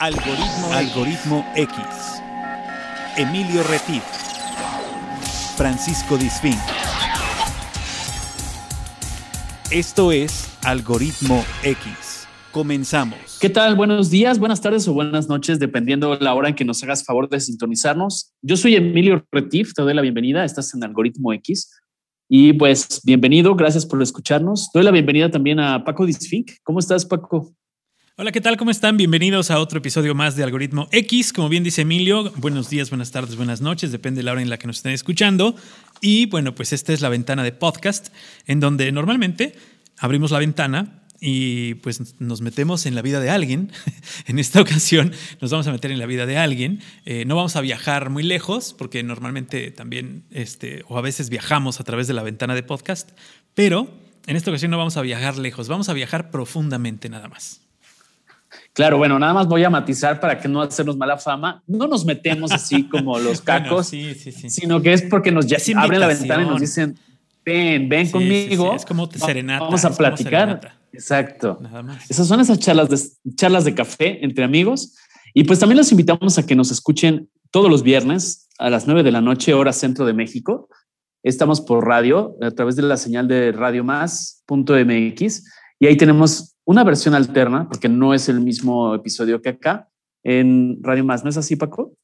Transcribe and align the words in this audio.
Algoritmo, 0.00 0.72
Algoritmo 0.72 1.44
X. 1.56 1.76
Emilio 3.16 3.64
Retif. 3.64 4.04
Francisco 5.56 6.16
Disfín. 6.16 6.54
Esto 9.72 10.12
es 10.12 10.56
Algoritmo 10.64 11.44
X. 11.64 12.28
Comenzamos. 12.52 13.38
¿Qué 13.40 13.50
tal? 13.50 13.74
Buenos 13.74 14.08
días, 14.08 14.38
buenas 14.38 14.60
tardes 14.60 14.86
o 14.86 14.92
buenas 14.92 15.28
noches, 15.28 15.58
dependiendo 15.58 16.14
la 16.14 16.32
hora 16.32 16.50
en 16.50 16.54
que 16.54 16.64
nos 16.64 16.80
hagas 16.84 17.04
favor 17.04 17.28
de 17.28 17.40
sintonizarnos. 17.40 18.32
Yo 18.40 18.56
soy 18.56 18.76
Emilio 18.76 19.26
Retif, 19.32 19.74
te 19.74 19.82
doy 19.82 19.94
la 19.94 20.02
bienvenida. 20.02 20.44
Estás 20.44 20.72
en 20.74 20.84
Algoritmo 20.84 21.32
X. 21.32 21.72
Y 22.28 22.52
pues, 22.52 23.00
bienvenido, 23.02 23.56
gracias 23.56 23.84
por 23.84 24.00
escucharnos. 24.00 24.70
Doy 24.72 24.84
la 24.84 24.92
bienvenida 24.92 25.28
también 25.28 25.58
a 25.58 25.82
Paco 25.82 26.06
Disfink. 26.06 26.52
¿Cómo 26.62 26.78
estás, 26.78 27.04
Paco? 27.04 27.52
Hola, 28.20 28.32
¿qué 28.32 28.40
tal? 28.40 28.56
¿Cómo 28.56 28.72
están? 28.72 28.96
Bienvenidos 28.96 29.52
a 29.52 29.60
otro 29.60 29.78
episodio 29.78 30.12
más 30.12 30.34
de 30.34 30.42
Algoritmo 30.42 30.88
X. 30.90 31.32
Como 31.32 31.48
bien 31.48 31.62
dice 31.62 31.82
Emilio, 31.82 32.32
buenos 32.34 32.68
días, 32.68 32.90
buenas 32.90 33.12
tardes, 33.12 33.36
buenas 33.36 33.60
noches, 33.60 33.92
depende 33.92 34.18
de 34.18 34.22
la 34.24 34.32
hora 34.32 34.42
en 34.42 34.50
la 34.50 34.58
que 34.58 34.66
nos 34.66 34.78
estén 34.78 34.90
escuchando. 34.90 35.54
Y 36.00 36.26
bueno, 36.26 36.52
pues 36.52 36.72
esta 36.72 36.92
es 36.92 37.00
la 37.00 37.10
ventana 37.10 37.44
de 37.44 37.52
podcast, 37.52 38.08
en 38.48 38.58
donde 38.58 38.90
normalmente 38.90 39.54
abrimos 39.98 40.32
la 40.32 40.40
ventana 40.40 41.04
y 41.20 41.74
pues 41.74 42.20
nos 42.20 42.40
metemos 42.40 42.86
en 42.86 42.96
la 42.96 43.02
vida 43.02 43.20
de 43.20 43.30
alguien. 43.30 43.70
en 44.26 44.40
esta 44.40 44.60
ocasión 44.60 45.12
nos 45.40 45.52
vamos 45.52 45.68
a 45.68 45.70
meter 45.70 45.92
en 45.92 46.00
la 46.00 46.06
vida 46.06 46.26
de 46.26 46.38
alguien. 46.38 46.80
Eh, 47.04 47.24
no 47.24 47.36
vamos 47.36 47.54
a 47.54 47.60
viajar 47.60 48.10
muy 48.10 48.24
lejos, 48.24 48.74
porque 48.76 49.00
normalmente 49.04 49.70
también, 49.70 50.24
este, 50.32 50.82
o 50.88 50.98
a 50.98 51.02
veces 51.02 51.30
viajamos 51.30 51.78
a 51.78 51.84
través 51.84 52.08
de 52.08 52.14
la 52.14 52.24
ventana 52.24 52.56
de 52.56 52.64
podcast, 52.64 53.10
pero 53.54 53.88
en 54.26 54.34
esta 54.34 54.50
ocasión 54.50 54.72
no 54.72 54.78
vamos 54.78 54.96
a 54.96 55.02
viajar 55.02 55.38
lejos, 55.38 55.68
vamos 55.68 55.88
a 55.88 55.92
viajar 55.92 56.32
profundamente 56.32 57.08
nada 57.08 57.28
más. 57.28 57.67
Claro, 58.72 58.98
bueno, 58.98 59.18
nada 59.18 59.34
más 59.34 59.46
voy 59.46 59.64
a 59.64 59.70
matizar 59.70 60.20
para 60.20 60.38
que 60.38 60.48
no 60.48 60.62
hacernos 60.62 60.96
mala 60.96 61.18
fama. 61.18 61.62
No 61.66 61.86
nos 61.86 62.04
metemos 62.04 62.52
así 62.52 62.84
como 62.88 63.18
los 63.18 63.40
cacos, 63.40 63.88
sino 63.88 64.80
que 64.82 64.92
es 64.92 65.02
porque 65.02 65.32
nos 65.32 65.46
ya 65.46 65.58
abren 65.76 66.00
la 66.00 66.06
ventana 66.06 66.42
y 66.42 66.46
nos 66.46 66.60
dicen, 66.60 66.98
ven, 67.44 67.88
ven 67.88 68.10
conmigo. 68.10 68.74
Es 68.74 68.84
como 68.84 69.10
serenata. 69.10 69.64
Vamos 69.64 69.84
a 69.84 69.96
platicar. 69.96 70.78
Exacto. 70.92 71.58
Nada 71.60 71.82
más. 71.82 72.10
Esas 72.10 72.26
son 72.26 72.40
esas 72.40 72.58
charlas 72.58 72.88
de, 72.88 73.34
charlas 73.34 73.64
de 73.64 73.74
café 73.74 74.24
entre 74.24 74.44
amigos. 74.44 74.96
Y 75.34 75.44
pues 75.44 75.58
también 75.58 75.78
los 75.78 75.90
invitamos 75.90 76.38
a 76.38 76.46
que 76.46 76.56
nos 76.56 76.70
escuchen 76.70 77.28
todos 77.50 77.70
los 77.70 77.82
viernes 77.82 78.48
a 78.58 78.70
las 78.70 78.86
9 78.86 79.02
de 79.02 79.12
la 79.12 79.20
noche, 79.20 79.54
hora 79.54 79.72
centro 79.72 80.04
de 80.04 80.12
México. 80.12 80.68
Estamos 81.22 81.60
por 81.60 81.86
radio, 81.86 82.36
a 82.40 82.50
través 82.50 82.76
de 82.76 82.82
la 82.82 82.96
señal 82.96 83.28
de 83.28 83.52
Radio 83.52 83.84
Más.mx. 83.84 85.44
Y 85.80 85.86
ahí 85.86 85.96
tenemos 85.96 86.56
una 86.68 86.84
versión 86.84 87.14
alterna, 87.14 87.66
porque 87.66 87.88
no 87.88 88.12
es 88.12 88.28
el 88.28 88.42
mismo 88.42 88.94
episodio 88.94 89.40
que 89.40 89.48
acá, 89.48 89.88
en 90.22 90.78
Radio 90.82 91.02
Más. 91.02 91.24
¿No 91.24 91.30
es 91.30 91.38
así, 91.38 91.56
Paco? 91.56 91.94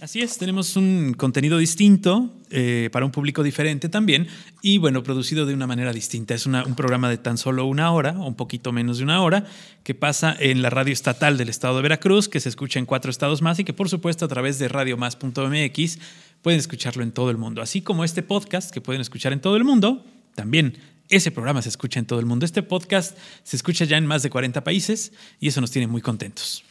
Así 0.00 0.22
es, 0.22 0.38
tenemos 0.38 0.74
un 0.74 1.14
contenido 1.16 1.56
distinto 1.56 2.34
eh, 2.50 2.88
para 2.90 3.06
un 3.06 3.12
público 3.12 3.44
diferente 3.44 3.88
también 3.88 4.26
y 4.60 4.78
bueno, 4.78 5.04
producido 5.04 5.46
de 5.46 5.54
una 5.54 5.68
manera 5.68 5.92
distinta. 5.92 6.34
Es 6.34 6.46
un 6.46 6.74
programa 6.74 7.08
de 7.08 7.18
tan 7.18 7.38
solo 7.38 7.64
una 7.66 7.92
hora, 7.92 8.18
o 8.18 8.26
un 8.26 8.34
poquito 8.34 8.72
menos 8.72 8.98
de 8.98 9.04
una 9.04 9.22
hora, 9.22 9.44
que 9.84 9.94
pasa 9.94 10.34
en 10.40 10.62
la 10.62 10.70
radio 10.70 10.92
estatal 10.92 11.38
del 11.38 11.48
estado 11.48 11.76
de 11.76 11.82
Veracruz, 11.82 12.28
que 12.28 12.40
se 12.40 12.48
escucha 12.48 12.80
en 12.80 12.86
cuatro 12.86 13.12
estados 13.12 13.40
más 13.40 13.60
y 13.60 13.64
que 13.64 13.72
por 13.72 13.88
supuesto 13.88 14.24
a 14.24 14.28
través 14.28 14.58
de 14.58 14.66
radiomás.mx 14.66 15.98
pueden 16.42 16.58
escucharlo 16.58 17.04
en 17.04 17.12
todo 17.12 17.30
el 17.30 17.36
mundo. 17.36 17.62
Así 17.62 17.82
como 17.82 18.02
este 18.02 18.24
podcast 18.24 18.72
que 18.72 18.80
pueden 18.80 19.00
escuchar 19.00 19.32
en 19.32 19.40
todo 19.40 19.56
el 19.56 19.62
mundo, 19.62 20.04
también 20.34 20.76
ese 21.08 21.30
programa 21.30 21.62
se 21.62 21.68
escucha 21.68 21.98
en 21.98 22.06
todo 22.06 22.20
el 22.20 22.26
mundo. 22.26 22.44
Este 22.44 22.62
podcast 22.62 23.16
se 23.42 23.56
escucha 23.56 23.84
ya 23.84 23.96
en 23.96 24.06
más 24.06 24.22
de 24.22 24.30
40 24.30 24.62
países 24.64 25.12
y 25.40 25.48
eso 25.48 25.60
nos 25.60 25.70
tiene 25.70 25.86
muy 25.86 26.00
contentos. 26.00 26.64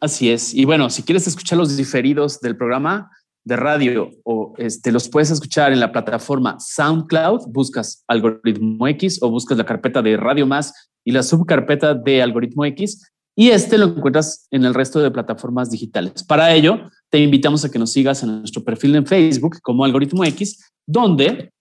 Así 0.00 0.30
es. 0.30 0.54
Y 0.54 0.64
bueno, 0.64 0.90
si 0.90 1.02
quieres 1.02 1.26
escuchar 1.26 1.58
los 1.58 1.76
diferidos 1.76 2.40
del 2.40 2.56
programa 2.56 3.10
de 3.44 3.56
radio 3.56 4.10
o 4.24 4.54
este, 4.58 4.92
los 4.92 5.08
puedes 5.08 5.30
escuchar 5.30 5.72
en 5.72 5.80
la 5.80 5.92
plataforma 5.92 6.58
SoundCloud, 6.58 7.48
buscas 7.48 8.04
Algoritmo 8.08 8.86
X 8.88 9.18
o 9.22 9.30
buscas 9.30 9.58
la 9.58 9.64
carpeta 9.64 10.02
de 10.02 10.16
Radio 10.16 10.46
Más 10.46 10.90
y 11.04 11.12
la 11.12 11.22
subcarpeta 11.22 11.94
de 11.94 12.22
Algoritmo 12.22 12.64
X 12.64 13.12
y 13.34 13.48
este 13.50 13.78
lo 13.78 13.86
encuentras 13.86 14.46
en 14.50 14.64
el 14.64 14.74
resto 14.74 15.00
de 15.00 15.10
plataformas 15.10 15.70
digitales. 15.70 16.22
Para 16.22 16.52
ello, 16.54 16.90
te 17.08 17.18
invitamos 17.18 17.64
a 17.64 17.70
que 17.70 17.78
nos 17.78 17.92
sigas 17.92 18.22
en 18.22 18.40
nuestro 18.40 18.62
perfil 18.62 18.94
en 18.96 19.06
Facebook 19.06 19.58
como 19.62 19.84
Algoritmo 19.84 20.24
X, 20.24 20.70
donde 20.86 21.52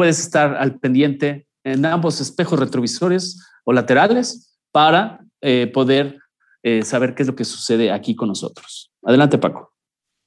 puedes 0.00 0.18
estar 0.18 0.56
al 0.56 0.78
pendiente 0.78 1.46
en 1.62 1.84
ambos 1.84 2.22
espejos 2.22 2.58
retrovisores 2.58 3.46
o 3.64 3.74
laterales 3.74 4.56
para 4.72 5.20
eh, 5.42 5.70
poder 5.74 6.18
eh, 6.62 6.84
saber 6.84 7.14
qué 7.14 7.22
es 7.22 7.26
lo 7.26 7.36
que 7.36 7.44
sucede 7.44 7.92
aquí 7.92 8.16
con 8.16 8.28
nosotros. 8.28 8.90
Adelante, 9.02 9.36
Paco. 9.36 9.74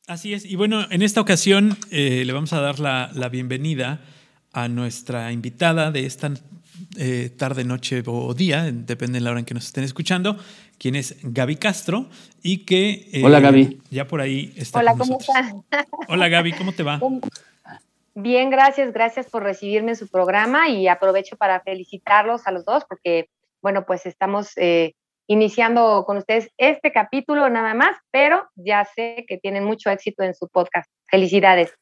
Así 0.05 0.31
es. 0.35 0.45
Y 0.45 0.57
bueno, 0.57 0.85
en 0.91 1.01
esta 1.01 1.21
ocasión 1.21 1.75
eh, 1.89 2.21
le 2.23 2.33
vamos 2.33 2.53
a 2.53 2.61
dar 2.61 2.79
la, 2.79 3.29
bienvenida 3.31 4.01
a 4.51 4.67
nuestra 4.67 5.31
invitada 5.31 5.89
de 5.89 6.05
esta 6.05 6.31
tarde, 7.37 7.63
noche 7.63 8.03
o 8.05 8.31
día, 8.35 8.71
depende 8.71 9.17
de 9.17 9.21
la 9.21 9.31
hora 9.31 9.39
en 9.39 9.45
que 9.45 9.55
nos 9.55 9.65
estén 9.65 9.83
escuchando, 9.83 10.37
quien 10.77 10.95
es 10.95 11.15
Gaby 11.23 11.55
Castro 11.55 12.09
y 12.43 12.57
que... 12.59 13.09
Hola 13.23 13.39
Gaby. 13.39 13.81
Ya 13.89 14.05
por 14.05 14.21
ahí 14.21 14.53
está. 14.55 14.81
Hola, 14.81 14.93
¿cómo 14.95 15.17
estás? 15.19 15.51
Hola 16.09 16.27
Gaby, 16.27 16.51
¿cómo 16.53 16.73
te 16.73 16.83
va? 16.83 17.01
Bien, 18.15 18.49
gracias, 18.49 18.93
gracias 18.93 19.27
por 19.27 19.43
recibirme 19.43 19.91
en 19.91 19.97
su 19.97 20.07
programa 20.07 20.69
y 20.69 20.87
aprovecho 20.87 21.35
para 21.35 21.61
felicitarlos 21.61 22.45
a 22.45 22.51
los 22.51 22.63
dos 22.63 22.83
porque, 22.87 23.29
bueno, 23.61 23.85
pues 23.85 24.05
estamos 24.05 24.51
eh, 24.57 24.93
iniciando 25.27 26.03
con 26.05 26.17
ustedes 26.17 26.49
este 26.57 26.91
capítulo 26.91 27.49
nada 27.49 27.73
más, 27.73 27.97
pero 28.11 28.43
ya 28.55 28.85
sé 28.95 29.25
que 29.27 29.37
tienen 29.37 29.63
mucho 29.63 29.89
éxito 29.89 30.23
en 30.23 30.35
su 30.35 30.47
podcast. 30.47 30.89
Felicidades. 31.09 31.73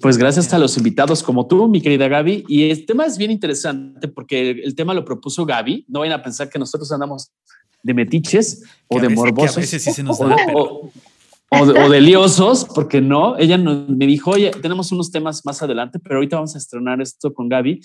Pues 0.00 0.18
gracias 0.18 0.52
a 0.52 0.58
los 0.58 0.76
invitados 0.76 1.22
como 1.22 1.46
tú, 1.46 1.66
mi 1.68 1.80
querida 1.80 2.08
Gaby. 2.08 2.44
Y 2.46 2.70
el 2.70 2.84
tema 2.84 3.06
es 3.06 3.16
bien 3.16 3.30
interesante 3.30 4.08
porque 4.08 4.50
el, 4.50 4.74
tema 4.74 4.92
lo 4.92 5.04
propuso 5.04 5.46
Gaby. 5.46 5.86
No 5.88 6.00
vayan 6.00 6.20
a 6.20 6.22
pensar 6.22 6.50
que 6.50 6.58
nosotros 6.58 6.92
andamos 6.92 7.32
de 7.82 7.94
metiches 7.94 8.64
o 8.88 9.00
de 9.00 9.08
morbosos. 9.08 9.56
a 9.56 9.60
veces 9.60 9.82
sí 9.82 9.92
se 9.92 10.02
nos 10.02 10.18
da, 10.18 10.36
o, 10.54 10.90
de 11.50 12.00
liosos, 12.00 12.66
porque 12.74 13.00
no. 13.00 13.36
Ella 13.38 13.58
me 13.58 14.06
dijo, 14.06 14.30
oye, 14.32 14.50
tenemos 14.50 14.92
unos 14.92 15.10
temas 15.10 15.44
más 15.44 15.62
adelante, 15.62 15.98
pero 15.98 16.16
ahorita 16.16 16.36
vamos 16.36 16.54
a 16.54 16.58
estrenar 16.58 17.00
esto 17.00 17.32
con 17.32 17.48
Gaby 17.48 17.80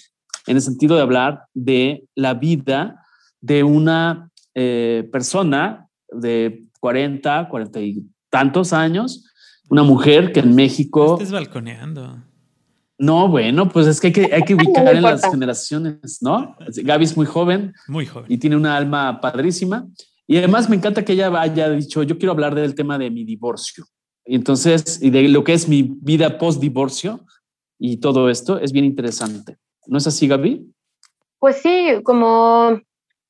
en 0.48 0.56
el 0.56 0.62
sentido 0.62 0.96
de 0.96 1.02
hablar 1.02 1.46
de 1.54 2.06
la 2.16 2.34
vida 2.34 3.02
de 3.42 3.64
una 3.64 4.30
eh, 4.54 5.08
persona 5.12 5.88
de 6.10 6.66
40, 6.80 7.48
40 7.50 7.80
y 7.82 8.04
tantos 8.30 8.74
años, 8.74 9.26
una 9.70 9.84
mujer 9.84 10.32
que 10.32 10.42
en 10.42 10.56
México... 10.56 11.14
Estás 11.14 11.32
balconeando. 11.32 12.18
No, 12.98 13.28
bueno, 13.28 13.70
pues 13.70 13.88
es 13.88 14.00
que 14.00 14.08
hay 14.08 14.14
que, 14.14 14.34
hay 14.34 14.44
que 14.44 14.56
ubicar 14.56 14.96
en 14.96 15.02
las 15.02 15.30
generaciones, 15.30 16.20
¿no? 16.22 16.56
Gaby 16.60 17.06
es 17.06 17.18
muy 17.18 17.26
joven. 17.26 17.74
Muy 17.88 18.06
joven. 18.06 18.26
Y 18.32 18.38
tiene 18.38 18.56
una 18.56 18.78
alma 18.78 19.20
padrísima. 19.22 19.88
Y 20.28 20.38
además 20.38 20.70
me 20.70 20.76
encanta 20.76 21.04
que 21.04 21.14
ella 21.14 21.32
haya 21.40 21.70
dicho, 21.70 22.04
yo 22.04 22.18
quiero 22.18 22.32
hablar 22.32 22.56
del 22.56 22.76
tema 22.76 22.98
de 22.98 23.10
mi 23.10 23.26
divorcio. 23.26 23.86
Y 24.26 24.36
entonces, 24.36 25.02
y 25.02 25.10
de 25.10 25.28
lo 25.28 25.44
que 25.44 25.54
es 25.54 25.68
mi 25.68 25.84
vida 26.02 26.38
post 26.38 26.62
divorcio 26.62 27.26
y 27.78 27.98
todo 27.98 28.30
esto 28.30 28.58
es 28.60 28.72
bien 28.72 28.86
interesante. 28.86 29.58
¿No 29.86 29.98
es 29.98 30.08
así, 30.08 30.28
Gaby? 30.28 30.74
Pues 31.40 31.58
sí, 31.58 32.00
como 32.04 32.80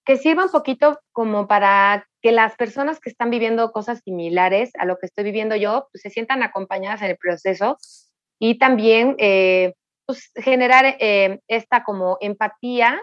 que 0.05 0.17
sirva 0.17 0.45
un 0.45 0.51
poquito 0.51 0.99
como 1.11 1.47
para 1.47 2.07
que 2.21 2.31
las 2.31 2.55
personas 2.55 2.99
que 2.99 3.09
están 3.09 3.29
viviendo 3.29 3.71
cosas 3.71 4.01
similares 4.03 4.71
a 4.77 4.85
lo 4.85 4.97
que 4.97 5.07
estoy 5.07 5.23
viviendo 5.23 5.55
yo, 5.55 5.87
pues 5.91 6.03
se 6.03 6.09
sientan 6.09 6.43
acompañadas 6.43 7.01
en 7.01 7.11
el 7.11 7.17
proceso 7.17 7.77
y 8.39 8.59
también 8.59 9.15
eh, 9.17 9.73
pues, 10.05 10.31
generar 10.35 10.97
eh, 10.99 11.39
esta 11.47 11.83
como 11.83 12.17
empatía 12.21 13.01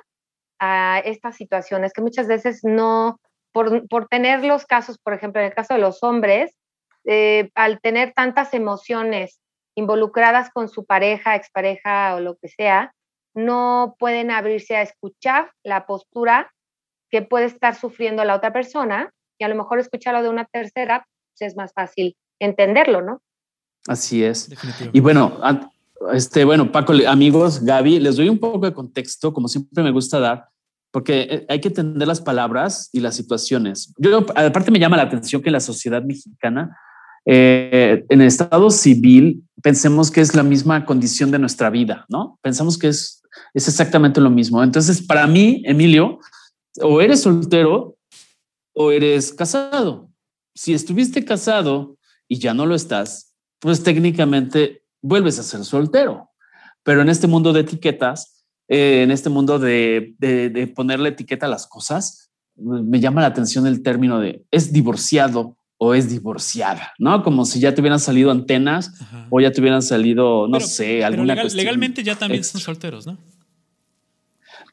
a 0.59 1.01
estas 1.05 1.37
situaciones 1.37 1.93
que 1.93 2.03
muchas 2.03 2.29
veces 2.29 2.61
no, 2.63 3.19
por, 3.53 4.07
tener 4.09 4.45
los 4.45 4.67
casos, 4.67 4.99
por 4.99 5.15
ejemplo, 5.15 5.41
en 5.41 5.49
el 5.49 5.55
caso 5.55 5.75
de 5.75 5.81
los 5.81 6.03
hombres, 6.03 6.57
eh, 7.05 7.51
al 7.55 7.81
tener 7.81 8.13
tantas 8.15 8.55
emociones 8.55 9.41
involucradas 9.75 10.51
con 10.51 10.69
su 10.69 10.85
pareja, 10.85 11.37
expareja 11.37 12.15
o 12.15 12.21
lo 12.21 12.37
que 12.37 12.49
sea, 12.49 12.93
no 13.35 13.97
pueden 13.99 14.31
abrirse 14.31 14.77
a 14.77 14.83
escuchar 14.83 15.53
la 15.63 15.87
postura 15.87 16.53
que 17.11 17.23
puede 17.23 17.47
estar 17.47 17.75
sufriendo 17.75 18.25
la 18.25 18.37
otra 18.37 18.53
persona 18.53 19.11
y 19.39 19.45
a 19.45 19.49
lo 19.49 19.55
mejor 19.55 19.79
escucharlo 19.79 20.23
de 20.23 20.29
una 20.29 20.45
tercera 20.45 21.07
pues 21.39 21.51
es 21.51 21.57
más 21.57 21.73
fácil 21.73 22.17
entenderlo, 22.39 23.03
¿no? 23.03 23.23
Así 23.87 24.23
es. 24.23 24.51
Y 24.93 25.01
bueno, 25.01 25.41
este, 26.13 26.45
bueno, 26.45 26.71
Paco, 26.71 26.93
amigos, 27.07 27.63
Gaby, 27.63 27.99
les 27.99 28.17
doy 28.17 28.29
un 28.29 28.39
poco 28.39 28.67
de 28.67 28.75
contexto, 28.75 29.33
como 29.33 29.49
siempre 29.49 29.83
me 29.83 29.91
gusta 29.91 30.21
dar 30.21 30.50
porque 30.91 31.21
eh, 31.23 31.47
hay 31.49 31.61
que 31.61 31.69
entender 31.69 32.07
las 32.07 32.21
palabras 32.21 32.89
y 32.93 33.01
las 33.01 33.15
situaciones. 33.15 33.93
Yo, 33.99 34.27
aparte, 34.35 34.71
me 34.71 34.79
llama 34.79 34.97
la 34.97 35.05
atención 35.05 35.43
que 35.43 35.49
en 35.49 35.55
la 35.55 35.61
sociedad 35.61 36.03
mexicana, 36.03 36.77
eh, 37.27 38.05
en 38.09 38.21
el 38.21 38.27
estado 38.27 38.71
civil, 38.71 39.45
pensemos 39.63 40.11
que 40.11 40.21
es 40.21 40.35
la 40.35 40.43
misma 40.43 40.85
condición 40.85 41.31
de 41.31 41.39
nuestra 41.39 41.71
vida, 41.71 42.07
¿no? 42.09 42.39
Pensamos 42.43 42.79
que 42.79 42.89
es, 42.89 43.23
es 43.55 43.69
exactamente 43.69 44.21
lo 44.21 44.31
mismo. 44.31 44.63
Entonces, 44.63 45.03
para 45.03 45.27
mí, 45.27 45.63
Emilio, 45.65 46.19
o 46.81 47.01
eres 47.01 47.23
soltero 47.23 47.97
o 48.75 48.93
eres 48.93 49.33
casado. 49.33 50.09
si 50.55 50.75
estuviste 50.75 51.25
casado 51.25 51.97
y 52.29 52.39
ya 52.39 52.55
no 52.55 52.67
lo 52.67 52.75
estás, 52.75 53.35
pues 53.61 53.83
técnicamente 53.83 54.85
vuelves 55.03 55.39
a 55.39 55.43
ser 55.43 55.65
soltero. 55.65 56.31
Pero 56.83 57.03
en 57.03 57.09
este 57.09 57.27
mundo 57.27 57.53
de 57.53 57.61
etiquetas, 57.61 58.40
eh, 58.73 59.03
en 59.03 59.11
este 59.11 59.31
mundo 59.31 59.59
de, 59.59 60.15
de, 60.19 60.67
ponerle 60.69 61.09
etiqueta 61.09 61.47
a 61.47 61.49
las 61.49 61.67
cosas, 61.67 62.31
me 62.55 63.01
llama 63.01 63.21
la 63.21 63.27
atención 63.27 63.67
el 63.67 63.83
término 63.83 64.21
de 64.21 64.45
es 64.53 64.73
divorciado 64.73 65.57
o 65.77 65.93
es 65.93 66.09
divorciada, 66.09 66.93
¿no? 66.97 67.25
Como 67.25 67.45
si 67.47 67.59
ya 67.59 67.75
te 67.75 67.81
hubieran 67.81 67.99
salido 67.99 68.31
antenas 68.31 68.93
o 69.29 69.41
ya 69.41 69.51
te 69.51 69.61
hubieran 69.61 69.83
salido, 69.83 70.47
no 70.47 70.61
sé, 70.61 71.05
alguna 71.05 71.35
legal, 71.35 71.51
Legalmente 71.53 72.05
ya 72.05 72.15
también 72.15 72.45
son 72.45 72.61
solteros, 72.61 73.09
¿no? 73.09 73.19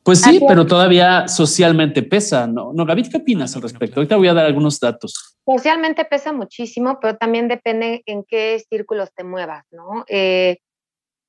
Pues 0.03 0.21
sí, 0.21 0.41
pero 0.47 0.67
todavía 0.67 1.27
socialmente 1.27 2.03
pesa, 2.03 2.45
¿no? 2.45 2.73
No, 2.73 2.85
Gaby, 2.85 3.09
¿qué 3.09 3.17
opinas 3.17 3.55
al 3.55 3.63
respecto? 3.63 3.99
Ahorita 3.99 4.15
voy 4.15 4.27
a 4.27 4.33
dar 4.35 4.45
algunos 4.45 4.79
datos. 4.79 5.37
Socialmente 5.43 6.05
pesa 6.05 6.31
muchísimo, 6.31 6.99
pero 7.01 7.17
también 7.17 7.47
depende 7.47 8.03
en 8.05 8.23
qué 8.23 8.63
círculos 8.69 9.09
te 9.15 9.23
muevas, 9.23 9.65
¿no? 9.71 10.05
Eh, 10.07 10.59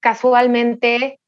casualmente 0.01 1.19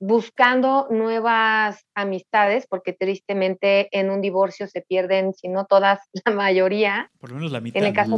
buscando 0.00 0.88
nuevas 0.90 1.86
amistades, 1.94 2.66
porque 2.66 2.92
tristemente 2.92 3.88
en 3.92 4.10
un 4.10 4.20
divorcio 4.20 4.66
se 4.66 4.80
pierden, 4.80 5.34
si 5.34 5.48
no 5.48 5.66
todas, 5.66 6.00
la 6.24 6.32
mayoría. 6.32 7.10
Por 7.20 7.30
lo 7.30 7.36
menos 7.36 7.52
la 7.52 7.60
mitad. 7.60 7.80
En 7.80 7.88
el 7.88 7.94
caso 7.94 8.16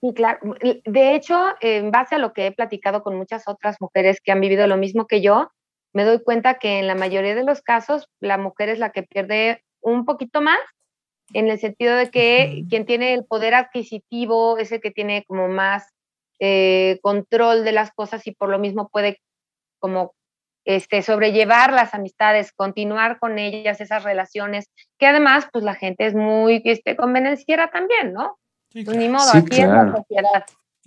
Sí, 0.00 0.14
claro. 0.14 0.38
De 0.86 1.14
hecho, 1.14 1.54
en 1.60 1.90
base 1.90 2.14
a 2.14 2.18
lo 2.18 2.32
que 2.32 2.46
he 2.46 2.52
platicado 2.52 3.02
con 3.02 3.16
muchas 3.16 3.46
otras 3.46 3.76
mujeres 3.80 4.22
que 4.22 4.32
han 4.32 4.40
vivido 4.40 4.66
lo 4.66 4.78
mismo 4.78 5.06
que 5.06 5.20
yo, 5.20 5.50
me 5.92 6.04
doy 6.04 6.22
cuenta 6.22 6.54
que 6.54 6.78
en 6.78 6.86
la 6.86 6.94
mayoría 6.94 7.34
de 7.34 7.44
los 7.44 7.60
casos 7.60 8.08
la 8.18 8.38
mujer 8.38 8.70
es 8.70 8.78
la 8.78 8.92
que 8.92 9.02
pierde 9.02 9.62
un 9.82 10.06
poquito 10.06 10.40
más, 10.40 10.58
en 11.34 11.48
el 11.48 11.60
sentido 11.60 11.96
de 11.96 12.10
que 12.10 12.64
quien 12.70 12.86
tiene 12.86 13.12
el 13.12 13.26
poder 13.26 13.54
adquisitivo 13.54 14.56
es 14.56 14.72
el 14.72 14.80
que 14.80 14.90
tiene 14.90 15.24
como 15.28 15.48
más 15.48 15.86
eh, 16.38 16.98
control 17.02 17.64
de 17.64 17.72
las 17.72 17.92
cosas 17.92 18.26
y 18.26 18.32
por 18.32 18.48
lo 18.48 18.58
mismo 18.58 18.88
puede 18.88 19.20
como 19.78 20.14
este, 20.64 21.02
sobrellevar 21.02 21.72
las 21.72 21.94
amistades, 21.94 22.52
continuar 22.52 23.18
con 23.18 23.38
ellas, 23.38 23.80
esas 23.80 24.04
relaciones, 24.04 24.70
que 24.98 25.06
además 25.06 25.46
pues 25.52 25.64
la 25.64 25.74
gente 25.74 26.06
es 26.06 26.14
muy 26.14 26.62
este, 26.64 26.96
convenenciera 26.96 27.70
también, 27.70 28.12
¿no? 28.12 28.38
Pues, 28.72 28.96
ni 28.96 29.08
modo, 29.08 29.30
aquí 29.34 29.62
la 29.62 29.92
sociedad. 29.94 30.44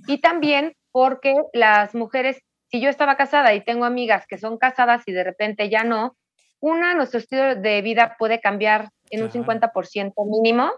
Y 0.07 0.19
también 0.19 0.73
porque 0.91 1.35
las 1.53 1.95
mujeres 1.95 2.41
si 2.73 2.81
yo 2.81 2.89
estaba 2.89 3.15
casada 3.15 3.53
y 3.53 3.61
tengo 3.61 3.85
amigas 3.85 4.25
que 4.27 4.39
son 4.39 4.57
casadas 4.57 5.03
y 5.05 5.11
de 5.11 5.23
repente 5.23 5.69
ya 5.69 5.83
no, 5.83 6.17
una, 6.59 6.95
nuestro 6.95 7.19
estilo 7.19 7.53
de 7.53 7.83
vida 7.83 8.15
puede 8.17 8.41
cambiar 8.41 8.89
en 9.11 9.21
un 9.21 9.29
50% 9.29 10.13
mínimo 10.25 10.71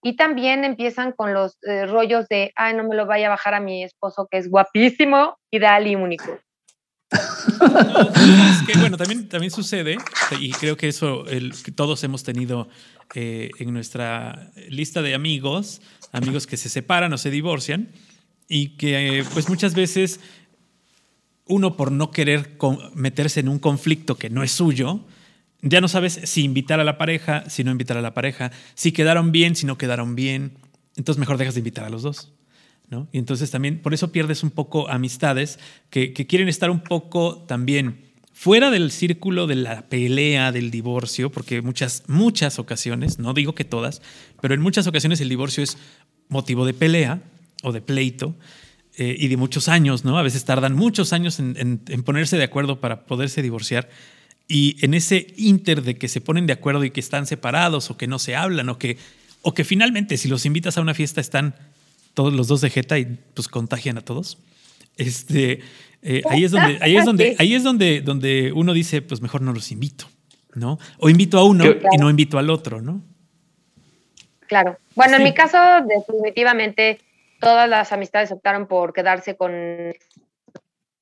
y 0.00 0.14
también 0.14 0.62
empiezan 0.62 1.10
con 1.10 1.34
los 1.34 1.58
eh, 1.62 1.86
rollos 1.86 2.28
de, 2.28 2.52
ay, 2.54 2.74
no 2.74 2.84
me 2.84 2.94
lo 2.94 3.04
vaya 3.04 3.26
a 3.26 3.30
bajar 3.30 3.54
a 3.54 3.60
mi 3.60 3.82
esposo 3.82 4.28
que 4.30 4.38
es 4.38 4.48
guapísimo, 4.48 5.38
ideal 5.50 5.88
y 5.88 5.96
único. 5.96 6.38
Que, 8.66 8.78
bueno, 8.78 8.96
también, 8.96 9.28
también 9.28 9.50
sucede, 9.50 9.98
y 10.38 10.50
creo 10.52 10.76
que 10.76 10.88
eso 10.88 11.24
todos 11.74 12.02
hemos 12.04 12.22
tenido 12.22 12.68
eh, 13.14 13.50
en 13.58 13.72
nuestra 13.72 14.52
lista 14.68 15.02
de 15.02 15.14
amigos, 15.14 15.80
amigos 16.12 16.46
que 16.46 16.56
se 16.56 16.68
separan 16.68 17.12
o 17.12 17.18
se 17.18 17.30
divorcian, 17.30 17.90
y 18.48 18.76
que 18.76 19.24
pues 19.32 19.48
muchas 19.48 19.74
veces 19.74 20.20
uno 21.46 21.76
por 21.76 21.92
no 21.92 22.10
querer 22.10 22.56
meterse 22.94 23.40
en 23.40 23.48
un 23.48 23.58
conflicto 23.58 24.16
que 24.16 24.30
no 24.30 24.42
es 24.42 24.52
suyo, 24.52 25.04
ya 25.62 25.80
no 25.80 25.88
sabes 25.88 26.20
si 26.24 26.42
invitar 26.42 26.80
a 26.80 26.84
la 26.84 26.96
pareja, 26.96 27.48
si 27.50 27.64
no 27.64 27.70
invitar 27.70 27.96
a 27.96 28.02
la 28.02 28.14
pareja, 28.14 28.50
si 28.74 28.92
quedaron 28.92 29.32
bien, 29.32 29.54
si 29.54 29.66
no 29.66 29.76
quedaron 29.76 30.14
bien. 30.14 30.56
Entonces 30.96 31.18
mejor 31.18 31.36
dejas 31.36 31.54
de 31.54 31.60
invitar 31.60 31.84
a 31.84 31.90
los 31.90 32.02
dos. 32.02 32.32
Y 33.12 33.18
entonces 33.18 33.50
también 33.50 33.80
por 33.80 33.94
eso 33.94 34.10
pierdes 34.10 34.42
un 34.42 34.50
poco 34.50 34.88
amistades 34.88 35.58
que, 35.90 36.12
quieren 36.12 36.48
estar 36.48 36.70
un 36.70 36.80
poco 36.80 37.44
también 37.46 38.00
fuera 38.32 38.70
del 38.70 38.90
círculo 38.90 39.46
de 39.46 39.56
la 39.56 39.82
pelea, 39.82 40.50
del 40.50 40.70
divorcio, 40.70 41.30
porque 41.30 41.62
muchas, 41.62 42.04
muchas 42.08 42.58
ocasiones, 42.58 43.18
no 43.18 43.34
digo 43.34 43.54
que 43.54 43.64
todas, 43.64 44.02
pero 44.40 44.54
en 44.54 44.60
muchas 44.60 44.86
ocasiones 44.86 45.20
el 45.20 45.28
divorcio 45.28 45.62
es 45.62 45.78
motivo 46.28 46.66
de 46.66 46.74
pelea 46.74 47.22
o 47.62 47.72
de 47.72 47.80
pleito. 47.80 48.34
Eh, 48.96 49.16
y 49.18 49.28
de 49.28 49.36
muchos 49.36 49.68
años, 49.68 50.04
¿no? 50.04 50.18
A 50.18 50.22
veces 50.22 50.44
tardan 50.44 50.74
muchos 50.74 51.12
años 51.12 51.38
en, 51.38 51.78
ponerse 52.04 52.36
de 52.36 52.44
acuerdo 52.44 52.80
para 52.80 53.06
poderse 53.06 53.40
divorciar. 53.40 53.88
Y 54.48 54.76
en 54.84 54.94
ese 54.94 55.28
inter 55.36 55.82
de 55.82 55.96
que 55.96 56.08
se 56.08 56.20
ponen 56.20 56.46
de 56.46 56.52
acuerdo 56.52 56.84
y 56.84 56.90
que 56.90 57.00
están 57.00 57.24
separados 57.24 57.88
o 57.88 57.96
que 57.96 58.08
no 58.08 58.18
se 58.18 58.34
hablan 58.34 58.68
o 58.68 58.78
que, 58.78 58.98
o 59.42 59.54
que 59.54 59.64
finalmente 59.64 60.18
si 60.18 60.28
los 60.28 60.44
invitas 60.44 60.76
a 60.76 60.80
una 60.80 60.92
fiesta 60.92 61.20
están 61.20 61.54
todos 62.14 62.32
los 62.32 62.48
dos 62.48 62.60
de 62.60 62.70
jeta 62.70 62.98
y 62.98 63.18
pues 63.34 63.48
contagian 63.48 63.98
a 63.98 64.02
todos. 64.02 64.38
Este, 64.96 65.60
eh, 66.02 66.22
ahí 66.28 66.44
es 66.44 66.50
donde, 66.50 66.78
ahí 66.80 66.96
es 66.96 67.04
donde, 67.04 67.36
ahí 67.38 67.54
es 67.54 67.62
donde, 67.62 68.00
donde 68.00 68.52
uno 68.52 68.72
dice, 68.72 69.02
pues 69.02 69.20
mejor 69.20 69.42
no 69.42 69.52
los 69.52 69.70
invito, 69.72 70.06
¿no? 70.54 70.78
O 70.98 71.08
invito 71.08 71.38
a 71.38 71.44
uno 71.44 71.64
y 71.92 71.98
no 71.98 72.10
invito 72.10 72.38
al 72.38 72.50
otro, 72.50 72.80
¿no? 72.80 73.02
Claro. 74.46 74.78
Bueno, 74.94 75.16
en 75.16 75.22
mi 75.22 75.32
caso, 75.32 75.58
definitivamente 75.86 76.98
todas 77.40 77.68
las 77.68 77.92
amistades 77.92 78.32
optaron 78.32 78.66
por 78.66 78.92
quedarse 78.92 79.36
con 79.36 79.94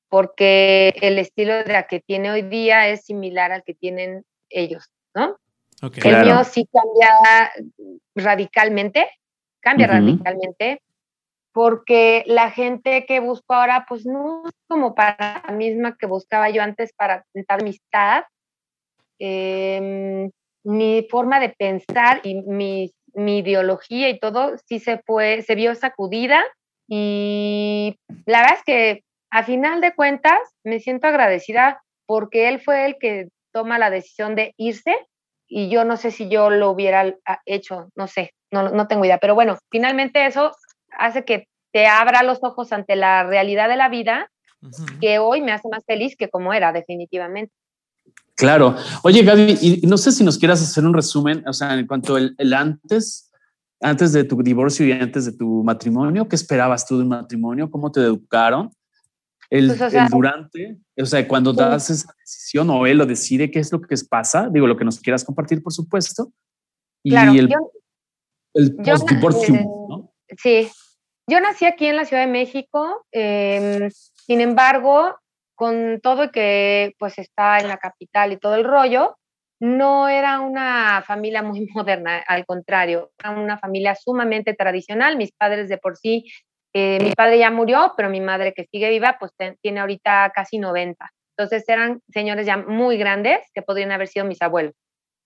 porque 0.09 0.95
el 1.03 1.19
estilo 1.19 1.55
de 1.55 1.73
la 1.73 1.87
que 1.87 2.01
tiene 2.01 2.31
hoy 2.31 2.43
día 2.43 2.89
es 2.89 3.05
similar 3.05 3.53
al 3.53 3.63
que 3.63 3.75
tienen 3.75 4.25
ellos, 4.49 4.91
¿no? 5.15 5.37
el 5.83 6.25
mío 6.25 6.43
sí 6.45 6.69
cambia 6.73 7.53
radicalmente, 8.17 9.09
cambia 9.61 9.87
radicalmente, 9.87 10.83
porque 11.59 12.23
la 12.29 12.53
gente 12.53 13.05
que 13.05 13.19
busco 13.19 13.53
ahora, 13.53 13.85
pues 13.89 14.07
no 14.07 14.45
es 14.47 14.53
como 14.69 14.95
para 14.95 15.43
la 15.45 15.53
misma 15.53 15.97
que 15.99 16.07
buscaba 16.07 16.49
yo 16.51 16.63
antes 16.63 16.93
para 16.93 17.25
tentar 17.33 17.61
amistad. 17.61 18.23
Em, 19.19 20.31
mi 20.63 21.05
forma 21.11 21.41
de 21.41 21.49
pensar 21.49 22.21
y 22.23 22.43
mis 22.43 22.93
mi 23.13 23.39
ideología 23.39 24.09
y 24.09 24.21
todo 24.21 24.53
sí 24.69 24.79
se 24.79 24.99
fue, 25.05 25.43
se 25.43 25.57
vio 25.57 25.75
sacudida 25.75 26.45
y 26.87 27.97
la 28.25 28.43
verdad 28.43 28.59
es 28.59 28.65
que 28.65 29.05
a 29.31 29.43
final 29.43 29.81
de 29.81 29.97
cuentas 29.97 30.39
me 30.63 30.79
siento 30.79 31.09
agradecida 31.09 31.83
porque 32.07 32.49
él 32.49 32.61
fue 32.61 32.87
el 32.87 32.99
que 33.01 33.31
toma 33.53 33.81
la 33.81 33.91
decisión 33.91 34.37
de 34.37 34.55
irse 34.59 34.95
y 35.49 35.71
yo 35.71 35.85
no 35.85 35.97
sé 35.97 36.13
si 36.13 36.29
yo 36.29 36.51
lo 36.51 36.71
hubiera 36.71 37.17
ah, 37.27 37.41
hecho, 37.47 37.89
no 37.97 38.07
sé, 38.07 38.31
no, 38.53 38.71
no 38.71 38.87
tengo 38.87 39.05
idea, 39.05 39.19
pero 39.19 39.35
bueno, 39.35 39.59
finalmente 39.73 40.25
eso 40.25 40.53
hace 40.91 41.25
que 41.25 41.48
te 41.73 41.87
abra 41.87 42.23
los 42.23 42.39
ojos 42.43 42.73
ante 42.73 42.97
la 42.97 43.25
realidad 43.25 43.69
de 43.69 43.77
la 43.77 43.89
vida 43.89 44.31
que 45.01 45.19
hoy 45.19 45.41
me 45.41 45.53
hace 45.53 45.69
más 45.69 45.85
feliz 45.87 46.17
que 46.17 46.29
como 46.29 46.53
era 46.53 46.73
definitivamente. 46.73 47.53
Claro. 48.35 48.77
Oye, 49.03 49.23
Gaby, 49.23 49.59
y 49.61 49.87
no 49.87 49.97
sé 49.97 50.13
si 50.13 50.25
nos 50.25 50.39
quieras 50.39 50.63
hacer 50.63 50.85
un 50.85 50.95
resumen, 50.95 51.47
o 51.47 51.53
sea, 51.53 51.75
en 51.75 51.87
cuanto 51.87 52.17
el, 52.17 52.35
el 52.39 52.55
antes, 52.55 53.31
antes 53.81 54.13
de 54.13 54.25
tu 54.25 54.43
divorcio 54.43 54.87
y 54.87 54.93
antes 54.93 55.27
de 55.27 55.33
tu 55.33 55.63
matrimonio, 55.65 56.29
¿qué 56.29 56.37
esperabas 56.37 56.87
tú 56.87 56.97
de 56.97 57.03
un 57.03 57.09
matrimonio? 57.09 57.71
¿Cómo 57.71 57.91
te 57.91 58.01
educaron? 58.01 58.71
El, 59.51 59.75
pues, 59.77 60.11
durante, 60.11 60.79
o 60.97 61.07
sea, 61.07 61.27
cuando 61.27 61.53
das 61.53 61.89
esa 61.91 62.15
decisión 62.19 62.69
o 62.71 62.87
él 62.87 62.99
lo 62.99 63.07
decide, 63.07 63.51
¿qué 63.51 63.61
es 63.61 63.73
lo 63.73 63.81
que 63.81 63.97
pasa? 64.09 64.49
Digo, 64.53 64.67
lo 64.67 64.77
que 64.77 64.85
nos 64.85 65.01
quieras 65.01 65.25
compartir, 65.25 65.63
por 65.63 65.73
supuesto. 65.73 66.33
Y 67.03 67.15
el, 67.15 67.49
el 68.55 68.77
post-divorcio, 68.77 69.55
¿no? 69.89 70.13
Sí, 70.37 70.69
yo 71.29 71.41
nací 71.41 71.67
aquí 71.67 71.87
en 71.87 71.97
la 71.97 72.07
Ciudad 72.07 72.25
de 72.25 72.33
México, 72.33 73.05
em, 73.13 73.91
sin 73.91 74.41
embargo, 74.41 75.15
con 75.55 76.01
todo 76.01 76.31
que 76.31 76.95
pues 76.99 77.19
está 77.19 77.59
en 77.59 77.69
la 77.69 77.77
capital 77.77 78.33
y 78.33 78.39
todo 78.39 78.55
el 78.55 78.65
rollo, 78.65 79.17
no 79.61 80.09
era 80.09 80.41
una 80.41 81.03
familia 81.07 81.43
muy 81.43 81.67
moderna, 81.75 82.19
al 82.27 82.47
contrario, 82.47 83.11
era 83.19 83.31
una 83.31 83.59
familia 83.59 83.95
sumamente 83.95 84.55
tradicional. 84.55 85.17
Mis 85.17 85.33
padres 85.33 85.69
de 85.69 85.77
por 85.79 85.97
sí, 85.99 86.25
eh, 86.73 86.99
mi 87.03 87.13
padre 87.13 87.39
ya 87.39 87.51
murió, 87.51 87.93
pero 87.97 88.09
mi 88.09 88.21
madre 88.21 88.55
que 88.55 88.67
sigue 88.71 88.89
viva, 88.89 89.17
pues 89.21 89.33
tiene 89.61 89.81
ahorita 89.81 90.33
casi 90.35 90.59
90. 90.59 91.11
Entonces 91.37 91.69
eran 91.69 92.01
señores 92.09 92.47
ya 92.47 92.57
muy 92.57 92.97
grandes 92.97 93.41
que 93.53 93.63
podrían 93.63 93.93
haber 93.93 94.09
sido 94.09 94.25
mis 94.25 94.41
abuelos. 94.41 94.75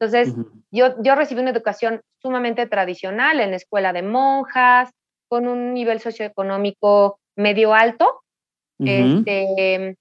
Entonces 0.01 0.35
yo, 0.73 1.01
yo 1.01 1.15
recibí 1.15 1.41
una 1.41 1.51
educación 1.51 2.01
sumamente 2.21 2.67
tradicional 2.67 3.39
en 3.39 3.51
la 3.51 3.57
escuela 3.57 3.93
de 3.93 4.03
monjas, 4.03 4.91
con 5.33 5.49
un 5.49 5.73
nivel 5.73 5.99
socioeconómico 5.99 7.19
medio 7.39 7.73
alto. 7.73 8.21
este, 8.79 9.97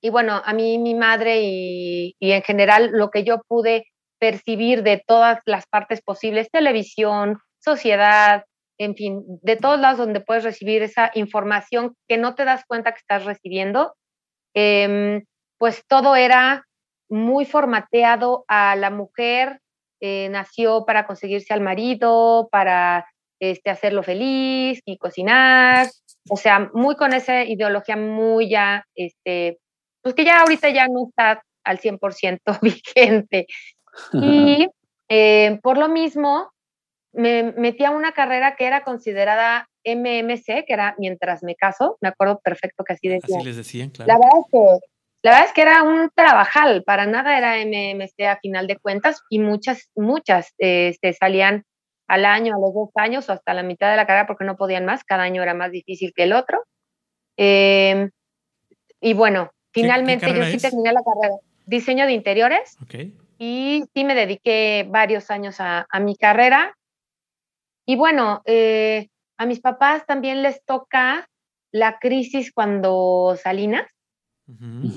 y 0.00 0.10
bueno, 0.10 0.40
a 0.44 0.52
mí 0.52 0.78
mi 0.78 0.94
madre 0.94 1.40
y, 1.42 2.14
en 2.20 2.42
general 2.42 2.90
lo 2.92 3.10
que 3.10 3.24
yo 3.24 3.42
pude 3.48 3.88
percibir 4.20 4.84
de 4.84 5.02
todas 5.04 5.40
las 5.44 5.66
partes 5.66 6.02
posibles, 6.02 6.52
televisión, 6.52 7.40
sociedad, 7.58 8.44
en 8.78 8.94
fin, 8.94 9.24
de 9.42 9.56
todos 9.56 9.80
lados 9.80 9.98
donde 9.98 10.20
puedes 10.20 10.44
recibir 10.44 10.84
esa 10.84 11.10
información 11.14 11.96
que 12.06 12.16
no 12.16 12.36
te 12.36 12.44
das 12.44 12.64
cuenta 12.64 12.92
que 12.92 13.00
estás 13.00 13.24
recibiendo, 13.24 13.94
em, 14.54 15.24
pues 15.58 15.82
todo 15.88 16.14
era 16.14 16.64
muy 17.10 17.44
formateado 17.44 18.44
a 18.46 18.76
la 18.76 18.90
mujer, 18.90 19.58
eh, 20.00 20.28
nació 20.30 20.84
para 20.84 21.08
conseguirse 21.08 21.52
al 21.52 21.60
marido, 21.60 22.48
para 22.52 23.04
este, 23.50 23.70
hacerlo 23.70 24.02
feliz 24.02 24.80
y 24.84 24.96
cocinar, 24.98 25.88
o 26.28 26.36
sea, 26.36 26.70
muy 26.72 26.96
con 26.96 27.12
esa 27.12 27.44
ideología 27.44 27.96
muy 27.96 28.48
ya, 28.48 28.84
este, 28.94 29.58
pues 30.02 30.14
que 30.14 30.24
ya 30.24 30.40
ahorita 30.40 30.70
ya 30.70 30.86
no 30.88 31.08
está 31.08 31.42
al 31.64 31.78
100% 31.78 32.38
vigente. 32.62 33.46
Y 34.12 34.68
eh, 35.08 35.60
por 35.62 35.78
lo 35.78 35.88
mismo, 35.88 36.50
me 37.12 37.52
metí 37.52 37.84
a 37.84 37.92
una 37.92 38.10
carrera 38.10 38.56
que 38.56 38.66
era 38.66 38.82
considerada 38.82 39.68
MMC, 39.84 40.64
que 40.66 40.72
era 40.72 40.96
mientras 40.98 41.44
me 41.44 41.54
caso, 41.54 41.96
me 42.00 42.08
acuerdo 42.08 42.40
perfecto 42.42 42.82
que 42.82 42.94
así 42.94 43.06
decía. 43.06 43.36
Así 43.36 43.46
les 43.46 43.56
decían, 43.56 43.90
claro. 43.90 44.08
La 44.08 44.18
verdad 44.18 44.40
es 44.40 44.46
que, 44.50 44.86
la 45.22 45.30
verdad 45.30 45.46
es 45.46 45.52
que 45.52 45.62
era 45.62 45.82
un 45.84 46.10
trabajal, 46.12 46.82
para 46.82 47.06
nada 47.06 47.38
era 47.38 47.56
MMC 47.64 48.26
a 48.26 48.38
final 48.38 48.66
de 48.66 48.78
cuentas 48.78 49.22
y 49.30 49.38
muchas, 49.38 49.90
muchas 49.94 50.52
este, 50.58 51.12
salían 51.12 51.64
al 52.06 52.24
año, 52.24 52.54
a 52.54 52.58
los 52.58 52.74
dos 52.74 52.90
años 52.96 53.28
o 53.28 53.32
hasta 53.32 53.54
la 53.54 53.62
mitad 53.62 53.90
de 53.90 53.96
la 53.96 54.06
carrera 54.06 54.26
porque 54.26 54.44
no 54.44 54.56
podían 54.56 54.84
más, 54.84 55.04
cada 55.04 55.22
año 55.22 55.42
era 55.42 55.54
más 55.54 55.70
difícil 55.70 56.12
que 56.14 56.24
el 56.24 56.32
otro. 56.32 56.64
Em, 57.36 58.10
y 59.00 59.14
bueno, 59.14 59.50
finalmente 59.72 60.34
yo 60.34 60.44
sí 60.44 60.58
terminé 60.58 60.92
la 60.92 61.02
carrera, 61.02 61.36
diseño 61.66 62.06
de 62.06 62.12
interiores, 62.12 62.76
y 63.38 63.84
sí 63.94 64.04
me 64.04 64.14
dediqué 64.14 64.86
varios 64.88 65.30
años 65.30 65.60
a, 65.60 65.86
a 65.90 66.00
mi 66.00 66.16
carrera. 66.16 66.76
Y 67.86 67.96
bueno, 67.96 68.42
eh, 68.46 69.08
a 69.36 69.46
mis 69.46 69.60
papás 69.60 70.06
también 70.06 70.42
les 70.42 70.64
toca 70.64 71.28
la 71.72 71.98
crisis 71.98 72.52
cuando 72.52 73.36
Salinas, 73.42 73.90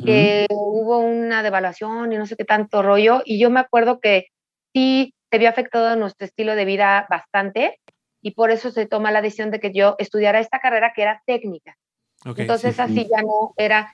que 0.06 0.46
hubo 0.50 1.00
una 1.00 1.42
devaluación 1.42 2.12
y 2.12 2.18
no 2.18 2.26
sé 2.26 2.36
qué 2.36 2.46
tanto 2.46 2.82
rollo, 2.82 3.22
y 3.26 3.40
yo 3.40 3.50
me 3.50 3.62
acuerdo 3.62 4.00
que 4.00 4.28
sí 4.74 5.14
se 5.30 5.38
vio 5.38 5.50
afectado 5.50 5.96
nuestro 5.96 6.26
estilo 6.26 6.56
de 6.56 6.66
vida 6.66 7.06
bastante, 7.10 7.80
y 8.22 8.32
por 8.32 8.52
eso 8.52 8.72
se 8.72 8.86
toma 8.86 9.12
la 9.12 9.22
decisión 9.22 9.52
de 9.52 9.60
que 9.60 9.72
yo 9.72 9.96
estudiara 10.00 10.40
esta 10.40 10.60
carrera 10.60 10.94
que 10.96 11.02
era 11.02 11.22
técnica. 11.26 11.78
Entonces 12.26 12.80
así 12.80 13.08
ya 13.10 13.22
no 13.22 13.54
era 13.58 13.94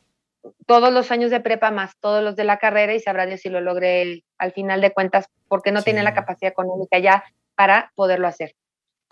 todos 0.66 0.92
los 0.92 1.12
años 1.12 1.30
de 1.30 1.40
prepa 1.40 1.72
más 1.72 1.98
todos 2.00 2.24
los 2.24 2.36
de 2.36 2.44
la 2.44 2.58
carrera 2.58 2.94
y 2.94 3.00
sabrá 3.00 3.26
Dios 3.26 3.42
si 3.42 3.50
lo 3.50 3.62
logré 3.62 4.24
al 4.38 4.52
final 4.52 4.82
de 4.82 4.92
cuentas 4.92 5.28
porque 5.48 5.72
no 5.72 5.84
tenía 5.84 6.04
la 6.04 6.14
capacidad 6.14 6.52
económica 6.52 7.00
ya 7.00 7.24
para 7.56 7.92
poderlo 7.96 8.28
hacer. 8.28 8.56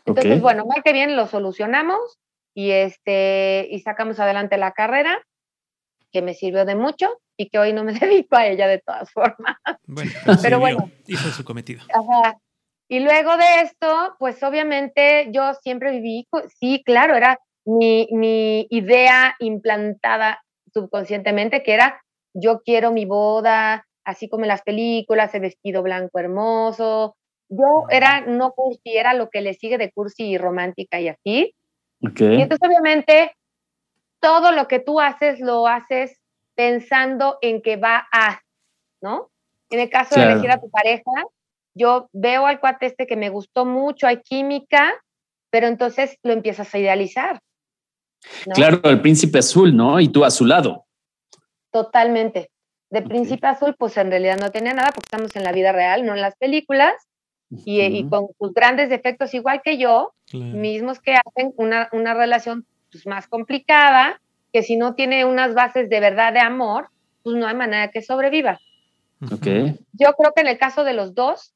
Entonces, 0.06 0.42
bueno, 0.42 0.66
mal 0.66 0.82
que 0.84 0.94
bien 0.94 1.16
lo 1.16 1.28
solucionamos 1.28 2.20
y, 2.54 2.72
este, 2.72 3.68
y 3.70 3.80
sacamos 3.82 4.20
adelante 4.20 4.58
la 4.58 4.72
carrera, 4.72 5.22
que 6.12 6.22
me 6.22 6.34
sirvió 6.34 6.66
de 6.66 6.76
mucho 6.76 7.22
y 7.42 7.50
que 7.50 7.60
hoy 7.60 7.74
no 7.74 7.84
me 7.84 7.94
dedico 8.00 8.36
a 8.36 8.48
ella 8.48 8.68
de 8.68 8.80
todas 8.80 9.12
formas. 9.12 9.58
Bueno, 9.86 10.12
pero 10.42 10.60
bueno. 10.60 10.92
Hizo 11.08 11.30
su 11.30 11.44
cometido. 11.44 11.82
Ajá. 11.94 12.38
Y 12.88 13.00
luego 13.00 13.38
de 13.38 13.62
esto, 13.62 14.16
pues 14.20 14.42
obviamente 14.44 15.30
yo 15.32 15.54
siempre 15.56 15.92
viví, 15.92 16.28
sí, 16.60 16.84
claro, 16.86 17.16
era 17.16 17.40
mi, 17.66 18.08
mi 18.12 18.68
idea 18.70 19.36
implantada 19.40 20.42
subconscientemente, 20.74 21.64
que 21.64 21.74
era 21.74 22.02
yo 22.34 22.62
quiero 22.64 22.92
mi 22.92 23.06
boda, 23.06 23.86
así 24.06 24.30
como 24.30 24.44
en 24.44 24.50
las 24.50 24.62
películas, 24.62 25.34
el 25.36 25.42
vestido 25.42 25.84
blanco 25.84 26.20
hermoso, 26.20 27.16
yo 27.50 27.86
era 27.90 28.22
no 28.22 28.52
cursi, 28.52 28.98
era 28.98 29.14
lo 29.14 29.30
que 29.30 29.42
le 29.42 29.54
sigue 29.54 29.78
de 29.78 29.92
cursi 29.92 30.24
y 30.30 30.38
romántica 30.38 31.00
y 31.00 31.10
así. 31.10 31.54
Okay. 32.02 32.40
Y 32.40 32.42
entonces, 32.42 32.68
obviamente, 32.68 33.32
todo 34.22 34.52
lo 34.52 34.68
que 34.68 34.80
tú 34.80 35.00
haces 35.00 35.40
lo 35.40 35.68
haces 35.68 36.21
pensando 36.62 37.40
en 37.42 37.60
que 37.64 37.76
va 37.76 38.08
a, 38.12 38.40
¿no? 39.02 39.32
En 39.72 39.80
el 39.80 39.90
caso 39.90 40.14
de 40.14 40.32
elegir 40.32 40.52
a 40.52 40.62
tu 40.62 40.70
pareja, 40.70 41.10
yo 41.74 42.08
veo 42.14 42.46
al 42.46 42.60
cuate 42.60 42.86
este 42.86 43.08
que 43.08 43.16
me 43.16 43.30
gustó 43.30 43.66
mucho, 43.66 44.06
hay 44.06 44.22
química, 44.22 44.94
pero 45.50 45.66
entonces 45.66 46.20
lo 46.22 46.34
empiezas 46.34 46.72
a 46.72 46.78
idealizar. 46.78 47.40
Claro, 48.54 48.80
el 48.84 49.02
príncipe 49.02 49.40
azul, 49.40 49.76
¿no? 49.76 50.00
Y 50.00 50.10
tú 50.10 50.24
a 50.24 50.30
su 50.30 50.46
lado. 50.46 50.86
Totalmente. 51.72 52.52
De 52.92 53.02
príncipe 53.02 53.48
azul, 53.48 53.76
pues 53.76 53.98
en 53.98 54.12
realidad 54.12 54.38
no 54.38 54.52
tenía 54.52 54.76
nada 54.76 54.92
porque 54.92 55.08
estamos 55.08 55.36
en 55.36 55.44
la 55.44 55.54
vida 55.54 55.72
real, 55.72 56.06
no 56.06 56.14
en 56.14 56.22
las 56.22 56.36
películas 56.36 56.94
y, 57.50 58.08
con 58.08 58.28
sus 58.38 58.54
grandes 58.54 58.90
defectos 58.90 59.34
igual 59.34 59.64
que 59.64 59.80
yo, 59.80 60.14
mismos 60.32 61.00
que 61.00 61.16
hacen 61.16 61.54
una, 61.58 61.90
una 61.92 62.14
relación 62.14 62.68
pues, 62.92 63.08
más 63.08 63.28
complicada, 63.28 64.22
que 64.52 64.64
si 64.64 64.76
no 64.76 64.96
tiene 64.96 65.26
unas 65.26 65.54
bases 65.54 65.90
de 65.90 66.00
verdad 66.00 66.34
de 66.34 66.40
amor, 66.40 66.90
pues 67.24 67.36
no 67.36 67.48
hay 67.48 67.56
manera 67.56 67.90
que 67.90 68.02
sobreviva. 68.02 68.60
Okay. 69.32 69.80
Yo 69.94 70.14
creo 70.14 70.34
que 70.36 70.42
en 70.42 70.48
el 70.48 70.58
caso 70.58 70.84
de 70.84 70.94
los 70.94 71.14
dos, 71.14 71.54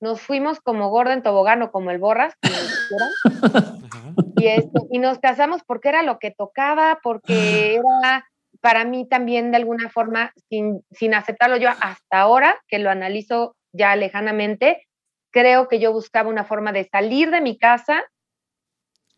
nos 0.00 0.20
fuimos 0.20 0.60
como 0.60 0.90
Gordon 0.90 1.22
Tobogán 1.22 1.62
o 1.62 1.72
como 1.72 1.90
el 1.90 1.98
Borras, 1.98 2.34
y, 4.36 4.46
este, 4.46 4.80
y 4.90 4.98
nos 4.98 5.18
casamos 5.18 5.62
porque 5.66 5.88
era 5.88 6.02
lo 6.02 6.18
que 6.18 6.30
tocaba, 6.30 7.00
porque 7.02 7.74
era 7.74 8.28
para 8.60 8.84
mí 8.84 9.06
también 9.08 9.50
de 9.50 9.56
alguna 9.56 9.88
forma, 9.88 10.32
sin, 10.48 10.82
sin 10.90 11.14
aceptarlo 11.14 11.56
yo 11.56 11.70
hasta 11.80 12.20
ahora, 12.20 12.60
que 12.68 12.78
lo 12.78 12.90
analizo 12.90 13.56
ya 13.72 13.94
lejanamente, 13.96 14.86
creo 15.30 15.68
que 15.68 15.78
yo 15.78 15.92
buscaba 15.92 16.28
una 16.28 16.44
forma 16.44 16.72
de 16.72 16.84
salir 16.84 17.30
de 17.30 17.40
mi 17.40 17.58
casa 17.58 18.04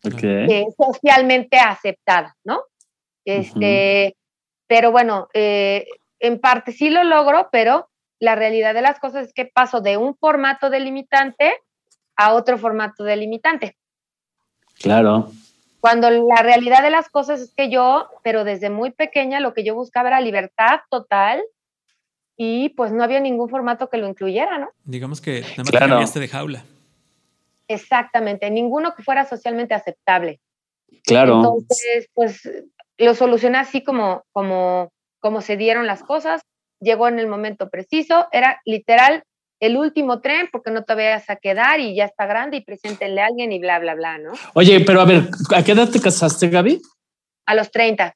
okay. 0.03 0.65
socialmente 0.77 1.57
aceptada, 1.57 2.35
¿no? 2.43 2.63
Este, 3.25 4.15
Pero 4.67 4.91
bueno, 4.91 5.27
eh, 5.33 5.85
en 6.19 6.39
parte 6.39 6.71
sí 6.71 6.89
lo 6.89 7.03
logro, 7.03 7.49
pero 7.51 7.89
la 8.19 8.35
realidad 8.35 8.73
de 8.73 8.81
las 8.81 8.99
cosas 8.99 9.27
es 9.27 9.33
que 9.33 9.45
paso 9.45 9.81
de 9.81 9.97
un 9.97 10.15
formato 10.15 10.69
delimitante 10.69 11.53
a 12.15 12.33
otro 12.33 12.57
formato 12.57 13.03
delimitante. 13.03 13.75
Claro. 14.79 15.31
Cuando 15.79 16.09
la 16.11 16.43
realidad 16.43 16.83
de 16.83 16.91
las 16.91 17.09
cosas 17.09 17.41
es 17.41 17.53
que 17.55 17.69
yo, 17.69 18.07
pero 18.23 18.43
desde 18.43 18.69
muy 18.69 18.91
pequeña, 18.91 19.39
lo 19.39 19.53
que 19.53 19.63
yo 19.63 19.73
buscaba 19.73 20.09
era 20.09 20.21
libertad 20.21 20.81
total 20.91 21.41
y 22.37 22.69
pues 22.69 22.91
no 22.91 23.03
había 23.03 23.19
ningún 23.19 23.49
formato 23.49 23.89
que 23.89 23.97
lo 23.97 24.07
incluyera, 24.07 24.59
¿no? 24.59 24.69
Digamos 24.83 25.19
que 25.19 25.41
nada 25.41 25.63
más 25.63 25.71
cambiaste 25.71 26.19
de 26.19 26.27
jaula. 26.27 26.63
Exactamente, 27.67 28.51
ninguno 28.51 28.93
que 28.93 29.01
fuera 29.01 29.25
socialmente 29.25 29.73
aceptable. 29.73 30.39
Claro. 31.03 31.37
Entonces, 31.37 32.09
pues 32.13 32.47
lo 33.05 33.15
solucioné 33.15 33.57
así 33.57 33.83
como, 33.83 34.23
como, 34.31 34.91
como 35.19 35.41
se 35.41 35.57
dieron 35.57 35.87
las 35.87 36.03
cosas, 36.03 36.41
llegó 36.79 37.07
en 37.07 37.19
el 37.19 37.27
momento 37.27 37.69
preciso, 37.69 38.27
era 38.31 38.61
literal 38.65 39.23
el 39.59 39.77
último 39.77 40.21
tren 40.21 40.49
porque 40.51 40.71
no 40.71 40.83
te 40.83 40.95
vayas 40.95 41.29
a 41.29 41.35
quedar 41.35 41.79
y 41.79 41.95
ya 41.95 42.05
está 42.05 42.25
grande 42.25 42.57
y 42.57 42.61
preséntenle 42.61 43.21
a 43.21 43.27
alguien 43.27 43.51
y 43.51 43.59
bla, 43.59 43.79
bla, 43.79 43.93
bla, 43.93 44.17
¿no? 44.17 44.31
Oye, 44.55 44.79
pero 44.81 45.01
a 45.01 45.05
ver, 45.05 45.29
¿a 45.55 45.63
qué 45.63 45.73
edad 45.73 45.89
te 45.89 46.01
casaste, 46.01 46.49
Gaby? 46.49 46.81
A 47.45 47.55
los 47.55 47.69
30. 47.69 48.15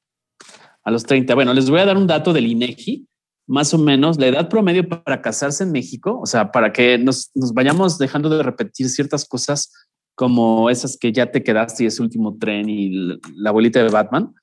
A 0.82 0.90
los 0.90 1.04
30. 1.04 1.34
Bueno, 1.34 1.54
les 1.54 1.70
voy 1.70 1.80
a 1.80 1.86
dar 1.86 1.96
un 1.96 2.06
dato 2.06 2.32
del 2.32 2.46
INEGI 2.46 3.06
más 3.46 3.72
o 3.72 3.78
menos 3.78 4.18
la 4.18 4.26
edad 4.26 4.48
promedio 4.48 4.88
para 4.88 5.22
casarse 5.22 5.64
en 5.64 5.72
México, 5.72 6.18
o 6.20 6.26
sea, 6.26 6.50
para 6.50 6.72
que 6.72 6.98
nos, 6.98 7.30
vayamos 7.54 7.98
dejando 7.98 8.28
de 8.28 8.42
repetir 8.42 8.88
ciertas 8.88 9.24
cosas 9.24 9.72
como 10.14 10.70
esas 10.70 10.96
que 10.96 11.12
ya 11.12 11.30
te 11.30 11.42
quedaste 11.42 11.84
y 11.84 11.86
ese 11.86 12.02
último 12.02 12.36
tren 12.38 12.68
y 12.68 12.90
la, 13.34 13.50
abuelita 13.50 13.82
de 13.82 13.90
Batman. 13.90 14.34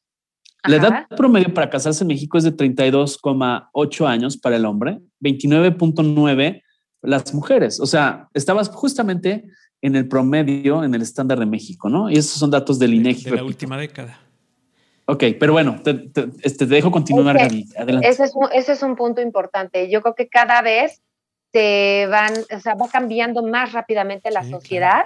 La 0.65 0.77
edad 0.77 1.07
promedio 1.09 1.53
para 1.53 1.69
casarse 1.69 2.03
en 2.03 2.07
México 2.07 2.37
es 2.37 2.43
de 2.43 2.55
32,8 2.55 4.07
años 4.07 4.37
para 4.37 4.55
el 4.55 4.65
hombre, 4.65 4.99
29.9 5.21 6.61
las 7.01 7.33
mujeres. 7.33 7.79
O 7.79 7.85
sea, 7.85 8.29
estabas 8.33 8.69
justamente 8.69 9.43
en 9.81 9.95
el 9.95 10.07
promedio, 10.07 10.83
en 10.83 10.95
el 10.95 11.01
estándar 11.01 11.39
de 11.39 11.45
México, 11.45 11.89
¿no? 11.89 12.09
Y 12.09 12.13
esos 12.13 12.39
son 12.39 12.49
datos 12.49 12.79
del 12.79 12.93
INEGI. 12.93 13.29
De 13.29 13.35
la 13.35 13.43
última 13.43 13.77
década. 13.77 14.19
Ok, 15.05 15.25
pero 15.37 15.51
bueno, 15.51 15.81
te, 15.83 16.09
este, 16.43 16.65
dejo 16.65 16.89
continuar, 16.89 17.37
Gaby. 17.37 17.67
Adelante. 17.77 18.07
Ese 18.07 18.23
es, 18.23 18.31
un, 18.33 18.47
ese 18.53 18.71
es 18.71 18.81
un 18.83 18.95
punto 18.95 19.21
importante. 19.21 19.89
Yo 19.91 20.01
creo 20.01 20.15
que 20.15 20.29
cada 20.29 20.61
vez 20.61 21.01
se 21.51 22.07
van, 22.09 22.33
o 22.55 22.59
sea, 22.61 22.75
va 22.75 22.87
cambiando 22.87 23.43
más 23.43 23.73
rápidamente 23.73 24.31
la 24.31 24.43
sociedad, 24.43 25.05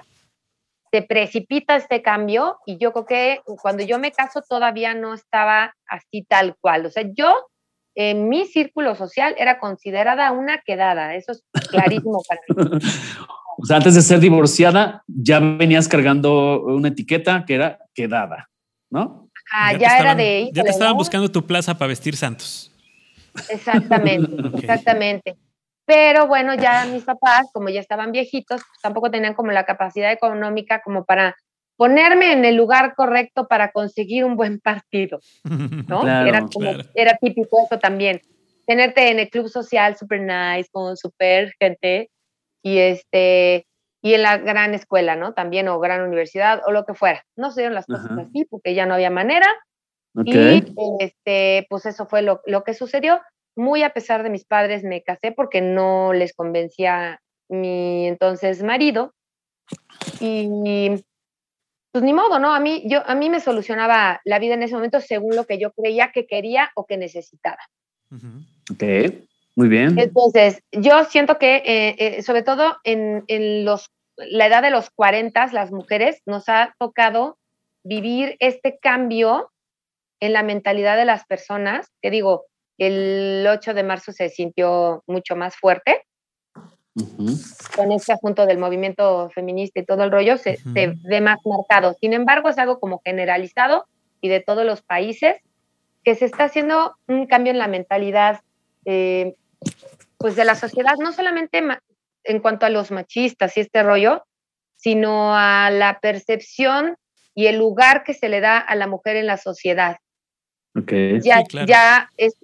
se 0.97 1.03
precipita 1.03 1.75
este 1.75 2.01
cambio 2.01 2.57
y 2.65 2.79
yo 2.79 2.91
creo 2.91 3.05
que 3.05 3.41
cuando 3.61 3.83
yo 3.83 3.99
me 3.99 4.11
caso 4.11 4.41
todavía 4.41 4.95
no 4.95 5.13
estaba 5.13 5.75
así 5.87 6.25
tal 6.27 6.55
cual. 6.59 6.87
O 6.87 6.89
sea, 6.89 7.03
yo 7.13 7.35
en 7.93 8.29
mi 8.29 8.45
círculo 8.45 8.95
social 8.95 9.35
era 9.37 9.59
considerada 9.59 10.31
una 10.31 10.59
quedada, 10.65 11.13
eso 11.13 11.33
es 11.33 11.43
clarísimo 11.69 12.21
para 12.27 12.41
mí. 12.47 12.79
O 13.59 13.65
sea, 13.65 13.77
antes 13.77 13.95
de 13.95 14.03
ser 14.03 14.19
divorciada, 14.19 15.03
ya 15.07 15.39
venías 15.39 15.87
cargando 15.87 16.61
una 16.61 16.89
etiqueta 16.89 17.43
que 17.43 17.55
era 17.55 17.79
quedada, 17.95 18.51
¿no? 18.91 19.31
Ah, 19.51 19.73
ya, 19.73 19.97
era 19.97 20.13
de... 20.13 20.51
Ya 20.53 20.61
te 20.61 20.69
estaban 20.69 20.95
buscando 20.95 21.27
tu 21.31 21.43
plaza 21.43 21.75
para 21.75 21.89
vestir 21.89 22.15
santos. 22.15 22.71
Exactamente, 23.49 24.31
exactamente. 24.59 25.37
Pero 25.87 26.27
bueno, 26.27 26.53
ya 26.53 26.85
mis 26.85 27.05
papás, 27.05 27.47
como 27.53 27.69
ya 27.69 27.79
estaban 27.79 28.11
viejitos, 28.11 28.61
pues 28.61 28.81
tampoco 28.81 29.09
tenían 29.09 29.33
como 29.33 29.53
la 29.53 29.65
capacidad 29.65 30.11
económica 30.11 30.81
como 30.83 31.05
para 31.05 31.35
ponerme 31.77 32.33
en 32.33 32.43
el 32.43 32.55
lugar 32.55 32.93
correcto 32.93 33.47
para 33.47 33.71
conseguir 33.71 34.25
un 34.25 34.35
buen 34.35 34.59
partido, 34.59 35.19
¿no? 35.87 36.05
era, 36.05 36.45
como, 36.53 36.71
era 36.93 37.17
típico 37.17 37.65
eso 37.65 37.79
también. 37.79 38.21
Tenerte 38.65 39.11
en 39.11 39.19
el 39.19 39.29
club 39.29 39.47
social 39.47 39.95
super 39.95 40.19
nice, 40.19 40.69
con 40.69 40.97
super 40.97 41.53
gente, 41.57 42.11
y 42.61 42.79
este, 42.79 43.65
y 44.01 44.13
en 44.13 44.23
la 44.23 44.37
gran 44.37 44.73
escuela, 44.73 45.15
¿no? 45.15 45.33
También, 45.33 45.69
o 45.69 45.79
gran 45.79 46.01
universidad, 46.01 46.61
o 46.67 46.71
lo 46.71 46.85
que 46.85 46.95
fuera. 46.95 47.23
No 47.37 47.51
se 47.51 47.61
dieron 47.61 47.75
las 47.75 47.85
cosas 47.85 48.11
así 48.11 48.43
porque 48.49 48.73
ya 48.73 48.85
no 48.85 48.95
había 48.95 49.09
manera. 49.09 49.47
Y 50.25 50.65
este, 50.99 51.65
pues 51.69 51.85
eso 51.85 52.07
fue 52.07 52.23
lo, 52.23 52.41
lo, 52.45 52.63
que 52.63 52.73
sucedió. 52.73 53.21
Muy 53.57 53.83
a 53.83 53.89
pesar 53.89 54.23
de 54.23 54.29
mis 54.29 54.45
padres 54.45 54.83
me 54.83 55.03
casé 55.03 55.31
porque 55.33 55.61
no 55.61 56.13
les 56.13 56.33
convencía 56.33 57.21
mi 57.49 58.07
entonces 58.07 58.63
marido. 58.63 59.13
Y 60.19 61.03
pues 61.91 62.03
ni 62.03 62.13
modo, 62.13 62.37
¿no? 62.37 62.53
A 62.53 62.59
mí, 62.59 62.83
yo, 62.85 63.01
a 63.07 63.15
mí 63.15 63.29
me 63.29 63.39
solucionaba 63.39 64.21
la 64.23 64.39
vida 64.39 64.53
en 64.53 64.63
ese 64.63 64.75
momento 64.75 65.01
según 65.01 65.35
lo 65.35 65.45
que 65.45 65.57
yo 65.57 65.71
creía 65.71 66.11
que 66.11 66.27
quería 66.27 66.71
o 66.75 66.85
que 66.85 66.95
necesitaba. 66.97 67.57
Ok, 68.71 68.83
muy 69.55 69.67
bien. 69.67 69.97
Entonces, 69.97 70.61
yo 70.71 71.03
siento 71.05 71.39
que, 71.39 71.55
eh, 71.57 71.95
eh, 71.97 72.21
sobre 72.21 72.43
todo 72.43 72.77
en, 72.83 73.23
en, 73.27 73.65
los, 73.65 73.89
la 74.15 74.45
edad 74.45 74.61
de 74.61 74.69
los 74.69 74.91
40, 74.91 75.47
las 75.53 75.71
mujeres, 75.71 76.21
nos 76.27 76.47
ha 76.49 76.75
tocado 76.77 77.39
vivir 77.83 78.35
este 78.39 78.77
cambio 78.79 79.51
en 80.19 80.33
la 80.33 80.43
mentalidad 80.43 80.97
de 80.97 81.05
las 81.05 81.25
personas, 81.25 81.91
que 82.01 82.11
digo, 82.11 82.45
el 82.77 83.45
8 83.47 83.73
de 83.73 83.83
marzo 83.83 84.11
se 84.11 84.29
sintió 84.29 85.03
mucho 85.07 85.35
más 85.35 85.55
fuerte, 85.55 86.03
con 87.75 87.91
este 87.91 88.13
asunto 88.13 88.45
del 88.45 88.57
movimiento 88.57 89.29
feminista 89.29 89.79
y 89.79 89.85
todo 89.85 90.03
el 90.03 90.11
rollo, 90.11 90.37
se, 90.37 90.57
ve 90.65 91.21
más 91.21 91.37
marcado. 91.45 91.95
Sin 91.99 92.13
embargo, 92.13 92.49
es 92.49 92.57
algo 92.57 92.79
como 92.79 93.01
generalizado 93.03 93.85
y 94.19 94.29
de 94.29 94.39
todos 94.39 94.65
los 94.65 94.81
países, 94.81 95.37
que 96.03 96.15
se 96.15 96.25
está 96.25 96.45
haciendo 96.45 96.95
un 97.07 97.27
cambio 97.27 97.51
en 97.51 97.59
la 97.59 97.67
mentalidad 97.67 98.39
eh, 98.85 99.35
pues 100.17 100.35
de 100.35 100.45
la 100.45 100.55
sociedad, 100.55 100.95
no 100.97 101.11
solamente 101.11 101.61
en 102.23 102.39
cuanto 102.39 102.65
a 102.65 102.69
los 102.69 102.91
machistas 102.91 103.55
y 103.57 103.59
este 103.59 103.83
rollo, 103.83 104.23
sino 104.75 105.35
a 105.35 105.69
la 105.69 105.99
percepción 105.99 106.97
y 107.35 107.47
el 107.47 107.57
lugar 107.57 108.03
que 108.03 108.13
se 108.13 108.29
le 108.29 108.39
da 108.39 108.57
a 108.57 108.75
la 108.75 108.87
mujer 108.87 109.15
en 109.17 109.27
la 109.27 109.37
sociedad. 109.37 109.97
Ya, 111.23 111.43
ya, 111.65 112.09
es, 112.17 112.35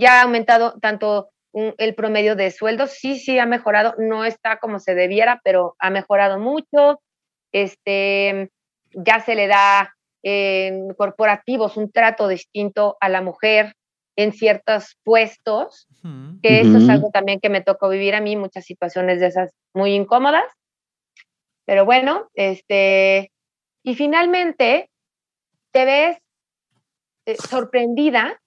ya 0.00 0.20
ha 0.20 0.22
aumentado 0.22 0.78
tanto 0.80 1.30
el 1.52 1.94
promedio 1.94 2.36
de 2.36 2.50
sueldos, 2.50 2.92
sí, 2.92 3.18
sí 3.18 3.38
ha 3.38 3.46
mejorado, 3.46 3.94
no 3.98 4.24
está 4.24 4.58
como 4.58 4.78
se 4.78 4.94
debiera, 4.94 5.40
pero 5.44 5.76
ha 5.78 5.90
mejorado 5.90 6.38
mucho. 6.38 7.00
Este, 7.52 8.50
ya 8.92 9.20
se 9.20 9.34
le 9.34 9.46
da 9.46 9.94
en 10.22 10.94
corporativos 10.94 11.76
un 11.76 11.90
trato 11.90 12.28
distinto 12.28 12.96
a 13.00 13.08
la 13.08 13.20
mujer 13.20 13.74
en 14.16 14.32
ciertos 14.32 14.96
puestos, 15.02 15.86
que 16.42 16.60
eso 16.60 16.78
es 16.78 16.88
algo 16.88 17.10
también 17.10 17.40
que 17.40 17.48
me 17.48 17.62
tocó 17.62 17.88
vivir 17.88 18.14
a 18.14 18.20
mí, 18.20 18.36
muchas 18.36 18.64
situaciones 18.64 19.20
de 19.20 19.26
esas 19.26 19.52
muy 19.74 19.94
incómodas. 19.94 20.44
Pero 21.64 21.84
bueno, 21.84 22.28
este, 22.34 23.32
y 23.82 23.94
finalmente 23.94 24.90
te 25.72 25.84
ves 25.84 26.18
eh, 27.26 27.36
sorprendida 27.36 28.40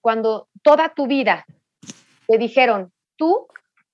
cuando 0.00 0.48
toda 0.62 0.94
tu 0.94 1.06
vida 1.06 1.44
te 2.26 2.38
dijeron, 2.38 2.92
tú 3.16 3.48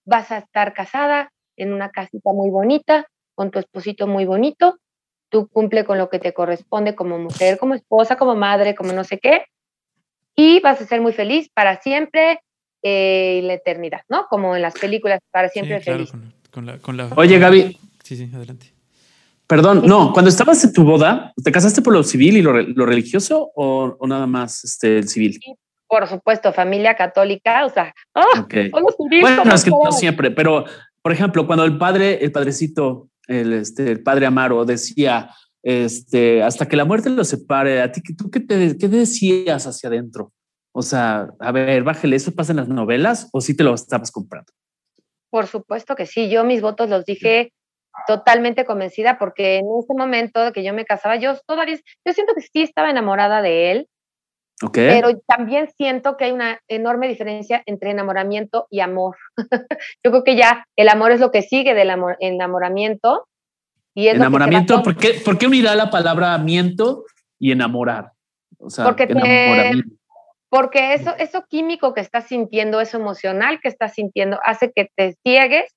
vas 0.04 0.30
a 0.30 0.38
estar 0.38 0.75
casada 0.75 1.32
en 1.56 1.73
una 1.73 1.90
casita 1.90 2.32
muy 2.32 2.50
bonita, 2.50 3.06
con 3.34 3.50
tu 3.50 3.58
esposito 3.58 4.06
muy 4.06 4.25
bonito, 4.25 4.78
tú 5.28 5.49
cumple 5.49 5.84
con 5.84 5.99
lo 5.99 6.08
que 6.11 6.18
te 6.18 6.32
corresponde 6.32 6.94
como 6.94 7.18
mujer, 7.18 7.58
como 7.58 7.75
esposa, 7.75 8.16
como 8.16 8.34
madre, 8.34 8.75
como 8.75 8.92
no 8.92 9.04
sé 9.04 9.18
qué, 9.18 9.46
y 10.37 10.61
vas 10.61 10.80
a 10.80 10.87
ser 10.87 11.00
muy 11.00 11.12
feliz 11.12 11.49
para 11.54 11.80
siempre 11.80 12.40
eh, 12.82 13.40
la 13.44 13.54
eternidad, 13.54 14.02
¿no? 14.08 14.26
Como 14.28 14.56
en 14.56 14.62
las 14.62 14.75
películas, 14.75 15.20
para 15.30 15.49
siempre 15.49 15.80
feliz. 15.80 16.12
Oye, 17.16 17.38
Gaby. 17.38 17.78
Sí, 18.02 18.16
sí, 18.16 18.30
adelante. 18.34 18.75
Perdón, 19.46 19.82
no, 19.87 20.12
cuando 20.12 20.30
estabas 20.30 20.62
en 20.64 20.73
tu 20.73 20.84
boda, 20.84 21.32
¿te 21.42 21.52
casaste 21.52 21.82
por 21.82 21.92
lo 21.92 22.02
civil 22.02 22.37
y 22.37 22.42
lo, 22.42 22.52
religioso 22.87 23.50
o, 23.54 24.06
nada 24.06 24.26
más 24.26 24.64
este, 24.64 24.99
el 24.99 25.08
civil? 25.08 25.38
Por 25.95 26.09
supuesto, 26.09 26.52
familia 26.52 26.97
católica, 26.97 27.65
o 27.65 27.71
sea, 27.71 27.95
¡oh! 28.17 28.49
bueno, 29.21 29.54
es 29.54 29.63
que 29.63 29.71
no 29.71 29.93
siempre, 29.93 30.33
pero 30.33 30.65
por 31.00 31.13
ejemplo, 31.13 31.47
cuando 31.47 31.65
el 31.65 31.78
padre, 31.78 32.25
el 32.25 32.33
padrecito, 32.33 33.11
el, 33.28 33.52
este, 33.52 33.93
el 33.93 34.02
padre 34.02 34.26
Amaro 34.26 34.65
decía, 34.65 35.30
este, 35.63 36.43
hasta 36.43 36.67
que 36.67 36.75
la 36.75 36.85
muerte 36.85 37.11
lo 37.11 37.23
separe, 37.23 37.80
a 37.80 37.93
ti, 37.93 38.02
¿tú 38.17 38.28
qué, 38.28 38.41
te, 38.41 38.76
qué 38.76 38.89
decías 38.89 39.69
hacia 39.69 39.89
adentro? 39.89 40.33
O 40.73 40.83
sea, 40.83 41.28
a 41.39 41.52
ver, 41.52 41.85
bájale, 41.85 42.17
¿eso 42.17 42.35
pasa 42.35 42.50
en 42.50 42.57
las 42.57 42.69
novelas 42.69 43.28
o 43.33 43.41
sí 43.41 43.57
te 43.57 43.63
lo 43.63 43.73
estabas 43.73 44.11
comprando? 44.11 44.52
Por 45.30 45.47
supuesto 45.47 45.95
que 45.95 46.07
sí, 46.07 46.28
yo 46.28 46.43
mis 46.43 46.61
votos 46.61 46.89
los 46.89 47.04
dije 47.04 47.52
totalmente 48.09 48.65
convencida 48.65 49.17
porque 49.17 49.59
en 49.59 49.67
ese 49.78 49.95
momento 49.97 50.52
que 50.52 50.65
yo 50.65 50.75
me 50.75 50.85
casaba, 50.85 51.15
yo 51.15 51.39
todavía, 51.47 51.78
yo 52.04 52.13
siento 52.13 52.35
que 52.35 52.41
sí 52.41 52.63
estaba 52.63 52.91
enamorada 52.91 53.43
de 53.43 53.71
él, 53.71 53.89
pero 54.73 55.19
también 55.26 55.69
siento 55.76 56.17
que 56.17 56.25
hay 56.25 56.32
una 56.32 56.60
enorme 56.69 57.08
diferencia 57.08 57.62
entre 57.67 57.90
enamoramiento 57.90 58.67
y 58.71 58.80
amor. 58.80 59.17
Yo 60.04 60.10
creo 60.10 60.25
que 60.25 60.36
ya 60.36 60.64
el 60.76 60.88
amor 60.88 61.12
es 61.12 61.21
lo 61.21 61.30
que 61.30 61.43
sigue 61.43 61.75
del 61.75 61.90
amor, 61.90 62.17
enamoramiento. 62.21 63.26
Y 63.95 64.08
es 64.08 64.14
enamoramiento, 64.14 64.82
¿por, 64.82 64.97
qué, 64.97 65.14
¿por 65.25 65.38
qué 65.38 65.47
unirá 65.47 65.75
la 65.75 65.90
palabra 65.90 66.36
miento 66.38 67.04
y 67.38 67.52
enamorar? 67.52 68.12
O 68.58 68.71
sea, 68.71 68.84
porque, 68.84 69.08
porque 70.49 70.95
eso, 70.95 71.14
eso 71.19 71.45
químico 71.49 71.95
que 71.95 72.00
estás 72.00 72.26
sintiendo, 72.26 72.80
eso 72.80 72.99
emocional 72.99 73.60
que 73.60 73.69
estás 73.69 73.95
sintiendo, 73.95 74.38
hace 74.45 74.73
que 74.75 74.88
te 74.97 75.17
ciegues 75.25 75.75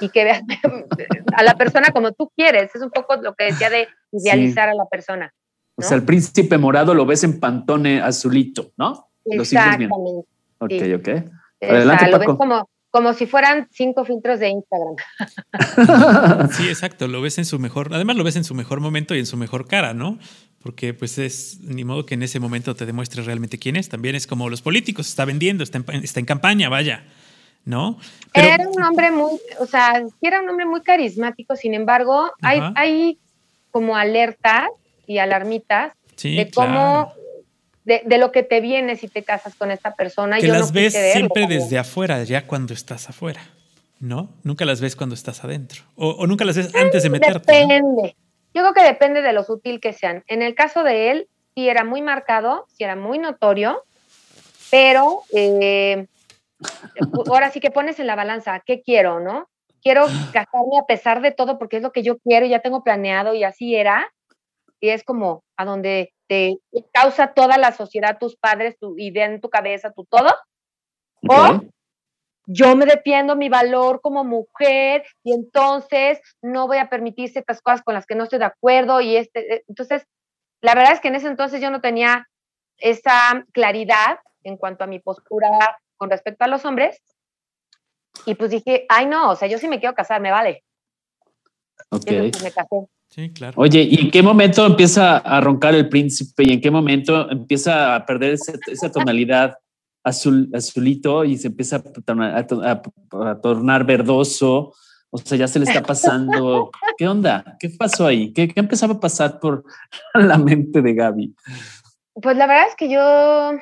y 0.00 0.08
que 0.08 0.24
veas 0.24 0.40
a 1.36 1.42
la 1.42 1.54
persona 1.54 1.90
como 1.92 2.12
tú 2.12 2.30
quieres. 2.36 2.74
Es 2.74 2.82
un 2.82 2.90
poco 2.90 3.16
lo 3.16 3.34
que 3.34 3.44
decía 3.44 3.70
de 3.70 3.88
idealizar 4.12 4.68
a 4.68 4.74
la 4.74 4.86
persona. 4.86 5.32
O 5.74 5.82
sea, 5.82 5.96
el 5.96 6.04
príncipe 6.04 6.58
morado 6.58 6.94
lo 6.94 7.06
ves 7.06 7.24
en 7.24 7.40
Pantone 7.40 8.00
azulito, 8.00 8.72
¿no? 8.76 9.08
Exactamente. 9.24 9.94
Ok, 10.58 10.72
ok. 10.96 11.08
Adelante, 11.62 12.10
lo 12.10 12.18
ves 12.18 12.28
como, 12.36 12.68
como 12.90 13.14
si 13.14 13.26
fueran 13.26 13.68
cinco 13.70 14.04
filtros 14.04 14.38
de 14.38 14.50
Instagram. 14.50 14.96
sí, 16.52 16.68
exacto. 16.68 17.08
Lo 17.08 17.22
ves 17.22 17.38
en 17.38 17.44
su 17.44 17.58
mejor, 17.58 17.88
además 17.92 18.16
lo 18.16 18.24
ves 18.24 18.36
en 18.36 18.44
su 18.44 18.54
mejor 18.54 18.80
momento 18.80 19.14
y 19.14 19.18
en 19.18 19.26
su 19.26 19.36
mejor 19.36 19.66
cara, 19.66 19.94
¿no? 19.94 20.18
Porque 20.62 20.94
pues 20.94 21.18
es 21.18 21.60
ni 21.62 21.84
modo 21.84 22.06
que 22.06 22.14
en 22.14 22.22
ese 22.22 22.38
momento 22.38 22.76
te 22.76 22.86
demuestres 22.86 23.26
realmente 23.26 23.58
quién 23.58 23.76
es. 23.76 23.88
También 23.88 24.14
es 24.14 24.26
como 24.26 24.50
los 24.50 24.62
políticos, 24.62 25.08
está 25.08 25.24
vendiendo, 25.24 25.64
está 25.64 25.78
en, 25.78 26.04
está 26.04 26.20
en 26.20 26.26
campaña, 26.26 26.68
vaya. 26.68 27.04
¿No? 27.64 27.98
Era 28.34 28.68
un 28.68 28.82
hombre 28.82 29.12
muy, 29.12 29.38
o 29.60 29.66
sea, 29.66 30.02
era 30.20 30.42
un 30.42 30.48
hombre 30.48 30.66
muy 30.66 30.82
carismático, 30.82 31.54
sin 31.54 31.74
embargo, 31.74 32.32
hay, 32.42 32.60
hay 32.74 33.18
como 33.70 33.96
alertas 33.96 34.66
y 35.12 35.18
alarmitas 35.18 35.92
de 36.22 36.50
cómo, 36.54 37.12
de, 37.84 38.02
de, 38.04 38.18
lo 38.18 38.32
que 38.32 38.42
te 38.42 38.60
viene 38.60 38.96
si 38.96 39.08
te 39.08 39.22
casas 39.22 39.54
con 39.54 39.70
esta 39.70 39.94
persona. 39.94 40.38
Que 40.38 40.48
las 40.48 40.72
ves 40.72 40.94
siempre 41.12 41.46
desde 41.46 41.78
afuera, 41.78 42.22
ya 42.24 42.46
cuando 42.46 42.72
estás 42.72 43.08
afuera, 43.10 43.42
¿no? 44.00 44.30
Nunca 44.42 44.64
las 44.64 44.80
ves 44.80 44.96
cuando 44.96 45.14
estás 45.14 45.44
adentro. 45.44 45.82
O, 45.96 46.26
nunca 46.26 46.44
las 46.44 46.56
ves 46.56 46.74
antes 46.74 47.02
de 47.02 47.10
meterte. 47.10 47.52
Depende. 47.52 48.16
Yo 48.54 48.62
creo 48.62 48.74
que 48.74 48.82
depende 48.82 49.22
de 49.22 49.32
lo 49.32 49.44
sutil 49.44 49.80
que 49.80 49.92
sean. 49.92 50.24
En 50.26 50.42
el 50.42 50.54
caso 50.54 50.82
de 50.82 51.10
él, 51.10 51.28
sí 51.54 51.68
era 51.68 51.84
muy 51.84 52.02
marcado, 52.02 52.66
sí 52.68 52.84
era 52.84 52.96
muy 52.96 53.18
notorio, 53.18 53.84
pero 54.70 55.22
eh, 55.34 56.06
ahora 57.28 57.50
sí 57.50 57.60
que 57.60 57.70
pones 57.70 57.98
en 58.00 58.06
la 58.06 58.16
balanza, 58.16 58.62
¿qué 58.64 58.82
quiero, 58.82 59.20
no? 59.20 59.48
Quiero 59.82 60.06
casarme 60.32 60.78
a 60.80 60.86
pesar 60.86 61.20
de 61.20 61.32
todo 61.32 61.58
porque 61.58 61.78
es 61.78 61.82
lo 61.82 61.90
que 61.90 62.02
yo 62.02 62.18
quiero, 62.18 62.46
ya 62.46 62.60
tengo 62.60 62.84
planeado 62.84 63.34
y 63.34 63.42
así 63.42 63.74
era, 63.74 64.12
y 64.82 64.90
es 64.90 65.04
como 65.04 65.44
a 65.56 65.64
donde 65.64 66.12
te 66.28 66.58
causa 66.92 67.34
toda 67.34 67.56
la 67.56 67.70
sociedad, 67.70 68.18
tus 68.18 68.36
padres, 68.36 68.76
tu 68.78 68.98
idea 68.98 69.26
en 69.26 69.40
tu 69.40 69.48
cabeza, 69.48 69.92
tu 69.92 70.04
todo. 70.04 70.28
O 71.28 71.60
yo 72.46 72.74
me 72.74 72.84
defiendo 72.84 73.36
mi 73.36 73.48
valor 73.48 74.00
como 74.00 74.24
mujer 74.24 75.04
y 75.22 75.32
entonces 75.32 76.20
no 76.42 76.66
voy 76.66 76.78
a 76.78 76.90
permitir 76.90 77.30
ciertas 77.30 77.62
cosas 77.62 77.82
con 77.82 77.94
las 77.94 78.06
que 78.06 78.16
no 78.16 78.24
estoy 78.24 78.40
de 78.40 78.46
acuerdo 78.46 79.00
y 79.00 79.16
este, 79.16 79.54
eh, 79.54 79.64
entonces, 79.68 80.04
la 80.60 80.74
verdad 80.74 80.94
es 80.94 81.00
que 81.00 81.08
en 81.08 81.14
ese 81.14 81.28
entonces 81.28 81.60
yo 81.60 81.70
no 81.70 81.80
tenía 81.80 82.28
esa 82.78 83.46
claridad 83.52 84.18
en 84.42 84.56
cuanto 84.56 84.82
a 84.82 84.88
mi 84.88 84.98
postura 84.98 85.80
con 85.96 86.10
respecto 86.10 86.44
a 86.44 86.48
los 86.48 86.64
hombres 86.64 87.00
y 88.26 88.34
pues 88.34 88.50
dije, 88.50 88.84
ay 88.88 89.06
no, 89.06 89.30
o 89.30 89.36
sea, 89.36 89.46
yo 89.46 89.58
sí 89.58 89.68
me 89.68 89.78
quiero 89.78 89.94
casar, 89.94 90.20
me 90.20 90.32
vale. 90.32 90.64
Ok. 91.90 92.10
me 92.42 92.50
casé. 92.50 92.88
Sí, 93.12 93.30
claro. 93.30 93.52
Oye, 93.58 93.82
¿y 93.82 94.06
en 94.06 94.10
qué 94.10 94.22
momento 94.22 94.64
empieza 94.64 95.18
a 95.18 95.38
roncar 95.42 95.74
el 95.74 95.90
príncipe 95.90 96.44
y 96.44 96.52
en 96.54 96.62
qué 96.62 96.70
momento 96.70 97.30
empieza 97.30 97.94
a 97.94 98.06
perder 98.06 98.38
esa 98.66 98.90
tonalidad 98.90 99.58
azul, 100.02 100.48
azulito 100.54 101.22
y 101.22 101.36
se 101.36 101.48
empieza 101.48 101.82
a, 101.84 103.38
tornar 103.42 103.84
verdoso? 103.84 104.72
O 105.10 105.18
sea, 105.18 105.36
ya 105.36 105.46
se 105.46 105.58
le 105.58 105.66
está 105.66 105.82
pasando. 105.82 106.70
¿Qué 106.96 107.06
onda? 107.06 107.58
¿Qué 107.60 107.68
pasó 107.68 108.06
ahí? 108.06 108.32
¿Qué, 108.32 108.50
empezaba 108.56 108.94
a 108.94 109.00
pasar 109.00 109.38
por 109.40 109.62
la 110.14 110.38
mente 110.38 110.80
de 110.80 110.94
Gaby? 110.94 111.34
Pues 112.14 112.34
la 112.38 112.46
verdad 112.46 112.68
es 112.68 112.76
que 112.76 112.88
yo, 112.88 113.52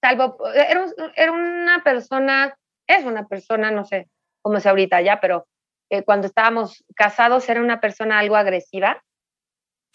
salvo, 0.00 0.36
era, 0.54 0.86
era 1.16 1.32
una 1.32 1.82
persona, 1.82 2.56
es 2.86 3.04
una 3.04 3.26
persona, 3.26 3.72
no 3.72 3.84
sé 3.84 4.08
cómo 4.42 4.58
es 4.58 4.66
ahorita 4.66 5.02
ya, 5.02 5.18
pero 5.20 5.48
eh, 5.90 6.02
cuando 6.02 6.26
estábamos 6.26 6.84
casados 6.94 7.48
era 7.48 7.60
una 7.60 7.80
persona 7.80 8.18
algo 8.18 8.36
agresiva. 8.36 9.02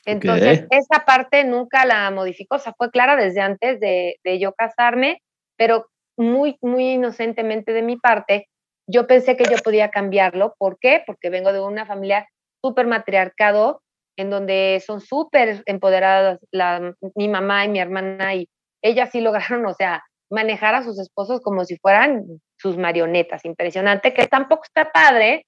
Entonces, 0.05 0.65
esa 0.71 1.05
parte 1.05 1.43
nunca 1.43 1.85
la 1.85 2.09
modificó, 2.09 2.55
o 2.55 2.59
sea, 2.59 2.73
fue 2.75 2.89
clara 2.89 3.15
desde 3.15 3.41
antes 3.41 3.79
de, 3.79 4.15
de 4.23 4.39
yo 4.39 4.53
casarme, 4.53 5.21
pero 5.57 5.85
muy, 6.17 6.57
muy 6.61 6.93
inocentemente 6.93 7.71
de 7.71 7.83
mi 7.83 7.97
parte, 7.97 8.47
yo 8.87 9.07
pensé 9.07 9.37
que 9.37 9.43
yo 9.43 9.57
podía 9.63 9.89
cambiarlo. 9.89 10.55
¿Por 10.57 10.77
qué? 10.79 11.03
Porque 11.05 11.29
vengo 11.29 11.53
de 11.53 11.61
una 11.61 11.85
familia 11.85 12.27
súper 12.63 12.87
matriarcado, 12.87 13.81
en 14.17 14.29
donde 14.29 14.81
son 14.85 15.01
súper 15.01 15.63
empoderadas 15.65 16.39
la, 16.51 16.93
mi 17.15 17.29
mamá 17.29 17.65
y 17.65 17.69
mi 17.69 17.79
hermana, 17.79 18.35
y 18.35 18.49
ellas 18.83 19.09
sí 19.11 19.21
lograron, 19.21 19.65
o 19.65 19.73
sea, 19.73 20.03
manejar 20.29 20.75
a 20.75 20.83
sus 20.83 20.99
esposos 20.99 21.41
como 21.41 21.65
si 21.65 21.77
fueran 21.77 22.23
sus 22.57 22.77
marionetas. 22.77 23.45
Impresionante, 23.45 24.13
que 24.13 24.27
tampoco 24.27 24.63
está 24.63 24.91
padre, 24.91 25.45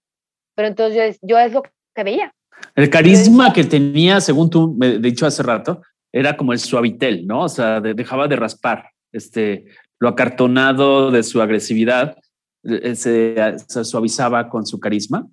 pero 0.56 0.68
entonces 0.68 1.20
yo, 1.22 1.38
es 1.40 1.54
lo 1.54 1.64
que 1.96 2.04
veía. 2.04 2.34
El 2.76 2.90
carisma 2.90 3.52
que 3.54 3.64
tenía, 3.64 4.22
según 4.22 4.50
tú 4.50 4.76
me 4.78 5.00
dicho 5.00 5.26
hace 5.26 5.44
rato, 5.44 5.82
era 6.12 6.38
como 6.38 6.54
el 6.54 6.60
suavitel, 6.60 7.26
¿no? 7.26 7.42
O 7.42 7.50
sea, 7.50 7.82
dejaba 7.82 8.28
de 8.28 8.36
raspar, 8.36 8.90
este, 9.12 9.66
lo 10.00 10.10
acartonado 10.10 11.12
de 11.12 11.24
su 11.24 11.42
agresividad 11.42 12.18
eh, 12.64 12.96
se, 12.96 13.36
se 13.68 13.84
suavizaba 13.84 14.50
con 14.50 14.66
su 14.66 14.80
carisma. 14.80 15.28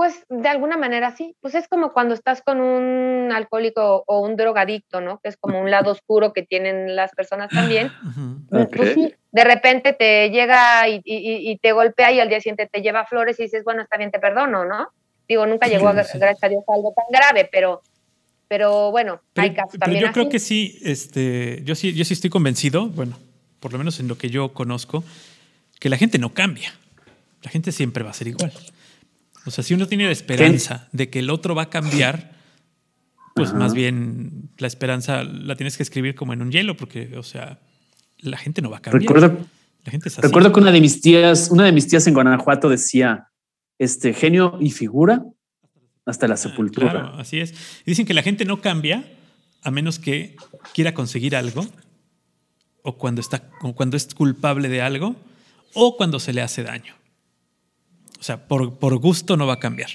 Pues 0.00 0.24
de 0.30 0.48
alguna 0.48 0.78
manera 0.78 1.14
sí, 1.14 1.36
pues 1.42 1.54
es 1.54 1.68
como 1.68 1.92
cuando 1.92 2.14
estás 2.14 2.40
con 2.40 2.58
un 2.62 3.30
alcohólico 3.32 4.02
o 4.06 4.20
un 4.20 4.34
drogadicto, 4.34 5.02
¿no? 5.02 5.20
Que 5.20 5.28
es 5.28 5.36
como 5.36 5.60
un 5.60 5.70
lado 5.70 5.90
oscuro 5.90 6.32
que 6.32 6.42
tienen 6.42 6.96
las 6.96 7.12
personas 7.12 7.50
también. 7.50 7.92
Pues, 8.48 8.68
pues 8.74 8.94
sí, 8.94 9.14
de 9.30 9.44
repente 9.44 9.92
te 9.92 10.30
llega 10.30 10.88
y, 10.88 11.58
te 11.60 11.72
golpea 11.72 12.12
y 12.12 12.20
al 12.20 12.30
día 12.30 12.40
siguiente 12.40 12.66
te 12.66 12.80
lleva 12.80 13.04
flores 13.04 13.38
y 13.40 13.42
dices, 13.42 13.62
bueno, 13.62 13.82
está 13.82 13.98
bien, 13.98 14.10
te 14.10 14.18
perdono, 14.18 14.64
¿no? 14.64 14.88
Digo, 15.28 15.44
nunca 15.44 15.68
llegó, 15.68 15.88
a, 15.88 15.92
gracias 15.92 16.42
a 16.42 16.48
Dios, 16.48 16.64
algo 16.66 16.94
tan 16.96 17.04
grave, 17.10 17.50
pero, 17.52 17.82
pero 18.48 18.90
bueno, 18.90 19.20
hay 19.34 19.52
casos 19.52 19.78
también. 19.78 20.00
Pero 20.00 20.06
yo 20.08 20.12
creo 20.14 20.28
que 20.30 20.38
sí, 20.38 20.78
este, 20.82 21.60
yo 21.64 21.74
sí, 21.74 21.92
yo 21.92 22.06
sí 22.06 22.14
estoy 22.14 22.30
convencido, 22.30 22.88
bueno, 22.88 23.18
por 23.60 23.70
lo 23.70 23.76
menos 23.76 24.00
en 24.00 24.08
lo 24.08 24.16
que 24.16 24.30
yo 24.30 24.54
conozco, 24.54 25.04
que 25.78 25.90
la 25.90 25.98
gente 25.98 26.18
no 26.18 26.32
cambia. 26.32 26.72
La 27.42 27.50
gente 27.50 27.70
siempre 27.70 28.02
va 28.02 28.10
a 28.10 28.14
ser 28.14 28.28
igual. 28.28 28.50
O 29.46 29.50
sea, 29.50 29.64
si 29.64 29.74
uno 29.74 29.86
tiene 29.86 30.04
la 30.04 30.12
esperanza 30.12 30.88
de 30.92 31.08
que 31.10 31.20
el 31.20 31.30
otro 31.30 31.54
va 31.54 31.62
a 31.62 31.70
cambiar, 31.70 32.32
pues 33.34 33.54
más 33.54 33.72
bien 33.74 34.50
la 34.58 34.66
esperanza 34.66 35.24
la 35.24 35.56
tienes 35.56 35.76
que 35.76 35.82
escribir 35.82 36.14
como 36.14 36.32
en 36.32 36.42
un 36.42 36.50
hielo, 36.52 36.76
porque, 36.76 37.16
o 37.16 37.22
sea, 37.22 37.58
la 38.18 38.36
gente 38.36 38.60
no 38.60 38.70
va 38.70 38.78
a 38.78 38.82
cambiar. 38.82 39.02
Recuerdo, 39.02 39.46
la 39.84 39.90
gente 39.90 40.10
recuerdo 40.18 40.52
que 40.52 40.60
una 40.60 40.72
de 40.72 40.80
mis 40.80 41.00
tías, 41.00 41.48
una 41.50 41.64
de 41.64 41.72
mis 41.72 41.88
tías 41.88 42.06
en 42.06 42.14
Guanajuato 42.14 42.68
decía, 42.68 43.28
este 43.78 44.12
genio 44.12 44.58
y 44.60 44.70
figura 44.70 45.24
hasta 46.04 46.28
la 46.28 46.34
ah, 46.34 46.36
sepultura. 46.36 46.90
Claro, 46.90 47.14
así 47.18 47.40
es. 47.40 47.54
dicen 47.86 48.04
que 48.04 48.14
la 48.14 48.22
gente 48.22 48.44
no 48.44 48.60
cambia 48.60 49.04
a 49.62 49.70
menos 49.70 49.98
que 49.98 50.36
quiera 50.74 50.92
conseguir 50.92 51.34
algo 51.34 51.66
o 52.82 52.96
cuando 52.96 53.20
está 53.20 53.50
o 53.62 53.74
cuando 53.74 53.96
es 53.96 54.14
culpable 54.14 54.68
de 54.68 54.82
algo 54.82 55.16
o 55.74 55.96
cuando 55.96 56.20
se 56.20 56.32
le 56.32 56.42
hace 56.42 56.62
daño. 56.62 56.94
O 58.20 58.22
sea, 58.22 58.46
por, 58.46 58.78
por 58.78 58.98
gusto 58.98 59.36
no 59.38 59.46
va 59.46 59.54
a 59.54 59.58
cambiar, 59.58 59.88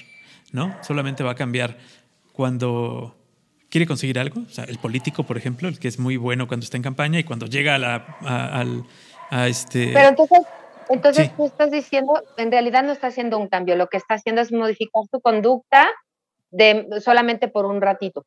¿no? 0.52 0.76
Solamente 0.82 1.22
va 1.22 1.30
a 1.30 1.34
cambiar 1.36 1.78
cuando 2.32 3.16
quiere 3.70 3.86
conseguir 3.86 4.18
algo. 4.18 4.40
O 4.40 4.50
sea, 4.50 4.64
el 4.64 4.78
político, 4.78 5.22
por 5.22 5.38
ejemplo, 5.38 5.68
el 5.68 5.78
que 5.78 5.86
es 5.86 5.98
muy 5.98 6.16
bueno 6.16 6.48
cuando 6.48 6.64
está 6.64 6.76
en 6.76 6.82
campaña 6.82 7.20
y 7.20 7.24
cuando 7.24 7.46
llega 7.46 7.76
a, 7.76 7.78
la, 7.78 7.94
al, 8.20 8.84
a 9.30 9.46
este... 9.46 9.90
Pero 9.92 10.08
entonces, 10.08 10.38
entonces 10.88 11.36
tú 11.36 11.46
estás 11.46 11.70
diciendo, 11.70 12.20
en 12.36 12.50
realidad 12.50 12.82
no 12.82 12.92
está 12.92 13.06
haciendo 13.08 13.38
un 13.38 13.48
cambio, 13.48 13.76
lo 13.76 13.86
que 13.86 13.96
está 13.96 14.14
haciendo 14.14 14.40
es 14.42 14.50
modificar 14.50 15.02
su 15.10 15.20
conducta 15.20 15.86
de, 16.50 16.86
solamente 17.00 17.48
por 17.48 17.66
un 17.66 17.80
ratito. 17.80 18.24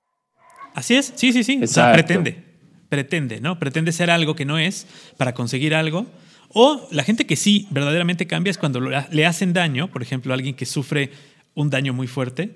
Así 0.73 0.95
es, 0.95 1.11
sí, 1.15 1.33
sí, 1.33 1.43
sí. 1.43 1.61
O 1.63 1.67
sea, 1.67 1.91
pretende, 1.91 2.41
pretende, 2.87 3.41
¿no? 3.41 3.59
Pretende 3.59 3.91
ser 3.91 4.11
algo 4.11 4.35
que 4.35 4.45
no 4.45 4.57
es 4.57 4.87
para 5.17 5.33
conseguir 5.33 5.75
algo 5.75 6.05
o 6.53 6.87
la 6.91 7.03
gente 7.03 7.25
que 7.25 7.35
sí 7.35 7.67
verdaderamente 7.69 8.27
cambia 8.27 8.51
es 8.51 8.57
cuando 8.57 8.79
le 8.79 9.25
hacen 9.25 9.53
daño, 9.53 9.87
por 9.87 10.01
ejemplo, 10.01 10.33
alguien 10.33 10.55
que 10.55 10.65
sufre 10.65 11.11
un 11.53 11.69
daño 11.69 11.93
muy 11.93 12.07
fuerte 12.07 12.55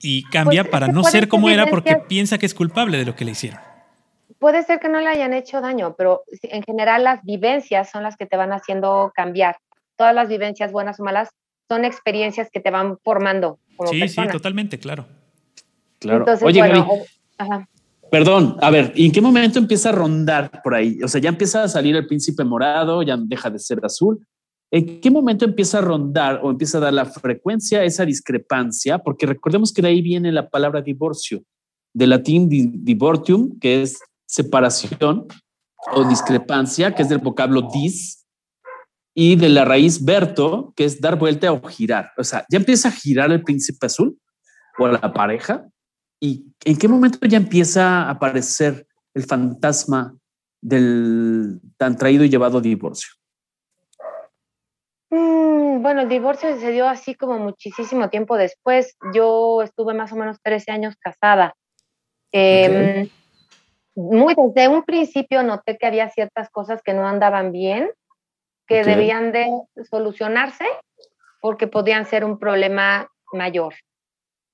y 0.00 0.24
cambia 0.24 0.64
pues, 0.64 0.72
para 0.72 0.88
no 0.88 1.04
ser 1.04 1.28
como 1.28 1.50
era 1.50 1.66
porque 1.66 1.96
piensa 2.08 2.38
que 2.38 2.46
es 2.46 2.54
culpable 2.54 2.98
de 2.98 3.04
lo 3.04 3.14
que 3.14 3.24
le 3.24 3.32
hicieron. 3.32 3.60
Puede 4.38 4.62
ser 4.62 4.80
que 4.80 4.88
no 4.88 5.00
le 5.00 5.08
hayan 5.08 5.34
hecho 5.34 5.60
daño, 5.60 5.94
pero 5.96 6.22
en 6.42 6.62
general 6.62 7.04
las 7.04 7.22
vivencias 7.22 7.90
son 7.90 8.02
las 8.02 8.16
que 8.16 8.26
te 8.26 8.36
van 8.36 8.52
haciendo 8.52 9.12
cambiar. 9.14 9.58
Todas 9.96 10.14
las 10.14 10.28
vivencias, 10.28 10.72
buenas 10.72 10.98
o 10.98 11.04
malas, 11.04 11.28
son 11.68 11.84
experiencias 11.84 12.50
que 12.50 12.60
te 12.60 12.70
van 12.70 12.98
formando. 13.04 13.58
Como 13.76 13.90
sí, 13.90 14.08
sí, 14.08 14.20
totalmente, 14.32 14.78
claro. 14.78 15.06
Claro. 15.98 16.24
Oye, 16.42 16.60
Gaby, 16.60 16.82
ajá. 17.36 17.68
Perdón, 18.10 18.56
a 18.60 18.70
ver, 18.70 18.92
¿y 18.96 19.06
en 19.06 19.12
qué 19.12 19.20
momento 19.20 19.58
empieza 19.58 19.90
a 19.90 19.92
rondar 19.92 20.62
por 20.62 20.74
ahí? 20.74 20.98
O 21.02 21.08
sea, 21.08 21.20
ya 21.20 21.28
empieza 21.28 21.62
a 21.62 21.68
salir 21.68 21.94
el 21.94 22.06
príncipe 22.06 22.42
morado, 22.42 23.02
ya 23.02 23.16
deja 23.16 23.50
de 23.50 23.58
ser 23.58 23.78
azul. 23.84 24.26
¿En 24.72 25.00
qué 25.00 25.10
momento 25.10 25.44
empieza 25.44 25.78
a 25.78 25.82
rondar 25.82 26.40
o 26.42 26.50
empieza 26.50 26.78
a 26.78 26.80
dar 26.80 26.92
la 26.92 27.04
frecuencia 27.04 27.84
esa 27.84 28.04
discrepancia? 28.04 28.98
Porque 28.98 29.26
recordemos 29.26 29.72
que 29.72 29.82
de 29.82 29.88
ahí 29.88 30.02
viene 30.02 30.32
la 30.32 30.48
palabra 30.48 30.82
divorcio, 30.82 31.42
del 31.92 32.10
latín 32.10 32.48
divortium, 32.48 33.58
que 33.60 33.82
es 33.82 33.98
separación 34.26 35.26
o 35.92 36.08
discrepancia, 36.08 36.94
que 36.94 37.02
es 37.02 37.08
del 37.08 37.18
vocablo 37.18 37.68
dis, 37.72 38.26
y 39.14 39.36
de 39.36 39.48
la 39.48 39.64
raíz 39.64 40.04
verto, 40.04 40.72
que 40.76 40.84
es 40.84 41.00
dar 41.00 41.18
vuelta 41.18 41.52
o 41.52 41.62
girar. 41.62 42.10
O 42.16 42.24
sea, 42.24 42.44
ya 42.50 42.58
empieza 42.58 42.88
a 42.88 42.92
girar 42.92 43.30
el 43.30 43.42
príncipe 43.42 43.86
azul 43.86 44.18
o 44.78 44.88
la 44.88 45.12
pareja 45.12 45.68
¿Y 46.20 46.52
en 46.64 46.76
qué 46.76 46.86
momento 46.86 47.18
ya 47.26 47.38
empieza 47.38 48.02
a 48.02 48.10
aparecer 48.10 48.86
el 49.14 49.24
fantasma 49.24 50.14
del 50.60 51.60
tan 51.78 51.96
traído 51.96 52.24
y 52.24 52.28
llevado 52.28 52.60
divorcio? 52.60 53.14
Mm, 55.08 55.82
bueno, 55.82 56.02
el 56.02 56.08
divorcio 56.08 56.56
se 56.58 56.72
dio 56.72 56.86
así 56.86 57.14
como 57.14 57.38
muchísimo 57.38 58.10
tiempo 58.10 58.36
después. 58.36 58.96
Yo 59.14 59.62
estuve 59.62 59.94
más 59.94 60.12
o 60.12 60.16
menos 60.16 60.38
13 60.42 60.70
años 60.70 60.94
casada. 61.00 61.54
Em, 62.32 63.08
muy 63.96 64.34
desde 64.36 64.68
un 64.68 64.84
principio 64.84 65.42
noté 65.42 65.76
que 65.78 65.86
había 65.86 66.10
ciertas 66.10 66.48
cosas 66.50 66.80
que 66.82 66.92
no 66.92 67.08
andaban 67.08 67.50
bien, 67.50 67.90
que 68.68 68.84
debían 68.84 69.32
de 69.32 69.50
solucionarse 69.90 70.64
porque 71.40 71.66
podían 71.66 72.06
ser 72.06 72.24
un 72.24 72.38
problema 72.38 73.10
mayor. 73.32 73.74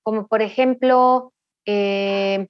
Como 0.03 0.27
por 0.27 0.41
ejemplo, 0.41 1.33
eh, 1.67 2.47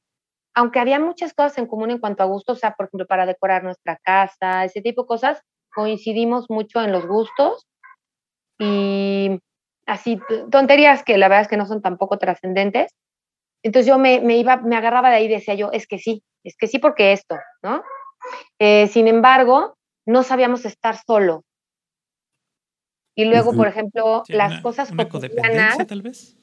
aunque 0.55 0.79
había 0.79 1.01
muchas 1.01 1.35
cosas 1.35 1.59
en 1.59 1.67
común 1.67 1.91
en 1.91 1.99
cuanto 1.99 2.23
a 2.23 2.27
gustos, 2.27 2.59
o 2.59 2.61
sea, 2.61 2.75
por 2.75 2.87
ejemplo, 2.87 3.07
para 3.07 3.27
decorar 3.27 3.63
nuestra 3.65 3.99
casa, 4.03 4.65
ese 4.65 4.81
tipo 4.81 5.03
de 5.03 5.09
cosas, 5.09 5.43
coincidimos 5.75 6.47
mucho 6.49 6.83
en 6.83 6.93
los 6.93 7.07
gustos 7.07 7.67
y 8.59 9.39
así 9.87 10.19
tonterías 10.51 11.03
que 11.03 11.19
la 11.19 11.29
verdad 11.29 11.43
es 11.43 11.49
que 11.49 11.59
no 11.59 11.67
son 11.67 11.83
tampoco 11.83 12.19
trascendentes. 12.19 12.93
Entonces 13.63 13.87
yo 13.87 13.99
me, 13.99 14.21
me, 14.21 14.39
iba, 14.39 14.57
me 14.59 14.77
agarraba 14.77 15.11
de 15.11 15.17
ahí 15.17 15.25
y 15.27 15.29
decía 15.29 15.55
yo, 15.55 15.71
es 15.73 15.87
que 15.87 15.99
sí, 15.99 16.23
es 16.45 16.57
que 16.57 16.67
sí 16.67 16.79
porque 16.79 17.13
esto, 17.13 17.37
¿no? 17.63 17.83
Eh, 18.59 18.87
sin 18.89 19.09
embargo, 19.09 19.77
no 20.07 20.23
sabíamos 20.23 20.65
estar 20.65 20.97
solo. 20.97 21.43
Y 23.15 23.25
luego, 23.25 23.55
por 23.55 23.67
ejemplo, 23.67 24.23
las 24.29 24.61
cosas 24.61 24.91
una 24.91 25.09
cotidianas. 25.09 25.87
tal 25.87 26.03
vez. 26.03 26.37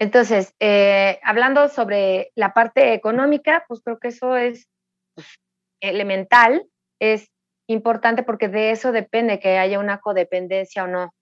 Entonces, 0.00 0.54
eh, 0.60 1.18
hablando 1.24 1.68
sobre 1.68 2.30
la 2.36 2.54
parte 2.54 2.94
económica, 2.94 3.64
pues 3.66 3.80
creo 3.82 3.98
que 3.98 4.08
eso 4.08 4.36
es 4.36 4.68
pues, 5.14 5.26
elemental, 5.80 6.66
es 7.00 7.28
importante 7.68 8.22
porque 8.22 8.48
de 8.48 8.70
eso 8.70 8.92
depende 8.92 9.40
que 9.40 9.58
haya 9.58 9.78
una 9.78 9.98
codependencia 9.98 10.84
o 10.84 10.86
no. 10.86 11.12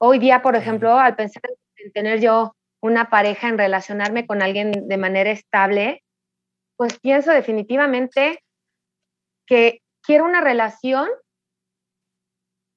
Hoy 0.00 0.18
día, 0.18 0.42
por 0.42 0.54
ejemplo, 0.54 0.98
al 0.98 1.16
pensar 1.16 1.42
en 1.76 1.92
tener 1.92 2.20
yo 2.20 2.54
una 2.80 3.08
pareja, 3.10 3.48
en 3.48 3.58
relacionarme 3.58 4.26
con 4.26 4.42
alguien 4.42 4.70
de 4.70 4.96
manera 4.96 5.30
estable, 5.30 6.04
pues 6.76 6.98
pienso 7.00 7.32
definitivamente 7.32 8.40
que 9.46 9.80
quiero 10.02 10.24
una 10.24 10.40
relación 10.40 11.08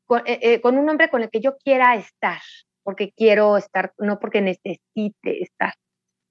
con, 0.08 0.22
eh, 0.26 0.40
eh, 0.42 0.62
con 0.62 0.78
un 0.78 0.90
hombre 0.90 1.10
con 1.10 1.22
el 1.22 1.30
que 1.30 1.42
yo 1.42 1.58
quiera 1.58 1.96
estar, 1.96 2.42
porque 2.84 3.14
quiero 3.16 3.58
estar, 3.58 3.94
no 3.98 4.20
porque 4.20 4.42
necesite 4.42 5.44
estar, 5.44 5.74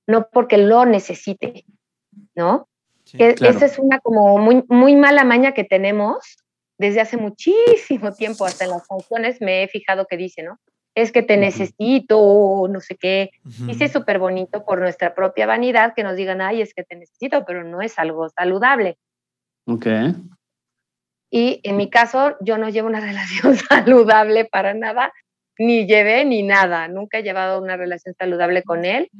no 0.07 0.29
porque 0.33 0.59
lo 0.59 0.85
necesite, 0.85 1.65
¿no? 2.35 2.69
Esa 3.13 3.67
es 3.67 3.79
una 3.79 3.99
como 3.99 4.39
muy, 4.39 4.65
muy 4.69 4.95
mala 4.95 5.25
maña 5.25 5.53
que 5.53 5.65
tenemos 5.65 6.37
desde 6.79 7.01
hace 7.01 7.17
muchísimo 7.19 8.13
tiempo, 8.13 8.47
hasta 8.47 8.65
en 8.65 8.71
las 8.71 8.87
canciones 8.87 9.41
me 9.41 9.63
he 9.63 9.69
fijado 9.69 10.07
que 10.07 10.17
dice, 10.17 10.43
¿no? 10.43 10.59
Es 10.95 11.13
que 11.13 11.23
te 11.23 11.37
necesito, 11.37 12.67
no 12.69 12.81
sé 12.81 12.97
qué. 12.97 13.31
Dice 13.45 13.89
súper 13.89 14.19
bonito 14.19 14.65
por 14.65 14.81
nuestra 14.81 15.15
propia 15.15 15.47
vanidad 15.47 15.93
que 15.95 16.03
nos 16.03 16.17
digan, 16.17 16.41
ay, 16.41 16.63
es 16.63 16.73
que 16.75 16.83
te 16.83 16.97
necesito, 16.97 17.45
pero 17.45 17.65
no 17.65 17.83
es 17.83 17.99
algo 17.99 18.29
saludable. 18.31 18.97
Ok. 19.67 19.87
Y 21.31 21.61
en 21.63 21.77
mi 21.77 21.91
caso, 21.91 22.37
yo 22.41 22.59
no 22.59 22.71
llevo 22.71 22.89
una 22.89 23.01
relación 23.07 23.57
saludable 23.57 24.47
para 24.47 24.73
nada 24.73 25.13
ni 25.61 25.87
llevé 25.87 26.25
ni 26.25 26.43
nada. 26.43 26.89
Nunca 26.89 27.19
he 27.19 27.23
llevado 27.23 27.61
una 27.61 27.77
relación 27.77 28.15
saludable 28.15 28.63
con 28.63 28.87
él. 28.87 29.11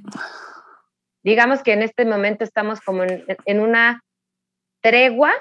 Digamos 1.23 1.63
que 1.63 1.75
en 1.75 1.83
este 1.83 2.07
momento 2.07 2.45
estamos 2.45 2.81
como 2.81 3.03
en, 3.05 3.61
una 3.61 4.03
tregua 4.81 5.33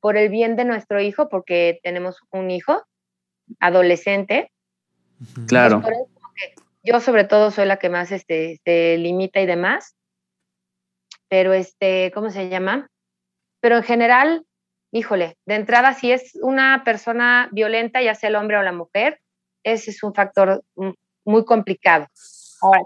por 0.00 0.16
el 0.16 0.30
bien 0.30 0.56
de 0.56 0.64
nuestro 0.64 1.02
hijo, 1.02 1.28
porque 1.28 1.80
tenemos 1.82 2.18
un 2.30 2.50
hijo 2.50 2.82
adolescente. 3.60 4.50
Claro. 5.46 5.82
yo 6.82 6.98
sobre 7.00 7.24
todo 7.24 7.50
soy 7.50 7.66
la 7.66 7.78
que 7.78 7.90
más 7.90 8.10
este, 8.10 8.58
se 8.64 8.96
limita 8.96 9.40
y 9.42 9.46
demás. 9.46 9.96
Pero 11.28 11.52
este, 11.52 12.10
¿cómo 12.14 12.30
se 12.30 12.48
llama? 12.48 12.88
Pero 13.60 13.76
en 13.76 13.82
general, 13.82 14.46
híjole, 14.92 15.36
de 15.44 15.56
entrada, 15.56 15.92
si 15.92 16.10
es 16.10 16.38
una 16.40 16.84
persona 16.86 17.50
violenta, 17.52 18.00
ya 18.00 18.14
sea 18.14 18.30
el 18.30 18.36
hombre 18.36 18.56
o 18.56 18.62
la 18.62 18.72
mujer, 18.72 19.20
ese 19.66 19.90
es 19.90 20.02
un 20.02 20.14
factor 20.14 20.62
muy 21.24 21.44
complicado. 21.44 22.06
Ahora, 22.62 22.82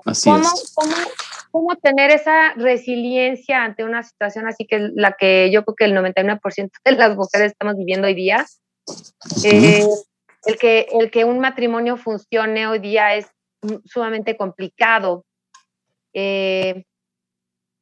¿cómo, 1.50 1.76
tener 1.76 2.10
esa 2.10 2.54
resiliencia 2.54 3.62
ante 3.62 3.84
una 3.84 4.02
situación 4.02 4.48
así 4.48 4.66
que 4.66 4.90
la 4.94 5.12
que 5.12 5.50
yo 5.52 5.64
creo 5.64 5.76
que 5.76 5.84
el 5.84 5.94
99% 5.94 6.70
de 6.84 6.92
las 6.92 7.16
mujeres 7.16 7.52
estamos 7.52 7.76
viviendo 7.76 8.08
hoy 8.08 8.14
día? 8.14 8.46
Eh, 9.44 9.86
el, 10.46 10.58
que, 10.58 10.86
el 10.98 11.10
que 11.10 11.24
un 11.24 11.38
matrimonio 11.38 11.96
funcione 11.96 12.66
hoy 12.66 12.78
día 12.78 13.14
es 13.14 13.26
sumamente 13.84 14.36
complicado. 14.36 15.24
Eh, 16.14 16.84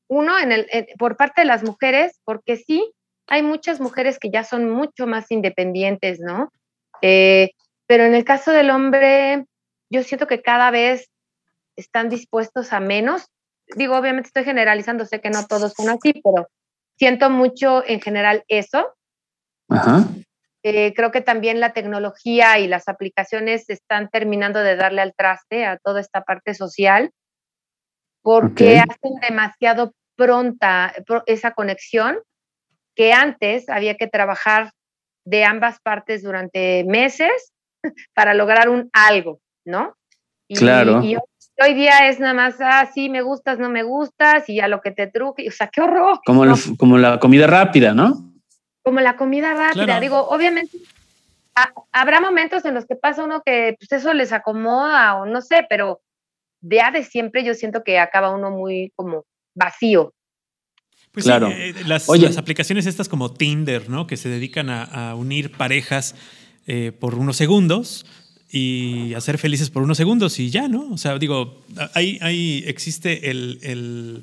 uno, 0.08 0.38
en 0.38 0.52
el, 0.52 0.66
por 0.98 1.16
parte 1.16 1.42
de 1.42 1.46
las 1.46 1.62
mujeres, 1.62 2.20
porque 2.24 2.56
sí, 2.56 2.92
hay 3.28 3.42
muchas 3.42 3.80
mujeres 3.80 4.18
que 4.18 4.30
ya 4.30 4.42
son 4.42 4.68
mucho 4.68 5.06
más 5.06 5.30
independientes, 5.30 6.18
¿no? 6.18 6.50
Eh, 7.00 7.50
pero 7.88 8.04
en 8.04 8.14
el 8.14 8.24
caso 8.24 8.52
del 8.52 8.70
hombre, 8.70 9.46
yo 9.90 10.02
siento 10.02 10.26
que 10.26 10.42
cada 10.42 10.70
vez 10.70 11.08
están 11.74 12.10
dispuestos 12.10 12.74
a 12.74 12.80
menos. 12.80 13.28
Digo, 13.76 13.96
obviamente 13.96 14.28
estoy 14.28 14.44
generalizando, 14.44 15.06
sé 15.06 15.22
que 15.22 15.30
no 15.30 15.46
todos 15.46 15.72
son 15.72 15.88
así, 15.88 16.12
pero 16.22 16.48
siento 16.98 17.30
mucho 17.30 17.82
en 17.86 18.02
general 18.02 18.44
eso. 18.46 18.94
Eh, 20.62 20.92
creo 20.94 21.10
que 21.10 21.22
también 21.22 21.60
la 21.60 21.72
tecnología 21.72 22.58
y 22.58 22.66
las 22.66 22.88
aplicaciones 22.88 23.70
están 23.70 24.10
terminando 24.10 24.60
de 24.60 24.76
darle 24.76 25.00
al 25.00 25.14
traste 25.14 25.64
a 25.64 25.78
toda 25.78 26.00
esta 26.00 26.22
parte 26.22 26.52
social 26.52 27.10
porque 28.20 28.80
hacen 28.80 29.14
demasiado 29.26 29.94
pronta 30.14 30.92
esa 31.24 31.52
conexión 31.52 32.18
que 32.94 33.14
antes 33.14 33.70
había 33.70 33.96
que 33.96 34.08
trabajar 34.08 34.72
de 35.24 35.44
ambas 35.44 35.80
partes 35.80 36.22
durante 36.22 36.84
meses 36.84 37.52
para 38.14 38.34
lograr 38.34 38.68
un 38.68 38.90
algo, 38.92 39.40
¿no? 39.64 39.94
claro. 40.54 41.02
Y 41.02 41.16
hoy, 41.60 41.74
día 41.74 42.08
es 42.08 42.20
nada 42.20 42.34
más, 42.34 42.54
ah, 42.60 42.88
sí, 42.92 43.08
me 43.08 43.20
gustas, 43.22 43.58
no 43.58 43.68
me 43.68 43.82
gustas, 43.82 44.48
y 44.48 44.60
a 44.60 44.68
lo 44.68 44.80
que 44.80 44.92
te 44.92 45.08
truque, 45.08 45.48
o 45.48 45.52
sea, 45.52 45.68
qué 45.68 45.82
horror. 45.82 46.20
Como, 46.24 46.44
como 46.78 46.98
la 46.98 47.18
comida 47.18 47.46
rápida, 47.46 47.92
¿no? 47.92 48.32
Como 48.82 49.00
la 49.00 49.16
comida 49.16 49.52
rápida, 49.54 50.00
digo, 50.00 50.28
obviamente 50.28 50.78
habrá 51.92 52.20
momentos 52.20 52.64
en 52.64 52.74
los 52.74 52.86
que 52.86 52.96
pasa 52.96 53.24
uno 53.24 53.42
que 53.44 53.76
pues, 53.78 53.92
eso 53.92 54.14
les 54.14 54.32
acomoda 54.32 55.16
o 55.16 55.26
no 55.26 55.40
sé, 55.40 55.66
pero 55.68 56.00
ya 56.60 56.90
de 56.90 57.04
siempre 57.04 57.44
yo 57.44 57.54
siento 57.54 57.82
que 57.84 57.98
acaba 57.98 58.30
uno 58.34 58.50
muy 58.50 58.92
como 58.96 59.24
vacío. 59.54 60.14
Pues 61.12 61.24
claro. 61.24 61.48
Eh, 61.48 61.74
las, 61.86 62.08
las, 62.08 62.36
aplicaciones 62.36 62.86
estas 62.86 63.08
como 63.08 63.32
Tinder, 63.32 63.88
¿no? 63.88 64.06
Que 64.06 64.16
se 64.16 64.28
dedican 64.28 64.68
a, 64.70 65.14
unir 65.14 65.52
parejas 65.52 66.14
eh, 66.70 66.92
por 66.92 67.14
unos 67.14 67.38
segundos 67.38 68.04
y 68.52 69.14
hacer 69.14 69.38
felices 69.38 69.70
por 69.70 69.82
unos 69.82 69.96
segundos 69.96 70.38
y 70.38 70.50
ya, 70.50 70.68
¿no? 70.68 70.90
O 70.90 70.98
sea, 70.98 71.18
digo, 71.18 71.64
ahí, 71.94 72.18
ahí 72.20 72.62
existe 72.66 73.30
el, 73.30 74.22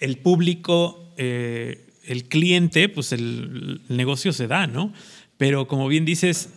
el, 0.00 0.18
público, 0.18 1.12
eh, 1.16 1.86
el 2.04 2.24
cliente, 2.24 2.88
pues 2.88 3.12
el, 3.12 3.82
negocio 3.88 4.32
se 4.32 4.48
da, 4.48 4.66
¿no? 4.66 4.92
Pero 5.36 5.68
como 5.68 5.86
bien 5.86 6.04
dices, 6.04 6.48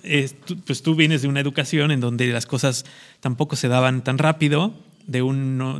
pues 0.65 0.81
tú 0.81 0.95
vienes 0.95 1.21
de 1.21 1.27
una 1.27 1.41
educación 1.41 1.91
en 1.91 1.99
donde 1.99 2.25
las 2.29 2.47
cosas 2.47 2.83
tampoco 3.19 3.55
se 3.55 3.67
daban 3.67 4.03
tan 4.03 4.17
rápido 4.17 4.73
de, 5.09 5.19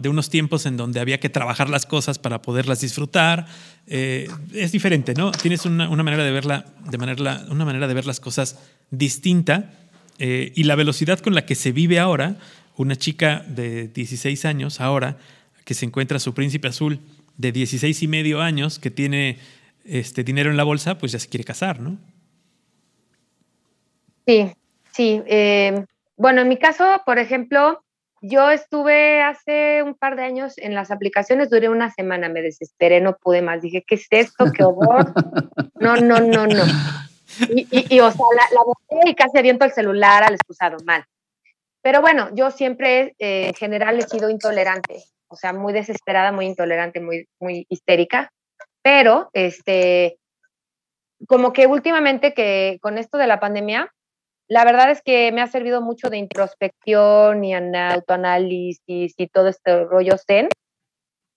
de 0.01 0.09
unos 0.09 0.29
tiempos 0.29 0.65
en 0.65 0.75
donde 0.75 0.99
había 0.99 1.19
que 1.19 1.29
trabajar 1.29 1.69
las 1.69 1.85
cosas 1.85 2.17
para 2.17 2.41
poderlas 2.41 2.81
disfrutar. 2.81 3.45
Eh, 3.85 4.27
es 4.53 4.71
diferente, 4.71 5.13
¿no? 5.13 5.31
Tienes 5.31 5.65
una, 5.65 5.87
manera 5.87 6.23
de 6.23 6.31
verla, 6.31 6.65
de 6.89 6.97
manera, 6.97 7.45
una 7.49 7.63
manera 7.63 7.87
de 7.87 7.93
ver 7.93 8.07
las 8.07 8.19
cosas 8.19 8.59
distinta 8.89 9.71
eh, 10.17 10.51
y 10.55 10.63
la 10.63 10.75
velocidad 10.75 11.19
con 11.19 11.35
la 11.35 11.45
que 11.45 11.53
se 11.53 11.71
vive 11.71 11.99
ahora, 11.99 12.37
una 12.75 12.95
chica 12.95 13.45
de 13.47 13.87
16 13.89 14.45
años 14.45 14.81
ahora 14.81 15.17
que 15.63 15.75
se 15.75 15.85
encuentra 15.85 16.17
su 16.17 16.33
príncipe 16.33 16.67
azul 16.67 16.99
de 17.37 17.51
16 17.51 18.01
y 18.01 18.07
medio 18.07 18.41
años 18.41 18.79
que 18.79 18.89
tiene 18.89 19.37
este 19.85 20.23
dinero 20.23 20.49
en 20.49 20.57
la 20.57 20.63
bolsa, 20.63 20.97
pues 20.97 21.11
ya 21.11 21.19
se 21.19 21.29
quiere 21.29 21.43
casar, 21.43 21.79
¿no? 21.79 21.97
Sí, 24.25 24.51
sí. 24.91 25.21
Eh, 25.27 25.85
bueno, 26.17 26.41
en 26.41 26.49
mi 26.49 26.57
caso, 26.57 27.01
por 27.05 27.19
ejemplo, 27.19 27.83
yo 28.21 28.49
estuve 28.49 29.21
hace 29.21 29.83
un 29.83 29.95
par 29.95 30.15
de 30.15 30.23
años 30.23 30.57
en 30.57 30.73
las 30.73 30.91
aplicaciones, 30.91 31.49
duré 31.49 31.69
una 31.69 31.91
semana, 31.91 32.29
me 32.29 32.41
desesperé, 32.41 33.01
no 33.01 33.17
pude 33.17 33.41
más. 33.41 33.61
Dije, 33.61 33.83
¿qué 33.87 33.95
es 33.95 34.07
esto? 34.09 34.45
¿Qué 34.51 34.63
horror? 34.63 35.13
No, 35.75 35.95
no, 35.95 36.19
no, 36.19 36.45
no. 36.45 36.63
Y, 37.49 37.67
y, 37.71 37.99
o 37.99 38.11
sea, 38.11 38.25
la, 38.35 38.43
la 38.53 39.09
y 39.09 39.15
casi 39.15 39.37
aviento 39.37 39.65
el 39.65 39.71
celular 39.71 40.23
al 40.23 40.33
excusado, 40.33 40.77
mal. 40.85 41.05
Pero 41.81 42.01
bueno, 42.01 42.29
yo 42.33 42.51
siempre 42.51 43.15
eh, 43.19 43.47
en 43.47 43.53
general 43.53 43.97
he 43.97 44.01
sido 44.01 44.29
intolerante, 44.29 45.03
o 45.27 45.35
sea, 45.35 45.53
muy 45.53 45.71
desesperada, 45.71 46.31
muy 46.31 46.45
intolerante, 46.45 46.99
muy, 46.99 47.27
muy 47.39 47.65
histérica. 47.69 48.31
Pero, 48.81 49.29
este, 49.33 50.17
como 51.27 51.53
que 51.53 51.67
últimamente 51.67 52.33
que 52.33 52.79
con 52.81 52.97
esto 52.97 53.17
de 53.17 53.27
la 53.27 53.39
pandemia, 53.39 53.93
la 54.49 54.65
verdad 54.65 54.89
es 54.89 55.01
que 55.03 55.31
me 55.31 55.41
ha 55.41 55.47
servido 55.47 55.79
mucho 55.79 56.09
de 56.09 56.17
introspección 56.17 57.43
y 57.45 57.53
autoanálisis 57.53 59.13
y 59.15 59.27
todo 59.27 59.47
este 59.47 59.85
rollo 59.85 60.15
zen, 60.17 60.49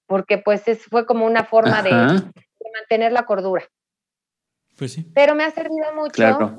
porque 0.06 0.38
pues 0.38 0.66
es, 0.66 0.84
fue 0.86 1.04
como 1.04 1.26
una 1.26 1.44
forma 1.44 1.82
de, 1.82 1.90
mantener 1.92 3.12
la 3.12 3.26
cordura. 3.26 3.64
Pues 4.78 4.92
sí. 4.92 5.06
Pero 5.14 5.34
me 5.34 5.44
ha 5.44 5.50
servido 5.50 5.94
mucho. 5.94 6.12
Claro. 6.14 6.56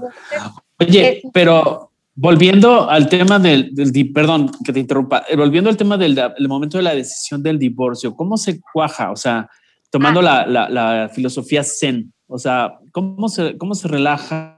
Oye, 0.79 1.23
pero 1.33 1.89
volviendo 2.13 2.87
al 2.87 3.09
tema 3.09 3.39
del, 3.39 3.73
perdón 4.13 4.51
que 4.63 4.71
te 4.71 4.79
interrumpa, 4.79 5.25
eh, 5.27 5.35
volviendo 5.35 5.71
al 5.71 5.77
tema 5.77 5.97
del, 5.97 6.19
momento 6.47 6.77
de 6.77 6.83
la 6.83 6.93
decisión 6.93 7.41
del 7.41 7.57
divorcio, 7.57 8.15
¿cómo 8.15 8.37
se 8.37 8.61
cuaja? 8.61 9.11
O 9.11 9.15
sea, 9.15 9.49
tomando 9.89 10.19
ah. 10.19 10.45
la, 10.45 10.69
la, 10.69 11.09
filosofía 11.09 11.63
zen, 11.63 12.13
o 12.27 12.37
sea, 12.37 12.77
¿cómo 12.91 13.27
se, 13.27 13.57
cómo 13.57 13.73
se 13.73 13.87
relaja 13.87 14.52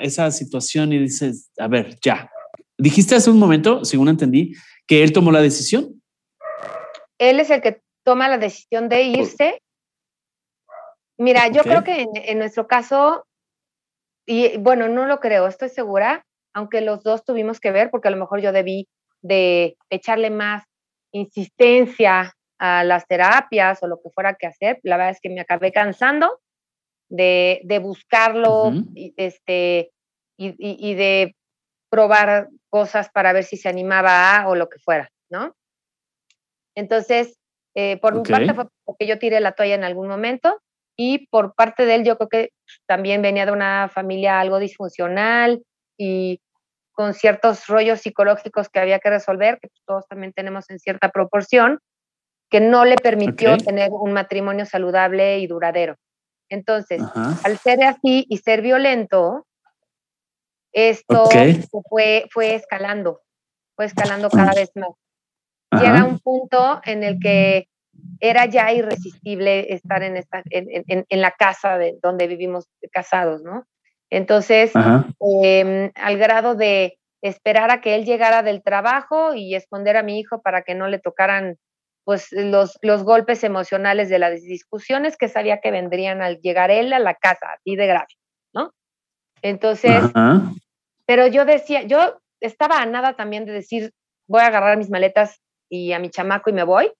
esa 0.00 0.30
situación 0.30 0.92
y 0.92 0.98
dices, 0.98 1.50
a 1.58 1.68
ver, 1.68 1.98
ya. 2.00 2.30
Dijiste 2.76 3.16
hace 3.16 3.30
un 3.30 3.38
momento, 3.38 3.84
según 3.84 4.08
entendí, 4.08 4.54
que 4.86 5.02
él 5.02 5.12
tomó 5.12 5.32
la 5.32 5.42
decisión. 5.42 6.02
Él 7.18 7.40
es 7.40 7.50
el 7.50 7.60
que 7.60 7.80
toma 8.04 8.28
la 8.28 8.38
decisión 8.38 8.88
de 8.88 9.02
irse. 9.02 9.60
Mira, 11.18 11.48
yo 11.48 11.62
creo 11.62 11.82
que 11.82 12.06
en, 12.14 12.38
nuestro 12.38 12.68
caso, 12.68 13.26
y 14.24 14.56
bueno, 14.58 14.88
no 14.88 15.06
lo 15.06 15.18
creo, 15.18 15.48
estoy 15.48 15.68
segura, 15.68 16.24
aunque 16.54 16.80
los 16.80 17.02
dos 17.02 17.24
tuvimos 17.24 17.58
que 17.60 17.72
ver, 17.72 17.90
porque 17.90 18.08
a 18.08 18.12
lo 18.12 18.16
mejor 18.16 18.40
yo 18.40 18.52
debí 18.52 18.88
de 19.20 19.76
echarle 19.90 20.30
más 20.30 20.62
insistencia 21.12 22.34
a 22.58 22.84
las 22.84 23.06
terapias 23.06 23.82
o 23.82 23.88
lo 23.88 24.00
que 24.00 24.10
fuera 24.10 24.34
que 24.34 24.46
hacer. 24.46 24.78
La 24.82 24.96
verdad 24.96 25.12
es 25.12 25.20
que 25.20 25.30
me 25.30 25.40
acabé 25.40 25.72
cansando 25.72 26.40
de, 27.08 27.80
buscarlo 27.82 28.72
y, 28.94 29.14
este, 29.16 29.90
y, 30.36 30.94
de 30.94 31.34
probar 31.90 32.48
cosas 32.68 33.08
para 33.10 33.32
ver 33.32 33.44
si 33.44 33.56
se 33.56 33.68
animaba 33.68 34.36
a 34.36 34.48
o 34.48 34.54
lo 34.54 34.68
que 34.68 34.78
fuera, 34.78 35.10
¿no? 35.30 35.54
Entonces, 36.74 37.38
eh, 37.74 37.96
por 37.98 38.14
mi 38.14 38.22
parte 38.22 38.54
fue 38.54 38.66
porque 38.84 39.06
yo 39.06 39.18
tiré 39.18 39.40
la 39.40 39.52
toalla 39.52 39.74
en 39.74 39.84
algún 39.84 40.08
momento 40.08 40.60
y 40.96 41.26
por 41.28 41.54
parte 41.54 41.86
de 41.86 41.96
él 41.96 42.04
yo 42.04 42.16
creo 42.16 42.28
que 42.28 42.50
también 42.86 43.22
venía 43.22 43.46
de 43.46 43.52
una 43.52 43.88
familia 43.88 44.40
algo 44.40 44.58
disfuncional 44.58 45.62
y 45.96 46.40
con 46.92 47.14
ciertos 47.14 47.66
rollos 47.68 48.00
psicológicos 48.00 48.68
que 48.68 48.80
había 48.80 48.98
que 48.98 49.10
resolver, 49.10 49.58
que 49.60 49.68
todos 49.86 50.06
también 50.08 50.32
tenemos 50.32 50.68
en 50.70 50.80
cierta 50.80 51.10
proporción, 51.10 51.78
que 52.50 52.60
no 52.60 52.84
le 52.84 52.96
permitió 52.96 53.56
tener 53.56 53.90
un 53.92 54.12
matrimonio 54.12 54.64
saludable 54.64 55.38
y 55.38 55.46
duradero. 55.46 55.94
Entonces, 56.48 57.02
al 57.44 57.58
ser 57.58 57.82
así 57.84 58.26
y 58.28 58.38
ser 58.38 58.62
violento, 58.62 59.46
esto 60.72 61.28
fue, 61.88 62.26
fue 62.30 62.54
escalando, 62.54 63.20
fue 63.76 63.86
escalando 63.86 64.30
cada 64.30 64.52
vez 64.52 64.70
más. 64.74 64.90
Llega 65.72 66.04
un 66.04 66.18
punto 66.18 66.80
en 66.84 67.04
el 67.04 67.18
que 67.18 67.68
era 68.20 68.46
ya 68.46 68.72
irresistible 68.72 69.72
estar 69.72 70.02
en, 70.02 70.16
esta, 70.16 70.42
en, 70.50 71.04
en, 71.08 71.20
la 71.20 71.32
casa 71.32 71.78
de 71.78 71.98
donde 72.02 72.26
vivimos 72.26 72.68
casados, 72.92 73.42
¿no? 73.42 73.66
Entonces, 74.10 74.72
em, 75.20 75.90
al 75.94 76.16
grado 76.16 76.54
de 76.54 76.98
esperar 77.20 77.70
a 77.70 77.80
que 77.80 77.94
él 77.94 78.04
llegara 78.04 78.42
del 78.42 78.62
trabajo 78.62 79.34
y 79.34 79.54
esconder 79.54 79.96
a 79.96 80.02
mi 80.02 80.18
hijo 80.18 80.40
para 80.40 80.62
que 80.62 80.74
no 80.74 80.88
le 80.88 80.98
tocaran 80.98 81.58
pues 82.08 82.28
los, 82.32 82.78
los 82.80 83.04
golpes 83.04 83.44
emocionales 83.44 84.08
de 84.08 84.18
las 84.18 84.40
discusiones 84.40 85.18
que 85.18 85.28
sabía 85.28 85.60
que 85.60 85.70
vendrían 85.70 86.22
al 86.22 86.40
llegar 86.40 86.70
él 86.70 86.94
a 86.94 86.98
la 86.98 87.12
casa, 87.12 87.48
así 87.52 87.76
de 87.76 87.86
grave, 87.86 88.06
¿no? 88.54 88.72
Entonces, 89.42 90.10
pero 91.04 91.26
yo 91.26 91.44
decía, 91.44 91.82
yo 91.82 92.18
estaba 92.40 92.80
a 92.80 92.86
nada 92.86 93.14
también 93.14 93.44
de 93.44 93.52
decir, 93.52 93.92
voy 94.26 94.40
a 94.40 94.46
agarrar 94.46 94.78
mis 94.78 94.88
maletas 94.88 95.42
y 95.68 95.92
a 95.92 95.98
mi 95.98 96.08
chamaco 96.08 96.48
y 96.48 96.54
me 96.54 96.62
voy, 96.62 96.90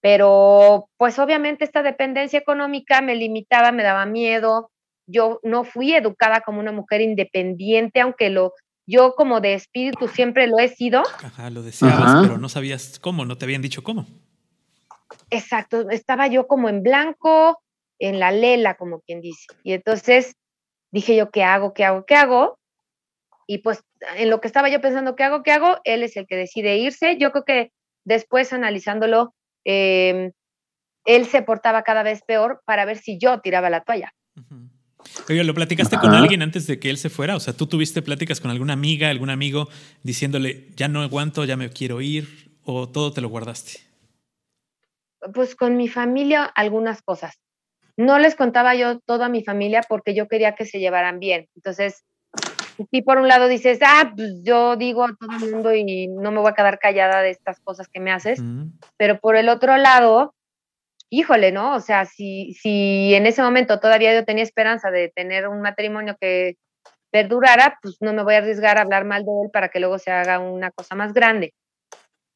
pero 0.00 0.88
pues 0.98 1.18
obviamente 1.18 1.64
esta 1.64 1.82
dependencia 1.82 2.38
económica 2.38 3.00
me 3.00 3.16
limitaba, 3.16 3.72
me 3.72 3.82
daba 3.82 4.06
miedo, 4.06 4.70
yo 5.08 5.40
no 5.42 5.64
fui 5.64 5.96
educada 5.96 6.42
como 6.42 6.60
una 6.60 6.70
mujer 6.70 7.00
independiente, 7.00 8.00
aunque 8.00 8.30
lo 8.30 8.52
yo 8.86 9.14
como 9.16 9.40
de 9.40 9.54
espíritu 9.54 10.06
siempre 10.06 10.46
lo 10.46 10.60
he 10.60 10.68
sido. 10.68 11.02
Ajá, 11.24 11.50
lo 11.50 11.62
deseabas, 11.62 12.22
pero 12.22 12.38
no 12.38 12.48
sabías 12.48 13.00
cómo, 13.00 13.24
no 13.24 13.36
te 13.36 13.46
habían 13.46 13.62
dicho 13.62 13.82
cómo. 13.82 14.06
Exacto, 15.30 15.88
estaba 15.90 16.26
yo 16.26 16.46
como 16.46 16.68
en 16.68 16.82
blanco, 16.82 17.60
en 17.98 18.18
la 18.18 18.30
lela, 18.30 18.74
como 18.74 19.00
quien 19.00 19.20
dice. 19.20 19.46
Y 19.62 19.72
entonces 19.72 20.36
dije 20.90 21.16
yo, 21.16 21.30
¿qué 21.30 21.42
hago? 21.44 21.74
¿Qué 21.74 21.84
hago? 21.84 22.04
¿Qué 22.06 22.14
hago? 22.14 22.58
Y 23.46 23.58
pues 23.58 23.82
en 24.16 24.30
lo 24.30 24.40
que 24.40 24.48
estaba 24.48 24.68
yo 24.68 24.80
pensando, 24.80 25.16
¿qué 25.16 25.24
hago? 25.24 25.42
¿Qué 25.42 25.52
hago? 25.52 25.78
Él 25.84 26.02
es 26.02 26.16
el 26.16 26.26
que 26.26 26.36
decide 26.36 26.76
irse. 26.78 27.16
Yo 27.18 27.30
creo 27.32 27.44
que 27.44 27.72
después 28.04 28.52
analizándolo, 28.52 29.34
em, 29.64 30.32
él 31.04 31.26
se 31.26 31.42
portaba 31.42 31.82
cada 31.82 32.02
vez 32.02 32.22
peor 32.22 32.62
para 32.64 32.84
ver 32.84 32.98
si 32.98 33.18
yo 33.18 33.40
tiraba 33.40 33.70
la 33.70 33.82
toalla. 33.82 34.14
Oye, 35.28 35.44
¿lo 35.44 35.54
platicaste 35.54 35.98
con 35.98 36.14
alguien 36.14 36.40
antes 36.40 36.66
de 36.66 36.78
que 36.78 36.88
él 36.88 36.96
se 36.96 37.10
fuera? 37.10 37.36
O 37.36 37.40
sea, 37.40 37.54
¿tú 37.54 37.66
tuviste 37.66 38.00
pláticas 38.00 38.40
con 38.40 38.50
alguna 38.50 38.72
amiga, 38.72 39.10
algún 39.10 39.28
amigo 39.28 39.68
diciéndole, 40.02 40.68
ya 40.76 40.88
no 40.88 41.02
aguanto, 41.02 41.44
ya 41.44 41.56
me 41.56 41.68
quiero 41.68 42.00
ir? 42.00 42.50
¿O 42.64 42.88
todo 42.88 43.12
te 43.12 43.20
lo 43.20 43.28
guardaste? 43.28 43.93
Pues 45.32 45.56
con 45.56 45.76
mi 45.76 45.88
familia 45.88 46.44
algunas 46.44 47.02
cosas. 47.02 47.38
No 47.96 48.18
les 48.18 48.34
contaba 48.34 48.74
yo 48.74 48.98
todo 49.00 49.24
a 49.24 49.28
mi 49.28 49.44
familia 49.44 49.82
porque 49.88 50.14
yo 50.14 50.28
quería 50.28 50.54
que 50.54 50.66
se 50.66 50.80
llevaran 50.80 51.20
bien. 51.20 51.48
Entonces, 51.54 52.04
si 52.90 53.02
por 53.02 53.18
un 53.18 53.28
lado 53.28 53.46
dices, 53.46 53.78
ah, 53.82 54.12
pues 54.16 54.42
yo 54.42 54.76
digo 54.76 55.04
a 55.04 55.14
todo 55.18 55.46
el 55.46 55.52
mundo 55.52 55.74
y 55.74 56.08
no 56.08 56.32
me 56.32 56.40
voy 56.40 56.50
a 56.50 56.54
quedar 56.54 56.78
callada 56.78 57.22
de 57.22 57.30
estas 57.30 57.60
cosas 57.60 57.88
que 57.88 58.00
me 58.00 58.10
haces, 58.10 58.42
pero 58.96 59.20
por 59.20 59.36
el 59.36 59.48
otro 59.48 59.76
lado, 59.76 60.34
híjole, 61.08 61.52
¿no? 61.52 61.74
O 61.74 61.80
sea, 61.80 62.04
si, 62.04 62.54
si 62.54 63.14
en 63.14 63.26
ese 63.26 63.42
momento 63.42 63.78
todavía 63.78 64.12
yo 64.12 64.24
tenía 64.24 64.42
esperanza 64.42 64.90
de 64.90 65.08
tener 65.14 65.46
un 65.46 65.60
matrimonio 65.60 66.16
que 66.20 66.56
perdurara, 67.10 67.78
pues 67.80 67.98
no 68.00 68.12
me 68.12 68.24
voy 68.24 68.34
a 68.34 68.38
arriesgar 68.38 68.76
a 68.76 68.80
hablar 68.80 69.04
mal 69.04 69.24
de 69.24 69.30
él 69.44 69.50
para 69.52 69.68
que 69.68 69.78
luego 69.78 69.98
se 69.98 70.10
haga 70.10 70.40
una 70.40 70.72
cosa 70.72 70.96
más 70.96 71.12
grande. 71.12 71.54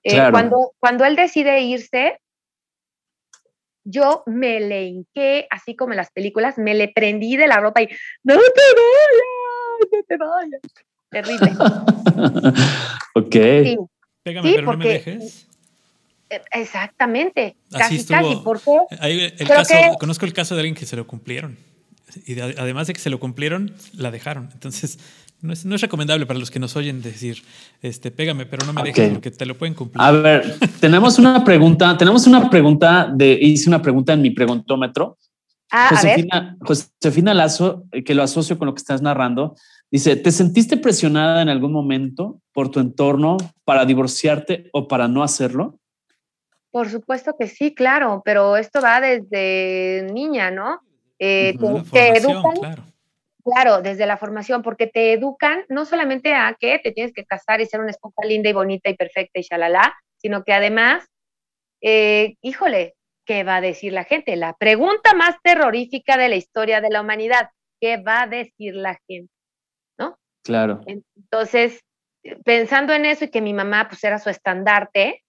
Eh, 0.04 0.30
cuando, 0.30 0.72
cuando 0.78 1.04
él 1.04 1.16
decide 1.16 1.60
irse, 1.62 2.20
yo 3.88 4.22
me 4.26 4.60
le 4.60 4.84
hinqué, 4.84 5.46
así 5.50 5.74
como 5.74 5.92
en 5.92 5.96
las 5.96 6.10
películas, 6.10 6.58
me 6.58 6.74
le 6.74 6.88
prendí 6.88 7.36
de 7.36 7.46
la 7.46 7.56
ropa 7.56 7.82
y 7.82 7.88
no 8.22 8.34
te 8.34 8.62
vayas, 8.76 9.88
no 9.92 10.02
te 10.06 10.16
vayas. 10.16 10.60
Terrible. 11.10 11.52
ok. 13.14 13.32
Sí, 13.32 13.76
Pégame, 14.22 14.52
pero 14.54 14.72
no 14.72 14.78
me 14.78 14.88
dejes. 14.88 15.46
E, 16.28 16.42
exactamente, 16.52 17.56
casi, 17.70 18.04
casi. 18.04 18.36
¿Por 18.36 18.60
qué? 18.60 19.96
Conozco 19.98 20.26
el 20.26 20.34
caso 20.34 20.54
de 20.54 20.60
alguien 20.60 20.74
que 20.74 20.84
se 20.84 20.96
lo 20.96 21.06
cumplieron. 21.06 21.56
Y 22.26 22.40
además 22.40 22.86
de 22.86 22.94
que 22.94 23.00
se 23.00 23.10
lo 23.10 23.20
cumplieron, 23.20 23.74
la 23.94 24.10
dejaron. 24.10 24.50
Entonces, 24.52 24.98
no 25.40 25.52
es, 25.52 25.64
no 25.64 25.74
es, 25.74 25.80
recomendable 25.80 26.26
para 26.26 26.38
los 26.38 26.50
que 26.50 26.58
nos 26.58 26.76
oyen 26.76 27.02
decir, 27.02 27.42
este, 27.80 28.10
pégame, 28.10 28.46
pero 28.46 28.66
no 28.66 28.72
me 28.72 28.82
dejes 28.82 29.10
porque 29.10 29.30
te 29.30 29.46
lo 29.46 29.56
pueden 29.56 29.74
cumplir. 29.74 30.02
A 30.02 30.10
ver, 30.10 30.58
tenemos 30.80 31.18
una 31.18 31.44
pregunta, 31.44 31.96
tenemos 31.96 32.26
una 32.26 32.50
pregunta 32.50 33.10
de, 33.14 33.38
hice 33.40 33.68
una 33.68 33.80
pregunta 33.80 34.12
en 34.12 34.22
mi 34.22 34.30
preguntómetro. 34.30 35.18
Ah, 35.70 35.88
Josefina, 35.90 36.56
Josefina 36.60 37.34
Lazo, 37.34 37.84
eh, 37.92 38.02
que 38.02 38.14
lo 38.14 38.22
asocio 38.22 38.58
con 38.58 38.66
lo 38.66 38.74
que 38.74 38.78
estás 38.78 39.02
narrando, 39.02 39.54
dice, 39.90 40.16
¿te 40.16 40.32
sentiste 40.32 40.76
presionada 40.76 41.42
en 41.42 41.48
algún 41.48 41.72
momento 41.72 42.40
por 42.52 42.70
tu 42.70 42.80
entorno 42.80 43.36
para 43.64 43.84
divorciarte 43.84 44.70
o 44.72 44.88
para 44.88 45.08
no 45.08 45.22
hacerlo? 45.22 45.78
Por 46.70 46.88
supuesto 46.88 47.34
que 47.38 47.48
sí, 47.48 47.74
claro, 47.74 48.22
pero 48.24 48.56
esto 48.56 48.80
va 48.80 49.00
desde 49.00 50.10
niña, 50.12 50.50
¿no? 50.50 50.80
Eh, 51.18 51.56
te, 51.90 52.18
educan, 52.18 52.56
claro. 52.56 52.82
Claro. 53.52 53.82
desde 53.82 54.06
la 54.06 54.16
formación, 54.16 54.62
porque 54.62 54.86
te 54.86 55.12
educan 55.12 55.64
no 55.68 55.84
solamente 55.84 56.34
a 56.34 56.56
que 56.58 56.78
te 56.78 56.92
tienes 56.92 57.12
que 57.12 57.24
casar 57.24 57.60
y 57.60 57.66
ser 57.66 57.80
una 57.80 57.90
esposa 57.90 58.24
linda 58.24 58.50
y 58.50 58.52
bonita 58.52 58.90
y 58.90 58.96
perfecta 58.96 59.40
y 59.40 59.42
shalala, 59.42 59.94
sino 60.16 60.44
que 60.44 60.52
además, 60.52 61.06
eh, 61.80 62.36
híjole, 62.42 62.94
¿qué 63.24 63.44
va 63.44 63.56
a 63.56 63.60
decir 63.60 63.92
la 63.92 64.04
gente? 64.04 64.36
La 64.36 64.54
pregunta 64.54 65.14
más 65.14 65.36
terrorífica 65.42 66.16
de 66.16 66.28
la 66.28 66.36
historia 66.36 66.80
de 66.80 66.90
la 66.90 67.00
humanidad, 67.00 67.50
¿qué 67.80 67.96
va 67.96 68.22
a 68.22 68.26
decir 68.26 68.74
la 68.74 68.98
gente? 69.06 69.32
¿No? 69.98 70.18
Claro. 70.44 70.80
Entonces, 70.86 71.80
pensando 72.44 72.92
en 72.92 73.04
eso 73.04 73.24
y 73.24 73.30
que 73.30 73.40
mi 73.40 73.54
mamá 73.54 73.88
pues 73.88 74.02
era 74.04 74.18
su 74.18 74.30
estandarte, 74.30 75.22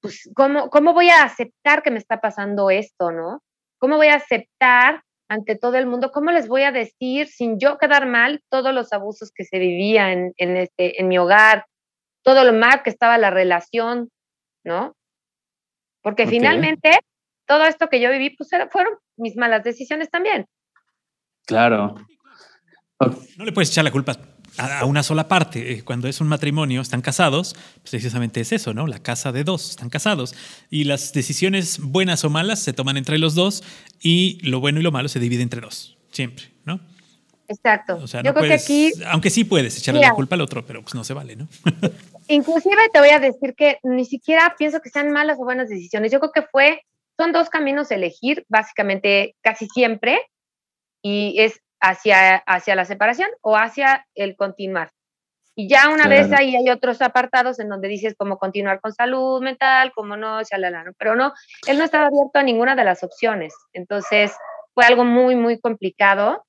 pues, 0.00 0.30
¿cómo, 0.34 0.70
¿cómo 0.70 0.94
voy 0.94 1.10
a 1.10 1.22
aceptar 1.22 1.82
que 1.82 1.90
me 1.90 1.98
está 1.98 2.20
pasando 2.20 2.70
esto, 2.70 3.10
no? 3.12 3.42
¿Cómo 3.78 3.96
voy 3.96 4.08
a 4.08 4.16
aceptar 4.16 5.02
ante 5.30 5.54
todo 5.54 5.76
el 5.76 5.86
mundo? 5.86 6.10
¿Cómo 6.10 6.32
les 6.32 6.48
voy 6.48 6.64
a 6.64 6.72
decir, 6.72 7.28
sin 7.28 7.60
yo 7.60 7.78
quedar 7.78 8.04
mal, 8.06 8.42
todos 8.50 8.74
los 8.74 8.92
abusos 8.92 9.30
que 9.32 9.44
se 9.44 9.60
vivían 9.60 10.32
en, 10.36 10.56
este, 10.56 11.00
en 11.00 11.06
mi 11.06 11.18
hogar, 11.18 11.66
todo 12.22 12.42
lo 12.44 12.52
mal 12.52 12.82
que 12.82 12.90
estaba 12.90 13.16
la 13.16 13.30
relación, 13.30 14.10
¿no? 14.64 14.96
Porque 16.02 16.26
finalmente 16.26 16.98
todo 17.46 17.64
esto 17.64 17.88
que 17.88 18.00
yo 18.00 18.10
viví, 18.10 18.30
pues 18.30 18.50
fueron 18.70 18.94
mis 19.16 19.36
malas 19.36 19.62
decisiones 19.62 20.10
también. 20.10 20.46
Claro. 21.46 21.94
No 23.36 23.44
le 23.44 23.52
puedes 23.52 23.70
echar 23.70 23.84
la 23.84 23.92
culpa 23.92 24.16
a 24.60 24.84
una 24.84 25.02
sola 25.02 25.28
parte. 25.28 25.72
Eh, 25.72 25.82
cuando 25.84 26.08
es 26.08 26.20
un 26.20 26.28
matrimonio, 26.28 26.80
están 26.80 27.02
casados, 27.02 27.54
pues 27.82 27.90
precisamente 27.90 28.40
es 28.40 28.52
eso, 28.52 28.74
¿no? 28.74 28.86
La 28.86 28.98
casa 28.98 29.32
de 29.32 29.44
dos, 29.44 29.70
están 29.70 29.90
casados. 29.90 30.34
Y 30.70 30.84
las 30.84 31.12
decisiones 31.12 31.78
buenas 31.80 32.24
o 32.24 32.30
malas 32.30 32.60
se 32.60 32.72
toman 32.72 32.96
entre 32.96 33.18
los 33.18 33.34
dos 33.34 33.62
y 34.00 34.38
lo 34.42 34.60
bueno 34.60 34.80
y 34.80 34.82
lo 34.82 34.92
malo 34.92 35.08
se 35.08 35.20
divide 35.20 35.42
entre 35.42 35.60
dos, 35.60 35.96
siempre, 36.10 36.46
¿no? 36.64 36.80
Exacto. 37.48 37.96
O 37.96 38.06
sea, 38.06 38.22
Yo 38.22 38.32
creo 38.32 38.46
que 38.46 38.54
aquí... 38.54 38.92
Aunque 39.08 39.30
sí 39.30 39.44
puedes 39.44 39.76
echarle 39.76 40.00
la 40.00 40.12
culpa 40.12 40.36
al 40.36 40.40
otro, 40.40 40.64
pero 40.64 40.82
pues 40.82 40.94
no 40.94 41.02
se 41.02 41.14
vale, 41.14 41.34
¿no? 41.34 41.48
inclusive 42.28 42.88
te 42.92 43.00
voy 43.00 43.10
a 43.10 43.18
decir 43.18 43.54
que 43.54 43.78
ni 43.82 44.04
siquiera 44.04 44.54
pienso 44.56 44.80
que 44.80 44.90
sean 44.90 45.10
malas 45.10 45.38
o 45.40 45.44
buenas 45.44 45.68
decisiones. 45.68 46.12
Yo 46.12 46.20
creo 46.20 46.32
que 46.32 46.42
fue, 46.42 46.82
son 47.18 47.32
dos 47.32 47.50
caminos 47.50 47.90
a 47.90 47.96
elegir, 47.96 48.44
básicamente 48.48 49.34
casi 49.42 49.66
siempre, 49.66 50.20
y 51.02 51.34
es 51.38 51.60
hacia, 51.80 52.36
hacia 52.36 52.74
la 52.74 52.84
separación 52.84 53.30
o 53.40 53.56
hacia 53.56 54.06
el 54.14 54.36
continuar. 54.36 54.90
Y 55.56 55.68
ya 55.68 55.90
una 55.90 56.06
vez 56.06 56.32
ahí 56.32 56.56
hay 56.56 56.70
otros 56.70 57.02
apartados 57.02 57.58
en 57.58 57.68
donde 57.68 57.88
dices 57.88 58.14
cómo 58.16 58.38
continuar 58.38 58.80
con 58.80 58.92
salud 58.92 59.42
mental, 59.42 59.92
cómo 59.94 60.16
no, 60.16 60.38
¿no? 60.38 60.92
pero 60.96 61.16
no, 61.16 61.34
él 61.66 61.76
no 61.76 61.84
estaba 61.84 62.06
abierto 62.06 62.38
a 62.38 62.42
ninguna 62.42 62.76
de 62.76 62.84
las 62.84 63.02
opciones. 63.02 63.54
Entonces 63.72 64.32
fue 64.72 64.84
algo 64.84 65.04
muy, 65.04 65.36
muy 65.36 65.60
complicado. 65.60 66.46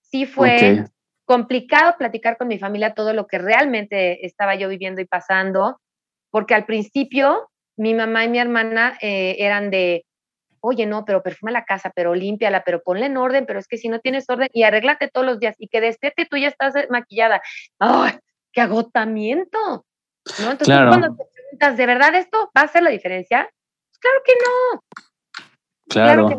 Sí 0.00 0.26
fue 0.26 0.84
complicado 1.24 1.96
platicar 1.96 2.36
con 2.36 2.48
mi 2.48 2.58
familia 2.58 2.94
todo 2.94 3.14
lo 3.14 3.26
que 3.26 3.38
realmente 3.38 4.26
estaba 4.26 4.54
yo 4.54 4.68
viviendo 4.68 5.00
y 5.00 5.06
pasando, 5.06 5.80
porque 6.30 6.54
al 6.54 6.66
principio 6.66 7.48
mi 7.76 7.94
mamá 7.94 8.24
y 8.24 8.28
mi 8.28 8.38
hermana 8.38 8.98
eh, 9.00 9.36
eran 9.38 9.70
de, 9.70 10.04
oye, 10.62 10.86
no, 10.86 11.04
pero 11.04 11.22
perfuma 11.22 11.50
la 11.50 11.64
casa, 11.64 11.92
pero 11.94 12.14
límpiala, 12.14 12.62
pero 12.64 12.82
ponle 12.82 13.06
en 13.06 13.16
orden, 13.16 13.44
pero 13.46 13.58
es 13.58 13.66
que 13.66 13.76
si 13.76 13.88
no 13.88 13.98
tienes 13.98 14.24
orden 14.28 14.48
y 14.52 14.62
arréglate 14.62 15.08
todos 15.08 15.26
los 15.26 15.40
días 15.40 15.56
y 15.58 15.68
que 15.68 15.80
despierte 15.80 16.24
tú 16.24 16.36
ya 16.36 16.48
estás 16.48 16.74
eh, 16.76 16.86
maquillada. 16.88 17.42
¡Ay, 17.78 18.12
qué 18.52 18.60
agotamiento! 18.60 19.58
¿No? 20.40 20.52
Entonces, 20.52 20.74
cuando 20.88 21.16
te 21.16 21.24
preguntas, 21.34 21.76
¿de 21.76 21.86
verdad 21.86 22.14
esto 22.14 22.50
va 22.56 22.62
a 22.62 22.64
hacer 22.64 22.82
la 22.82 22.90
diferencia? 22.90 23.50
Pues 23.90 23.98
claro 23.98 24.22
que 24.24 24.32
no. 24.44 24.82
Claro. 25.88 26.38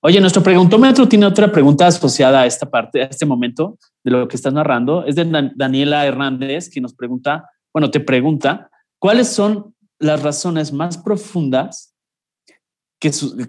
Oye, 0.00 0.20
nuestro 0.20 0.42
preguntómetro 0.42 1.08
tiene 1.08 1.24
otra 1.24 1.50
pregunta 1.50 1.86
asociada 1.86 2.42
a 2.42 2.46
esta 2.46 2.68
parte, 2.68 3.02
a 3.02 3.06
este 3.06 3.24
momento 3.24 3.78
de 4.02 4.10
lo 4.10 4.28
que 4.28 4.36
estás 4.36 4.52
narrando. 4.52 5.06
Es 5.06 5.14
de 5.14 5.52
Daniela 5.54 6.04
Hernández, 6.04 6.68
que 6.68 6.80
nos 6.80 6.92
pregunta, 6.92 7.48
bueno, 7.72 7.90
te 7.90 8.00
pregunta, 8.00 8.68
¿cuáles 8.98 9.32
son 9.32 9.74
las 9.98 10.22
razones 10.22 10.72
más 10.72 10.98
profundas 10.98 11.93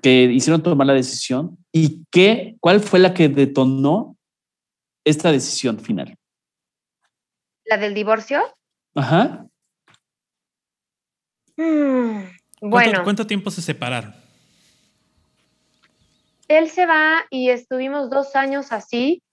que, 0.02 0.24
hicieron 0.24 0.62
tomar 0.62 0.88
la 0.88 0.94
decisión 0.94 1.58
y 1.72 2.06
qué, 2.12 2.56
cuál 2.60 2.80
fue 2.80 3.00
la 3.00 3.14
que 3.14 3.30
detonó 3.30 4.18
esta 5.06 5.32
decisión 5.32 5.80
final. 5.80 6.18
¿La 7.66 7.78
del 7.78 7.94
divorcio? 7.94 8.42
Ajá. 8.96 9.46
Mm, 11.58 12.24
bueno. 12.62 13.04
¿Cuánto, 13.04 13.26
tiempo 13.26 13.50
se 13.52 13.62
separaron? 13.62 14.14
Él 16.48 16.70
se 16.70 16.86
va 16.86 17.26
y 17.30 17.50
estuvimos 17.50 18.10
dos 18.10 18.36
años 18.36 18.72
así, 18.72 19.24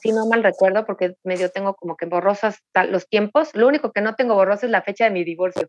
si 0.00 0.10
no 0.10 0.26
mal 0.26 0.42
recuerdo, 0.42 0.84
porque 0.84 1.14
medio 1.22 1.50
tengo 1.50 1.74
como 1.74 1.96
que 1.96 2.06
borrosas 2.06 2.58
los 2.88 3.08
tiempos. 3.08 3.50
Lo 3.54 3.68
único 3.68 3.92
que 3.92 4.00
no 4.00 4.14
tengo 4.14 4.34
borroso 4.34 4.66
es 4.66 4.72
la 4.72 4.82
fecha 4.82 5.04
de 5.04 5.10
mi 5.10 5.22
divorcio. 5.22 5.68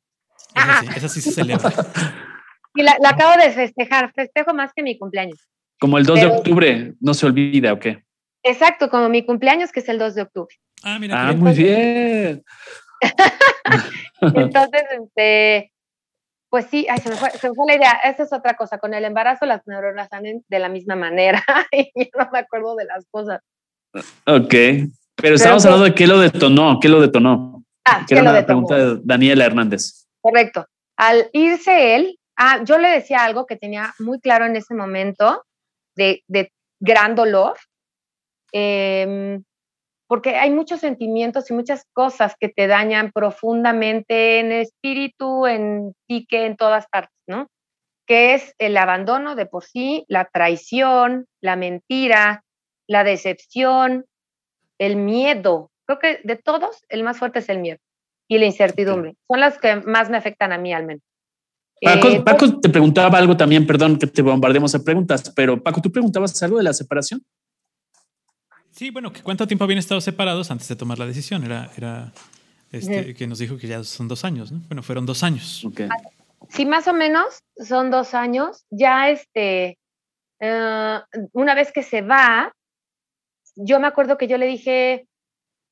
Esa 0.55 0.79
sí, 0.79 0.87
esa 0.95 1.09
sí 1.09 1.21
se 1.21 1.31
celebra. 1.31 1.71
Y 2.77 2.83
la, 2.83 2.97
acabo 3.03 3.41
de 3.41 3.51
festejar, 3.51 4.13
festejo 4.13 4.53
más 4.53 4.71
que 4.73 4.83
mi 4.83 4.97
cumpleaños. 4.97 5.39
Como 5.79 5.97
el 5.97 6.05
2 6.05 6.19
de 6.19 6.25
octubre, 6.27 6.93
no 6.99 7.13
se 7.13 7.25
olvida, 7.25 7.73
¿o 7.73 7.79
qué? 7.79 8.03
Exacto, 8.43 8.89
como 8.89 9.09
mi 9.09 9.25
cumpleaños, 9.25 9.71
que 9.71 9.79
es 9.79 9.89
el 9.89 9.97
2 9.97 10.15
de 10.15 10.21
octubre. 10.21 10.55
Ah, 10.83 10.99
mira. 10.99 11.29
Ah, 11.29 11.33
muy 11.33 11.53
bien. 11.53 12.43
Entonces, 14.21 14.83
este, 14.91 15.71
pues 16.49 16.67
sí, 16.69 16.87
se, 17.03 17.09
me 17.09 17.15
fue, 17.15 17.31
se, 17.31 17.49
me 17.49 17.55
fue, 17.55 17.65
la 17.67 17.75
idea. 17.75 17.91
Esa 18.03 18.23
es 18.23 18.33
otra 18.33 18.55
cosa. 18.55 18.77
Con 18.77 18.93
el 18.93 19.05
embarazo 19.05 19.45
las 19.45 19.65
neuronas 19.65 20.07
salen 20.09 20.45
de 20.47 20.59
la 20.59 20.69
misma 20.69 20.95
manera 20.95 21.43
y 21.71 21.91
yo 21.95 22.09
no 22.17 22.29
me 22.31 22.39
acuerdo 22.39 22.75
de 22.75 22.85
las 22.85 23.05
cosas. 23.09 23.41
Ok, 24.25 24.53
pero 25.15 25.35
estamos 25.35 25.65
hablando 25.65 25.85
de 25.85 25.95
qué 25.95 26.05
lo 26.05 26.19
detonó, 26.19 26.79
qué 26.79 26.89
lo 26.89 27.01
detonó. 27.01 27.63
Ah, 27.85 28.05
que 28.07 28.13
era 28.13 28.21
una 28.21 28.45
pregunta 28.45 28.75
de 28.75 28.99
Daniela 29.03 29.45
Hernández. 29.45 30.07
Correcto. 30.21 30.67
Al 30.97 31.29
irse 31.31 31.95
él, 31.95 32.19
ah, 32.37 32.63
yo 32.63 32.77
le 32.77 32.89
decía 32.89 33.23
algo 33.23 33.45
que 33.45 33.55
tenía 33.55 33.93
muy 33.99 34.19
claro 34.19 34.45
en 34.45 34.55
ese 34.55 34.73
momento 34.73 35.43
de, 35.95 36.23
de 36.27 36.51
gran 36.79 37.15
dolor. 37.15 37.57
Eh, 38.53 39.39
porque 40.07 40.37
hay 40.37 40.51
muchos 40.51 40.79
sentimientos 40.79 41.51
y 41.51 41.53
muchas 41.53 41.83
cosas 41.93 42.35
que 42.39 42.47
te 42.49 42.67
dañan 42.67 43.11
profundamente 43.11 44.39
en 44.39 44.51
el 44.51 44.61
espíritu, 44.61 45.45
en 45.45 45.93
psique, 46.07 46.45
en 46.45 46.55
todas 46.55 46.87
partes, 46.87 47.17
¿no? 47.27 47.47
Que 48.07 48.33
es 48.33 48.55
el 48.57 48.77
abandono 48.77 49.35
de 49.35 49.45
por 49.45 49.65
sí, 49.65 50.05
la 50.07 50.25
traición, 50.25 51.27
la 51.41 51.57
mentira, 51.57 52.45
la 52.87 53.03
decepción, 53.03 54.05
el 54.79 54.95
miedo. 54.95 55.71
Creo 55.85 55.99
que 55.99 56.21
de 56.23 56.37
todos, 56.37 56.85
el 56.87 57.03
más 57.03 57.19
fuerte 57.19 57.39
es 57.39 57.49
el 57.49 57.59
miedo 57.59 57.79
y 58.29 58.37
la 58.37 58.45
incertidumbre. 58.45 59.15
Son 59.29 59.41
las 59.41 59.57
que 59.57 59.75
más 59.75 60.09
me 60.09 60.17
afectan 60.17 60.53
a 60.53 60.57
mí 60.57 60.73
al 60.73 60.85
menos. 60.85 61.03
Paco, 61.81 62.07
eh, 62.07 62.21
Paco 62.21 62.59
te 62.59 62.69
preguntaba 62.69 63.17
algo 63.17 63.37
también, 63.37 63.67
perdón 63.67 63.97
que 63.97 64.07
te 64.07 64.21
bombardemos 64.21 64.73
a 64.75 64.83
preguntas, 64.83 65.31
pero 65.35 65.61
Paco, 65.61 65.81
¿tú 65.81 65.91
preguntabas 65.91 66.41
algo 66.43 66.57
de 66.57 66.63
la 66.63 66.73
separación? 66.73 67.23
Sí, 68.71 68.91
bueno, 68.91 69.11
¿cuánto 69.23 69.47
tiempo 69.47 69.63
habían 69.63 69.79
estado 69.79 70.01
separados 70.01 70.51
antes 70.51 70.67
de 70.67 70.75
tomar 70.75 70.99
la 70.99 71.07
decisión? 71.07 71.43
Era, 71.43 71.71
era 71.75 72.13
este, 72.71 73.15
que 73.15 73.25
nos 73.25 73.39
dijo 73.39 73.57
que 73.57 73.67
ya 73.67 73.83
son 73.83 74.07
dos 74.07 74.23
años, 74.23 74.51
¿no? 74.51 74.59
Bueno, 74.67 74.83
fueron 74.83 75.05
dos 75.05 75.23
años. 75.23 75.65
Sí, 76.49 76.65
más 76.65 76.87
o 76.87 76.93
menos 76.93 77.43
son 77.57 77.89
dos 77.89 78.13
años. 78.13 78.65
Ya 78.69 79.09
este, 79.09 79.79
eh, 80.39 80.99
una 81.33 81.55
vez 81.55 81.71
que 81.71 81.81
se 81.83 82.01
va, 82.01 82.53
yo 83.55 83.79
me 83.79 83.87
acuerdo 83.87 84.17
que 84.17 84.27
yo 84.27 84.37
le 84.37 84.45
dije, 84.45 85.07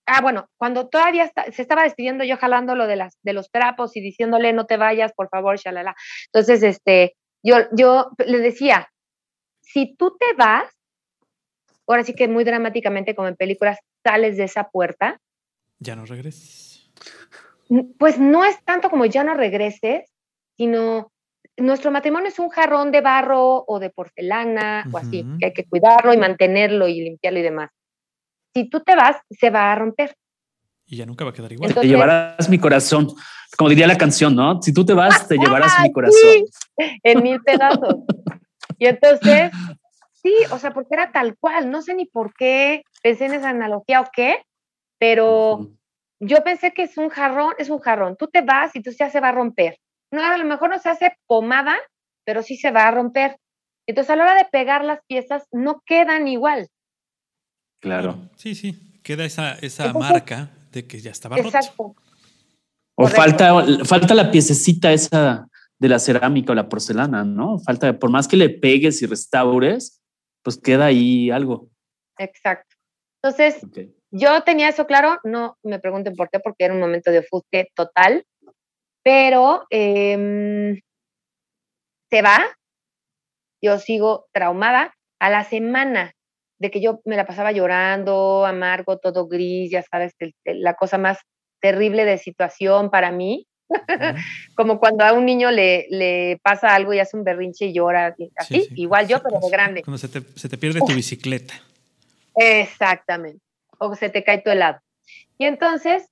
ah, 0.06 0.22
bueno, 0.22 0.48
cuando 0.58 0.88
todavía 0.88 1.32
se 1.52 1.62
estaba 1.62 1.84
despidiendo, 1.84 2.24
yo 2.24 2.38
jalando 2.38 2.76
lo 2.76 2.88
de, 2.88 2.96
las, 2.96 3.18
de 3.24 3.34
los 3.34 3.50
trapos 3.52 3.96
y 3.96 4.02
diciéndole, 4.02 4.54
no 4.54 4.66
te 4.66 4.78
vayas, 4.78 5.14
por 5.14 5.30
favor, 5.30 5.58
shalala. 5.58 5.96
Entonces, 6.28 6.64
este, 6.64 7.16
yo, 7.44 7.58
yo 7.72 8.12
le 8.26 8.40
decía, 8.40 8.90
si 9.62 9.96
tú 9.96 10.16
te 10.18 10.36
vas, 10.38 10.72
ahora 11.88 12.04
sí 12.04 12.14
que 12.14 12.28
muy 12.28 12.44
dramáticamente, 12.44 13.16
como 13.16 13.28
en 13.28 13.36
películas, 13.36 13.80
sales 14.04 14.38
de 14.38 14.46
esa 14.46 14.70
puerta. 14.70 15.20
Ya 15.80 15.96
no 15.96 16.06
regreses. 16.06 16.92
Pues 17.98 18.20
no 18.20 18.46
es 18.46 18.64
tanto 18.64 18.90
como 18.90 19.06
ya 19.06 19.24
no 19.24 19.34
regreses, 19.34 20.12
sino 20.56 21.12
nuestro 21.58 21.92
matrimonio 21.92 22.30
es 22.30 22.40
un 22.40 22.50
jarrón 22.50 22.92
de 22.92 23.02
barro 23.02 23.64
o 23.68 23.80
de 23.80 23.90
porcelana 23.90 24.86
o 24.92 24.98
así, 24.98 25.26
que 25.40 25.48
hay 25.48 25.54
que 25.54 25.66
cuidarlo 25.66 26.14
y 26.14 26.18
mantenerlo 26.18 26.88
y 26.88 27.02
limpiarlo 27.02 27.40
y 27.40 27.44
demás. 27.44 27.72
Si 28.56 28.70
tú 28.70 28.80
te 28.80 28.96
vas, 28.96 29.18
se 29.30 29.52
va 29.52 29.72
a 29.72 29.76
romper. 29.76 30.16
Y 30.88 30.98
ya 30.98 31.06
nunca 31.06 31.26
va 31.26 31.32
a 31.32 31.34
quedar 31.34 31.52
igual. 31.52 31.74
te 31.74 31.88
llevarás 31.88 32.50
mi 32.50 32.58
corazón, 32.58 33.08
como 33.58 33.70
diría 33.70 33.86
la 33.86 33.98
canción, 33.98 34.36
¿no? 34.36 34.62
Si 34.62 34.74
tú 34.74 34.86
te 34.86 34.94
vas, 34.94 35.28
te 35.28 35.38
llevarás 35.38 35.74
mi 35.84 35.92
corazón. 35.92 36.20
Sí, 36.20 36.46
en 37.04 37.22
mil 37.22 37.42
pedazos. 37.42 37.96
y 38.80 38.86
entonces, 38.86 39.52
Sí, 40.26 40.34
o 40.50 40.58
sea, 40.58 40.74
porque 40.74 40.96
era 40.96 41.12
tal 41.12 41.38
cual, 41.38 41.70
no 41.70 41.84
sé 41.84 41.94
ni 41.94 42.06
por 42.06 42.34
qué 42.34 42.82
pensé 43.04 43.26
en 43.26 43.36
esa 43.36 43.50
analogía 43.50 44.02
o 44.02 44.10
qué, 44.12 44.44
pero 44.98 45.70
yo 46.20 46.44
pensé 46.44 46.74
que 46.74 46.82
es 46.82 46.98
un 46.98 47.10
jarrón, 47.10 47.54
es 47.60 47.70
un 47.70 47.78
jarrón, 47.78 48.18
tú 48.18 48.26
te 48.26 48.42
vas 48.42 48.76
y 48.76 48.82
tú 48.82 48.90
ya 48.90 49.12
se 49.12 49.20
va 49.20 49.30
a 49.30 49.34
romper. 49.34 49.78
No, 50.10 50.24
a 50.24 50.36
lo 50.36 50.46
mejor 50.46 50.72
no 50.72 50.80
se 50.80 50.90
hace 50.90 51.16
pomada, 51.28 51.78
pero 52.24 52.42
sí 52.42 52.58
se 52.58 52.72
va 52.72 52.88
a 52.88 52.92
romper. 52.92 53.38
Entonces 53.86 54.10
a 54.10 54.16
la 54.16 54.24
hora 54.24 54.34
de 54.34 54.50
pegar 54.52 54.84
las 54.84 55.00
piezas 55.06 55.46
no 55.52 55.84
quedan 55.86 56.28
igual. 56.28 56.70
Claro. 57.86 58.18
Sí, 58.36 58.56
sí, 58.56 59.00
queda 59.04 59.26
esa, 59.26 59.54
esa 59.62 59.94
marca 59.94 60.50
de 60.72 60.88
que 60.88 61.00
ya 61.00 61.12
estaba 61.12 61.38
roto. 61.38 61.50
Exacto. 61.50 61.96
O 62.96 63.08
falta, 63.08 63.64
falta 63.86 64.16
la 64.16 64.32
piececita 64.32 64.92
esa 64.92 65.48
de 65.78 65.90
la 65.90 66.00
cerámica 66.00 66.52
o 66.52 66.56
la 66.56 66.68
porcelana, 66.68 67.24
¿no? 67.24 67.60
Falta, 67.60 67.94
por 68.00 68.10
más 68.10 68.28
que 68.28 68.38
le 68.38 68.50
pegues 68.50 69.04
y 69.04 69.06
restaures, 69.06 70.02
pues 70.42 70.58
queda 70.58 70.86
ahí 70.86 71.30
algo. 71.30 71.70
Exacto. 72.18 72.76
Entonces, 73.22 73.62
yo 74.10 74.42
tenía 74.42 74.70
eso 74.70 74.88
claro, 74.88 75.20
no 75.24 75.60
me 75.62 75.78
pregunten 75.78 76.16
por 76.16 76.32
qué, 76.32 76.40
porque 76.40 76.66
era 76.66 76.74
un 76.74 76.80
momento 76.80 77.12
de 77.12 77.20
ofusque 77.20 77.68
total, 77.76 78.26
pero 79.04 79.68
em, 79.70 80.82
se 82.10 82.22
va, 82.24 82.40
yo 83.62 83.78
sigo 83.78 84.26
traumada. 84.34 84.92
A 85.20 85.30
la 85.30 85.44
semana 85.44 86.15
de 86.66 86.72
que 86.72 86.82
yo 86.82 87.02
me 87.06 87.16
la 87.16 87.26
pasaba 87.26 87.52
llorando, 87.52 88.46
amargo, 88.46 88.98
todo 88.98 89.28
gris, 89.28 89.72
ya 89.72 89.84
sabes, 89.84 90.14
la 90.44 90.74
cosa 90.74 90.98
más 90.98 91.20
terrible 91.60 92.06
de 92.06 92.18
situación 92.18 92.90
para 92.90 93.12
mí, 93.12 93.48
Como 94.56 94.80
cuando 94.80 95.04
a 95.04 95.14
un 95.14 95.26
niño 95.26 95.52
le, 95.52 95.88
le, 95.90 96.40
pasa 96.44 96.76
algo 96.76 96.94
y 96.94 97.00
hace 97.00 97.18
un 97.18 97.24
berrinche 97.24 97.66
y 97.66 97.74
llora, 97.74 98.16
así, 98.38 98.68
igual 98.76 99.08
yo, 99.08 99.22
pero 99.22 99.40
de 99.40 99.50
grande. 99.50 99.84
Cuando 99.84 99.98
se 99.98 100.08
te, 100.08 100.22
se 100.38 100.50
te 100.50 100.58
pierde 100.58 100.80
tu 100.80 100.94
bicicleta. 100.94 101.54
Exactamente. 102.36 103.42
O 103.78 103.96
se 103.96 104.10
te 104.10 104.24
cae 104.24 104.42
tu 104.42 104.50
helado. 104.50 104.80
Y 105.38 105.46
entonces, 105.46 106.10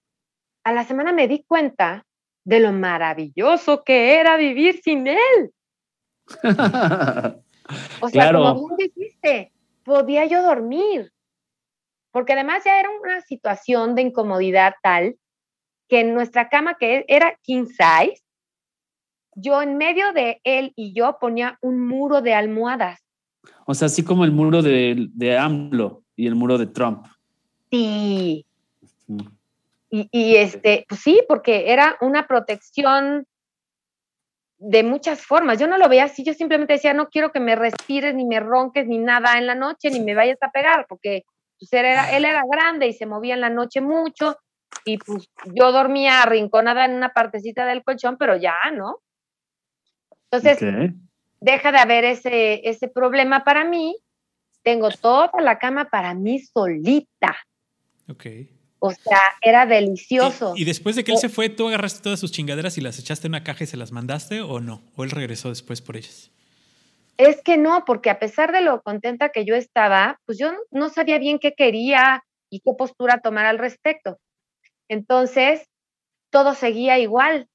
a 0.64 0.74
la 0.74 0.84
semana 0.84 1.12
me 1.12 1.28
di 1.28 1.44
cuenta 1.44 2.06
de 2.44 2.60
lo 2.60 2.72
maravilloso 2.72 3.84
que 3.84 4.20
era 4.20 4.36
vivir 4.38 4.82
sin 4.84 5.08
él. 5.08 5.52
o 8.02 8.10
sea, 8.10 8.34
como 8.34 8.76
bien 8.76 8.92
dijiste, 8.96 9.53
podía 9.84 10.26
yo 10.26 10.42
dormir. 10.42 11.12
Porque 12.12 12.34
además 12.34 12.64
ya 12.64 12.80
era 12.80 12.90
una 12.90 13.22
situación 13.22 13.96
de 13.96 14.04
incomodidad 14.04 14.76
tal 14.84 15.16
que 15.88 16.02
en 16.02 16.14
nuestra 16.14 16.50
cama, 16.50 16.76
que 16.78 17.06
era 17.08 17.38
king 17.42 17.66
size, 17.66 18.24
yo 19.36 19.62
en 19.62 19.78
medio 19.78 20.14
de 20.14 20.40
él 20.44 20.74
y 20.76 20.94
yo 20.94 21.18
ponía 21.20 21.58
un 21.62 21.88
muro 21.88 22.22
de 22.22 22.34
almohadas. 22.34 23.00
O 23.66 23.74
sea, 23.74 23.88
así 23.88 24.04
como 24.04 24.26
el 24.26 24.32
muro 24.32 24.62
de, 24.62 25.08
de 25.14 25.38
AMLO 25.38 26.04
y 26.16 26.28
el 26.28 26.36
muro 26.36 26.58
de 26.58 26.68
Trump. 26.68 27.08
Sí. 27.72 28.46
Y, 29.90 30.08
y, 30.12 30.36
este, 30.36 30.86
pues 30.88 31.02
sí, 31.02 31.22
porque 31.28 31.72
era 31.72 31.98
una 32.02 32.28
protección 32.28 33.26
de 34.66 34.84
muchas 34.84 35.26
formas. 35.26 35.60
Yo 35.60 35.68
no 35.68 35.78
lo 35.78 35.90
veía 35.90 36.06
así, 36.06 36.24
yo 36.24 36.34
simplemente 36.34 36.74
decía, 36.74 36.94
no 36.94 37.10
quiero 37.10 37.32
que 37.32 37.40
me 37.40 37.56
respires, 37.56 38.16
ni 38.16 38.26
me 38.26 38.40
ronques, 38.40 38.88
ni 38.88 38.98
nada 38.98 39.38
en 39.38 39.46
la 39.46 39.56
noche, 39.56 39.92
ni 39.92 40.00
me 40.00 40.16
vayas 40.16 40.42
a 40.42 40.52
pegar, 40.52 40.86
porque 40.88 41.24
pues, 41.60 41.74
él, 41.74 41.86
era, 41.86 42.16
él 42.16 42.26
era 42.26 42.44
grande 42.50 42.88
y 42.88 42.94
se 42.94 43.06
movía 43.06 43.34
en 43.34 43.42
la 43.42 43.50
noche 43.50 43.82
mucho, 43.82 44.38
y 44.86 44.98
pues 44.98 45.30
yo 45.54 45.72
dormía 45.72 46.22
arrinconada 46.22 46.86
en 46.86 46.94
una 46.94 47.10
partecita 47.10 47.66
del 47.66 47.84
colchón, 47.84 48.18
pero 48.18 48.38
ya, 48.38 48.56
¿no? 48.74 49.00
Entonces, 50.32 50.94
deja 51.40 51.72
de 51.72 51.78
haber 51.78 52.06
ese, 52.06 52.68
ese 52.68 52.88
problema 52.88 53.44
para 53.44 53.66
mí. 53.66 53.96
Tengo 54.64 54.90
toda 54.90 55.30
la 55.42 55.60
cama 55.60 55.86
para 55.86 56.14
mí 56.14 56.40
solita. 56.40 57.36
Ok. 58.10 58.26
O 58.86 58.92
sea, 58.92 59.22
era 59.42 59.66
delicioso. 59.66 60.56
¿Y, 60.58 60.66
después 60.66 60.98
de 60.98 61.06
que 61.06 61.14
él 61.14 61.18
se 61.18 61.30
fue, 61.30 61.48
tú 61.48 61.70
agarraste 61.70 62.04
todas 62.04 62.20
sus 62.20 62.34
chingaderas 62.34 62.78
y 62.78 62.82
las 62.82 63.00
echaste 63.00 63.28
en 63.28 63.32
una 63.32 63.42
caja 63.42 63.64
y 63.64 63.68
se 63.68 63.78
las 63.78 63.94
mandaste 63.94 64.42
o 64.42 64.60
no? 64.60 64.82
¿O 64.98 65.06
él 65.06 65.12
regresó 65.12 65.48
después 65.48 65.82
por 65.82 65.96
ellas? 65.96 66.32
Es 67.16 67.42
que 67.42 67.56
no, 67.56 67.86
porque 67.86 68.10
a 68.10 68.20
pesar 68.20 68.52
de 68.52 68.60
lo 68.60 68.82
contenta 68.82 69.30
que 69.30 69.46
yo 69.46 69.56
estaba, 69.56 70.20
pues 70.26 70.38
yo 70.38 70.52
no 70.70 70.90
sabía 70.90 71.18
bien 71.18 71.40
qué 71.40 71.54
quería 71.54 72.26
y 72.50 72.60
qué 72.60 72.74
postura 72.78 73.22
tomar 73.22 73.46
al 73.46 73.58
respecto. 73.58 74.20
Entonces, 74.90 75.62
todo 76.30 76.54
seguía 76.54 77.00
igual. 77.00 77.48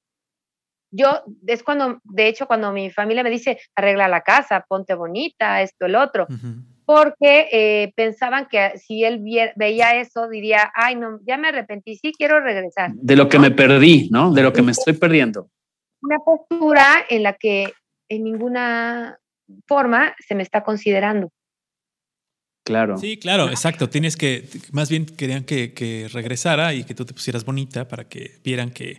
Yo, 0.89 1.25
es 1.45 1.61
cuando, 1.61 1.99
de 2.05 2.27
hecho, 2.27 2.47
cuando 2.47 2.71
mi 2.71 2.89
familia 2.89 3.21
me 3.21 3.29
dice, 3.29 3.59
arregla 3.75 4.07
la 4.07 4.21
casa, 4.21 4.65
ponte 4.67 4.95
bonita, 4.95 5.61
esto, 5.61 5.85
el 5.85 5.95
otro, 5.95 6.25
porque 6.89 7.49
eh, 7.51 7.93
pensaban 7.95 8.47
que 8.49 8.79
si 8.79 9.03
él 9.03 9.23
veía 9.55 10.01
eso, 10.01 10.27
diría, 10.27 10.71
ay, 10.73 10.95
no, 10.95 11.19
ya 11.23 11.37
me 11.37 11.49
arrepentí, 11.49 11.95
sí 11.95 12.11
quiero 12.17 12.39
regresar. 12.39 12.93
De 12.95 13.15
lo 13.15 13.29
que 13.29 13.37
me 13.37 13.51
perdí, 13.51 14.09
¿no? 14.09 14.33
De 14.33 14.41
lo 14.41 14.51
que 14.53 14.63
me 14.63 14.71
estoy 14.71 14.93
perdiendo. 14.93 15.51
Una 16.01 16.17
postura 16.17 17.05
en 17.07 17.21
la 17.21 17.33
que 17.33 17.71
en 18.09 18.23
ninguna 18.23 19.19
forma 19.67 20.15
se 20.27 20.33
me 20.33 20.41
está 20.41 20.63
considerando. 20.63 21.31
Claro. 22.65 22.97
Sí, 22.97 23.19
claro, 23.19 23.49
exacto. 23.49 23.87
Tienes 23.87 24.17
que, 24.17 24.49
más 24.71 24.89
bien 24.89 25.05
querían 25.05 25.43
que, 25.43 25.75
que, 25.75 26.07
regresara 26.11 26.73
y 26.73 26.85
que 26.85 26.95
tú 26.95 27.05
te 27.05 27.13
pusieras 27.13 27.45
bonita 27.45 27.87
para 27.87 28.05
que 28.05 28.39
vieran 28.43 28.71
que 28.71 28.97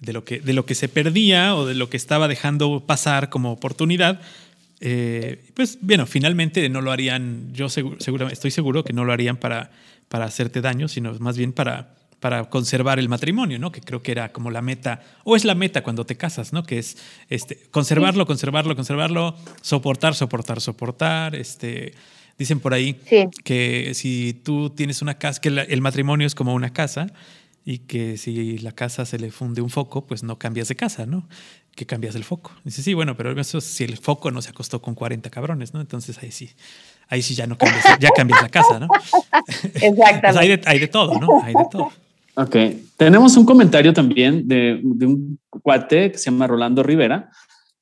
de 0.00 0.12
lo 0.12 0.24
que, 0.24 0.40
de 0.40 0.52
lo 0.52 0.66
que 0.66 0.74
se 0.74 0.88
perdía 0.88 1.54
o 1.54 1.64
de 1.64 1.74
lo 1.74 1.90
que 1.90 1.96
estaba 1.96 2.26
dejando 2.26 2.84
pasar 2.84 3.30
como 3.30 3.52
oportunidad, 3.52 4.20
eh, 4.80 5.42
pues 5.54 5.78
bueno, 5.82 6.06
finalmente 6.06 6.68
no 6.68 6.80
lo 6.80 6.90
harían, 6.90 7.52
yo 7.52 7.68
seguro, 7.68 8.28
estoy 8.30 8.50
seguro 8.50 8.82
que 8.82 8.92
no 8.92 9.04
lo 9.04 9.12
harían 9.12 9.36
para, 9.36 9.70
para 10.08 10.24
hacerte 10.24 10.60
daño, 10.60 10.88
sino 10.88 11.12
más 11.20 11.36
bien 11.36 11.52
para, 11.52 11.94
para 12.18 12.48
conservar 12.48 12.98
el 12.98 13.08
matrimonio, 13.08 13.58
¿no? 13.58 13.72
Que 13.72 13.82
creo 13.82 14.02
que 14.02 14.12
era 14.12 14.32
como 14.32 14.50
la 14.50 14.62
meta, 14.62 15.02
o 15.24 15.36
es 15.36 15.44
la 15.44 15.54
meta 15.54 15.82
cuando 15.82 16.06
te 16.06 16.16
casas, 16.16 16.52
¿no? 16.52 16.62
Que 16.62 16.78
es 16.78 16.96
este, 17.28 17.58
conservarlo, 17.70 18.26
conservarlo, 18.26 18.74
conservarlo, 18.74 19.36
soportar, 19.60 20.14
soportar, 20.14 20.60
soportar. 20.60 21.34
Este, 21.34 21.94
dicen 22.38 22.60
por 22.60 22.72
ahí 22.72 22.94
que 23.44 23.92
si 23.94 24.40
tú 24.44 24.70
tienes 24.70 25.02
una 25.02 25.18
casa, 25.18 25.40
que 25.40 25.48
el 25.48 25.80
matrimonio 25.82 26.26
es 26.26 26.34
como 26.34 26.54
una 26.54 26.72
casa, 26.72 27.08
y 27.64 27.78
que 27.78 28.16
si 28.16 28.58
la 28.58 28.72
casa 28.72 29.04
se 29.04 29.18
le 29.18 29.30
funde 29.30 29.60
un 29.60 29.70
foco, 29.70 30.06
pues 30.06 30.22
no 30.22 30.38
cambias 30.38 30.68
de 30.68 30.76
casa, 30.76 31.06
¿no? 31.06 31.28
Que 31.80 31.86
cambias 31.86 32.14
el 32.14 32.24
foco. 32.24 32.52
Dice, 32.62 32.82
sí, 32.82 32.92
bueno, 32.92 33.16
pero 33.16 33.32
eso 33.40 33.58
si 33.58 33.84
el 33.84 33.96
foco 33.96 34.30
no 34.30 34.42
se 34.42 34.50
acostó 34.50 34.82
con 34.82 34.94
40 34.94 35.30
cabrones, 35.30 35.72
¿no? 35.72 35.80
Entonces 35.80 36.18
ahí 36.22 36.30
sí, 36.30 36.50
ahí 37.08 37.22
sí 37.22 37.34
ya 37.34 37.46
no 37.46 37.56
cambias, 37.56 37.82
ya 37.98 38.10
cambias 38.10 38.42
la 38.42 38.50
casa, 38.50 38.78
¿no? 38.78 38.86
Exactamente. 39.62 40.38
hay, 40.38 40.48
de, 40.48 40.60
hay, 40.66 40.78
de, 40.78 40.88
todo, 40.88 41.18
¿no? 41.18 41.42
Hay 41.42 41.54
de 41.54 41.64
todo. 41.70 41.90
Ok. 42.34 42.56
Tenemos 42.98 43.34
un 43.38 43.46
comentario 43.46 43.94
también 43.94 44.46
de, 44.46 44.78
de 44.84 45.06
un 45.06 45.38
cuate 45.48 46.12
que 46.12 46.18
se 46.18 46.26
llama 46.30 46.46
Rolando 46.46 46.82
Rivera. 46.82 47.30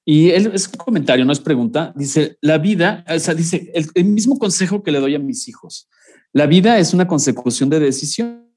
Y 0.05 0.31
él 0.31 0.53
es 0.55 0.69
un 0.69 0.75
comentario, 0.75 1.25
no 1.25 1.33
es 1.33 1.41
pregunta. 1.41 1.93
Dice, 1.97 2.39
la 2.41 2.59
vida, 2.59 3.05
o 3.13 3.19
sea, 3.19 3.35
dice, 3.35 3.73
el, 3.75 3.89
el 3.95 4.05
mismo 4.05 4.39
consejo 4.39 4.85
que 4.85 4.93
le 4.93 5.01
doy 5.01 5.17
a 5.17 5.19
mis 5.19 5.49
hijos. 5.49 5.89
La 6.33 6.47
vida 6.47 6.79
es 6.79 6.95
una 6.95 7.09
consecución 7.09 7.69
de 7.69 7.81
decisiones 7.81 8.49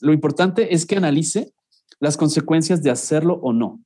lo 0.00 0.12
importante 0.12 0.74
es 0.74 0.84
que 0.84 0.96
analice 0.96 1.52
las 2.00 2.16
consecuencias 2.16 2.82
de 2.82 2.90
hacerlo 2.90 3.34
o 3.42 3.52
no. 3.52 3.80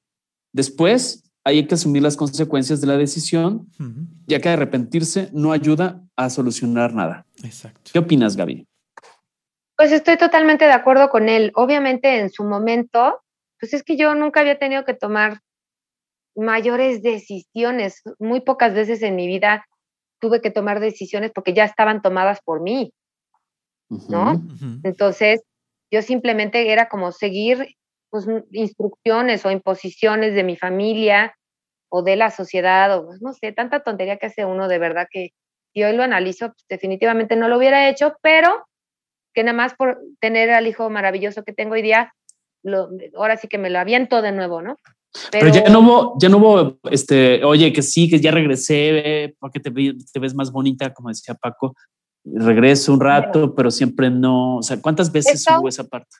Después, 0.57 1.23
hay 1.45 1.67
que 1.67 1.75
asumir 1.75 2.03
las 2.03 2.17
consecuencias 2.17 2.81
de 2.81 2.87
la 2.87 2.97
decisión, 2.97 3.69
ya 4.27 4.41
que 4.41 4.49
arrepentirse 4.49 5.29
no 5.35 5.53
ayuda 5.53 6.03
a 6.17 6.31
solucionar 6.31 6.95
nada. 6.95 7.27
Exacto. 7.45 7.91
¿Qué 7.93 7.99
opinas, 7.99 8.37
Gaby? 8.39 8.67
Pues 9.77 9.93
estoy 9.93 10.17
totalmente 10.17 10.65
de 10.65 10.73
acuerdo 10.73 11.11
con 11.11 11.29
él. 11.29 11.53
Obviamente, 11.57 12.21
en 12.21 12.31
su 12.31 12.43
momento, 12.43 13.21
pues 13.61 13.75
es 13.75 13.83
que 13.83 13.99
yo 13.99 14.15
nunca 14.15 14.41
había 14.41 14.59
tenido 14.59 14.87
que 14.87 14.95
tomar 14.95 15.41
mayores 16.35 17.03
decisiones. 17.03 18.01
Muy 18.19 18.41
pocas 18.41 18.73
veces 18.73 19.03
en 19.03 19.15
mi 19.15 19.27
vida 19.27 19.67
tuve 20.23 20.41
que 20.41 20.51
tomar 20.51 20.81
decisiones 20.81 21.33
porque 21.35 21.53
ya 21.53 21.67
estaban 21.67 22.01
tomadas 22.01 22.41
por 22.43 22.63
mí, 22.63 22.95
¿no? 23.91 24.43
Entonces, 24.85 25.43
yo 25.91 26.01
simplemente 26.01 26.73
era 26.73 26.89
como 26.89 27.13
seguir 27.13 27.77
pues, 28.11 28.27
instrucciones 28.53 29.45
o 29.45 29.51
imposiciones 29.51 30.35
de 30.35 30.45
mi 30.45 30.57
familia 30.57 31.37
o 31.89 32.03
de 32.03 32.17
la 32.17 32.31
sociedad, 32.31 32.97
o 32.97 33.07
pues, 33.07 33.23
no 33.23 33.33
sé, 33.33 33.53
tanta 33.53 33.81
tontería 33.81 34.17
que 34.17 34.27
hace 34.27 34.45
uno 34.45 34.69
de 34.69 34.79
verdad 34.79 35.07
que 35.11 35.31
si 35.73 35.83
hoy 35.85 35.97
lo 35.97 36.03
analizo, 36.03 36.49
pues, 36.49 36.65
definitivamente 36.69 37.37
no 37.37 37.49
lo 37.49 37.59
hubiera 37.59 37.89
hecho, 37.89 38.15
pero 38.23 38.67
que 39.35 39.45
nada 39.45 39.57
más 39.57 39.75
por 39.75 40.01
tener 40.21 40.51
al 40.51 40.67
hijo 40.67 40.89
maravilloso 40.89 41.45
que 41.45 41.53
tengo 41.53 41.75
hoy 41.75 41.83
día, 41.83 42.13
lo, 42.63 42.89
ahora 43.15 43.37
sí 43.37 43.49
que 43.49 43.59
me 43.59 43.71
lo 43.71 43.79
aviento 43.79 44.23
de 44.23 44.33
nuevo, 44.33 44.63
¿no? 44.63 44.77
Pero, 45.31 45.49
ya 45.49 45.69
no 45.71 45.81
hubo, 45.81 46.15
ya 46.19 46.29
no 46.29 46.39
hubo, 46.39 46.79
este, 46.91 47.43
oye, 47.45 47.73
que 47.73 47.83
sí, 47.83 48.09
que 48.09 48.21
ya 48.21 48.31
regresé, 48.31 49.35
porque 49.39 49.61
te, 49.61 49.71
te 49.71 50.21
ves 50.21 50.35
más 50.35 50.51
bonita, 50.51 50.93
como 50.93 51.09
decía 51.09 51.35
Paco 51.35 51.75
regreso 52.27 52.93
un 52.93 53.01
rato, 53.01 53.55
pero 53.55 53.71
siempre 53.71 54.11
no. 54.11 54.57
O 54.57 54.63
sea, 54.63 54.81
¿cuántas 54.81 55.13
veces 55.13 55.45
hubo 55.59 55.69
esa 55.69 55.85
parte? 55.85 56.17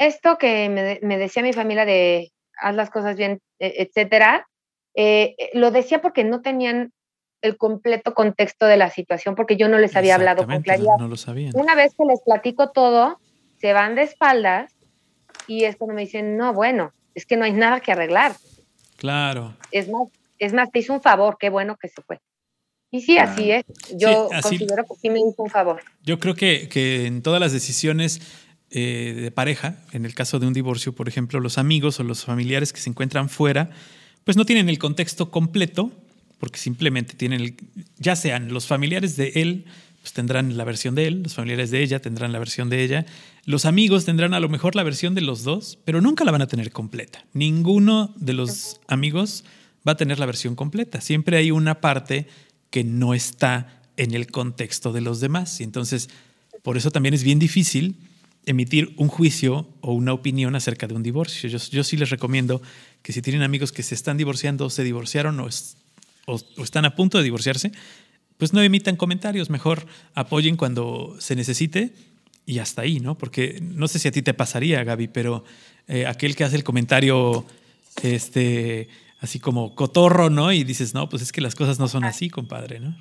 Esto 0.00 0.38
que 0.38 0.70
me, 0.70 0.98
me, 1.02 1.18
decía 1.18 1.42
mi 1.42 1.52
familia 1.52 1.84
de 1.84 2.32
haz 2.56 2.74
las 2.74 2.88
cosas 2.88 3.16
bien, 3.16 3.42
e, 3.58 3.82
etcétera, 3.82 4.48
eh, 4.94 5.34
eh, 5.38 5.50
lo 5.52 5.70
decía 5.70 6.00
porque 6.00 6.24
no 6.24 6.40
tenían 6.40 6.90
el 7.42 7.58
completo 7.58 8.14
contexto 8.14 8.64
de 8.64 8.78
la 8.78 8.88
situación, 8.88 9.34
porque 9.34 9.58
yo 9.58 9.68
no 9.68 9.78
les 9.78 9.94
había 9.96 10.14
hablado 10.14 10.46
con 10.46 10.62
claridad. 10.62 10.96
No 10.98 11.06
lo 11.06 11.18
sabían. 11.18 11.52
Una 11.54 11.74
vez 11.74 11.94
que 11.96 12.06
les 12.06 12.22
platico 12.22 12.70
todo, 12.70 13.20
se 13.58 13.74
van 13.74 13.94
de 13.94 14.02
espaldas 14.02 14.74
y 15.46 15.64
es 15.64 15.76
cuando 15.76 15.94
me 15.94 16.00
dicen, 16.00 16.38
no, 16.38 16.54
bueno, 16.54 16.94
es 17.14 17.26
que 17.26 17.36
no 17.36 17.44
hay 17.44 17.52
nada 17.52 17.80
que 17.80 17.92
arreglar. 17.92 18.32
Claro. 18.96 19.54
Es 19.70 19.90
más, 19.90 20.08
es 20.38 20.54
más, 20.54 20.70
te 20.70 20.78
hizo 20.78 20.94
un 20.94 21.02
favor, 21.02 21.36
qué 21.38 21.50
bueno 21.50 21.76
que 21.76 21.88
se 21.88 22.00
fue. 22.00 22.20
Y 22.90 23.02
sí, 23.02 23.18
así 23.18 23.52
es. 23.52 23.64
Yo 23.94 24.28
considero 24.42 24.84
que 24.84 24.94
sí 24.96 25.10
me 25.10 25.20
hizo 25.20 25.42
un 25.42 25.50
favor. 25.50 25.82
Yo 26.02 26.18
creo 26.18 26.34
que, 26.34 26.68
que 26.68 27.06
en 27.06 27.22
todas 27.22 27.40
las 27.40 27.52
decisiones 27.52 28.20
eh, 28.70 29.18
de 29.20 29.30
pareja, 29.30 29.82
en 29.92 30.04
el 30.04 30.14
caso 30.14 30.38
de 30.38 30.46
un 30.46 30.52
divorcio, 30.52 30.92
por 30.92 31.08
ejemplo, 31.08 31.40
los 31.40 31.58
amigos 31.58 31.98
o 31.98 32.04
los 32.04 32.24
familiares 32.24 32.72
que 32.72 32.80
se 32.80 32.88
encuentran 32.88 33.28
fuera, 33.28 33.70
pues 34.24 34.36
no 34.36 34.44
tienen 34.44 34.68
el 34.68 34.78
contexto 34.78 35.30
completo, 35.30 35.90
porque 36.38 36.58
simplemente 36.58 37.14
tienen, 37.14 37.56
ya 37.98 38.14
sean 38.14 38.52
los 38.52 38.66
familiares 38.66 39.16
de 39.16 39.32
él, 39.34 39.64
pues 40.00 40.12
tendrán 40.12 40.56
la 40.56 40.64
versión 40.64 40.94
de 40.94 41.08
él, 41.08 41.22
los 41.22 41.34
familiares 41.34 41.70
de 41.70 41.82
ella 41.82 42.00
tendrán 42.00 42.32
la 42.32 42.38
versión 42.38 42.70
de 42.70 42.82
ella, 42.84 43.06
los 43.44 43.64
amigos 43.64 44.04
tendrán 44.04 44.34
a 44.34 44.40
lo 44.40 44.48
mejor 44.48 44.76
la 44.76 44.82
versión 44.82 45.14
de 45.14 45.20
los 45.20 45.42
dos, 45.42 45.78
pero 45.84 46.00
nunca 46.00 46.24
la 46.24 46.30
van 46.30 46.42
a 46.42 46.46
tener 46.46 46.70
completa. 46.70 47.24
Ninguno 47.32 48.14
de 48.16 48.34
los 48.34 48.80
amigos 48.86 49.44
va 49.86 49.92
a 49.92 49.96
tener 49.96 50.18
la 50.18 50.26
versión 50.26 50.54
completa. 50.54 51.00
Siempre 51.00 51.36
hay 51.36 51.50
una 51.50 51.80
parte 51.80 52.28
que 52.70 52.84
no 52.84 53.14
está 53.14 53.82
en 53.96 54.14
el 54.14 54.30
contexto 54.30 54.92
de 54.92 55.00
los 55.00 55.20
demás. 55.20 55.60
Y 55.60 55.64
entonces, 55.64 56.08
por 56.62 56.76
eso 56.76 56.90
también 56.90 57.14
es 57.14 57.24
bien 57.24 57.38
difícil 57.38 57.96
emitir 58.46 58.94
un 58.96 59.08
juicio 59.08 59.68
o 59.80 59.92
una 59.92 60.12
opinión 60.12 60.54
acerca 60.54 60.86
de 60.86 60.94
un 60.94 61.02
divorcio. 61.02 61.48
Yo, 61.48 61.84
sí 61.84 61.96
les 61.96 62.10
recomiendo 62.10 62.62
que 63.02 63.12
si 63.12 63.22
tienen 63.22 63.42
amigos 63.42 63.72
que 63.72 63.82
se 63.82 63.94
están 63.94 64.16
divorciando, 64.16 64.70
se 64.70 64.84
divorciaron 64.84 65.40
o, 65.40 65.48
o, 66.26 66.62
están 66.62 66.84
a 66.84 66.96
punto 66.96 67.18
de 67.18 67.24
divorciarse, 67.24 67.72
pues 68.38 68.52
no 68.52 68.62
emitan 68.62 68.96
comentarios, 68.96 69.50
mejor 69.50 69.86
apoyen 70.14 70.56
cuando 70.56 71.16
se 71.18 71.36
necesite 71.36 71.92
y 72.46 72.58
hasta 72.58 72.82
ahí, 72.82 72.98
¿no? 72.98 73.16
Porque 73.18 73.60
no 73.62 73.86
sé 73.86 73.98
si 73.98 74.08
a 74.08 74.12
ti 74.12 74.22
te 74.22 74.34
pasaría, 74.34 74.82
Gaby, 74.82 75.08
pero 75.08 75.44
eh, 75.86 76.06
aquel 76.06 76.34
que 76.34 76.44
hace 76.44 76.56
el 76.56 76.64
comentario, 76.64 77.44
este, 78.02 78.88
así 79.20 79.38
como 79.38 79.74
cotorro, 79.74 80.30
¿no? 80.30 80.52
Y 80.52 80.64
dices, 80.64 80.94
no, 80.94 81.08
pues 81.08 81.22
es 81.22 81.32
que 81.32 81.42
las 81.42 81.54
cosas 81.54 81.78
no 81.78 81.88
son 81.88 82.04
así, 82.04 82.30
compadre, 82.30 82.80
¿no? 82.80 82.96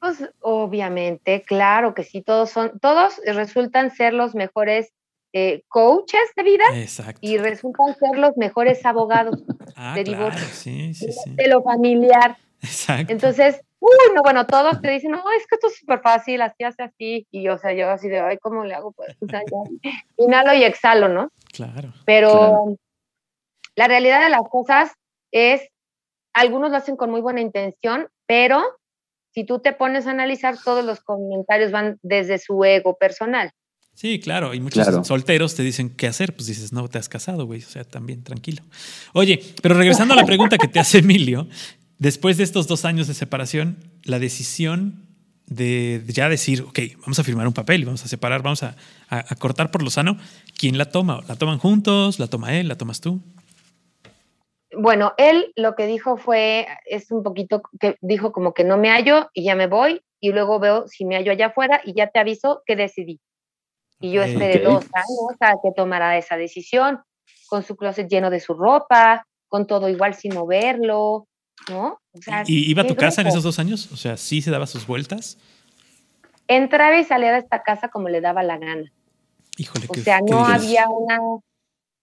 Pues 0.00 0.30
obviamente, 0.40 1.42
claro 1.42 1.94
que 1.94 2.04
sí, 2.04 2.22
todos 2.22 2.50
son, 2.50 2.78
todos 2.80 3.20
resultan 3.24 3.90
ser 3.90 4.14
los 4.14 4.34
mejores 4.34 4.92
eh, 5.32 5.62
coaches 5.68 6.22
de 6.36 6.42
vida 6.42 6.64
Exacto. 6.74 7.18
y 7.20 7.36
resultan 7.36 7.94
ser 7.96 8.16
los 8.16 8.36
mejores 8.36 8.84
abogados 8.86 9.42
ah, 9.76 9.94
de 9.94 10.04
claro, 10.04 10.24
divorcio, 10.24 10.48
sí, 10.48 10.94
sí, 10.94 11.12
sí. 11.12 11.34
de 11.34 11.48
lo 11.48 11.62
familiar. 11.62 12.36
Exacto. 12.62 13.12
Entonces, 13.12 13.60
uy, 13.80 13.90
no, 14.14 14.22
bueno, 14.22 14.46
todos 14.46 14.80
te 14.80 14.90
dicen, 14.90 15.10
no, 15.10 15.18
es 15.36 15.46
que 15.46 15.56
esto 15.56 15.66
es 15.66 15.76
súper 15.76 16.00
fácil, 16.00 16.40
así 16.42 16.64
hace 16.64 16.82
así, 16.82 17.26
y 17.30 17.48
o 17.48 17.58
sea, 17.58 17.72
yo 17.72 17.90
así 17.90 18.08
de, 18.08 18.20
ay, 18.20 18.38
¿cómo 18.38 18.64
le 18.64 18.74
hago? 18.74 18.92
Pues, 18.92 19.16
o 19.20 19.26
sea, 19.26 19.42
inhalo 20.16 20.54
y 20.54 20.64
exhalo, 20.64 21.08
¿no? 21.08 21.30
Claro. 21.52 21.92
Pero 22.04 22.30
Claro. 22.30 22.76
la 23.76 23.88
realidad 23.88 24.22
de 24.22 24.30
las 24.30 24.42
cosas 24.48 24.92
es, 25.32 25.68
algunos 26.32 26.70
lo 26.70 26.76
hacen 26.76 26.96
con 26.96 27.10
muy 27.10 27.20
buena 27.20 27.40
intención, 27.40 28.08
pero 28.26 28.77
si 29.32 29.44
tú 29.44 29.58
te 29.60 29.72
pones 29.72 30.06
a 30.06 30.10
analizar, 30.10 30.56
todos 30.64 30.84
los 30.84 31.00
comentarios 31.00 31.70
van 31.70 31.98
desde 32.02 32.38
su 32.38 32.64
ego 32.64 32.96
personal. 32.98 33.50
Sí, 33.94 34.20
claro, 34.20 34.54
y 34.54 34.60
muchos 34.60 34.86
Claro. 34.86 35.04
solteros 35.04 35.54
te 35.56 35.62
dicen 35.64 35.90
qué 35.90 36.06
hacer, 36.06 36.34
pues 36.34 36.46
dices, 36.46 36.72
no, 36.72 36.88
te 36.88 36.98
has 36.98 37.08
casado, 37.08 37.46
güey, 37.46 37.62
o 37.62 37.66
sea, 37.68 37.82
también 37.84 38.22
tranquilo. 38.22 38.62
Oye, 39.12 39.40
pero 39.60 39.74
regresando 39.74 40.14
a 40.14 40.16
la 40.16 40.24
pregunta 40.24 40.56
que 40.56 40.68
te 40.68 40.78
hace 40.78 40.98
Emilio, 40.98 41.48
después 41.98 42.36
de 42.36 42.44
estos 42.44 42.68
dos 42.68 42.84
años 42.84 43.08
de 43.08 43.14
separación, 43.14 43.76
la 44.04 44.18
decisión 44.20 45.04
de 45.46 46.02
ya 46.06 46.28
decir, 46.28 46.62
ok, 46.62 46.78
vamos 47.00 47.18
a 47.18 47.24
firmar 47.24 47.46
un 47.48 47.54
papel 47.54 47.80
y 47.80 47.84
vamos 47.86 48.04
a 48.04 48.08
separar, 48.08 48.42
vamos 48.42 48.62
a, 48.62 48.76
a- 49.08 49.24
a 49.32 49.34
cortar 49.36 49.70
por 49.70 49.82
lo 49.82 49.90
sano, 49.90 50.16
¿quién 50.56 50.78
la 50.78 50.90
toma? 50.90 51.22
¿La 51.26 51.36
toman 51.36 51.58
juntos? 51.58 52.18
¿La 52.20 52.26
toma 52.28 52.54
él? 52.54 52.68
¿La 52.68 52.76
tomas 52.76 53.00
tú? 53.00 53.20
Bueno, 54.80 55.12
él 55.18 55.52
lo 55.56 55.74
que 55.74 55.86
dijo 55.86 56.16
fue, 56.16 56.68
es 56.86 57.10
un 57.10 57.22
poquito 57.24 57.62
que 57.80 57.96
dijo 58.00 58.30
como 58.32 58.54
que 58.54 58.62
no 58.64 58.76
me 58.78 58.90
hallo 58.90 59.28
y 59.34 59.44
ya 59.44 59.54
me 59.56 59.66
voy 59.66 60.02
y 60.20 60.30
luego 60.30 60.60
veo 60.60 60.86
si 60.86 61.04
me 61.04 61.16
hallo 61.16 61.32
allá 61.32 61.46
afuera 61.46 61.80
y 61.84 61.94
ya 61.94 62.08
te 62.10 62.20
aviso 62.20 62.62
que 62.64 62.76
decidí. 62.76 63.20
Y 64.00 64.12
yo 64.12 64.22
esperé 64.22 64.58
Ok. 64.58 64.62
dos 64.62 64.84
años 64.92 65.36
a 65.40 65.54
que 65.62 65.72
tomara 65.74 66.16
esa 66.16 66.36
decisión, 66.36 67.00
con 67.48 67.64
su 67.64 67.76
closet 67.76 68.08
lleno 68.08 68.30
de 68.30 68.38
su 68.38 68.54
ropa, 68.54 69.26
con 69.48 69.66
todo 69.66 69.88
igual 69.88 70.14
sin 70.14 70.34
moverlo, 70.34 71.26
¿no? 71.68 71.98
O 72.12 72.22
sea, 72.22 72.44
¿Y 72.46 72.70
iba 72.70 72.82
a 72.82 72.86
tu 72.86 72.94
casa 72.94 73.22
en 73.22 73.26
esos 73.26 73.42
dos 73.42 73.58
años? 73.58 73.90
O 73.92 73.96
sea, 73.96 74.16
¿sí 74.16 74.42
se 74.42 74.50
daba 74.52 74.66
sus 74.68 74.86
vueltas? 74.86 75.38
Entraba 76.46 76.96
y 76.98 77.04
salía 77.04 77.32
de 77.32 77.38
esta 77.38 77.62
casa 77.62 77.88
como 77.88 78.08
le 78.08 78.20
daba 78.20 78.42
la 78.42 78.58
gana. 78.58 78.92
Híjole, 79.56 79.86
O 79.88 79.94
qué- 79.94 80.02
sea, 80.04 80.18
qué 80.18 80.32
no 80.32 80.46
había 80.46 80.88
una, 80.88 81.18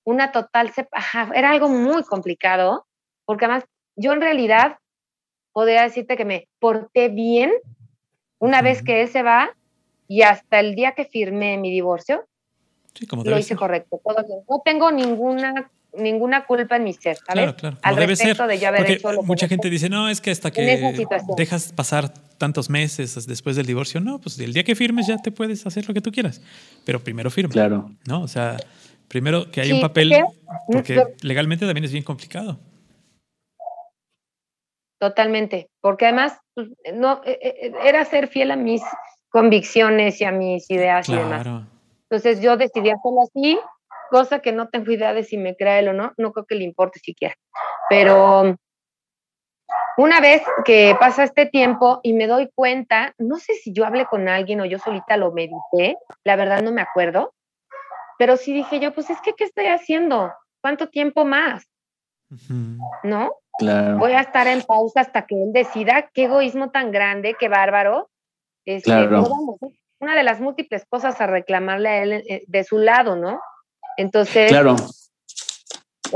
una 0.05 0.31
total, 0.31 0.71
sep- 0.71 0.87
ajá, 0.91 1.29
era 1.35 1.51
algo 1.51 1.67
muy 1.67 2.03
complicado, 2.03 2.85
porque 3.25 3.45
además 3.45 3.65
yo 3.97 4.13
en 4.13 4.21
realidad 4.21 4.77
podría 5.51 5.81
decirte 5.83 6.15
que 6.15 6.25
me 6.25 6.47
porté 6.59 7.09
bien 7.09 7.51
Una 8.39 8.61
vez 8.61 8.83
que 8.83 9.01
él 9.01 9.09
se 9.09 9.23
va 9.23 9.49
y 10.07 10.21
hasta 10.21 10.59
el 10.59 10.75
día 10.75 10.91
que 10.91 11.05
firmé 11.05 11.57
mi 11.57 11.71
divorcio, 11.71 12.25
lo 13.23 13.37
hice 13.37 13.55
correcto. 13.55 13.99
no 14.47 14.61
tengo 14.63 14.91
ninguna 14.91 15.69
ninguna 15.97 16.45
culpa 16.45 16.75
en 16.75 16.83
mi 16.83 16.93
ser, 16.93 17.17
¿sabes? 17.17 17.33
Claro, 17.33 17.55
claro. 17.55 17.77
Al 17.81 17.95
respecto 17.95 18.47
de 18.47 18.59
yo 18.59 18.67
haber 18.67 18.91
hecho 18.91 19.11
lo 19.13 19.23
Mucha 19.23 19.47
gente 19.47 19.69
dice, 19.69 19.89
no, 19.89 20.09
es 20.09 20.21
que 20.21 20.31
hasta 20.31 20.51
que 20.51 21.05
dejas 21.37 21.73
pasar 21.73 22.13
tantos 22.37 22.69
meses 22.69 23.25
después 23.25 23.55
del 23.55 23.65
divorcio, 23.65 24.01
no, 24.01 24.19
pues 24.19 24.37
el 24.39 24.53
día 24.53 24.63
que 24.63 24.75
firmes 24.75 25.07
ya 25.07 25.17
te 25.17 25.31
puedes 25.31 25.65
hacer 25.65 25.87
lo 25.87 25.93
que 25.93 26.01
tú 26.01 26.11
quieras, 26.11 26.41
pero 26.85 27.03
primero 27.03 27.31
firma. 27.31 27.53
Claro. 27.53 27.91
¿No? 28.05 28.21
O 28.21 28.27
sea, 28.27 28.57
primero 29.07 29.49
que 29.51 29.61
hay 29.61 29.71
un 29.71 29.81
papel, 29.81 30.13
porque 30.67 31.15
legalmente 31.21 31.65
también 31.65 31.85
es 31.85 31.91
bien 31.91 32.03
complicado. 32.03 32.59
Totalmente, 34.99 35.69
porque 35.81 36.05
además 36.05 36.39
pues, 36.53 36.69
no 36.93 37.21
e, 37.25 37.39
e, 37.41 37.73
era 37.87 38.05
ser 38.05 38.27
fiel 38.27 38.51
a 38.51 38.55
mis 38.55 38.81
convicciones 39.29 40.21
y 40.21 40.23
a 40.23 40.31
mis 40.31 40.69
ideas 40.71 41.07
y 41.09 41.15
demás. 41.15 41.45
Entonces 42.09 42.41
yo 42.41 42.55
decidí 42.55 42.89
hacerlo 42.89 43.21
así 43.23 43.59
cosa 44.09 44.39
que 44.39 44.51
no 44.51 44.69
tengo 44.69 44.91
idea 44.91 45.13
de 45.13 45.23
si 45.23 45.37
me 45.37 45.55
crea 45.55 45.79
él 45.79 45.89
o 45.89 45.93
no, 45.93 46.13
no 46.17 46.31
creo 46.31 46.45
que 46.45 46.55
le 46.55 46.63
importe 46.63 46.99
siquiera. 46.99 47.35
Pero 47.89 48.55
una 49.97 50.19
vez 50.19 50.41
que 50.63 50.95
pasa 50.99 51.23
este 51.23 51.45
tiempo 51.45 51.99
y 52.03 52.13
me 52.13 52.27
doy 52.27 52.49
cuenta, 52.55 53.13
no 53.17 53.37
sé 53.37 53.53
si 53.53 53.73
yo 53.73 53.85
hablé 53.85 54.05
con 54.05 54.27
alguien 54.27 54.61
o 54.61 54.65
yo 54.65 54.79
solita 54.79 55.17
lo 55.17 55.31
medité, 55.31 55.97
la 56.23 56.35
verdad 56.35 56.61
no 56.61 56.71
me 56.71 56.81
acuerdo, 56.81 57.33
pero 58.17 58.37
sí 58.37 58.53
dije 58.53 58.79
yo, 58.79 58.93
pues 58.93 59.09
es 59.09 59.19
que, 59.21 59.33
¿qué 59.33 59.43
estoy 59.43 59.65
haciendo? 59.65 60.31
¿Cuánto 60.61 60.89
tiempo 60.89 61.25
más? 61.25 61.65
¿No? 63.03 63.31
Claro. 63.57 63.97
Voy 63.97 64.11
a 64.13 64.21
estar 64.21 64.47
en 64.47 64.63
pausa 64.63 65.01
hasta 65.01 65.25
que 65.25 65.35
él 65.35 65.53
decida 65.53 66.09
qué 66.13 66.25
egoísmo 66.25 66.71
tan 66.71 66.91
grande, 66.91 67.35
qué 67.39 67.47
bárbaro. 67.47 68.09
Este, 68.65 68.89
claro. 68.89 69.25
una 69.99 70.15
de 70.15 70.23
las 70.23 70.41
múltiples 70.41 70.85
cosas 70.89 71.21
a 71.21 71.27
reclamarle 71.27 71.89
a 71.89 72.03
él 72.03 72.11
eh, 72.13 72.43
de 72.47 72.63
su 72.63 72.79
lado, 72.79 73.15
¿no? 73.15 73.39
Entonces, 73.97 74.49
claro. 74.49 74.75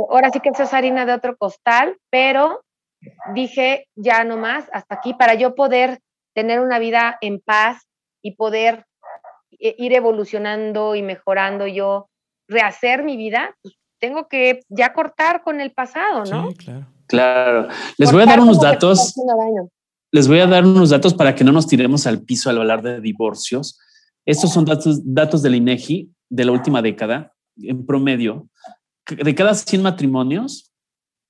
ahora 0.10 0.32
sí 0.32 0.40
que 0.40 0.50
eso 0.50 0.64
es 0.64 0.74
harina 0.74 1.06
de 1.06 1.14
otro 1.14 1.38
costal, 1.38 1.98
pero 2.10 2.64
dije 3.34 3.88
ya 3.96 4.24
no 4.24 4.38
más, 4.38 4.68
hasta 4.74 4.96
aquí, 4.96 5.14
para 5.14 5.36
yo 5.36 5.56
poder 5.56 6.00
tener 6.34 6.60
una 6.60 6.80
vida 6.80 7.18
en 7.22 7.40
paz 7.40 7.88
y 8.22 8.36
poder 8.36 8.80
eh, 8.80 8.89
ir 9.52 9.94
evolucionando 9.94 10.96
y 10.96 11.02
mejorando 11.02 11.68
yo, 11.68 12.10
rehacer 12.48 13.04
mi 13.04 13.18
vida, 13.18 13.56
pues 13.62 13.76
tengo 14.00 14.28
que 14.28 14.62
ya 14.70 14.94
cortar 14.94 15.44
con 15.44 15.60
el 15.60 15.72
pasado, 15.72 16.24
¿no? 16.26 16.50
Sí, 16.50 16.58
claro. 16.58 16.88
Claro. 17.10 17.68
Les 17.98 18.12
voy 18.12 18.22
a 18.22 18.26
dar 18.28 18.40
unos 18.40 18.62
datos. 18.62 19.16
Les 20.12 20.28
voy 20.28 20.40
a 20.40 20.48
dar 20.48 20.64
unos 20.64 20.92
datos 20.92 21.14
para 21.14 21.34
que 21.36 21.44
no 21.44 21.52
nos 21.52 21.68
tiremos 21.68 22.06
al 22.08 22.22
piso 22.22 22.50
al 22.50 22.60
hablar 22.60 22.84
de 22.84 23.02
divorcios. 23.02 23.80
Estos 24.26 24.54
son 24.54 24.66
datos, 24.66 25.02
datos 25.04 25.42
del 25.42 25.56
INEGI 25.56 26.12
de 26.30 26.46
la 26.46 26.52
última 26.52 26.82
década 26.82 27.34
en 27.58 27.86
promedio, 27.86 28.48
de 29.08 29.36
cada 29.36 29.54
100 29.56 29.82
matrimonios 29.82 30.72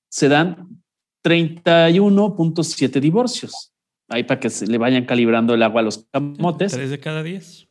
se 0.09 0.27
dan 0.27 0.83
31.7 1.23 2.99
divorcios. 2.99 3.73
Ahí 4.09 4.23
para 4.23 4.39
que 4.39 4.49
se 4.49 4.67
le 4.67 4.77
vayan 4.77 5.05
calibrando 5.05 5.53
el 5.53 5.63
agua 5.63 5.81
a 5.81 5.83
los 5.85 6.05
camotes. 6.11 6.73
Tres 6.73 6.89
de 6.89 6.99
cada 6.99 7.23
diez. 7.23 7.68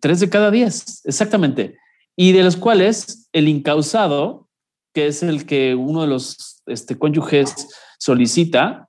Tres 0.00 0.20
de 0.20 0.30
cada 0.30 0.50
diez, 0.50 1.02
exactamente. 1.04 1.76
Y 2.16 2.32
de 2.32 2.42
los 2.42 2.56
cuales 2.56 3.28
el 3.32 3.48
incausado, 3.48 4.48
que 4.94 5.06
es 5.06 5.22
el 5.22 5.46
que 5.46 5.74
uno 5.74 6.02
de 6.02 6.08
los 6.08 6.62
este, 6.66 6.98
cónyuges 6.98 7.68
solicita, 7.98 8.88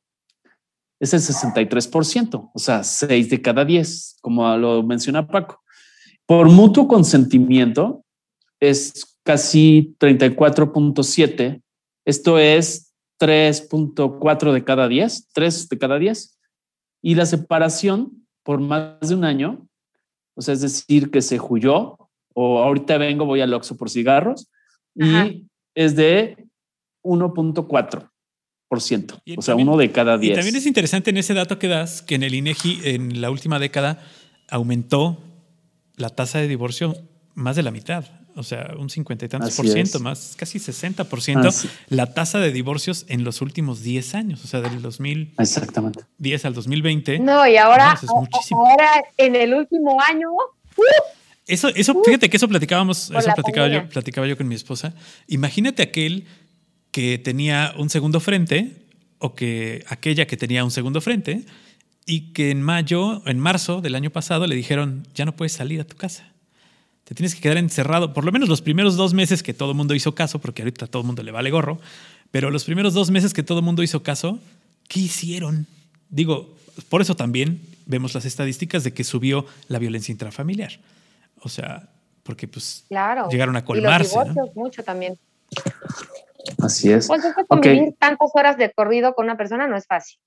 es 1.00 1.14
el 1.14 1.20
63%, 1.22 2.52
o 2.54 2.60
sea, 2.60 2.84
seis 2.84 3.30
de 3.30 3.42
cada 3.42 3.66
diez, 3.66 4.18
como 4.22 4.56
lo 4.58 4.84
menciona 4.84 5.28
Paco. 5.28 5.62
Por 6.28 6.48
mutuo 6.50 6.88
consentimiento, 6.88 8.06
es 8.60 9.18
casi 9.24 9.96
34.7. 10.00 11.62
Esto 12.06 12.38
es 12.38 12.94
3.4 13.20 14.54
de 14.54 14.64
cada 14.64 14.88
10, 14.88 15.30
3 15.34 15.70
de 15.70 15.78
cada 15.78 15.98
10. 16.00 16.38
Y 17.02 17.16
la 17.16 17.26
separación 17.26 18.28
por 18.44 18.60
más 18.60 19.00
de 19.02 19.16
un 19.16 19.24
año, 19.24 19.68
o 20.42 20.44
sea, 20.44 20.56
es 20.56 20.62
decir, 20.62 21.12
que 21.12 21.22
se 21.22 21.40
huyó, 21.40 21.96
o 22.34 22.64
ahorita 22.64 22.98
vengo, 22.98 23.26
voy 23.26 23.42
al 23.42 23.54
Oxxo 23.54 23.78
por 23.78 23.92
cigarros, 23.92 24.50
y 24.96 25.46
es 25.76 25.96
de 25.96 26.48
1.4%. 27.04 29.22
O 29.38 29.42
sea, 29.44 29.56
uno 29.56 29.78
de 29.78 29.92
cada 29.92 30.18
10. 30.18 30.32
Y 30.32 30.36
también 30.36 30.56
es 30.56 30.66
interesante 30.66 31.12
en 31.12 31.18
ese 31.18 31.36
dato 31.36 31.60
que 31.60 31.68
das 31.68 32.02
que 32.02 32.16
en 32.16 32.24
el 32.24 32.34
INEGI 32.34 32.80
en 32.86 33.22
la 33.22 33.30
última 33.30 33.60
década 33.60 34.02
aumentó 34.50 35.20
la 35.96 36.10
tasa 36.10 36.40
de 36.40 36.48
divorcio 36.48 36.96
más 37.36 37.56
de 37.56 37.62
la 37.62 37.70
mitad 37.70 38.06
o 38.36 38.44
sea, 38.44 38.74
un 38.78 38.90
cincuenta 38.90 39.26
y 39.26 39.30
tantos 39.30 39.56
por 39.56 39.68
ciento, 39.68 40.00
más 40.00 40.36
casi 40.38 40.60
60 40.60 41.06
por 41.06 41.22
ciento, 41.22 41.50
la 41.90 42.14
tasa 42.14 42.40
de 42.40 42.52
divorcios 42.52 43.06
en 43.10 43.24
los 43.24 43.42
últimos 43.42 43.82
10 43.82 44.16
años, 44.16 44.44
o 44.44 44.48
sea, 44.48 44.62
del 44.62 44.82
2010 44.82 45.40
Exactamente. 45.40 46.02
al 46.44 46.54
2020. 46.54 47.20
No, 47.20 47.48
y 47.48 47.58
ahora, 47.58 48.00
ahora 48.52 48.90
en 49.18 49.36
el 49.36 49.54
último 49.54 50.02
año... 50.02 50.32
¡uh! 50.32 50.84
eso, 51.48 51.70
eso, 51.70 51.94
¡uh! 51.94 52.04
fíjate 52.04 52.30
que 52.30 52.38
eso 52.38 52.48
platicábamos, 52.48 53.12
eso 53.12 53.34
platicaba 53.34 53.68
yo, 53.68 53.90
platicaba 53.90 54.28
yo 54.28 54.38
con 54.38 54.48
mi 54.48 54.56
esposa. 54.56 54.94
Imagínate 55.28 55.84
aquel 55.84 56.26
que 56.92 57.18
tenía 57.18 57.74
un 57.78 57.90
segundo 57.90 58.20
frente 58.20 58.88
o 59.20 59.36
que 59.36 59.84
aquella 59.88 60.26
que 60.26 60.38
tenía 60.38 60.64
un 60.64 60.72
segundo 60.72 61.02
frente 61.02 61.46
y 62.06 62.34
que 62.34 62.52
en 62.52 62.62
mayo, 62.62 63.22
en 63.28 63.40
marzo 63.40 63.82
del 63.82 63.96
año 63.96 64.10
pasado 64.10 64.48
le 64.48 64.56
dijeron, 64.56 65.08
ya 65.14 65.26
no 65.26 65.36
puedes 65.36 65.54
salir 65.54 65.80
a 65.80 65.84
tu 65.84 65.96
casa 65.96 66.31
te 67.04 67.16
tienes 67.16 67.36
que 67.36 67.42
quedar 67.42 67.58
encerrado, 67.58 68.14
por 68.14 68.26
lo 68.26 68.32
menos 68.32 68.48
los 68.48 68.62
primeros 68.62 68.96
dos 68.96 69.14
meses 69.14 69.44
que 69.44 69.54
todo 69.54 69.72
el 69.72 69.78
mundo 69.78 69.96
hizo 69.96 70.16
caso, 70.16 70.40
porque 70.40 70.62
ahorita 70.62 70.88
todo 70.88 71.02
el 71.02 71.06
mundo 71.08 71.24
le 71.24 71.32
vale 71.32 71.52
gorro, 71.52 71.80
pero 72.32 72.50
los 72.50 72.64
primeros 72.64 72.94
dos 72.94 73.12
meses 73.12 73.34
que 73.34 73.44
todo 73.44 73.60
el 73.60 73.66
mundo 73.66 73.84
hizo 73.84 74.04
caso, 74.04 74.40
¿qué 74.88 75.02
hicieron? 75.02 75.68
Digo, 76.10 76.56
por 76.90 77.02
eso 77.02 77.16
también 77.16 77.62
vemos 77.86 78.14
las 78.14 78.26
estadísticas 78.26 78.84
de 78.84 78.94
que 78.94 79.04
subió 79.04 79.46
la 79.68 79.80
violencia 79.80 80.12
intrafamiliar. 80.12 80.80
O 81.42 81.50
sea, 81.50 81.90
porque 82.24 82.48
pues 82.48 82.86
llegaron 82.90 83.56
a 83.56 83.66
colmarse. 83.66 84.16
Y 84.16 84.36
los 84.36 84.56
mucho 84.56 84.84
también. 84.84 85.18
Así 86.60 86.92
es. 86.92 87.08
Pues 87.08 87.22
convivir 87.48 87.96
tantas 88.00 88.30
horas 88.34 88.58
de 88.58 88.72
corrido 88.72 89.14
con 89.14 89.26
una 89.26 89.38
persona 89.38 89.68
no 89.68 89.76
es 89.76 89.86
fácil. 89.86 90.18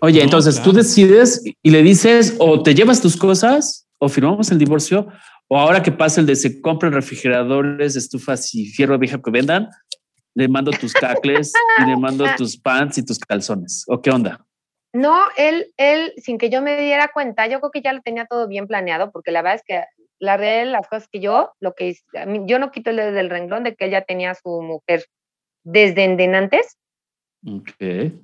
Oye, 0.00 0.22
entonces 0.22 0.60
tú 0.62 0.72
decides 0.72 1.42
y 1.62 1.70
le 1.70 1.82
dices 1.82 2.34
o 2.38 2.62
te 2.62 2.74
llevas 2.74 3.00
tus 3.00 3.16
cosas 3.16 3.86
o 3.98 4.08
firmamos 4.08 4.50
el 4.50 4.58
divorcio 4.58 5.06
o 5.52 5.58
ahora 5.58 5.82
que 5.82 5.92
pasa 5.92 6.18
el 6.18 6.26
de 6.26 6.34
se 6.34 6.62
compran 6.62 6.94
refrigeradores, 6.94 7.94
estufas 7.94 8.54
y 8.54 8.64
fierro 8.64 8.98
vieja 8.98 9.20
que 9.20 9.30
vendan, 9.30 9.68
le 10.34 10.48
mando 10.48 10.70
tus 10.70 10.94
cacles 10.94 11.52
y 11.78 11.90
le 11.90 11.94
mando 11.94 12.24
tus 12.38 12.56
pants 12.56 12.96
y 12.96 13.04
tus 13.04 13.18
calzones. 13.18 13.84
¿O 13.86 14.00
qué 14.00 14.08
onda? 14.08 14.46
No, 14.94 15.24
él, 15.36 15.66
él, 15.76 16.14
sin 16.16 16.38
que 16.38 16.48
yo 16.48 16.62
me 16.62 16.80
diera 16.80 17.10
cuenta, 17.12 17.48
yo 17.48 17.60
creo 17.60 17.70
que 17.70 17.82
ya 17.82 17.92
lo 17.92 18.00
tenía 18.00 18.24
todo 18.24 18.48
bien 18.48 18.66
planeado, 18.66 19.12
porque 19.12 19.30
la 19.30 19.42
verdad 19.42 19.56
es 19.56 19.62
que 19.62 19.84
la 20.18 20.38
realidad 20.38 20.72
las 20.72 20.88
cosas 20.88 21.06
que 21.12 21.20
yo, 21.20 21.52
lo 21.60 21.74
que 21.74 21.98
yo 22.46 22.58
no 22.58 22.70
quito 22.70 22.88
el 22.88 22.96
dedo 22.96 23.12
del 23.12 23.28
renglón 23.28 23.62
de 23.62 23.74
que 23.74 23.84
él 23.84 23.90
ya 23.90 24.00
tenía 24.00 24.30
a 24.30 24.34
su 24.34 24.62
mujer 24.62 25.04
desde 25.64 26.04
antes. 26.34 26.78
Ok 27.46 28.22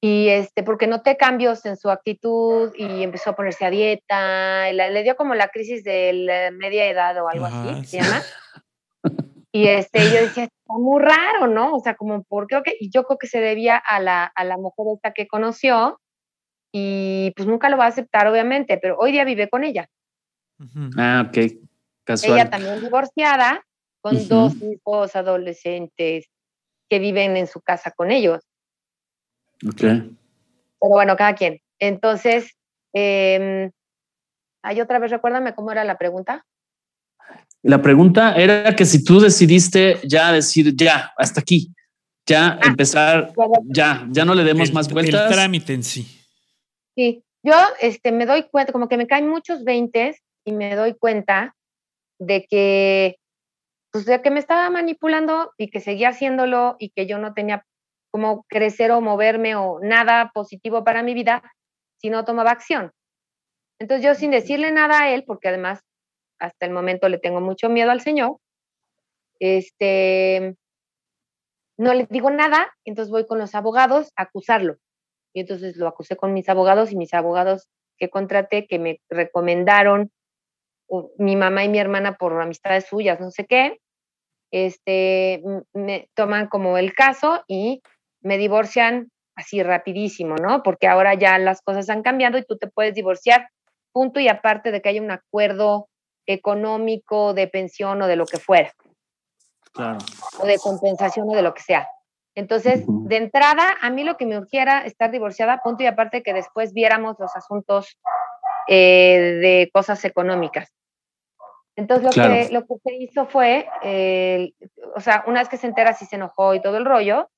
y 0.00 0.28
este, 0.28 0.62
porque 0.62 0.86
noté 0.86 1.16
cambios 1.16 1.66
en 1.66 1.76
su 1.76 1.90
actitud 1.90 2.72
y 2.76 3.02
empezó 3.02 3.30
a 3.30 3.36
ponerse 3.36 3.64
a 3.64 3.70
dieta, 3.70 4.70
le, 4.72 5.02
dio 5.02 5.16
como 5.16 5.34
la 5.34 5.48
crisis 5.48 5.82
de 5.82 6.12
la 6.12 6.50
media 6.52 6.86
edad 6.86 7.20
o 7.22 7.28
algo 7.28 7.46
así, 7.46 7.84
se 7.84 8.02
llama. 8.02 8.22
Y 9.50 9.66
este, 9.66 10.04
yo 10.04 10.20
decía, 10.20 10.44
está 10.44 10.74
muy 10.74 11.02
raro, 11.02 11.46
¿no? 11.46 11.74
O 11.74 11.80
sea, 11.80 11.96
como, 11.96 12.22
¿por 12.24 12.46
qué? 12.46 12.60
Y 12.78 12.90
yo 12.90 13.04
creo 13.04 13.18
que 13.18 13.26
se 13.26 13.40
debía 13.40 13.78
a 13.78 13.98
la, 13.98 14.24
a 14.24 14.44
la 14.44 14.58
mujer 14.58 14.86
esta 14.94 15.12
que 15.12 15.26
conoció 15.26 15.98
y 16.70 17.32
pues 17.34 17.48
nunca 17.48 17.70
lo 17.70 17.78
va 17.78 17.86
a 17.86 17.88
aceptar, 17.88 18.26
obviamente, 18.26 18.78
pero 18.78 18.98
hoy 18.98 19.10
día 19.10 19.24
vive 19.24 19.48
con 19.48 19.64
ella. 19.64 19.88
Ah, 20.98 21.26
ok. 21.26 21.52
Casual. 22.04 22.34
Ella 22.34 22.50
también 22.50 22.80
divorciada, 22.80 23.64
con 24.00 24.28
dos 24.28 24.54
hijos 24.62 25.16
adolescentes 25.16 26.26
que 26.88 26.98
viven 26.98 27.36
en 27.36 27.46
su 27.46 27.60
casa 27.60 27.90
con 27.90 28.10
ellos. 28.10 28.47
Ok. 29.66 29.80
Pero 29.80 30.10
bueno, 30.80 31.16
cada 31.16 31.34
quien. 31.34 31.60
Entonces, 31.78 32.56
eh, 32.94 33.70
hay 34.62 34.80
otra 34.80 34.98
vez, 34.98 35.10
recuérdame 35.10 35.54
cómo 35.54 35.72
era 35.72 35.84
la 35.84 35.98
pregunta. 35.98 36.44
La 37.62 37.82
pregunta 37.82 38.34
era 38.36 38.74
que 38.76 38.84
si 38.84 39.04
tú 39.04 39.20
decidiste 39.20 39.98
ya 40.04 40.32
decir, 40.32 40.74
ya, 40.76 41.12
hasta 41.16 41.40
aquí, 41.40 41.74
ya 42.26 42.52
ah, 42.52 42.60
empezar, 42.66 43.32
ya, 43.64 44.06
ya 44.10 44.24
no 44.24 44.34
le 44.34 44.44
demos 44.44 44.72
más 44.72 44.92
vueltas. 44.92 45.28
El 45.28 45.34
trámite 45.34 45.74
en 45.74 45.82
sí. 45.82 46.06
Sí, 46.94 47.24
yo 47.42 47.54
este, 47.80 48.12
me 48.12 48.26
doy 48.26 48.44
cuenta, 48.44 48.72
como 48.72 48.88
que 48.88 48.96
me 48.96 49.06
caen 49.06 49.28
muchos 49.28 49.64
veintes 49.64 50.22
y 50.44 50.52
me 50.52 50.74
doy 50.76 50.94
cuenta 50.94 51.56
de 52.18 52.46
que, 52.48 53.16
pues 53.90 54.04
de 54.04 54.20
que 54.22 54.30
me 54.30 54.40
estaba 54.40 54.68
manipulando 54.70 55.52
y 55.56 55.68
que 55.68 55.80
seguía 55.80 56.10
haciéndolo 56.10 56.76
y 56.78 56.90
que 56.90 57.06
yo 57.06 57.18
no 57.18 57.34
tenía 57.34 57.64
como 58.18 58.44
crecer 58.48 58.90
o 58.90 59.00
moverme 59.00 59.54
o 59.54 59.78
nada 59.78 60.32
positivo 60.34 60.82
para 60.82 61.04
mi 61.04 61.14
vida 61.14 61.40
si 61.98 62.10
no 62.10 62.24
tomaba 62.24 62.50
acción. 62.50 62.90
Entonces 63.78 64.04
yo 64.04 64.16
sin 64.16 64.32
decirle 64.32 64.72
nada 64.72 65.02
a 65.02 65.14
él, 65.14 65.22
porque 65.24 65.46
además 65.46 65.84
hasta 66.40 66.66
el 66.66 66.72
momento 66.72 67.08
le 67.08 67.18
tengo 67.18 67.40
mucho 67.40 67.68
miedo 67.68 67.92
al 67.92 68.00
Señor, 68.00 68.38
este, 69.38 70.56
no 71.76 71.94
le 71.94 72.08
digo 72.10 72.28
nada, 72.30 72.74
entonces 72.84 73.12
voy 73.12 73.24
con 73.24 73.38
los 73.38 73.54
abogados 73.54 74.10
a 74.16 74.22
acusarlo. 74.22 74.78
Y 75.32 75.42
entonces 75.42 75.76
lo 75.76 75.86
acusé 75.86 76.16
con 76.16 76.32
mis 76.32 76.48
abogados 76.48 76.90
y 76.90 76.96
mis 76.96 77.14
abogados 77.14 77.68
que 77.98 78.10
contraté, 78.10 78.66
que 78.66 78.80
me 78.80 79.00
recomendaron 79.08 80.10
mi 81.18 81.36
mamá 81.36 81.62
y 81.62 81.68
mi 81.68 81.78
hermana 81.78 82.16
por 82.16 82.40
amistades 82.40 82.86
suyas, 82.86 83.20
no 83.20 83.30
sé 83.30 83.46
qué, 83.46 83.78
este, 84.50 85.40
me 85.72 86.10
toman 86.14 86.48
como 86.48 86.78
el 86.78 86.94
caso 86.94 87.44
y 87.46 87.82
me 88.20 88.38
divorcian 88.38 89.10
así 89.36 89.62
rapidísimo, 89.62 90.34
¿no? 90.36 90.62
Porque 90.62 90.88
ahora 90.88 91.14
ya 91.14 91.38
las 91.38 91.62
cosas 91.62 91.88
han 91.90 92.02
cambiado 92.02 92.38
y 92.38 92.44
tú 92.44 92.58
te 92.58 92.66
puedes 92.66 92.94
divorciar, 92.94 93.48
punto 93.92 94.20
y 94.20 94.28
aparte 94.28 94.72
de 94.72 94.82
que 94.82 94.88
haya 94.88 95.02
un 95.02 95.12
acuerdo 95.12 95.88
económico, 96.26 97.34
de 97.34 97.46
pensión 97.46 98.02
o 98.02 98.06
de 98.06 98.16
lo 98.16 98.26
que 98.26 98.38
fuera. 98.38 98.72
Claro. 99.72 99.98
O 100.40 100.46
de 100.46 100.58
compensación 100.58 101.28
o 101.28 101.34
de 101.34 101.42
lo 101.42 101.54
que 101.54 101.62
sea. 101.62 101.88
Entonces, 102.34 102.84
de 102.86 103.16
entrada, 103.16 103.76
a 103.80 103.90
mí 103.90 104.04
lo 104.04 104.16
que 104.16 104.26
me 104.26 104.38
urgiera 104.38 104.84
estar 104.84 105.10
divorciada, 105.10 105.60
punto 105.62 105.82
y 105.82 105.86
aparte 105.86 106.22
que 106.22 106.32
después 106.32 106.72
viéramos 106.72 107.16
los 107.18 107.34
asuntos 107.34 107.98
eh, 108.68 109.38
de 109.40 109.70
cosas 109.72 110.04
económicas. 110.04 110.72
Entonces, 111.74 112.16
lo, 112.16 112.22
que, 112.22 112.48
lo 112.50 112.66
que 112.66 112.74
se 112.84 112.94
hizo 112.94 113.26
fue, 113.26 113.68
o 114.94 115.00
sea, 115.00 115.24
una 115.26 115.40
vez 115.40 115.48
que 115.48 115.56
se 115.56 115.68
entera, 115.68 115.94
sí 115.94 116.06
se 116.06 116.16
enojó 116.16 116.54
y 116.54 116.60
todo 116.60 116.76
el 116.76 116.84
rollo, 116.84 117.30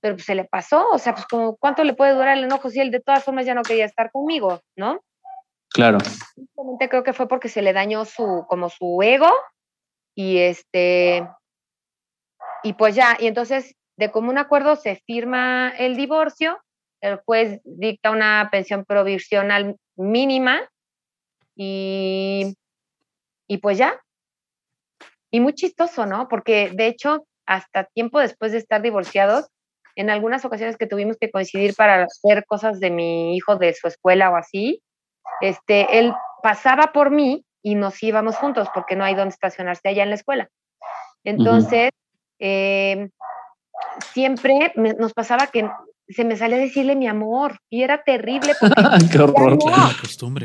pero 0.00 0.14
pues 0.14 0.26
se 0.26 0.34
le 0.34 0.44
pasó, 0.44 0.88
o 0.90 0.98
sea, 0.98 1.14
pues 1.14 1.26
como, 1.26 1.56
¿cuánto 1.56 1.84
le 1.84 1.94
puede 1.94 2.14
durar 2.14 2.36
el 2.36 2.44
enojo 2.44 2.70
si 2.70 2.80
él 2.80 2.90
de 2.90 3.00
todas 3.00 3.24
formas 3.24 3.46
ya 3.46 3.54
no 3.54 3.62
quería 3.62 3.84
estar 3.84 4.10
conmigo, 4.10 4.60
¿no? 4.76 5.00
Claro. 5.70 5.98
Simplemente 6.00 6.88
creo 6.88 7.04
que 7.04 7.12
fue 7.12 7.28
porque 7.28 7.48
se 7.48 7.62
le 7.62 7.72
dañó 7.72 8.04
su, 8.04 8.46
como 8.48 8.70
su 8.70 9.00
ego 9.02 9.30
y 10.14 10.38
este, 10.38 11.28
y 12.62 12.72
pues 12.72 12.94
ya, 12.94 13.16
y 13.18 13.26
entonces 13.26 13.74
de 13.96 14.10
común 14.10 14.38
acuerdo 14.38 14.76
se 14.76 14.96
firma 15.06 15.70
el 15.76 15.96
divorcio, 15.96 16.58
el 17.00 17.16
juez 17.16 17.60
dicta 17.64 18.10
una 18.10 18.48
pensión 18.50 18.84
provisional 18.84 19.76
mínima 19.96 20.60
y, 21.56 22.56
y 23.48 23.58
pues 23.58 23.78
ya. 23.78 24.00
Y 25.30 25.40
muy 25.40 25.52
chistoso, 25.54 26.06
¿no? 26.06 26.28
Porque 26.28 26.70
de 26.72 26.86
hecho, 26.86 27.26
hasta 27.46 27.84
tiempo 27.84 28.20
después 28.20 28.52
de 28.52 28.58
estar 28.58 28.80
divorciados, 28.80 29.48
en 29.98 30.10
algunas 30.10 30.44
ocasiones 30.44 30.76
que 30.76 30.86
tuvimos 30.86 31.16
que 31.20 31.28
coincidir 31.28 31.74
para 31.74 32.04
hacer 32.04 32.44
cosas 32.46 32.78
de 32.78 32.88
mi 32.88 33.36
hijo 33.36 33.56
de 33.56 33.74
su 33.74 33.88
escuela 33.88 34.30
o 34.30 34.36
así, 34.36 34.80
este, 35.40 35.98
él 35.98 36.14
pasaba 36.40 36.92
por 36.92 37.10
mí 37.10 37.44
y 37.64 37.74
nos 37.74 38.00
íbamos 38.00 38.36
juntos 38.36 38.68
porque 38.72 38.94
no 38.94 39.02
hay 39.02 39.16
donde 39.16 39.34
estacionarse 39.34 39.88
allá 39.88 40.04
en 40.04 40.10
la 40.10 40.14
escuela. 40.14 40.48
Entonces, 41.24 41.90
eh, 42.38 43.08
siempre 44.12 44.72
nos 44.76 45.12
pasaba 45.14 45.48
que 45.48 45.68
se 46.06 46.24
me 46.24 46.36
salía 46.36 46.58
a 46.58 46.60
decirle 46.60 46.94
mi 46.94 47.08
amor 47.08 47.58
y 47.68 47.82
era 47.82 48.04
terrible 48.04 48.52
porque 48.60 48.74
Qué 49.12 49.18
horror. 49.18 49.58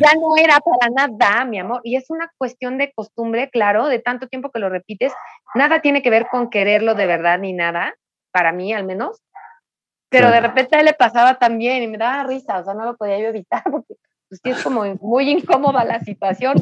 Ya, 0.01 0.16
no, 0.16 0.36
era 0.36 0.60
para 0.62 0.89
nada 0.89 1.45
mi 1.45 1.60
amor 1.60 1.80
y 1.84 1.95
es 1.95 2.10
una 2.10 2.28
cuestión 2.39 2.80
de 2.80 2.91
costumbre, 2.91 3.51
claro, 3.51 3.86
de 3.86 3.99
tanto 3.99 4.28
tiempo 4.28 4.49
que 4.49 4.60
lo 4.60 4.70
repites, 4.70 5.14
nada 5.54 5.80
tiene 5.80 6.01
que 6.01 6.10
ver 6.10 6.26
con 6.32 6.49
quererlo 6.49 6.95
de 6.95 7.06
verdad 7.06 7.38
ni 7.38 7.54
nada, 7.54 7.93
para 8.32 8.51
mí 8.51 8.74
al 8.74 8.84
menos, 8.84 9.22
pero 10.14 10.30
de 10.30 10.41
repente 10.41 10.84
le 10.84 10.93
pasaba 10.93 11.39
también 11.39 11.82
y 11.82 11.88
me 11.88 11.97
daba 11.97 12.24
risa, 12.24 12.59
o 12.59 12.64
sea, 12.64 12.76
no 12.76 12.86
lo 12.86 12.95
podía 12.95 13.20
yo 13.20 13.30
evitar 13.30 13.64
porque 13.72 13.95
pues, 14.30 14.39
sí 14.43 14.51
es 14.51 14.61
como 14.61 14.84
muy 15.01 15.32
incómoda 15.32 15.84
la 15.84 15.99
situación. 16.01 16.55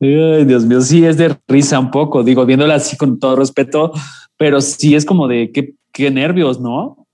Ay, 0.00 0.44
Dios 0.44 0.64
mío, 0.64 0.80
sí 0.80 1.04
es 1.04 1.16
de 1.16 1.36
risa 1.48 1.80
un 1.80 1.90
poco, 1.90 2.22
digo, 2.22 2.46
viéndola 2.46 2.76
así 2.76 2.96
con 2.96 3.18
todo 3.18 3.34
respeto, 3.34 3.92
pero 4.36 4.60
sí 4.60 4.94
es 4.94 5.04
como 5.04 5.26
de 5.26 5.50
qué, 5.50 5.74
qué 5.92 6.10
nervios, 6.12 6.60
¿no? 6.60 7.06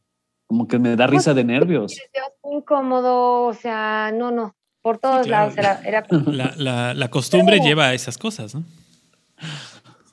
Como 0.46 0.68
que 0.68 0.78
me 0.78 0.94
da 0.96 1.06
risa 1.06 1.32
de 1.32 1.42
nervios. 1.42 1.98
incómodo, 2.44 3.44
o 3.44 3.54
sea, 3.54 4.12
no, 4.14 4.30
no, 4.30 4.54
por 4.82 4.98
todos 4.98 5.26
lados 5.26 5.54
era... 5.56 6.06
La, 6.58 7.08
costumbre 7.08 7.58
lleva 7.58 7.86
a 7.86 7.94
esas 7.94 8.18
cosas, 8.18 8.54
¿no? 8.54 8.64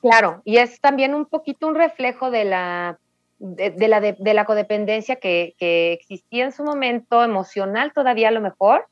Claro, 0.02 0.42
y 0.46 0.58
es 0.58 0.80
también 0.80 1.14
un 1.14 1.26
poquito 1.26 1.68
un 1.68 1.76
reflejo 1.76 2.32
de 2.32 2.46
la, 2.46 2.98
de, 3.40 3.88
la, 3.88 4.00
de, 4.00 4.34
la 4.34 4.46
codependencia 4.46 5.18
que, 5.18 5.56
que 5.58 5.94
existía 5.94 6.46
en 6.46 6.52
su 6.52 6.64
momento, 6.64 7.24
emocional 7.24 7.92
todavía 7.94 8.30
a 8.30 8.32
lo 8.32 8.42
mejor, 8.42 8.88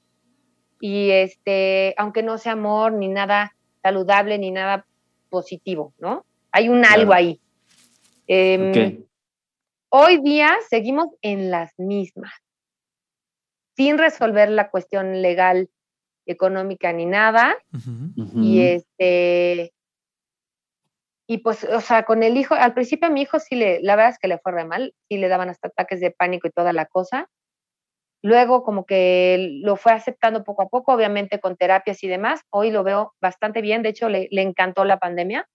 y 0.81 1.11
este, 1.11 1.93
aunque 1.97 2.23
no 2.23 2.37
sea 2.37 2.53
amor 2.53 2.93
ni 2.93 3.07
nada 3.07 3.55
saludable 3.81 4.37
ni 4.37 4.51
nada 4.51 4.85
positivo, 5.29 5.93
¿no? 5.99 6.25
Hay 6.51 6.69
un 6.69 6.83
algo 6.85 7.13
ahí. 7.13 7.39
Em, 8.27 9.03
hoy 9.89 10.21
día 10.21 10.51
seguimos 10.69 11.07
en 11.21 11.51
las 11.51 11.77
mismas, 11.77 12.33
sin 13.75 13.97
resolver 13.97 14.49
la 14.49 14.69
cuestión 14.69 15.21
legal, 15.21 15.69
económica 16.25 16.91
ni 16.93 17.05
nada. 17.05 17.55
Y 18.35 18.61
este, 18.61 19.73
y 21.31 21.37
pues, 21.37 21.63
o 21.63 21.79
sea, 21.79 22.03
con 22.03 22.23
el 22.23 22.35
hijo, 22.35 22.55
al 22.55 22.73
principio 22.73 23.07
a 23.07 23.09
mi 23.09 23.21
hijo 23.21 23.39
sí 23.39 23.55
le, 23.55 23.79
la 23.81 23.95
verdad 23.95 24.11
es 24.11 24.19
que 24.19 24.27
le 24.27 24.37
fue 24.39 24.51
re 24.51 24.65
mal, 24.65 24.93
sí 25.07 25.15
le 25.15 25.29
daban 25.29 25.47
hasta 25.47 25.69
ataques 25.69 26.01
de 26.01 26.11
pánico 26.11 26.45
y 26.45 26.51
toda 26.51 26.73
la 26.73 26.87
cosa. 26.87 27.29
Luego 28.21 28.65
como 28.65 28.85
que 28.85 29.61
lo 29.63 29.77
fue 29.77 29.93
aceptando 29.93 30.43
poco 30.43 30.63
a 30.63 30.67
poco, 30.67 30.91
obviamente 30.91 31.39
con 31.39 31.55
terapias 31.55 32.03
y 32.03 32.09
demás. 32.09 32.41
Hoy 32.49 32.69
lo 32.69 32.83
veo 32.83 33.13
bastante 33.21 33.61
bien, 33.61 33.81
de 33.81 33.87
hecho 33.87 34.09
le, 34.09 34.27
encantó 34.29 34.83
la 34.83 34.99
pandemia, 34.99 35.47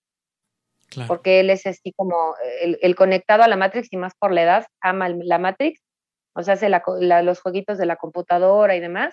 porque 1.06 1.40
él 1.40 1.50
es 1.50 1.66
así 1.66 1.92
como 1.94 2.34
el, 2.62 2.96
conectado 2.96 3.42
a 3.42 3.48
la 3.48 3.56
Matrix 3.56 3.88
y 3.90 3.98
más 3.98 4.14
por 4.18 4.32
la 4.32 4.44
edad, 4.44 4.66
ama 4.80 5.10
la 5.10 5.38
Matrix, 5.38 5.82
o 6.34 6.42
sea, 6.42 6.54
hace 6.54 6.70
los 6.70 7.40
jueguitos 7.42 7.76
de 7.76 7.84
la 7.84 7.96
computadora 7.96 8.76
y 8.76 8.80
demás. 8.80 9.12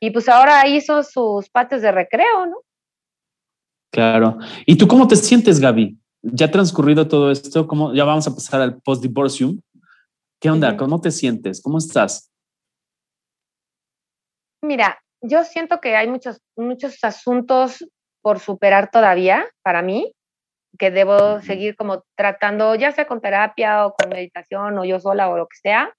Y 0.00 0.10
pues 0.10 0.30
ahora 0.30 0.66
hizo 0.68 1.02
sus 1.02 1.50
patios 1.50 1.82
de 1.82 1.92
recreo, 1.92 2.46
¿no? 2.46 2.62
Claro. 3.96 4.36
¿Y 4.66 4.76
tú 4.76 4.86
cómo 4.86 5.08
te 5.08 5.16
sientes, 5.16 5.58
Gaby? 5.58 5.98
Ya 6.20 6.50
transcurrido 6.50 7.08
todo 7.08 7.30
esto, 7.30 7.66
¿cómo, 7.66 7.94
ya 7.94 8.04
vamos 8.04 8.28
a 8.28 8.34
pasar 8.34 8.60
al 8.60 8.76
post-divorcium. 8.82 9.58
¿Qué 10.38 10.50
onda? 10.50 10.76
¿Cómo 10.76 11.00
te 11.00 11.10
sientes? 11.10 11.62
¿Cómo 11.62 11.78
estás? 11.78 12.30
Mira, 14.60 14.98
yo 15.22 15.44
siento 15.44 15.80
que 15.80 15.96
hay 15.96 16.08
muchos, 16.08 16.42
muchos 16.56 17.02
asuntos 17.02 17.86
por 18.20 18.38
superar 18.38 18.90
todavía 18.90 19.46
para 19.62 19.80
mí, 19.80 20.12
que 20.78 20.90
debo 20.90 21.40
seguir 21.40 21.74
como 21.74 22.04
tratando, 22.16 22.74
ya 22.74 22.92
sea 22.92 23.06
con 23.06 23.22
terapia 23.22 23.86
o 23.86 23.94
con 23.94 24.10
meditación 24.10 24.76
o 24.78 24.84
yo 24.84 25.00
sola 25.00 25.30
o 25.30 25.38
lo 25.38 25.46
que 25.46 25.56
sea, 25.56 25.94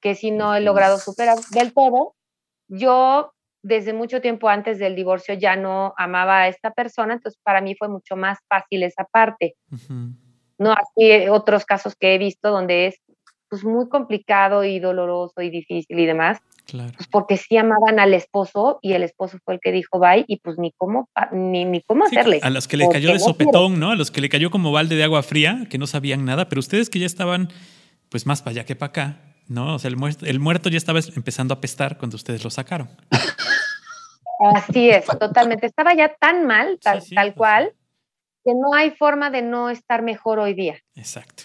que 0.00 0.16
si 0.16 0.32
no 0.32 0.56
he 0.56 0.60
logrado 0.60 0.98
superar 0.98 1.38
del 1.52 1.72
todo. 1.72 2.16
Yo 2.66 3.34
desde 3.64 3.94
mucho 3.94 4.20
tiempo 4.20 4.48
antes 4.48 4.78
del 4.78 4.94
divorcio 4.94 5.34
ya 5.34 5.56
no 5.56 5.94
amaba 5.96 6.42
a 6.42 6.48
esta 6.48 6.70
persona, 6.70 7.14
entonces 7.14 7.40
para 7.42 7.62
mí 7.62 7.74
fue 7.74 7.88
mucho 7.88 8.14
más 8.14 8.38
fácil 8.46 8.82
esa 8.82 9.04
parte. 9.04 9.56
No 10.58 10.72
así 10.72 11.28
otros 11.28 11.64
casos 11.64 11.96
que 11.96 12.14
he 12.14 12.18
visto 12.18 12.50
donde 12.50 12.88
es 12.88 13.00
pues 13.48 13.64
muy 13.64 13.88
complicado 13.88 14.64
y 14.64 14.80
doloroso 14.80 15.40
y 15.40 15.48
difícil 15.48 15.98
y 15.98 16.06
demás. 16.06 16.38
Claro. 16.66 16.92
Pues 16.96 17.08
porque 17.08 17.36
sí 17.36 17.56
amaban 17.56 17.98
al 18.00 18.12
esposo 18.12 18.78
y 18.82 18.92
el 18.92 19.02
esposo 19.02 19.38
fue 19.44 19.54
el 19.54 19.60
que 19.60 19.72
dijo 19.72 19.98
bye 19.98 20.24
y 20.26 20.40
pues 20.40 20.58
ni 20.58 20.72
cómo, 20.76 21.08
ni, 21.32 21.64
ni 21.64 21.80
cómo 21.82 22.04
hacerle. 22.04 22.40
A 22.42 22.50
los 22.50 22.68
que 22.68 22.76
le 22.76 22.88
cayó 22.88 23.12
de 23.12 23.18
sopetón, 23.18 23.80
¿no? 23.80 23.92
A 23.92 23.96
los 23.96 24.10
que 24.10 24.20
le 24.20 24.28
cayó 24.28 24.50
como 24.50 24.72
balde 24.72 24.96
de 24.96 25.04
agua 25.04 25.22
fría, 25.22 25.66
que 25.70 25.78
no 25.78 25.86
sabían 25.86 26.24
nada, 26.24 26.48
pero 26.48 26.60
ustedes 26.60 26.90
que 26.90 26.98
ya 26.98 27.06
estaban 27.06 27.48
pues 28.10 28.26
más 28.26 28.42
para 28.42 28.52
allá 28.52 28.64
que 28.64 28.76
para 28.76 28.90
acá, 28.90 29.20
¿no? 29.48 29.74
O 29.74 29.78
sea, 29.78 29.88
el 29.88 29.96
muerto, 29.96 30.26
el 30.26 30.40
muerto 30.40 30.68
ya 30.68 30.78
estaba 30.78 31.00
empezando 31.14 31.54
a 31.54 31.60
pestar 31.60 31.96
cuando 31.98 32.16
ustedes 32.16 32.44
lo 32.44 32.50
sacaron. 32.50 32.88
Así 34.54 34.90
es, 34.90 35.06
totalmente. 35.06 35.66
Estaba 35.66 35.94
ya 35.94 36.14
tan 36.14 36.46
mal, 36.46 36.78
tal, 36.82 37.02
tal 37.14 37.26
pues 37.28 37.36
cual, 37.36 37.74
que 38.44 38.52
no 38.54 38.74
hay 38.74 38.90
forma 38.90 39.30
de 39.30 39.42
no 39.42 39.70
estar 39.70 40.02
mejor 40.02 40.38
hoy 40.38 40.54
día. 40.54 40.78
Exacto. 40.94 41.44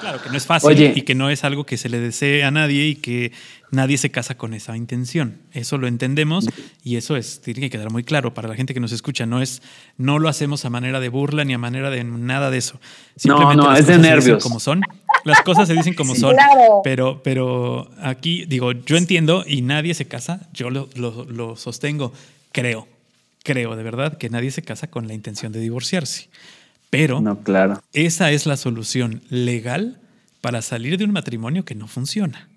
Claro 0.00 0.20
que 0.20 0.28
no 0.28 0.36
es 0.36 0.44
fácil 0.44 0.92
y 0.96 1.02
que 1.02 1.14
no 1.14 1.30
es 1.30 1.44
algo 1.44 1.64
que 1.64 1.76
se 1.76 1.88
le 1.88 2.00
desee 2.00 2.42
a 2.42 2.50
nadie 2.50 2.86
y 2.88 2.96
que 2.96 3.32
nadie 3.70 3.96
se 3.96 4.10
casa 4.10 4.36
con 4.36 4.54
esa 4.54 4.76
intención. 4.76 5.38
Eso 5.52 5.78
lo 5.78 5.86
entendemos 5.86 6.48
y 6.82 6.96
eso 6.96 7.16
es, 7.16 7.40
tiene 7.40 7.60
que 7.60 7.70
quedar 7.70 7.90
muy 7.90 8.02
claro 8.02 8.34
para 8.34 8.48
la 8.48 8.56
gente 8.56 8.74
que 8.74 8.80
nos 8.80 8.90
escucha. 8.90 9.24
No 9.24 9.40
es, 9.40 9.62
no 9.98 10.18
lo 10.18 10.28
hacemos 10.28 10.64
a 10.64 10.70
manera 10.70 10.98
de 10.98 11.08
burla 11.08 11.44
ni 11.44 11.54
a 11.54 11.58
manera 11.58 11.90
de 11.90 12.02
nada 12.02 12.50
de 12.50 12.58
eso. 12.58 12.80
Simplemente 13.14 13.56
no, 13.56 13.70
no, 13.70 13.76
es 13.76 13.86
de 13.86 13.98
nervios. 13.98 14.42
Como 14.42 14.58
son. 14.58 14.82
Las 15.24 15.42
cosas 15.42 15.68
se 15.68 15.74
dicen 15.74 15.94
como 15.94 16.16
son. 16.16 16.36
Pero, 16.82 17.22
pero 17.22 17.90
aquí 18.02 18.46
digo, 18.46 18.72
yo 18.72 18.96
entiendo 18.96 19.44
y 19.46 19.62
nadie 19.62 19.94
se 19.94 20.06
casa. 20.06 20.40
Yo 20.52 20.70
lo, 20.70 20.88
lo 20.96 21.56
sostengo. 21.56 22.12
Creo, 22.50 22.88
creo 23.44 23.76
de 23.76 23.82
verdad 23.84 24.18
que 24.18 24.28
nadie 24.28 24.50
se 24.50 24.62
casa 24.62 24.88
con 24.88 25.06
la 25.06 25.14
intención 25.14 25.52
de 25.52 25.60
divorciarse. 25.60 26.28
Pero 26.90 27.20
no, 27.20 27.42
claro. 27.42 27.82
esa 27.92 28.30
es 28.30 28.46
la 28.46 28.56
solución 28.56 29.22
legal 29.28 30.00
para 30.40 30.62
salir 30.62 30.98
de 30.98 31.04
un 31.04 31.12
matrimonio 31.12 31.64
que 31.64 31.74
no 31.74 31.88
funciona. 31.88 32.48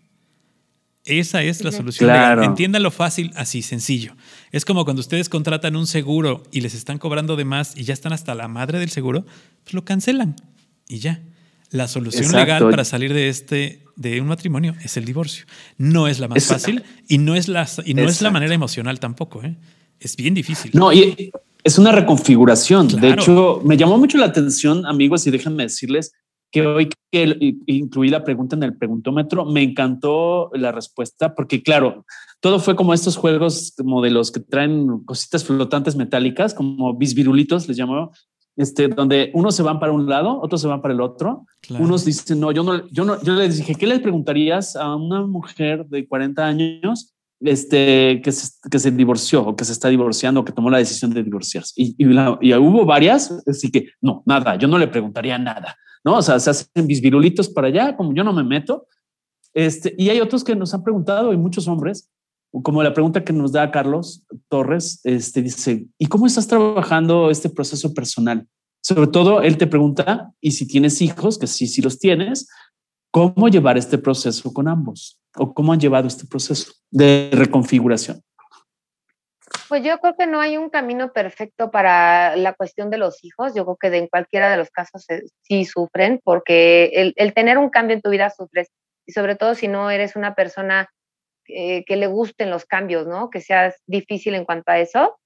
Esa 1.05 1.41
es 1.41 1.63
la 1.63 1.71
solución. 1.71 2.07
Claro. 2.07 2.43
Entiéndalo 2.43 2.91
fácil, 2.91 3.31
así, 3.35 3.61
sencillo. 3.61 4.15
Es 4.51 4.65
como 4.65 4.83
cuando 4.85 4.99
ustedes 4.99 5.29
contratan 5.29 5.75
un 5.75 5.87
seguro 5.87 6.43
y 6.51 6.61
les 6.61 6.75
están 6.75 6.99
cobrando 6.99 7.35
de 7.35 7.45
más 7.45 7.75
y 7.75 7.83
ya 7.83 7.93
están 7.93 8.13
hasta 8.13 8.35
la 8.35 8.47
madre 8.47 8.79
del 8.79 8.89
seguro, 8.89 9.25
pues 9.63 9.73
lo 9.73 9.85
cancelan 9.85 10.35
y 10.87 10.99
ya. 10.99 11.21
La 11.71 11.87
solución 11.87 12.31
legal 12.31 12.67
para 12.69 12.83
salir 12.83 13.13
de 13.13 13.29
este 13.29 13.83
de 13.95 14.21
un 14.21 14.27
matrimonio 14.27 14.75
es 14.83 14.97
el 14.97 15.05
divorcio. 15.05 15.45
No 15.77 16.07
es 16.07 16.19
la 16.19 16.27
más 16.27 16.45
fácil 16.45 16.83
y 17.07 17.19
no 17.19 17.35
es 17.35 17.47
la 17.47 17.67
y 17.85 17.93
no 17.93 18.09
es 18.09 18.21
la 18.21 18.31
manera 18.31 18.53
emocional 18.53 18.99
tampoco, 18.99 19.43
¿eh? 19.43 19.55
Es 19.99 20.15
bien 20.15 20.33
difícil. 20.33 20.71
No, 20.73 20.91
y 20.91 21.31
es 21.63 21.77
una 21.77 21.91
reconfiguración. 21.91 22.87
De 22.87 23.11
hecho, 23.11 23.61
me 23.63 23.77
llamó 23.77 23.97
mucho 23.97 24.17
la 24.17 24.25
atención, 24.25 24.85
amigos, 24.85 25.27
y 25.27 25.31
déjenme 25.31 25.63
decirles 25.63 26.13
que 26.51 26.65
hoy 26.65 26.89
que 27.11 27.55
incluí 27.67 28.09
la 28.09 28.23
pregunta 28.23 28.55
en 28.55 28.63
el 28.63 28.77
preguntómetro, 28.77 29.45
me 29.45 29.63
encantó 29.63 30.49
la 30.53 30.71
respuesta, 30.71 31.35
porque 31.35 31.61
claro, 31.61 32.05
todo 32.39 32.59
fue 32.59 32.75
como 32.75 32.93
estos 32.93 33.17
juegos 33.17 33.73
como 33.77 34.01
de 34.01 34.11
los 34.11 34.31
que 34.31 34.39
traen 34.39 35.03
cositas 35.05 35.43
flotantes 35.43 35.95
metálicas, 35.95 36.53
como 36.53 36.95
bisvirulitos, 36.95 37.67
les 37.67 37.77
llamo, 37.77 38.11
este, 38.55 38.87
donde 38.87 39.31
unos 39.33 39.55
se 39.55 39.63
van 39.63 39.79
para 39.79 39.91
un 39.91 40.07
lado, 40.07 40.39
otros 40.41 40.61
se 40.61 40.67
van 40.67 40.81
para 40.81 40.93
el 40.93 41.01
otro. 41.01 41.45
Unos 41.69 42.05
dicen, 42.05 42.39
no, 42.39 42.51
yo 42.51 42.63
no, 42.63 42.87
yo 42.89 43.05
no, 43.05 43.21
yo 43.21 43.33
les 43.33 43.57
dije, 43.57 43.75
¿qué 43.75 43.87
les 43.87 43.99
preguntarías 43.99 44.75
a 44.75 44.95
una 44.95 45.25
mujer 45.25 45.85
de 45.87 46.07
40 46.07 46.45
años 46.45 47.13
este, 47.41 48.21
que, 48.23 48.31
se, 48.31 48.51
que 48.69 48.79
se 48.79 48.91
divorció 48.91 49.47
o 49.47 49.55
que 49.55 49.65
se 49.65 49.71
está 49.71 49.89
divorciando 49.89 50.41
o 50.41 50.45
que 50.45 50.51
tomó 50.51 50.69
la 50.69 50.77
decisión 50.77 51.11
de 51.11 51.23
divorciarse? 51.23 51.73
Y, 51.75 51.95
y, 51.97 52.05
y 52.41 52.53
hubo 52.53 52.85
varias, 52.85 53.31
así 53.47 53.71
que 53.71 53.89
no, 54.01 54.23
nada, 54.25 54.55
yo 54.55 54.67
no 54.67 54.77
le 54.77 54.87
preguntaría 54.87 55.37
nada. 55.37 55.75
¿no? 56.03 56.17
O 56.17 56.21
sea, 56.21 56.39
se 56.39 56.49
hacen 56.49 56.87
bisvirulitos 56.87 57.49
para 57.49 57.67
allá, 57.67 57.95
como 57.95 58.13
yo 58.13 58.23
no 58.23 58.33
me 58.33 58.43
meto. 58.43 58.87
Este, 59.53 59.93
y 59.97 60.09
hay 60.09 60.21
otros 60.21 60.43
que 60.43 60.55
nos 60.55 60.73
han 60.73 60.83
preguntado, 60.83 61.33
y 61.33 61.37
muchos 61.37 61.67
hombres, 61.67 62.09
como 62.51 62.81
la 62.83 62.93
pregunta 62.93 63.23
que 63.23 63.33
nos 63.33 63.51
da 63.51 63.71
Carlos 63.71 64.25
Torres, 64.47 65.01
este, 65.03 65.41
dice, 65.41 65.87
¿y 65.97 66.05
cómo 66.07 66.27
estás 66.27 66.47
trabajando 66.47 67.29
este 67.29 67.49
proceso 67.49 67.93
personal? 67.93 68.47
Sobre 68.81 69.07
todo, 69.07 69.41
él 69.41 69.57
te 69.57 69.67
pregunta, 69.67 70.31
y 70.39 70.51
si 70.51 70.67
tienes 70.67 71.01
hijos, 71.01 71.37
que 71.37 71.47
sí, 71.47 71.67
sí 71.67 71.81
los 71.81 71.99
tienes, 71.99 72.47
¿cómo 73.11 73.47
llevar 73.47 73.77
este 73.77 73.97
proceso 73.97 74.53
con 74.53 74.67
ambos? 74.67 75.19
¿O 75.35 75.53
cómo 75.53 75.73
han 75.73 75.79
llevado 75.79 76.07
este 76.07 76.25
proceso 76.25 76.73
de 76.89 77.29
reconfiguración? 77.33 78.21
Pues 79.67 79.83
yo 79.83 79.99
creo 79.99 80.15
que 80.17 80.27
no 80.27 80.39
hay 80.39 80.57
un 80.57 80.69
camino 80.69 81.11
perfecto 81.11 81.69
para 81.69 82.35
la 82.35 82.53
cuestión 82.53 82.89
de 82.89 82.97
los 82.97 83.23
hijos. 83.23 83.53
Yo 83.53 83.65
creo 83.65 83.77
que 83.77 83.97
en 83.97 84.07
cualquiera 84.07 84.49
de 84.49 84.57
los 84.57 84.69
casos 84.71 85.05
sí 85.41 85.65
sufren, 85.65 86.19
porque 86.23 87.13
el, 87.15 87.33
tener 87.33 87.57
un 87.57 87.69
cambio 87.69 87.95
en 87.95 88.01
tu 88.01 88.09
vida 88.09 88.29
sufres, 88.31 88.69
y 89.05 89.11
sobre 89.11 89.35
todo 89.35 89.55
si 89.55 89.67
no 89.67 89.91
eres 89.91 90.15
una 90.15 90.33
persona 90.33 90.89
que 91.45 91.95
le 91.95 92.07
gusten 92.07 92.51
los 92.51 92.65
cambios, 92.65 93.07
¿no? 93.07 93.31
Que 93.31 93.41
seas 93.41 93.81
difícil 93.87 94.35
en 94.35 94.45
cuanto 94.45 94.71
a 94.71 94.79
eso, 94.79 95.19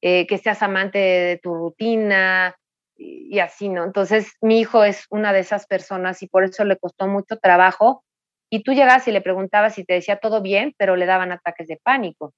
eh, 0.00 0.26
que 0.26 0.38
seas 0.38 0.62
amante 0.62 0.98
de 0.98 1.40
tu 1.42 1.54
rutina 1.54 2.56
y, 3.00 3.38
así, 3.38 3.70
¿no? 3.70 3.84
Entonces, 3.84 4.34
mi 4.42 4.60
hijo 4.60 4.84
es 4.84 5.06
una 5.08 5.32
de 5.32 5.40
esas 5.40 5.66
personas 5.66 6.22
y 6.22 6.28
por 6.28 6.44
eso 6.44 6.64
le 6.64 6.76
costó 6.76 7.06
mucho 7.06 7.38
trabajo. 7.38 8.04
Y 8.50 8.62
tú 8.62 8.72
llegas 8.72 9.08
y 9.08 9.12
le 9.12 9.22
preguntabas 9.22 9.74
si 9.74 9.84
te 9.84 9.94
decía 9.94 10.18
todo 10.18 10.42
bien, 10.42 10.74
pero 10.76 10.96
le 10.96 11.06
daban 11.06 11.32
ataques 11.32 11.66
de 11.68 11.80
pánico. 11.82 12.34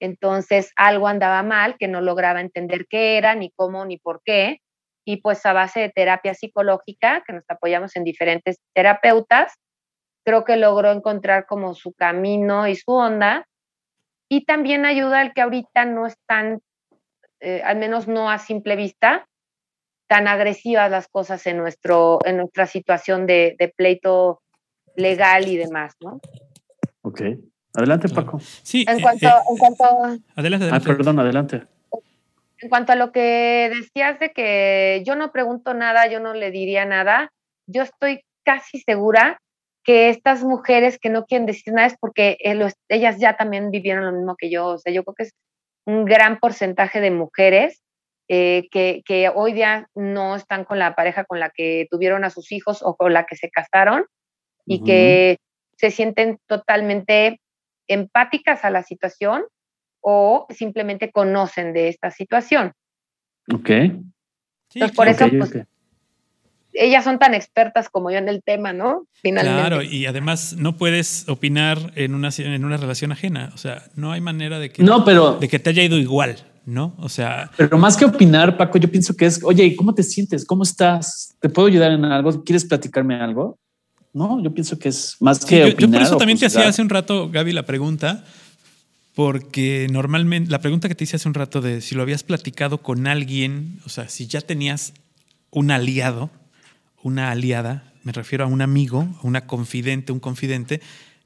Entonces 0.00 0.72
algo 0.76 1.08
andaba 1.08 1.42
mal, 1.42 1.76
que 1.78 1.88
no 1.88 2.00
lograba 2.00 2.40
entender 2.40 2.86
qué 2.88 3.18
era, 3.18 3.34
ni 3.34 3.50
cómo, 3.50 3.84
ni 3.84 3.98
por 3.98 4.22
qué. 4.24 4.60
Y 5.04 5.18
pues 5.18 5.44
a 5.44 5.52
base 5.52 5.80
de 5.80 5.90
terapia 5.90 6.32
psicológica, 6.32 7.22
que 7.26 7.34
nos 7.34 7.44
apoyamos 7.48 7.94
en 7.96 8.04
diferentes 8.04 8.60
terapeutas, 8.74 9.58
creo 10.24 10.44
que 10.44 10.56
logró 10.56 10.90
encontrar 10.90 11.44
como 11.46 11.74
su 11.74 11.92
camino 11.92 12.66
y 12.66 12.76
su 12.76 12.92
onda. 12.92 13.46
Y 14.30 14.46
también 14.46 14.86
ayuda 14.86 15.20
el 15.20 15.34
que 15.34 15.42
ahorita 15.42 15.84
no 15.84 16.06
están, 16.06 16.60
eh, 17.40 17.60
al 17.62 17.76
menos 17.76 18.08
no 18.08 18.30
a 18.30 18.38
simple 18.38 18.76
vista, 18.76 19.26
tan 20.12 20.28
agresivas 20.28 20.90
las 20.90 21.08
cosas 21.08 21.46
en, 21.46 21.56
nuestro, 21.56 22.18
en 22.26 22.36
nuestra 22.36 22.66
situación 22.66 23.26
de, 23.26 23.56
de 23.58 23.68
pleito 23.68 24.42
legal 24.94 25.48
y 25.48 25.56
demás, 25.56 25.94
¿no? 26.02 26.20
Ok. 27.00 27.22
Adelante, 27.72 28.10
Paco. 28.10 28.38
Sí. 28.38 28.84
En 28.86 28.98
eh, 28.98 29.02
cuanto, 29.02 29.26
eh, 29.26 29.40
en 29.48 29.56
cuanto 29.56 29.84
adelante, 30.36 30.68
Ah, 30.70 30.80
perdón, 30.84 31.18
adelante. 31.18 31.62
En 32.58 32.68
cuanto 32.68 32.92
a 32.92 32.96
lo 32.96 33.10
que 33.10 33.70
decías 33.74 34.20
de 34.20 34.34
que 34.34 35.02
yo 35.06 35.16
no 35.16 35.32
pregunto 35.32 35.72
nada, 35.72 36.06
yo 36.08 36.20
no 36.20 36.34
le 36.34 36.50
diría 36.50 36.84
nada, 36.84 37.32
yo 37.66 37.80
estoy 37.80 38.22
casi 38.44 38.80
segura 38.80 39.40
que 39.82 40.10
estas 40.10 40.44
mujeres 40.44 40.98
que 40.98 41.08
no 41.08 41.24
quieren 41.24 41.46
decir 41.46 41.72
nada 41.72 41.86
es 41.86 41.96
porque 41.98 42.36
eh, 42.44 42.68
ellas 42.90 43.16
ya 43.18 43.38
también 43.38 43.70
vivieron 43.70 44.04
lo 44.04 44.12
mismo 44.12 44.36
que 44.36 44.50
yo. 44.50 44.66
O 44.66 44.78
sea, 44.78 44.92
yo 44.92 45.04
creo 45.04 45.14
que 45.14 45.22
es 45.22 45.32
un 45.86 46.04
gran 46.04 46.38
porcentaje 46.38 47.00
de 47.00 47.10
mujeres 47.10 47.82
que, 48.28 49.02
que, 49.04 49.30
hoy 49.34 49.52
día 49.52 49.88
no 49.94 50.36
están 50.36 50.64
con 50.64 50.78
la 50.78 50.94
pareja 50.94 51.24
con 51.24 51.40
la 51.40 51.50
que 51.50 51.86
tuvieron 51.90 52.24
a 52.24 52.30
sus 52.30 52.52
hijos 52.52 52.82
o 52.82 52.96
con 52.96 53.12
la 53.12 53.24
que 53.24 53.36
se 53.36 53.50
casaron 53.50 54.06
y 54.64 54.82
que 54.84 55.38
se 55.76 55.90
sienten 55.90 56.38
totalmente 56.46 57.40
empáticas 57.88 58.64
a 58.64 58.70
la 58.70 58.82
situación 58.82 59.44
o 60.00 60.46
simplemente 60.50 61.10
conocen 61.10 61.72
de 61.72 61.88
esta 61.88 62.10
situación. 62.10 62.72
Ok. 63.52 63.70
Entonces, 63.70 64.96
por 64.96 65.08
eso, 65.08 65.28
pues, 65.28 65.66
ellas 66.72 67.04
son 67.04 67.18
tan 67.18 67.34
expertas 67.34 67.88
como 67.88 68.10
yo 68.10 68.18
en 68.18 68.28
el 68.28 68.42
tema, 68.42 68.72
¿no? 68.72 69.06
Finalmente. 69.12 69.60
Claro, 69.60 69.82
y 69.82 70.06
además 70.06 70.56
no 70.56 70.76
puedes 70.76 71.28
opinar 71.28 71.92
en 71.94 72.14
una, 72.14 72.30
en 72.38 72.64
una 72.64 72.76
relación 72.76 73.12
ajena. 73.12 73.50
O 73.54 73.58
sea, 73.58 73.82
no 73.94 74.12
hay 74.12 74.20
manera 74.20 74.58
de 74.58 74.70
que, 74.70 74.82
no, 74.82 75.04
pero, 75.04 75.38
de 75.38 75.48
que 75.48 75.58
te 75.58 75.70
haya 75.70 75.82
ido 75.82 75.98
igual, 75.98 76.36
¿no? 76.64 76.94
O 76.98 77.08
sea. 77.08 77.50
Pero 77.56 77.78
más 77.78 77.96
que 77.96 78.04
opinar, 78.04 78.56
Paco, 78.56 78.78
yo 78.78 78.90
pienso 78.90 79.14
que 79.14 79.26
es, 79.26 79.42
oye, 79.42 79.74
¿cómo 79.76 79.94
te 79.94 80.02
sientes? 80.02 80.44
¿Cómo 80.44 80.62
estás? 80.62 81.34
¿Te 81.40 81.48
puedo 81.48 81.68
ayudar 81.68 81.92
en 81.92 82.04
algo? 82.04 82.44
¿Quieres 82.44 82.64
platicarme 82.64 83.16
algo? 83.16 83.58
No, 84.12 84.42
yo 84.42 84.52
pienso 84.52 84.78
que 84.78 84.90
es 84.90 85.16
más 85.20 85.44
que. 85.44 85.74
yo, 85.78 85.90
por 85.90 86.02
eso 86.02 86.16
también 86.16 86.38
te 86.38 86.46
hacía 86.46 86.68
hace 86.68 86.82
un 86.82 86.90
rato, 86.90 87.30
Gaby, 87.30 87.52
la 87.52 87.64
pregunta, 87.64 88.24
porque 89.14 89.86
normalmente 89.90 90.50
la 90.50 90.60
pregunta 90.60 90.88
que 90.88 90.94
te 90.94 91.04
hice 91.04 91.16
hace 91.16 91.28
un 91.28 91.34
rato 91.34 91.60
de 91.60 91.80
si 91.80 91.94
lo 91.94 92.02
habías 92.02 92.22
platicado 92.22 92.82
con 92.82 93.06
alguien, 93.06 93.80
o 93.86 93.88
sea, 93.88 94.08
si 94.08 94.26
ya 94.26 94.40
tenías 94.40 94.92
un 95.50 95.70
aliado, 95.70 96.30
una 97.02 97.30
aliada, 97.30 97.92
me 98.04 98.12
refiero 98.12 98.44
a 98.44 98.48
un 98.48 98.62
amigo, 98.62 99.08
a 99.22 99.26
una 99.26 99.46
confidente, 99.46 100.12
un 100.12 100.20
confidente 100.20 100.80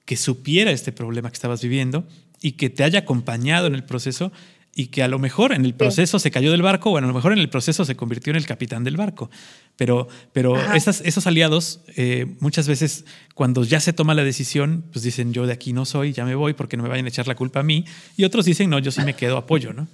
que 0.05 0.17
supiera 0.17 0.71
este 0.71 0.93
problema 0.93 1.31
que 1.31 1.35
estabas 1.35 1.63
viviendo 1.63 2.07
y 2.41 2.53
que 2.53 2.71
te 2.71 2.85
haya 2.85 3.01
acompañado 3.01 3.67
en 3.67 3.75
el 3.75 3.85
proceso 3.85 4.31
y 4.79 4.89
que 4.89 5.03
a 5.03 5.09
lo 5.09 5.19
mejor 5.19 5.53
en 5.53 5.65
el 5.65 5.75
proceso 5.75 6.19
se 6.19 6.31
cayó 6.31 6.53
del 6.53 6.61
barco 6.61 6.91
o 6.91 6.99
a 6.99 7.01
lo 7.01 7.13
mejor 7.15 7.33
en 7.33 7.39
el 7.39 7.49
proceso 7.49 7.87
se 7.87 7.97
convirtió 7.97 8.31
en 8.31 8.37
el 8.37 8.47
capitán 8.47 8.85
del 8.85 8.99
barco. 8.99 9.31
Pero, 9.77 10.07
pero 10.35 10.55
esos 10.75 11.27
aliados 11.27 11.83
eh, 11.97 12.27
muchas 12.41 12.69
veces 12.69 13.07
cuando 13.35 13.65
ya 13.65 13.81
se 13.81 13.95
toma 13.95 14.13
la 14.13 14.23
decisión, 14.23 14.85
pues 14.93 15.03
dicen 15.03 15.33
yo 15.33 15.47
de 15.47 15.55
aquí 15.55 15.73
no 15.73 15.87
soy, 15.87 16.13
ya 16.13 16.27
me 16.27 16.35
voy 16.35 16.53
porque 16.53 16.77
no 16.77 16.83
me 16.83 16.91
vayan 16.91 17.07
a 17.07 17.09
echar 17.09 17.27
la 17.27 17.35
culpa 17.35 17.61
a 17.61 17.63
mí. 17.63 17.87
Y 18.19 18.25
otros 18.25 18.45
dicen 18.45 18.69
no, 18.69 18.79
yo 18.79 18.91
sí 18.91 19.01
me 19.03 19.15
quedo 19.15 19.39
apoyo, 19.39 19.73
¿no? 19.73 19.89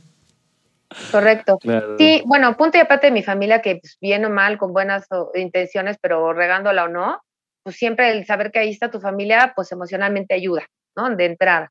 Correcto. 1.13 1.61
Sí, 1.97 2.23
bueno, 2.27 2.57
punto 2.57 2.77
y 2.77 2.81
aparte 2.81 3.07
de 3.07 3.13
mi 3.13 3.23
familia 3.23 3.63
que 3.63 3.77
pues, 3.77 3.97
bien 4.01 4.25
o 4.25 4.31
mal, 4.31 4.59
con 4.59 4.73
buenas 4.73 5.07
intenciones, 5.37 5.97
pero 6.03 6.33
regándola 6.33 6.85
o 6.85 6.89
no, 6.89 7.21
pues 7.63 7.77
siempre 7.77 8.11
el 8.11 8.27
saber 8.27 8.51
que 8.51 8.59
ahí 8.59 8.71
está 8.71 8.91
tu 8.91 9.01
familia, 9.01 9.53
pues 9.55 9.71
emocionalmente 9.71 10.35
ayuda, 10.35 10.67
¿no? 10.97 11.09
De 11.15 11.27
entrada. 11.27 11.71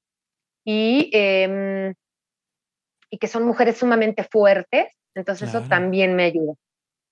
Y 0.64 1.10
eh, 1.14 1.94
y 3.12 3.18
que 3.18 3.28
son 3.28 3.44
mujeres 3.44 3.78
sumamente 3.78 4.24
fuertes, 4.24 4.88
entonces 5.14 5.50
eso 5.50 5.62
también 5.68 6.16
me 6.16 6.24
ayuda. 6.24 6.54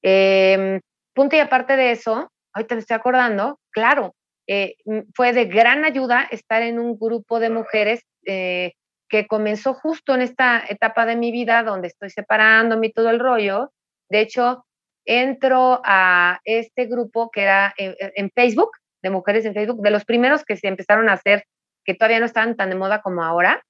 Em, 0.02 0.80
punto 1.14 1.36
y 1.36 1.40
aparte 1.40 1.76
de 1.76 1.92
eso, 1.92 2.32
ahorita 2.54 2.76
me 2.76 2.82
estoy 2.82 2.96
acordando, 2.96 3.60
claro, 3.72 4.16
eh, 4.48 4.78
fue 5.14 5.34
de 5.34 5.46
gran 5.46 5.84
ayuda 5.84 6.28
estar 6.32 6.62
en 6.62 6.80
un 6.80 6.98
grupo 6.98 7.40
de 7.40 7.50
mujeres 7.50 8.02
eh, 8.26 8.74
que 9.10 9.28
comenzó 9.28 9.74
justo 9.74 10.16
en 10.16 10.22
esta 10.22 10.64
etapa 10.68 11.06
de 11.06 11.18
mi 11.18 11.32
vida 11.32 11.64
donde 11.64 11.90
estoy 11.90 12.10
separándome 12.10 12.88
y 12.88 12.94
todo 12.94 13.10
el 13.10 13.20
rollo. 13.20 13.74
De 14.10 14.22
hecho, 14.22 14.66
entro 15.06 15.82
a 15.84 16.40
este 16.46 16.86
grupo 16.86 17.30
que 17.30 17.42
era 17.42 17.74
en, 17.78 17.96
en 18.00 18.32
Facebook, 18.32 18.72
de 19.04 19.10
mujeres 19.10 19.44
en 19.46 19.54
Facebook, 19.54 19.82
de 19.82 19.92
los 19.92 20.06
primeros 20.06 20.46
que 20.46 20.56
se 20.56 20.68
empezaron 20.68 21.10
a 21.10 21.14
hacer, 21.14 21.44
que 21.84 21.94
todavía 21.94 22.20
no 22.20 22.26
estaban 22.26 22.56
tan 22.56 22.70
de 22.70 22.76
moda 22.76 23.02
como 23.02 23.24
ahora, 23.24 23.62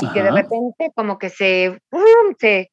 y 0.00 0.12
que 0.12 0.22
de 0.22 0.30
repente 0.30 0.92
como 0.94 1.18
que 1.18 1.28
se, 1.28 1.78
se, 2.38 2.70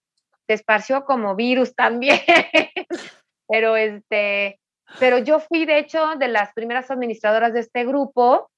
esparció 0.47 1.05
como 1.05 1.35
virus 1.35 1.75
también. 1.75 2.19
pero 3.47 3.75
este, 3.75 4.59
pero 4.99 5.17
yo 5.19 5.39
fui 5.39 5.65
de 5.65 5.79
hecho 5.79 6.15
de 6.17 6.27
las 6.27 6.53
primeras 6.53 6.89
administradoras 6.89 7.53
de 7.53 7.61
este 7.61 7.85
grupo 7.85 8.49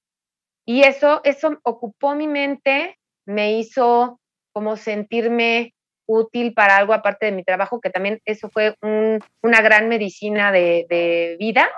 y 0.66 0.84
eso, 0.84 1.22
eso 1.24 1.58
ocupó 1.64 2.16
mi 2.16 2.28
mente, 2.28 2.98
me 3.26 3.54
hizo 3.54 4.20
como 4.54 4.78
sentirme 4.78 5.74
útil 6.08 6.54
para 6.54 6.78
algo 6.78 6.94
aparte 6.94 7.28
de 7.28 7.32
mi 7.32 7.44
trabajo, 7.44 7.80
que 7.80 7.90
también 7.90 8.20
eso 8.26 8.50
fue 8.50 8.76
una 8.82 9.62
gran 9.62 9.90
medicina 9.90 10.52
de, 10.52 10.86
de 10.90 11.38
vida. 11.40 11.70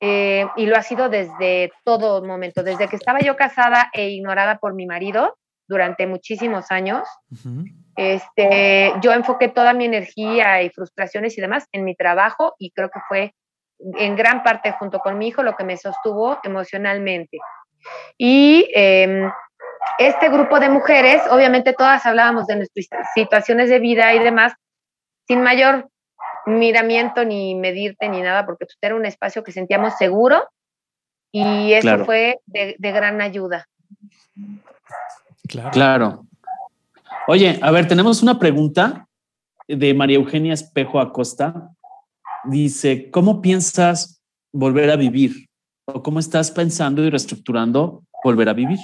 eh, 0.00 0.46
y 0.56 0.66
lo 0.66 0.76
ha 0.76 0.82
sido 0.82 1.08
desde 1.08 1.72
todo 1.84 2.22
momento, 2.22 2.62
desde 2.62 2.86
que 2.86 2.96
estaba 2.96 3.20
yo 3.20 3.34
casada 3.34 3.90
e 3.94 4.10
ignorada 4.10 4.58
por 4.58 4.74
mi 4.74 4.86
marido 4.86 5.36
durante 5.68 6.06
muchísimos 6.06 6.70
años. 6.70 7.08
este, 7.96 8.92
yo 9.00 9.12
enfoqué 9.12 9.48
toda 9.48 9.72
mi 9.72 9.86
energía 9.86 10.62
y 10.62 10.70
frustraciones 10.70 11.36
y 11.36 11.40
demás 11.40 11.66
en 11.72 11.84
mi 11.84 11.94
trabajo 11.94 12.54
y 12.58 12.70
creo 12.70 12.90
que 12.90 13.00
fue 13.08 13.34
en 13.78 14.16
gran 14.16 14.42
parte 14.42 14.72
junto 14.72 14.98
con 14.98 15.18
mi 15.18 15.28
hijo 15.28 15.42
lo 15.42 15.56
que 15.56 15.64
me 15.64 15.76
sostuvo 15.76 16.38
emocionalmente. 16.44 17.38
Y 18.18 18.68
em, 18.74 19.30
este 19.98 20.28
grupo 20.28 20.60
de 20.60 20.68
mujeres, 20.68 21.22
obviamente 21.30 21.72
todas 21.72 22.04
hablábamos 22.06 22.46
de 22.46 22.56
nuestras 22.56 22.86
situaciones 23.14 23.68
de 23.68 23.78
vida 23.78 24.14
y 24.14 24.18
demás, 24.18 24.54
sin 25.26 25.42
mayor 25.42 25.88
miramiento 26.46 27.24
ni 27.24 27.54
medirte 27.54 28.08
ni 28.08 28.22
nada, 28.22 28.46
porque 28.46 28.66
pues, 28.66 28.78
era 28.80 28.94
un 28.94 29.06
espacio 29.06 29.42
que 29.42 29.52
sentíamos 29.52 29.96
seguro 29.96 30.48
y 31.32 31.72
eso 31.72 32.04
fue 32.04 32.38
de, 32.46 32.76
gran 32.78 33.20
ayuda. 33.20 33.66
Claro. 35.48 35.70
claro. 35.70 36.26
Oye, 37.28 37.58
a 37.60 37.70
ver, 37.70 37.88
tenemos 37.88 38.22
una 38.22 38.38
pregunta 38.38 39.08
de 39.66 39.94
María 39.94 40.16
Eugenia 40.16 40.54
Espejo 40.54 41.00
Acosta. 41.00 41.70
Dice, 42.44 43.10
¿cómo 43.10 43.42
piensas 43.42 44.22
volver 44.52 44.90
a 44.90 44.96
vivir? 44.96 45.48
¿O 45.86 46.02
cómo 46.02 46.20
estás 46.20 46.50
pensando 46.50 47.02
y 47.02 47.10
reestructurando 47.10 48.02
volver 48.22 48.48
a 48.48 48.52
vivir? 48.52 48.78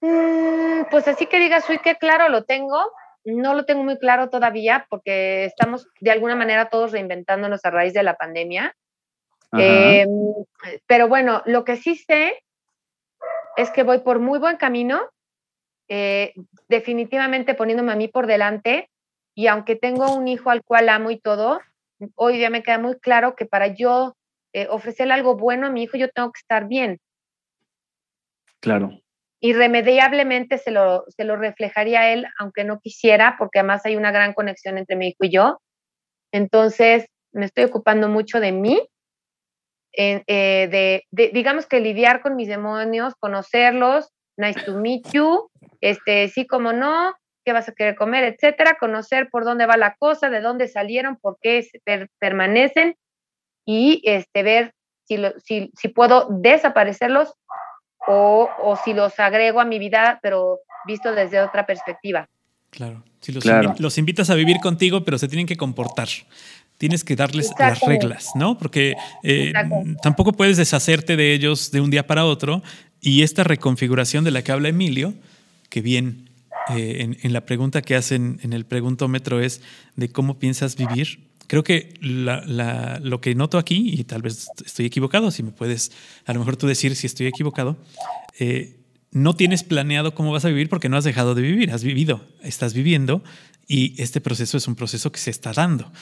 Mm, 0.00 0.84
pues 0.90 1.08
así 1.08 1.26
que 1.26 1.40
digas, 1.40 1.68
uy, 1.68 1.78
qué 1.82 1.96
claro 1.96 2.28
lo 2.28 2.44
tengo. 2.44 2.78
No 3.24 3.54
lo 3.54 3.64
tengo 3.64 3.82
muy 3.82 3.98
claro 3.98 4.30
todavía 4.30 4.86
porque 4.88 5.44
estamos 5.44 5.88
de 6.00 6.12
alguna 6.12 6.36
manera 6.36 6.68
todos 6.68 6.92
reinventándonos 6.92 7.64
a 7.64 7.70
raíz 7.70 7.92
de 7.92 8.02
la 8.02 8.14
pandemia. 8.14 8.74
Em, 9.52 10.08
pero 10.86 11.08
bueno, 11.08 11.42
lo 11.46 11.64
que 11.64 11.76
sí 11.76 11.96
sé 11.96 12.42
es 13.58 13.70
que 13.70 13.82
voy 13.82 14.00
por 14.00 14.20
muy 14.20 14.38
buen 14.38 14.56
camino, 14.56 15.00
eh, 15.88 16.34
definitivamente 16.68 17.54
poniéndome 17.54 17.92
a 17.92 17.96
mí 17.96 18.08
por 18.08 18.26
delante 18.26 18.88
y 19.34 19.46
aunque 19.46 19.76
tengo 19.76 20.14
un 20.14 20.28
hijo 20.28 20.50
al 20.50 20.62
cual 20.62 20.88
amo 20.88 21.10
y 21.10 21.18
todo, 21.18 21.60
hoy 22.14 22.38
día 22.38 22.50
me 22.50 22.62
queda 22.62 22.78
muy 22.78 22.98
claro 22.98 23.36
que 23.36 23.46
para 23.46 23.68
yo 23.68 24.14
eh, 24.52 24.66
ofrecerle 24.70 25.14
algo 25.14 25.36
bueno 25.36 25.66
a 25.66 25.70
mi 25.70 25.82
hijo 25.82 25.96
yo 25.96 26.08
tengo 26.08 26.32
que 26.32 26.40
estar 26.40 26.68
bien. 26.68 26.98
Claro 28.60 28.90
irremediablemente 29.40 30.58
se 30.58 30.70
lo, 30.70 31.04
se 31.08 31.24
lo 31.24 31.36
reflejaría 31.36 32.00
a 32.00 32.12
él, 32.12 32.26
aunque 32.38 32.64
no 32.64 32.80
quisiera, 32.80 33.36
porque 33.38 33.60
además 33.60 33.84
hay 33.86 33.96
una 33.96 34.10
gran 34.10 34.34
conexión 34.34 34.78
entre 34.78 34.96
mi 34.96 35.08
hijo 35.08 35.24
y 35.24 35.30
yo. 35.30 35.60
Entonces, 36.32 37.06
me 37.32 37.46
estoy 37.46 37.64
ocupando 37.64 38.08
mucho 38.08 38.40
de 38.40 38.52
mí, 38.52 38.82
eh, 39.92 41.04
de, 41.10 41.30
digamos 41.32 41.66
que 41.66 41.80
lidiar 41.80 42.20
con 42.20 42.36
mis 42.36 42.48
demonios, 42.48 43.14
conocerlos, 43.18 44.10
nice 44.36 44.60
to 44.64 44.74
meet 44.74 45.10
you, 45.12 45.50
este, 45.80 46.28
sí 46.28 46.46
como 46.46 46.72
no, 46.72 47.14
qué 47.44 47.52
vas 47.52 47.68
a 47.68 47.72
querer 47.72 47.96
comer, 47.96 48.24
etcétera, 48.24 48.76
conocer 48.78 49.28
por 49.30 49.44
dónde 49.44 49.66
va 49.66 49.76
la 49.76 49.96
cosa, 49.98 50.30
de 50.30 50.40
dónde 50.40 50.68
salieron, 50.68 51.16
por 51.16 51.38
qué 51.40 51.66
permanecen 52.18 52.96
y 53.64 54.02
este, 54.04 54.42
ver 54.42 54.74
si, 55.04 55.18
si, 55.44 55.70
si 55.74 55.88
puedo 55.88 56.28
desaparecerlos 56.30 57.34
o, 58.08 58.78
si 58.84 58.94
los 58.94 59.18
agrego 59.20 59.60
a 59.60 59.64
mi 59.64 59.78
vida, 59.78 60.18
pero 60.22 60.60
visto 60.86 61.12
desde 61.12 61.40
otra 61.40 61.66
perspectiva. 61.66 62.28
Claro, 62.70 63.02
si 63.20 63.32
los, 63.32 63.98
invitas 63.98 64.30
a 64.30 64.34
vivir 64.34 64.58
contigo, 64.60 65.04
pero 65.04 65.18
se 65.18 65.28
tienen 65.28 65.46
que 65.46 65.56
comportar. 65.56 66.08
Tienes 66.78 67.04
que 67.04 67.16
darles 67.16 67.50
las 67.58 67.80
reglas, 67.80 68.28
¿no? 68.36 68.56
Porque 68.56 68.94
eh, 69.24 69.52
tampoco 70.00 70.32
puedes 70.32 70.56
deshacerte 70.56 71.16
de 71.16 71.34
ellos 71.34 71.70
de 71.72 71.80
un 71.80 71.90
día 71.90 72.06
para 72.06 72.24
otro. 72.24 72.62
Y 73.00 73.22
esta 73.22 73.44
reconfiguración 73.44 74.24
de 74.24 74.30
la 74.30 74.42
que 74.42 74.52
habla 74.52 74.68
Emilio, 74.68 75.14
que 75.68 75.80
bien 75.80 76.28
eh, 76.70 77.16
en, 77.22 77.32
la 77.32 77.46
pregunta 77.46 77.82
que 77.82 77.94
hacen 77.94 78.40
en 78.42 78.52
el 78.52 78.64
preguntómetro 78.64 79.40
es 79.40 79.60
de 79.96 80.10
cómo 80.10 80.38
piensas 80.38 80.76
vivir, 80.76 81.28
creo 81.46 81.64
que 81.64 81.94
lo 82.00 83.20
que 83.20 83.34
noto 83.34 83.58
aquí, 83.58 83.94
y 83.98 84.04
tal 84.04 84.22
vez 84.22 84.48
estoy 84.64 84.86
equivocado, 84.86 85.30
si 85.30 85.42
me 85.42 85.50
puedes 85.50 85.92
a 86.26 86.32
lo 86.32 86.40
mejor 86.40 86.56
tú 86.56 86.66
decir 86.66 86.94
si 86.94 87.06
estoy 87.06 87.26
equivocado, 87.26 87.78
eh, 88.38 88.76
no 89.10 89.34
tienes 89.34 89.64
planeado 89.64 90.14
cómo 90.14 90.30
vas 90.30 90.44
a 90.44 90.48
vivir 90.48 90.68
porque 90.68 90.90
no 90.90 90.98
has 90.98 91.04
dejado 91.04 91.34
de 91.34 91.42
vivir, 91.42 91.72
has 91.72 91.82
vivido, 91.82 92.20
estás 92.42 92.74
viviendo 92.74 93.24
y 93.68 94.00
este 94.02 94.22
proceso 94.22 94.56
es 94.56 94.66
un 94.66 94.74
proceso 94.74 95.12
que 95.12 95.20
se 95.20 95.30
está 95.30 95.52
dando. 95.52 95.92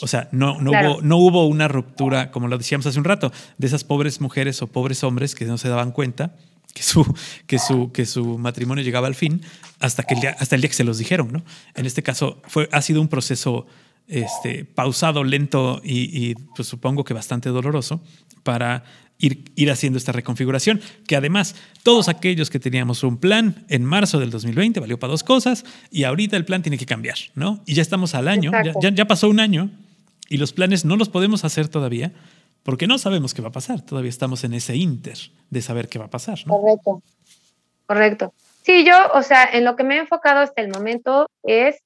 O 0.00 0.06
sea, 0.06 0.28
no, 0.32 0.58
no, 0.60 0.70
hubo, 0.70 1.02
no 1.02 1.18
hubo 1.18 1.46
una 1.46 1.68
ruptura, 1.68 2.30
como 2.30 2.48
lo 2.48 2.56
decíamos 2.56 2.86
hace 2.86 2.98
un 2.98 3.04
rato, 3.04 3.30
de 3.58 3.66
esas 3.66 3.84
pobres 3.84 4.22
mujeres 4.22 4.62
o 4.62 4.66
pobres 4.66 5.04
hombres 5.04 5.34
que 5.34 5.44
no 5.44 5.58
se 5.58 5.68
daban 5.68 5.92
cuenta 5.92 6.34
que 6.72 6.82
su, 6.82 7.14
que 7.46 7.58
su, 7.58 7.92
que 7.92 8.06
su 8.06 8.38
matrimonio 8.38 8.82
llegaba 8.82 9.06
al 9.06 9.14
fin 9.14 9.42
hasta, 9.80 10.02
que 10.02 10.14
el 10.14 10.20
día, 10.20 10.36
hasta 10.38 10.54
el 10.54 10.62
día 10.62 10.70
que 10.70 10.76
se 10.76 10.84
los 10.84 10.96
dijeron. 10.96 11.30
¿no? 11.30 11.44
En 11.74 11.84
este 11.84 12.02
caso 12.02 12.40
fue, 12.48 12.70
ha 12.72 12.80
sido 12.80 13.02
un 13.02 13.08
proceso 13.08 13.66
este, 14.10 14.64
pausado, 14.64 15.24
lento 15.24 15.80
y, 15.84 16.34
pues 16.56 16.68
supongo 16.68 17.04
que 17.04 17.14
bastante 17.14 17.48
doloroso 17.48 18.02
para 18.42 18.82
ir, 19.18 19.44
ir, 19.54 19.70
haciendo 19.70 19.98
esta 19.98 20.12
reconfiguración, 20.12 20.80
que 21.06 21.14
además 21.14 21.54
todos 21.84 22.08
aquellos 22.08 22.50
que 22.50 22.58
teníamos 22.58 23.04
un 23.04 23.18
plan 23.18 23.64
en 23.68 23.84
marzo 23.84 24.18
del 24.18 24.30
2020 24.30 24.80
valió 24.80 24.98
para 24.98 25.12
dos 25.12 25.22
cosas 25.22 25.64
y 25.90 26.04
ahorita 26.04 26.36
el 26.36 26.44
plan 26.44 26.62
tiene 26.62 26.76
que 26.76 26.86
cambiar, 26.86 27.16
¿no? 27.34 27.62
Y 27.66 27.74
ya 27.74 27.82
estamos 27.82 28.14
al 28.14 28.26
año, 28.26 28.50
ya, 28.80 28.90
ya, 28.90 29.04
pasó 29.06 29.28
un 29.28 29.38
año 29.38 29.70
y 30.28 30.38
los 30.38 30.52
planes 30.52 30.84
no 30.84 30.96
los 30.96 31.08
podemos 31.08 31.44
hacer 31.44 31.68
todavía 31.68 32.12
porque 32.64 32.86
no 32.86 32.98
sabemos 32.98 33.32
qué 33.32 33.42
va 33.42 33.48
a 33.48 33.52
pasar, 33.52 33.80
todavía 33.80 34.10
estamos 34.10 34.42
en 34.44 34.54
ese 34.54 34.76
inter 34.76 35.18
de 35.50 35.62
saber 35.62 35.88
qué 35.88 35.98
va 35.98 36.06
a 36.06 36.10
pasar. 36.10 36.38
Correcto, 36.46 37.02
correcto. 37.86 38.34
Sí, 38.62 38.84
yo, 38.84 38.94
o 39.14 39.22
sea, 39.22 39.44
en 39.52 39.64
lo 39.64 39.76
que 39.76 39.84
me 39.84 39.96
he 39.96 39.98
enfocado 39.98 40.40
hasta 40.40 40.60
el 40.60 40.68
momento 40.68 41.28
es 41.42 41.76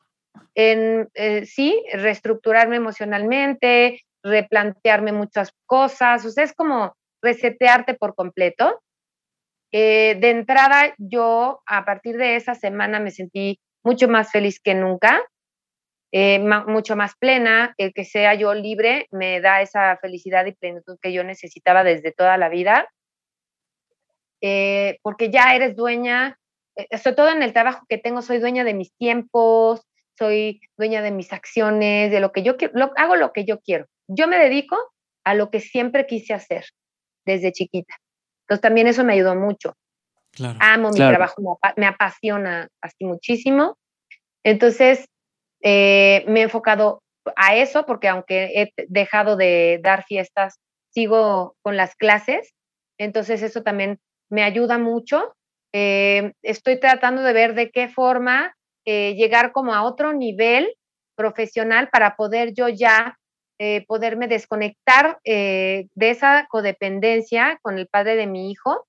en, 0.54 1.08
eh, 1.14 1.46
sí, 1.46 1.84
reestructurarme 1.92 2.76
emocionalmente, 2.76 4.02
replantearme 4.22 5.12
muchas 5.12 5.52
cosas, 5.66 6.24
o 6.24 6.30
sea, 6.30 6.44
es 6.44 6.54
como 6.54 6.96
resetearte 7.22 7.94
por 7.94 8.14
completo. 8.14 8.80
Eh, 9.72 10.16
de 10.20 10.30
entrada, 10.30 10.94
yo 10.98 11.62
a 11.66 11.84
partir 11.84 12.16
de 12.16 12.36
esa 12.36 12.54
semana 12.54 13.00
me 13.00 13.10
sentí 13.10 13.58
mucho 13.82 14.08
más 14.08 14.30
feliz 14.30 14.60
que 14.60 14.74
nunca, 14.74 15.20
eh, 16.12 16.38
mucho 16.38 16.94
más 16.94 17.16
plena, 17.16 17.74
el 17.76 17.92
que 17.92 18.04
sea 18.04 18.34
yo 18.34 18.54
libre 18.54 19.08
me 19.10 19.40
da 19.40 19.62
esa 19.62 19.96
felicidad 19.96 20.46
y 20.46 20.52
plenitud 20.52 20.96
que 21.02 21.12
yo 21.12 21.24
necesitaba 21.24 21.82
desde 21.82 22.12
toda 22.12 22.36
la 22.36 22.48
vida, 22.48 22.88
porque 25.02 25.30
ya 25.30 25.54
eres 25.56 25.74
dueña, 25.74 26.38
sobre 27.02 27.16
todo 27.16 27.30
en 27.30 27.42
el 27.42 27.52
trabajo 27.52 27.84
que 27.88 27.98
tengo, 27.98 28.22
soy 28.22 28.38
dueña 28.38 28.62
de 28.62 28.74
mis 28.74 28.94
tiempos, 28.94 29.84
soy 30.18 30.60
dueña 30.76 31.02
de 31.02 31.10
mis 31.10 31.32
acciones, 31.32 32.10
de 32.10 32.20
lo 32.20 32.32
que 32.32 32.42
yo 32.42 32.56
quiero, 32.56 32.92
hago 32.96 33.16
lo 33.16 33.32
que 33.32 33.44
yo 33.44 33.60
quiero. 33.60 33.86
Yo 34.08 34.28
me 34.28 34.38
dedico 34.38 34.76
a 35.24 35.34
lo 35.34 35.50
que 35.50 35.60
siempre 35.60 36.06
quise 36.06 36.34
hacer 36.34 36.64
desde 37.24 37.52
chiquita. 37.52 37.94
Entonces 38.42 38.60
también 38.60 38.86
eso 38.86 39.04
me 39.04 39.14
ayudó 39.14 39.34
mucho. 39.34 39.74
Amo 40.60 40.90
mi 40.90 40.98
trabajo, 40.98 41.58
me, 41.76 41.86
apasiona 41.86 42.68
así 42.80 43.04
muchísimo. 43.04 43.78
Entonces 44.42 45.06
eh, 45.62 46.24
me 46.26 46.40
he 46.40 46.42
enfocado 46.44 47.02
a 47.36 47.56
eso 47.56 47.86
porque 47.86 48.08
aunque 48.08 48.50
he 48.54 48.72
dejado 48.88 49.36
de 49.36 49.80
dar 49.82 50.04
fiestas, 50.04 50.58
sigo 50.90 51.56
con 51.62 51.76
las 51.76 51.94
clases. 51.94 52.52
Entonces 52.98 53.42
eso 53.42 53.62
también 53.62 53.98
me 54.28 54.42
ayuda 54.42 54.78
mucho. 54.78 55.34
Eh, 55.72 56.32
estoy 56.42 56.78
tratando 56.78 57.22
de 57.22 57.32
ver 57.32 57.54
de 57.54 57.70
qué 57.70 57.88
forma 57.88 58.54
eh, 58.84 59.14
llegar 59.14 59.52
como 59.52 59.74
a 59.74 59.82
otro 59.82 60.12
nivel 60.12 60.74
profesional 61.14 61.88
para 61.90 62.16
poder 62.16 62.54
yo 62.54 62.68
ya 62.68 63.18
eh, 63.58 63.84
poderme 63.86 64.26
desconectar 64.26 65.20
eh, 65.24 65.86
de 65.94 66.10
esa 66.10 66.46
codependencia 66.50 67.58
con 67.62 67.78
el 67.78 67.86
padre 67.86 68.16
de 68.16 68.26
mi 68.26 68.50
hijo. 68.50 68.86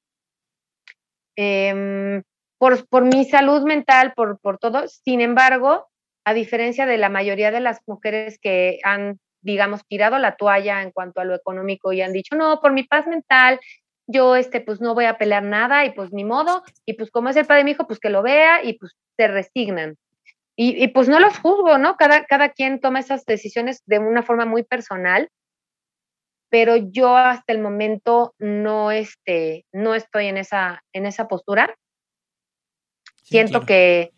Em, 1.38 2.24
por, 2.58 2.88
por, 2.88 3.04
mi 3.04 3.26
salud 3.26 3.64
mental, 3.64 4.14
por, 4.16 4.40
por 4.40 4.58
todo. 4.58 4.88
Sin 4.88 5.22
embargo, 5.22 5.88
a 6.26 6.34
diferencia 6.34 6.86
de 6.86 6.98
la 6.98 7.10
mayoría 7.10 7.52
de 7.52 7.60
las 7.60 7.80
mujeres 7.86 8.40
que 8.42 8.80
han, 8.84 9.20
digamos, 9.42 9.86
tirado 9.86 10.18
la 10.18 10.36
toalla 10.36 10.82
en 10.82 10.92
cuanto 10.92 11.22
a 11.22 11.26
lo 11.26 11.36
económico 11.36 11.94
y 11.94 12.02
han 12.02 12.14
dicho, 12.14 12.36
no, 12.36 12.60
por 12.60 12.74
mi 12.74 12.84
paz 12.84 13.06
mental, 13.06 13.60
yo, 14.08 14.36
este, 14.36 14.62
pues 14.62 14.82
no 14.82 14.94
voy 14.94 15.06
a 15.06 15.18
pelear 15.18 15.44
nada 15.44 15.86
y 15.86 15.92
pues 15.92 16.12
ni 16.14 16.24
modo, 16.24 16.64
y 16.86 16.94
pues 16.94 17.12
como 17.12 17.30
es 17.30 17.36
el 17.36 17.46
padre 17.46 17.60
de 17.60 17.66
mi 17.66 17.72
hijo, 17.72 17.88
pues 17.88 18.00
que 18.00 18.10
lo 18.10 18.22
vea 18.22 18.64
y 18.64 18.74
pues 18.74 18.94
se 19.18 19.28
resignan. 19.28 19.98
Y, 20.58 20.88
pues 20.88 21.10
no 21.10 21.20
los 21.20 21.38
juzgo, 21.38 21.78
¿no? 21.78 21.98
Cada, 21.98 22.24
cada 22.24 22.48
quien 22.48 22.80
toma 22.80 23.02
esas 23.02 23.26
decisiones 23.26 23.84
de 23.88 24.00
una 24.00 24.24
forma 24.24 24.46
muy 24.46 24.64
personal, 24.64 25.30
pero 26.50 26.78
yo 26.78 27.18
hasta 27.18 27.52
el 27.52 27.60
momento 27.60 28.34
no, 28.40 28.90
este, 28.92 29.66
no 29.74 29.96
estoy 29.96 30.28
en 30.28 30.38
esa, 30.38 30.82
en 30.94 31.06
esa 31.06 31.28
postura. 31.28 31.76
Siento 33.22 33.66
que, 33.66 34.14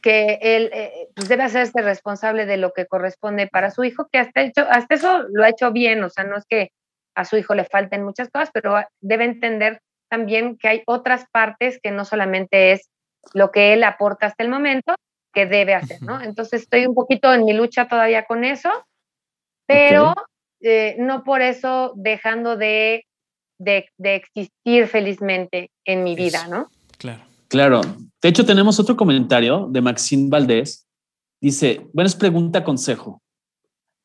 que 0.00 0.38
él 0.40 0.70
eh, 0.72 1.08
pues 1.14 1.28
debe 1.28 1.42
hacerse 1.42 1.82
responsable 1.82 2.46
de 2.46 2.56
lo 2.56 2.72
que 2.72 2.86
corresponde 2.86 3.46
para 3.46 3.70
su 3.70 3.84
hijo, 3.84 4.08
que 4.10 4.18
hasta, 4.18 4.40
hecho, 4.40 4.66
hasta 4.70 4.94
eso 4.94 5.24
lo 5.30 5.44
ha 5.44 5.50
hecho 5.50 5.72
bien, 5.72 6.02
o 6.02 6.08
sea, 6.08 6.24
no 6.24 6.38
es 6.38 6.46
que 6.46 6.72
a 7.14 7.24
su 7.24 7.36
hijo 7.36 7.54
le 7.54 7.64
falten 7.64 8.04
muchas 8.04 8.28
cosas, 8.28 8.50
pero 8.52 8.76
debe 9.00 9.24
entender 9.24 9.80
también 10.08 10.56
que 10.56 10.68
hay 10.68 10.82
otras 10.86 11.26
partes 11.30 11.78
que 11.82 11.90
no 11.90 12.04
solamente 12.04 12.72
es 12.72 12.90
lo 13.34 13.50
que 13.50 13.72
él 13.72 13.84
aporta 13.84 14.26
hasta 14.26 14.42
el 14.42 14.50
momento, 14.50 14.94
que 15.32 15.46
debe 15.46 15.74
hacer, 15.74 16.02
¿no? 16.02 16.20
Entonces 16.20 16.62
estoy 16.62 16.86
un 16.86 16.94
poquito 16.94 17.32
en 17.32 17.44
mi 17.44 17.52
lucha 17.52 17.86
todavía 17.86 18.24
con 18.24 18.44
eso, 18.44 18.70
pero 19.66 20.14
eh, 20.60 20.96
no 20.98 21.22
por 21.22 21.42
eso 21.42 21.92
dejando 21.96 22.56
de, 22.56 23.06
de, 23.58 23.86
existir 24.02 24.88
felizmente 24.88 25.70
en 25.84 26.02
mi 26.02 26.16
vida, 26.16 26.48
¿no? 26.48 26.68
Claro. 26.98 27.30
Claro. 27.50 27.80
De 28.22 28.28
hecho, 28.28 28.46
tenemos 28.46 28.78
otro 28.78 28.96
comentario 28.96 29.66
de 29.68 29.80
Maxine 29.80 30.28
Valdés. 30.30 30.86
Dice, 31.42 31.84
bueno, 31.92 32.06
es 32.06 32.14
pregunta, 32.14 32.62
consejo. 32.62 33.20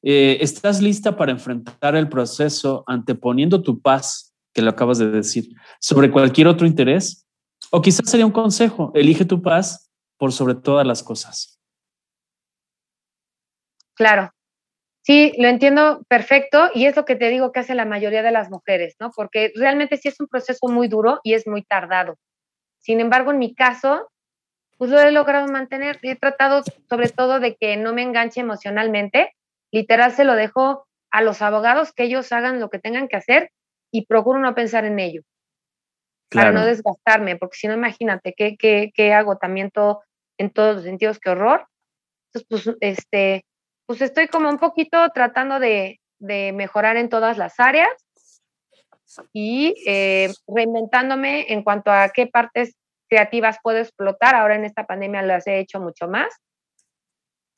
Eh, 0.07 0.37
¿Estás 0.41 0.83
lista 0.83 1.17
para 1.17 1.31
enfrentar 1.31 1.95
el 1.95 2.07
proceso 2.07 2.83
anteponiendo 2.85 3.63
tu 3.63 3.81
paz, 3.81 4.35
que 4.53 4.61
lo 4.61 4.69
acabas 4.69 4.99
de 4.99 5.09
decir, 5.09 5.45
sobre 5.79 6.11
cualquier 6.11 6.47
otro 6.47 6.67
interés? 6.67 7.25
O 7.71 7.81
quizás 7.81 8.07
sería 8.07 8.27
un 8.27 8.31
consejo, 8.31 8.91
elige 8.93 9.25
tu 9.25 9.41
paz 9.41 9.91
por 10.17 10.31
sobre 10.31 10.53
todas 10.53 10.85
las 10.85 11.01
cosas. 11.01 11.59
Claro, 13.95 14.29
sí, 15.01 15.33
lo 15.39 15.47
entiendo 15.47 16.03
perfecto 16.07 16.69
y 16.75 16.85
es 16.85 16.95
lo 16.95 17.03
que 17.03 17.15
te 17.15 17.29
digo 17.29 17.51
que 17.51 17.61
hace 17.61 17.73
la 17.73 17.85
mayoría 17.85 18.21
de 18.21 18.31
las 18.31 18.51
mujeres, 18.51 18.95
¿no? 18.99 19.09
Porque 19.09 19.53
realmente 19.55 19.97
sí 19.97 20.09
es 20.09 20.19
un 20.19 20.27
proceso 20.27 20.67
muy 20.67 20.87
duro 20.87 21.19
y 21.23 21.33
es 21.33 21.47
muy 21.47 21.63
tardado. 21.63 22.19
Sin 22.77 22.99
embargo, 22.99 23.31
en 23.31 23.39
mi 23.39 23.55
caso, 23.55 24.11
pues 24.77 24.91
lo 24.91 24.99
he 24.99 25.11
logrado 25.11 25.47
mantener 25.47 25.97
he 26.03 26.15
tratado 26.15 26.61
sobre 26.87 27.09
todo 27.09 27.39
de 27.39 27.55
que 27.55 27.75
no 27.75 27.91
me 27.91 28.03
enganche 28.03 28.41
emocionalmente. 28.41 29.33
Literal 29.75 30.13
se 30.13 30.23
lo 30.23 30.35
dejo 30.35 30.87
a 31.11 31.21
los 31.21 31.41
abogados 31.41 31.91
que 31.91 32.03
ellos 32.03 32.31
hagan 32.31 32.61
lo 32.61 32.69
que 32.69 32.79
tengan 32.79 33.09
que 33.09 33.17
hacer 33.17 33.51
y 33.91 34.05
procuro 34.05 34.39
no 34.39 34.55
pensar 34.55 34.85
en 34.85 34.99
ello 34.99 35.21
para 36.31 36.53
no 36.53 36.65
desgastarme, 36.65 37.35
porque 37.35 37.57
si 37.57 37.67
no, 37.67 37.73
imagínate 37.73 38.33
qué, 38.37 38.55
qué, 38.55 38.91
qué 38.95 39.13
agotamiento 39.13 40.01
en 40.37 40.49
todos 40.49 40.75
los 40.75 40.85
sentidos, 40.85 41.19
qué 41.19 41.31
horror. 41.31 41.67
Entonces, 42.33 42.47
pues, 42.47 42.77
este, 42.79 43.43
pues 43.85 44.01
estoy 44.01 44.29
como 44.29 44.47
un 44.47 44.59
poquito 44.59 45.09
tratando 45.09 45.59
de, 45.59 45.99
de 46.19 46.53
mejorar 46.53 46.95
en 46.95 47.09
todas 47.09 47.37
las 47.37 47.59
áreas 47.59 47.89
y 49.33 49.75
eh, 49.85 50.31
reinventándome 50.47 51.51
en 51.51 51.63
cuanto 51.63 51.91
a 51.91 52.07
qué 52.09 52.27
partes 52.27 52.77
creativas 53.09 53.57
puedo 53.61 53.79
explotar. 53.79 54.35
Ahora 54.35 54.55
en 54.55 54.63
esta 54.63 54.85
pandemia 54.85 55.21
las 55.21 55.45
he 55.47 55.59
hecho 55.59 55.81
mucho 55.81 56.07
más, 56.07 56.33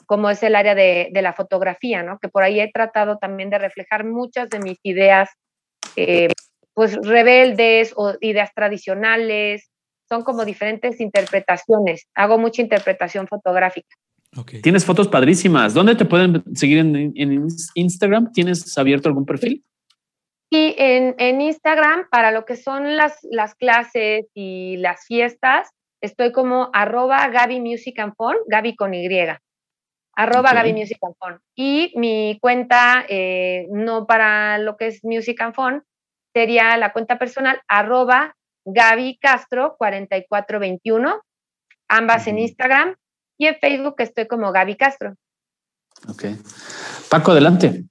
como 0.08 0.32
es 0.32 0.42
el 0.42 0.56
área 0.56 0.74
de, 0.74 1.10
de 1.12 1.22
la 1.22 1.34
fotografía, 1.34 2.02
¿no? 2.02 2.18
Que 2.18 2.30
por 2.30 2.42
ahí 2.42 2.60
he 2.60 2.72
tratado 2.72 3.20
también 3.20 3.52
de 3.52 3.60
reflejar 3.60 4.04
muchas 4.06 4.50
de 4.50 4.60
mis 4.60 4.80
ideas 4.82 5.30
eh, 5.96 6.30
pues 6.74 6.96
rebeldes 6.96 7.92
o 7.96 8.14
ideas 8.22 8.52
tradicionales, 8.54 9.72
son 10.08 10.24
como 10.24 10.46
diferentes 10.46 11.02
interpretaciones. 11.02 12.08
Hago 12.14 12.38
mucha 12.38 12.62
interpretación 12.62 13.28
fotográfica. 13.28 13.96
Tienes 14.62 14.86
fotos 14.86 15.08
padrísimas. 15.08 15.74
¿Dónde 15.74 15.96
te 15.96 16.06
pueden 16.06 16.44
seguir 16.56 16.78
en, 16.78 17.48
Instagram? 17.74 18.32
¿Tienes 18.32 18.78
abierto 18.78 19.10
algún 19.10 19.26
perfil? 19.26 19.64
Sí, 20.52 20.76
en, 20.78 21.42
Instagram, 21.42 22.08
para 22.12 22.32
lo 22.32 22.46
que 22.46 22.56
son 22.56 22.96
las, 22.96 23.18
las 23.24 23.56
clases 23.56 24.28
y 24.36 24.78
las 24.78 25.04
fiestas, 25.06 25.70
estoy 26.02 26.32
como 26.32 26.70
arroba 26.74 27.28
Gaby 27.28 27.60
Music 27.60 27.98
and 27.98 28.14
Phone, 28.16 28.38
Gaby 28.48 28.76
con 28.76 28.94
Y. 28.94 29.10
Arroba 30.18 30.52
Gaby 30.52 30.74
Music 30.74 30.98
and 31.04 31.16
Phone. 31.20 31.40
Y 31.56 31.94
mi 31.96 32.40
cuenta, 32.42 33.06
eh, 33.08 33.68
no 33.70 34.08
para 34.08 34.58
lo 34.58 34.76
que 34.76 34.88
es 34.88 35.04
Music 35.04 35.40
and 35.42 35.54
Phone, 35.54 35.84
sería 36.34 36.76
la 36.78 36.92
cuenta 36.92 37.20
personal 37.20 37.62
arroba 37.68 38.36
Gaby 38.66 39.20
Castro 39.22 39.76
4421, 39.78 41.22
ambas 41.88 42.26
en 42.26 42.40
Instagram 42.40 42.96
y 43.38 43.46
en 43.46 43.58
Facebook 43.62 43.96
estoy 44.00 44.26
como 44.28 44.52
Gaby 44.52 44.76
Castro. 44.76 45.16
Ok. 46.08 46.26
Paco, 47.10 47.32
adelante. 47.32 47.86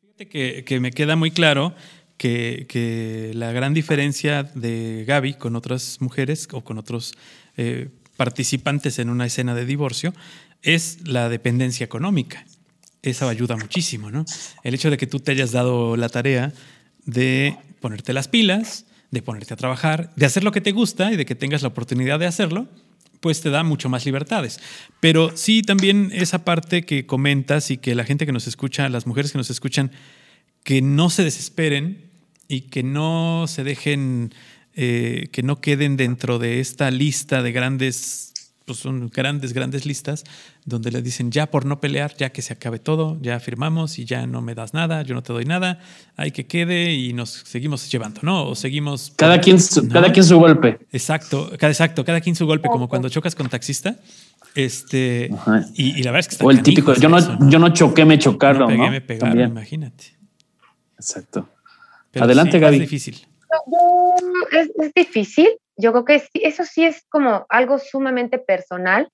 Fíjate 0.00 0.64
que, 0.64 0.80
me 0.80 0.90
queda 0.90 1.14
muy 1.14 1.30
claro 1.30 1.72
que, 2.18 3.30
la 3.34 3.52
gran 3.52 3.74
diferencia 3.74 4.42
de 4.42 5.04
Gaby 5.06 5.34
con 5.34 5.54
otras 5.54 6.00
mujeres 6.00 6.48
o 6.52 6.64
con 6.64 6.78
otros 6.78 7.14
eh, 7.56 7.90
participantes 8.16 8.98
en 8.98 9.08
una 9.08 9.26
escena 9.26 9.54
de 9.54 9.64
divorcio 9.64 10.12
es 10.62 11.06
la 11.06 11.28
dependencia 11.28 11.84
económica. 11.84 12.44
Eso 13.02 13.28
ayuda 13.28 13.56
muchísimo, 13.56 14.10
¿no? 14.10 14.24
El 14.62 14.74
hecho 14.74 14.90
de 14.90 14.96
que 14.96 15.06
tú 15.06 15.18
te 15.18 15.32
hayas 15.32 15.50
dado 15.50 15.96
la 15.96 16.08
tarea 16.08 16.52
de 17.04 17.56
ponerte 17.80 18.12
las 18.12 18.28
pilas, 18.28 18.86
de 19.10 19.22
ponerte 19.22 19.54
a 19.54 19.56
trabajar, 19.56 20.12
de 20.14 20.24
hacer 20.26 20.44
lo 20.44 20.52
que 20.52 20.60
te 20.60 20.72
gusta 20.72 21.12
y 21.12 21.16
de 21.16 21.26
que 21.26 21.34
tengas 21.34 21.62
la 21.62 21.68
oportunidad 21.68 22.20
de 22.20 22.26
hacerlo, 22.26 22.68
pues 23.20 23.40
te 23.40 23.50
da 23.50 23.62
mucho 23.62 23.88
más 23.88 24.06
libertades. 24.06 24.60
Pero 25.00 25.36
sí 25.36 25.62
también 25.62 26.10
esa 26.12 26.44
parte 26.44 26.84
que 26.84 27.06
comentas 27.06 27.70
y 27.70 27.76
que 27.76 27.94
la 27.94 28.04
gente 28.04 28.24
que 28.26 28.32
nos 28.32 28.46
escucha, 28.46 28.88
las 28.88 29.06
mujeres 29.06 29.32
que 29.32 29.38
nos 29.38 29.50
escuchan, 29.50 29.90
que 30.64 30.80
no 30.80 31.10
se 31.10 31.24
desesperen 31.24 32.10
y 32.48 32.62
que 32.62 32.82
no 32.82 33.46
se 33.48 33.64
dejen, 33.64 34.34
eh, 34.74 35.28
que 35.32 35.42
no 35.42 35.60
queden 35.60 35.96
dentro 35.96 36.38
de 36.38 36.60
esta 36.60 36.90
lista 36.90 37.42
de 37.42 37.52
grandes 37.52 38.31
pues 38.64 38.78
son 38.78 39.08
grandes, 39.08 39.52
grandes 39.52 39.86
listas 39.86 40.24
donde 40.64 40.90
le 40.90 41.02
dicen 41.02 41.30
ya 41.30 41.50
por 41.50 41.64
no 41.64 41.80
pelear, 41.80 42.14
ya 42.16 42.30
que 42.30 42.42
se 42.42 42.52
acabe 42.52 42.78
todo, 42.78 43.18
ya 43.20 43.40
firmamos 43.40 43.98
y 43.98 44.04
ya 44.04 44.26
no 44.26 44.42
me 44.42 44.54
das 44.54 44.74
nada, 44.74 45.02
yo 45.02 45.14
no 45.14 45.22
te 45.22 45.32
doy 45.32 45.44
nada, 45.44 45.80
hay 46.16 46.30
que 46.30 46.46
quede 46.46 46.92
y 46.92 47.12
nos 47.12 47.30
seguimos 47.30 47.90
llevando, 47.90 48.20
¿no? 48.22 48.46
O 48.46 48.54
seguimos... 48.54 49.12
Cada, 49.16 49.40
quien, 49.40 49.60
su, 49.60 49.88
cada 49.88 50.12
quien 50.12 50.24
su 50.24 50.38
golpe. 50.38 50.78
Exacto, 50.92 51.50
cada, 51.58 51.70
exacto, 51.70 52.04
cada 52.04 52.20
quien 52.20 52.36
su 52.36 52.46
golpe, 52.46 52.68
como 52.68 52.88
cuando 52.88 53.08
chocas 53.08 53.34
con 53.34 53.48
taxista. 53.48 53.96
Este, 54.54 55.30
y, 55.74 56.02
la 56.02 56.10
verdad 56.10 56.20
es 56.20 56.28
que 56.28 56.34
está 56.34 56.44
O 56.44 56.50
el 56.50 56.62
típico, 56.62 56.94
yo 56.94 57.08
no, 57.08 57.48
yo 57.48 57.58
no 57.58 57.70
choqué, 57.70 58.04
me 58.04 58.18
chocaron. 58.18 58.60
No 58.60 58.66
pegué, 58.68 58.90
me 58.90 59.00
pegaron, 59.00 59.40
imagínate. 59.40 60.16
Exacto. 60.96 61.48
Adelante, 62.14 62.58
Gaby. 62.58 62.76
Es 62.76 62.82
difícil. 62.82 63.26
Es, 64.52 64.70
es 64.78 64.94
difícil, 64.94 65.48
yo 65.82 65.90
creo 65.90 66.04
que 66.04 66.22
eso 66.34 66.64
sí 66.64 66.84
es 66.84 67.04
como 67.08 67.44
algo 67.48 67.78
sumamente 67.78 68.38
personal. 68.38 69.08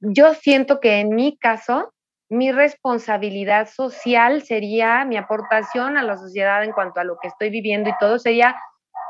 Yo 0.00 0.34
siento 0.34 0.78
que 0.78 1.00
en 1.00 1.14
mi 1.14 1.38
caso, 1.38 1.92
mi 2.28 2.52
responsabilidad 2.52 3.68
social 3.68 4.42
sería 4.42 5.06
mi 5.06 5.16
aportación 5.16 5.96
a 5.96 6.02
la 6.02 6.18
sociedad 6.18 6.62
en 6.64 6.72
cuanto 6.72 7.00
a 7.00 7.04
lo 7.04 7.16
que 7.20 7.28
estoy 7.28 7.48
viviendo 7.48 7.88
y 7.88 7.94
todo 7.98 8.18
sería, 8.18 8.54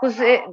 pues, 0.00 0.20
eh, 0.20 0.44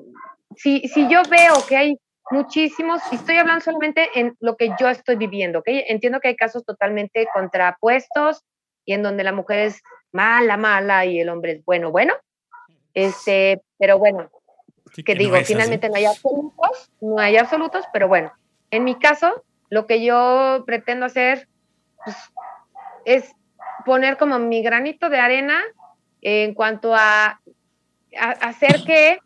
si, 0.56 0.80
si 0.88 1.08
yo 1.08 1.22
veo 1.30 1.54
que 1.68 1.78
hay 1.78 1.98
muchísimos, 2.32 3.02
y 3.12 3.16
estoy 3.16 3.38
hablando 3.38 3.64
solamente 3.64 4.10
en 4.16 4.36
lo 4.40 4.56
que 4.56 4.72
yo 4.80 4.90
estoy 4.90 5.18
viviendo, 5.18 5.60
¿ok? 5.60 5.68
Entiendo 5.68 6.20
que 6.20 6.30
hay 6.30 6.36
casos 6.36 6.66
totalmente 6.66 7.28
contrapuestos 7.32 8.44
y 8.86 8.94
en 8.94 9.04
donde 9.04 9.24
la 9.24 9.34
mujer 9.34 9.60
es 9.60 9.82
mala, 10.12 10.58
mala 10.58 11.06
y 11.06 11.20
el 11.20 11.30
hombre 11.30 11.54
es 11.54 11.66
bueno, 11.66 11.92
bueno, 11.92 12.16
este, 12.96 13.62
pero 13.78 14.00
bueno, 14.00 14.30
que, 14.94 15.16
digo, 15.16 15.36
finalmente 15.46 15.90
no 15.90 15.96
hay 15.96 16.06
absolutos, 16.06 16.92
no 17.02 17.20
hay 17.20 17.38
absolutos, 17.38 17.86
pero 17.94 18.08
bueno, 18.08 18.32
en 18.72 18.84
mi 18.84 18.96
caso, 18.96 19.44
lo 19.70 19.86
que 19.86 20.04
yo 20.04 20.64
pretendo 20.66 21.06
hacer 21.06 21.48
pues, 22.04 22.18
es 23.06 23.36
poner 23.86 24.18
como 24.18 24.40
mi 24.40 24.62
granito 24.62 25.10
de 25.10 25.20
arena 25.20 25.60
en 26.22 26.54
cuanto 26.54 26.94
a, 26.96 27.40
hacer 28.42 28.84
que 28.86 29.20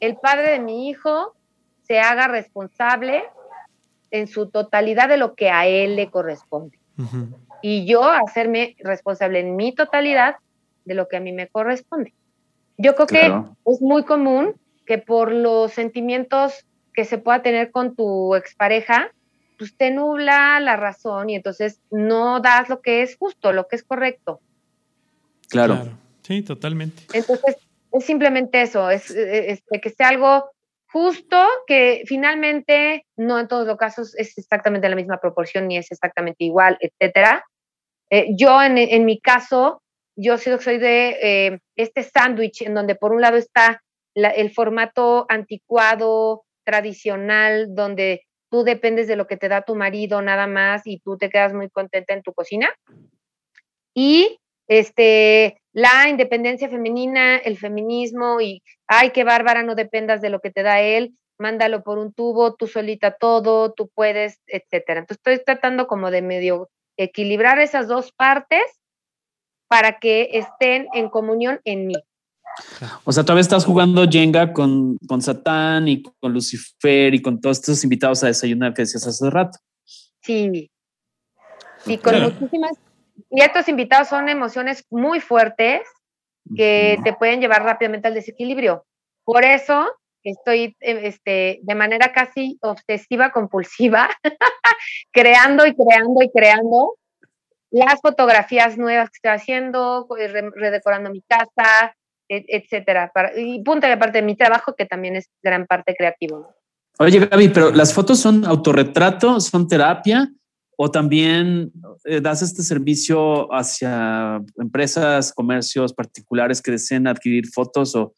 el 0.00 0.16
padre 0.16 0.50
de 0.50 0.58
mi 0.58 0.88
hijo 0.88 1.34
se 1.82 2.00
haga 2.00 2.26
responsable 2.26 3.22
en 4.10 4.26
su 4.26 4.50
totalidad 4.50 5.08
de 5.08 5.16
lo 5.16 5.34
que 5.34 5.50
a 5.50 5.66
él 5.66 5.96
le 5.96 6.10
corresponde. 6.10 6.78
Y 7.62 7.86
yo 7.86 8.02
hacerme 8.04 8.76
responsable 8.80 9.40
en 9.40 9.56
mi 9.56 9.72
totalidad 9.72 10.36
de 10.84 10.94
lo 10.94 11.08
que 11.08 11.16
a 11.16 11.20
mí 11.20 11.32
me 11.32 11.48
corresponde. 11.48 12.12
Yo 12.76 12.94
creo 12.94 13.06
que 13.06 13.26
es 13.66 13.80
muy 13.80 14.04
común 14.04 14.54
que 14.86 14.98
por 14.98 15.32
los 15.32 15.72
sentimientos 15.72 16.64
que 16.92 17.04
se 17.04 17.18
pueda 17.18 17.42
tener 17.42 17.70
con 17.70 17.94
tu 17.96 18.34
expareja, 18.34 19.10
pues 19.58 19.76
te 19.76 19.90
nubla 19.90 20.60
la 20.60 20.76
razón 20.76 21.30
y 21.30 21.36
entonces 21.36 21.80
no 21.90 22.40
das 22.40 22.68
lo 22.68 22.80
que 22.80 23.02
es 23.02 23.16
justo, 23.16 23.52
lo 23.52 23.66
que 23.68 23.76
es 23.76 23.84
correcto. 23.84 24.40
Claro. 25.48 25.88
Sí, 26.22 26.42
totalmente. 26.42 27.02
Entonces, 27.12 27.56
es 27.92 28.04
simplemente 28.04 28.62
eso, 28.62 28.90
es, 28.90 29.12
que 29.12 29.90
sea 29.90 30.08
algo 30.08 30.50
justo, 30.86 31.36
que 31.66 32.02
finalmente 32.06 33.06
no 33.16 33.38
en 33.38 33.46
todos 33.46 33.66
los 33.66 33.76
casos 33.76 34.16
es 34.16 34.36
exactamente 34.38 34.88
la 34.88 34.96
misma 34.96 35.20
proporción 35.20 35.68
ni 35.68 35.76
es 35.76 35.90
exactamente 35.92 36.44
igual, 36.44 36.78
etcétera. 36.80 37.44
Eh, 38.10 38.28
yo 38.36 38.62
en, 38.62 38.78
en, 38.78 39.04
mi 39.04 39.20
caso, 39.20 39.82
yo 40.16 40.38
soy 40.38 40.78
de 40.78 41.18
eh, 41.22 41.58
este 41.76 42.02
sándwich 42.02 42.62
en 42.62 42.74
donde 42.74 42.94
por 42.94 43.12
un 43.12 43.20
lado 43.20 43.36
está 43.36 43.83
el 44.14 44.52
formato 44.52 45.26
anticuado, 45.28 46.44
tradicional, 46.64 47.74
donde 47.74 48.22
tú 48.50 48.64
dependes 48.64 49.08
de 49.08 49.16
lo 49.16 49.26
que 49.26 49.36
te 49.36 49.48
da 49.48 49.62
tu 49.62 49.74
marido 49.74 50.22
nada 50.22 50.46
más 50.46 50.82
y 50.86 51.00
tú 51.00 51.18
te 51.18 51.28
quedas 51.28 51.52
muy 51.52 51.68
contenta 51.70 52.14
en 52.14 52.22
tu 52.22 52.32
cocina. 52.32 52.72
Y 53.94 54.38
este, 54.66 55.60
la 55.72 56.08
independencia 56.08 56.68
femenina, 56.68 57.36
el 57.36 57.58
feminismo 57.58 58.40
y, 58.40 58.62
ay, 58.86 59.10
qué 59.10 59.24
bárbara, 59.24 59.62
no 59.62 59.74
dependas 59.74 60.20
de 60.20 60.30
lo 60.30 60.40
que 60.40 60.50
te 60.50 60.62
da 60.62 60.80
él, 60.80 61.16
mándalo 61.38 61.82
por 61.82 61.98
un 61.98 62.12
tubo, 62.12 62.54
tú 62.54 62.66
solita 62.66 63.16
todo, 63.16 63.72
tú 63.72 63.90
puedes, 63.94 64.40
etcétera. 64.46 65.00
Entonces 65.00 65.18
estoy 65.24 65.44
tratando 65.44 65.86
como 65.86 66.10
de 66.10 66.22
medio 66.22 66.70
equilibrar 66.96 67.58
esas 67.58 67.88
dos 67.88 68.12
partes 68.12 68.62
para 69.68 69.98
que 69.98 70.30
estén 70.32 70.88
en 70.92 71.08
comunión 71.08 71.60
en 71.64 71.86
mí. 71.86 71.96
O 73.04 73.12
sea, 73.12 73.24
todavía 73.24 73.42
estás 73.42 73.64
jugando 73.64 74.08
Jenga 74.08 74.52
con, 74.52 74.98
con 75.06 75.22
Satán 75.22 75.88
y 75.88 76.02
con 76.02 76.32
Lucifer 76.32 77.14
y 77.14 77.22
con 77.22 77.40
todos 77.40 77.58
estos 77.58 77.84
invitados 77.84 78.22
a 78.22 78.28
desayunar 78.28 78.74
que 78.74 78.82
decías 78.82 79.06
hace 79.06 79.30
rato. 79.30 79.58
Sí. 80.22 80.70
Sí, 81.84 81.98
con 81.98 82.20
muchísimas. 82.22 82.78
Y 83.30 83.42
estos 83.42 83.68
invitados 83.68 84.08
son 84.08 84.28
emociones 84.28 84.84
muy 84.90 85.20
fuertes 85.20 85.82
que 86.56 86.98
te 87.04 87.12
pueden 87.14 87.40
llevar 87.40 87.62
rápidamente 87.62 88.08
al 88.08 88.14
desequilibrio. 88.14 88.84
Por 89.24 89.44
eso 89.44 89.90
estoy 90.22 90.76
eh, 90.80 91.00
este, 91.04 91.60
de 91.62 91.74
manera 91.74 92.12
casi 92.12 92.58
obsesiva, 92.62 93.30
compulsiva, 93.30 94.08
creando 95.12 95.66
y 95.66 95.74
creando 95.74 96.22
y 96.22 96.30
creando 96.30 96.96
las 97.70 98.00
fotografías 98.00 98.78
nuevas 98.78 99.10
que 99.10 99.16
estoy 99.16 99.30
haciendo, 99.32 100.06
redecorando 100.54 101.10
mi 101.10 101.22
casa, 101.22 101.96
etcétera. 102.28 103.12
y 103.36 103.62
punto 103.62 103.86
de 103.86 103.96
parte 103.96 104.18
de 104.18 104.26
mi 104.26 104.36
trabajo, 104.36 104.74
que 104.74 104.86
también 104.86 105.16
es 105.16 105.28
gran 105.42 105.66
parte 105.66 105.94
creativo. 105.96 106.54
Oye, 106.98 107.26
Gaby, 107.26 107.48
pero 107.48 107.70
las 107.70 107.92
fotos 107.92 108.20
son 108.20 108.44
autorretrato, 108.44 109.40
son 109.40 109.66
terapia 109.66 110.30
o 110.76 110.90
también 110.90 111.72
eh, 112.04 112.20
das 112.20 112.42
este 112.42 112.62
servicio 112.62 113.48
hacia 113.52 114.40
empresas, 114.58 115.32
comercios 115.32 115.92
particulares 115.92 116.60
que 116.60 116.72
deseen 116.72 117.06
adquirir 117.06 117.46
fotos 117.48 117.94
o 117.94 118.14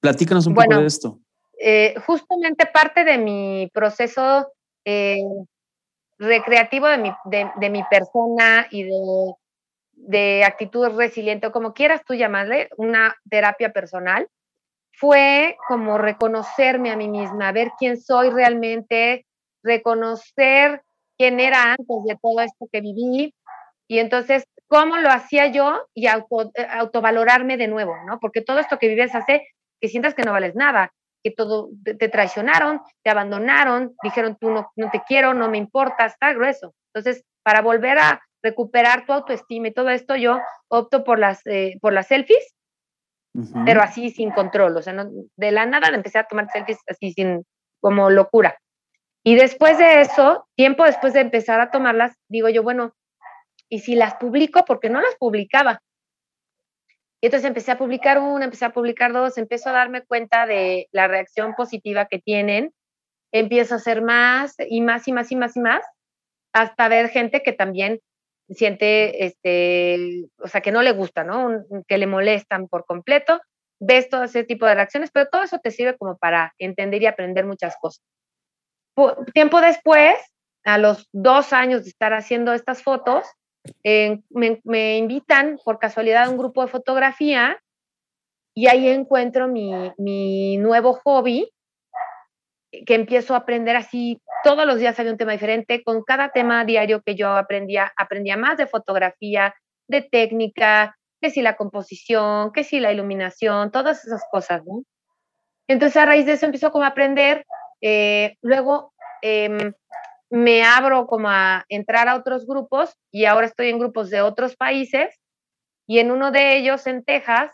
platícanos 0.00 0.46
un 0.46 0.54
poco 0.54 0.78
de 0.78 0.86
esto. 0.86 1.18
Eh, 1.60 1.94
justamente 2.06 2.66
parte 2.66 3.04
de 3.04 3.18
mi 3.18 3.70
proceso 3.72 4.46
eh, 4.84 5.18
recreativo 6.18 6.86
de 6.86 6.98
mi, 6.98 7.10
de, 7.24 7.70
mi 7.70 7.82
persona 7.90 8.66
y 8.70 8.84
de, 8.84 9.34
de, 10.06 10.44
actitud 10.44 10.88
resiliente, 10.96 11.46
o 11.46 11.52
como 11.52 11.74
quieras 11.74 12.02
tú 12.04 12.14
llamarle, 12.14 12.68
una 12.76 13.16
terapia 13.28 13.72
personal, 13.72 14.28
fue 14.92 15.56
como 15.68 15.98
reconocerme 15.98 16.90
a 16.90 16.96
mí 16.96 17.08
misma, 17.08 17.52
ver 17.52 17.72
quién 17.78 18.00
soy 18.00 18.30
realmente, 18.30 19.26
reconocer 19.62 20.82
quién 21.16 21.40
era 21.40 21.72
antes 21.72 21.96
de 22.06 22.18
todo 22.20 22.40
esto 22.40 22.66
que 22.72 22.80
viví 22.80 23.34
y 23.86 23.98
entonces 23.98 24.44
cómo 24.68 24.98
lo 24.98 25.10
hacía 25.10 25.46
yo 25.46 25.86
y 25.94 26.06
auto, 26.06 26.50
eh, 26.54 26.66
autovalorarme 26.70 27.56
de 27.56 27.68
nuevo, 27.68 27.96
¿no? 28.06 28.20
Porque 28.20 28.42
todo 28.42 28.58
esto 28.58 28.78
que 28.78 28.88
vives 28.88 29.14
hace 29.14 29.48
que 29.80 29.88
sientas 29.88 30.14
que 30.14 30.22
no 30.22 30.32
vales 30.32 30.54
nada, 30.54 30.92
que 31.22 31.30
todo 31.30 31.70
te, 31.84 32.08
traicionaron, 32.08 32.80
te 33.02 33.10
abandonaron, 33.10 33.94
dijeron 34.02 34.36
tú 34.40 34.50
no, 34.50 34.70
no 34.76 34.90
te 34.90 35.02
quiero, 35.06 35.34
no 35.34 35.48
me 35.48 35.58
importa, 35.58 36.06
está 36.06 36.32
grueso. 36.32 36.74
Entonces, 36.92 37.24
para 37.42 37.62
volver 37.62 37.98
a 37.98 38.20
recuperar 38.42 39.06
tu 39.06 39.12
autoestima 39.12 39.68
y 39.68 39.72
todo 39.72 39.90
esto, 39.90 40.16
yo 40.16 40.38
opto 40.68 41.04
por 41.04 41.18
las, 41.18 41.46
eh, 41.46 41.78
por 41.80 41.92
las 41.92 42.08
selfies, 42.08 42.54
pero 43.64 43.82
así 43.82 44.10
sin 44.10 44.30
control, 44.30 44.76
o 44.76 44.82
sea, 44.82 44.92
no, 44.92 45.08
de 45.36 45.52
la 45.52 45.66
nada 45.66 45.88
empecé 45.88 46.18
a 46.18 46.24
tomar 46.24 46.50
selfies 46.50 46.78
así 46.88 47.12
sin, 47.12 47.44
como 47.80 48.10
locura. 48.10 48.58
Y 49.24 49.34
después 49.34 49.78
de 49.78 50.00
eso, 50.00 50.48
tiempo 50.56 50.84
después 50.84 51.12
de 51.12 51.20
empezar 51.20 51.60
a 51.60 51.70
tomarlas, 51.70 52.16
digo 52.28 52.48
yo, 52.48 52.62
bueno, 52.62 52.94
¿y 53.68 53.80
si 53.80 53.94
las 53.94 54.14
publico? 54.14 54.64
Porque 54.64 54.90
no 54.90 55.00
las 55.00 55.14
publicaba. 55.16 55.82
Y 57.20 57.26
entonces 57.26 57.48
empecé 57.48 57.72
a 57.72 57.78
publicar 57.78 58.18
una, 58.18 58.44
empecé 58.44 58.64
a 58.64 58.72
publicar 58.72 59.12
dos, 59.12 59.38
empiezo 59.38 59.70
a 59.70 59.72
darme 59.72 60.02
cuenta 60.02 60.46
de 60.46 60.88
la 60.92 61.08
reacción 61.08 61.54
positiva 61.54 62.06
que 62.06 62.20
tienen, 62.20 62.72
empiezo 63.32 63.74
a 63.74 63.78
hacer 63.78 64.02
más 64.02 64.54
y 64.58 64.80
más 64.80 65.06
y 65.08 65.12
más 65.12 65.30
y 65.32 65.36
más 65.36 65.56
y 65.56 65.60
más, 65.60 65.84
hasta 66.52 66.88
ver 66.88 67.08
gente 67.08 67.42
que 67.42 67.52
también 67.52 68.00
siente, 68.50 69.24
este, 69.24 70.26
o 70.38 70.48
sea, 70.48 70.60
que 70.60 70.72
no 70.72 70.82
le 70.82 70.92
gusta, 70.92 71.24
¿no? 71.24 71.64
que 71.86 71.98
le 71.98 72.06
molestan 72.06 72.68
por 72.68 72.84
completo, 72.86 73.40
ves 73.80 74.08
todo 74.08 74.24
ese 74.24 74.44
tipo 74.44 74.66
de 74.66 74.74
reacciones, 74.74 75.10
pero 75.12 75.28
todo 75.30 75.42
eso 75.42 75.58
te 75.58 75.70
sirve 75.70 75.96
como 75.96 76.16
para 76.16 76.54
entender 76.58 77.02
y 77.02 77.06
aprender 77.06 77.46
muchas 77.46 77.76
cosas. 77.80 78.02
Tiempo 79.32 79.60
después, 79.60 80.14
a 80.64 80.78
los 80.78 81.08
dos 81.12 81.52
años 81.52 81.84
de 81.84 81.90
estar 81.90 82.12
haciendo 82.12 82.52
estas 82.52 82.82
fotos, 82.82 83.24
me, 84.30 84.98
invitan 84.98 85.58
por 85.64 85.78
casualidad 85.78 86.24
a 86.24 86.30
un 86.30 86.38
grupo 86.38 86.62
de 86.62 86.68
fotografía 86.68 87.60
y 88.54 88.66
ahí 88.66 88.88
encuentro 88.88 89.46
mi, 89.48 90.56
nuevo 90.56 90.94
hobby, 90.94 91.50
que 92.70 92.94
empiezo 92.94 93.34
a 93.34 93.38
aprender 93.38 93.76
así, 93.76 94.20
todos 94.44 94.66
los 94.66 94.78
días 94.78 94.98
hay 94.98 95.08
un 95.08 95.16
tema 95.16 95.32
diferente, 95.32 95.82
con 95.82 96.02
cada 96.02 96.30
tema 96.30 96.64
diario 96.64 97.02
que 97.02 97.14
yo 97.14 97.30
aprendía, 97.30 97.92
aprendía 97.96 98.36
más 98.36 98.56
de 98.58 98.66
fotografía, 98.66 99.54
de 99.88 100.02
técnica, 100.02 100.96
que 101.20 101.30
si 101.30 101.42
la 101.42 101.56
composición, 101.56 102.52
que 102.52 102.64
si 102.64 102.78
la 102.80 102.92
iluminación, 102.92 103.70
todas 103.70 104.04
esas 104.04 104.22
cosas, 104.30 104.62
Entonces 105.66 105.96
a 105.96 106.06
raíz 106.06 106.26
de 106.26 106.32
eso 106.32 106.46
empiezo 106.46 106.70
como 106.70 106.84
a 106.84 106.88
aprender, 106.88 107.44
eh, 107.80 108.36
luego 108.42 108.92
em, 109.22 109.72
me 110.30 110.62
abro 110.62 111.06
como 111.06 111.28
a 111.28 111.64
entrar 111.68 112.08
a 112.08 112.16
otros 112.16 112.46
grupos 112.46 112.94
y 113.10 113.24
ahora 113.24 113.46
estoy 113.46 113.70
en 113.70 113.78
grupos 113.78 114.10
de 114.10 114.20
otros 114.20 114.56
países 114.56 115.18
y 115.86 116.00
en 116.00 116.10
uno 116.10 116.30
de 116.30 116.56
ellos, 116.56 116.86
en 116.86 117.02
Texas, 117.02 117.50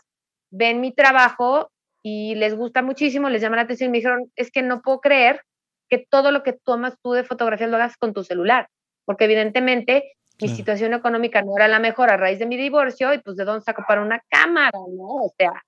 ven 0.51 0.81
mi 0.81 0.93
trabajo 0.93 1.71
y 2.07 2.35
les 2.35 2.53
gusta 2.53 2.83
muchísimo, 2.83 3.29
les 3.29 3.41
llama 3.41 3.55
la 3.55 3.63
atención 3.63 3.87
y 3.87 3.91
me 3.91 3.97
dijeron, 3.97 4.31
es 4.35 4.51
que 4.51 4.61
no 4.61 4.83
puedo 4.83 5.01
creer 5.01 5.41
que 5.89 5.97
todo 5.97 6.29
lo 6.29 6.43
que 6.43 6.53
tomas 6.53 6.93
tú 7.01 7.13
de 7.13 7.23
fotografías 7.23 7.67
lo 7.67 7.77
hagas 7.77 7.97
con 7.97 8.13
tu 8.13 8.23
celular, 8.23 8.69
porque 9.05 9.23
evidentemente 9.23 10.13
mi 10.39 10.49
situación 10.49 10.93
económica 10.93 11.41
no 11.41 11.57
era 11.57 11.67
la 11.67 11.79
mejor 11.79 12.11
a 12.11 12.17
raíz 12.17 12.37
de 12.37 12.45
mi 12.45 12.57
divorcio 12.57 13.11
y 13.11 13.17
pues 13.17 13.37
de 13.37 13.43
dónde 13.43 13.63
saco 13.63 13.83
para 13.87 14.03
una 14.03 14.21
cámara, 14.29 14.77
¿no? 14.87 15.15
O 15.15 15.33
sea. 15.35 15.63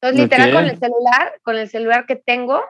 Entonces, 0.00 0.22
literal, 0.22 0.54
con 0.54 0.64
el 0.64 0.78
celular, 0.78 1.40
con 1.42 1.56
el 1.58 1.68
celular 1.68 2.06
que 2.06 2.16
tengo, 2.16 2.64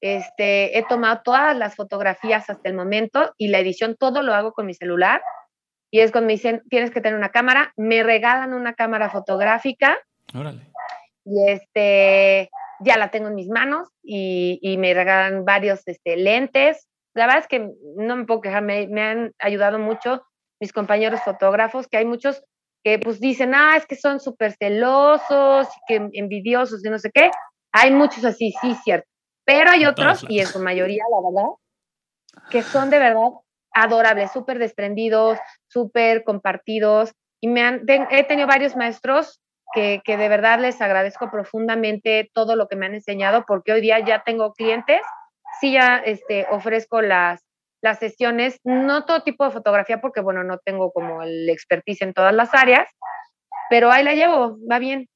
este, 0.00 0.76
he 0.76 0.84
tomado 0.88 1.20
todas 1.22 1.56
las 1.56 1.76
fotografías 1.76 2.50
hasta 2.50 2.68
el 2.68 2.74
momento 2.74 3.34
y 3.38 3.48
la 3.48 3.60
edición 3.60 3.94
todo 3.96 4.24
lo 4.24 4.34
hago 4.34 4.52
con 4.52 4.66
mi 4.66 4.74
celular. 4.74 5.22
Y 5.92 6.00
es 6.00 6.10
cuando 6.10 6.26
me 6.26 6.32
dicen, 6.32 6.64
tienes 6.68 6.90
que 6.90 7.00
tener 7.00 7.16
una 7.16 7.28
cámara, 7.28 7.72
me 7.76 8.02
regalan 8.02 8.52
una 8.52 8.74
cámara 8.74 9.10
fotográfica. 9.10 9.96
Órale. 10.34 10.71
Y 11.24 11.48
este, 11.48 12.50
ya 12.80 12.96
la 12.96 13.10
tengo 13.10 13.28
en 13.28 13.34
mis 13.34 13.48
manos 13.48 13.88
y, 14.02 14.58
y 14.62 14.76
me 14.76 14.94
regalan 14.94 15.44
varios 15.44 15.82
este, 15.86 16.16
lentes. 16.16 16.88
La 17.14 17.26
verdad 17.26 17.42
es 17.42 17.48
que 17.48 17.70
no 17.96 18.16
me 18.16 18.24
puedo 18.24 18.40
quejar, 18.40 18.62
me, 18.62 18.86
me, 18.88 19.02
han 19.02 19.32
ayudado 19.38 19.78
mucho 19.78 20.22
mis 20.60 20.72
compañeros 20.72 21.20
fotógrafos, 21.22 21.86
que 21.88 21.98
hay 21.98 22.04
muchos 22.04 22.42
que 22.84 22.98
pues 22.98 23.20
dicen, 23.20 23.54
ah, 23.54 23.76
es 23.76 23.86
que 23.86 23.96
son 23.96 24.18
súper 24.18 24.52
celosos 24.52 25.68
y 25.68 25.80
que 25.86 26.08
envidiosos 26.14 26.84
y 26.84 26.90
no 26.90 26.98
sé 26.98 27.10
qué. 27.12 27.30
Hay 27.72 27.90
muchos 27.92 28.24
así, 28.24 28.52
sí, 28.60 28.74
cierto. 28.82 29.08
Pero 29.44 29.70
hay 29.70 29.86
otros, 29.86 30.24
y 30.28 30.40
en 30.40 30.46
su 30.46 30.60
mayoría, 30.60 31.02
la 31.10 31.30
verdad, 31.30 31.50
que 32.50 32.62
son 32.62 32.90
de 32.90 32.98
verdad 32.98 33.30
adorables, 33.72 34.30
súper 34.32 34.58
desprendidos, 34.58 35.38
súper 35.68 36.24
compartidos. 36.24 37.12
Y 37.40 37.48
me 37.48 37.62
han, 37.62 37.82
he 37.88 38.24
tenido 38.24 38.46
varios 38.46 38.76
maestros 38.76 39.41
que, 39.72 40.00
que, 40.04 40.16
de 40.16 40.28
verdad 40.28 40.60
les 40.60 40.80
agradezco 40.80 41.30
profundamente 41.30 42.30
todo 42.32 42.56
lo 42.56 42.68
que 42.68 42.76
me 42.76 42.86
han 42.86 42.94
enseñado, 42.94 43.44
porque 43.46 43.72
hoy 43.72 43.80
día 43.80 43.98
ya 44.04 44.22
tengo 44.24 44.52
clientes, 44.52 45.00
sí 45.60 45.72
ya 45.72 45.98
este, 45.98 46.46
ofrezco 46.50 47.02
las, 47.02 47.40
las 47.82 47.98
sesiones, 47.98 48.58
no 48.64 49.04
todo 49.04 49.22
tipo 49.22 49.44
de 49.44 49.50
fotografía, 49.50 50.00
porque 50.00 50.20
bueno, 50.20 50.44
no 50.44 50.58
tengo 50.58 50.92
como 50.92 51.22
el 51.22 51.48
expertise 51.48 52.02
en 52.02 52.14
todas 52.14 52.32
las 52.32 52.54
áreas, 52.54 52.88
pero 53.68 53.90
ahí 53.90 54.04
la 54.04 54.14
llevo, 54.14 54.56
va 54.70 54.78
bien. 54.78 55.08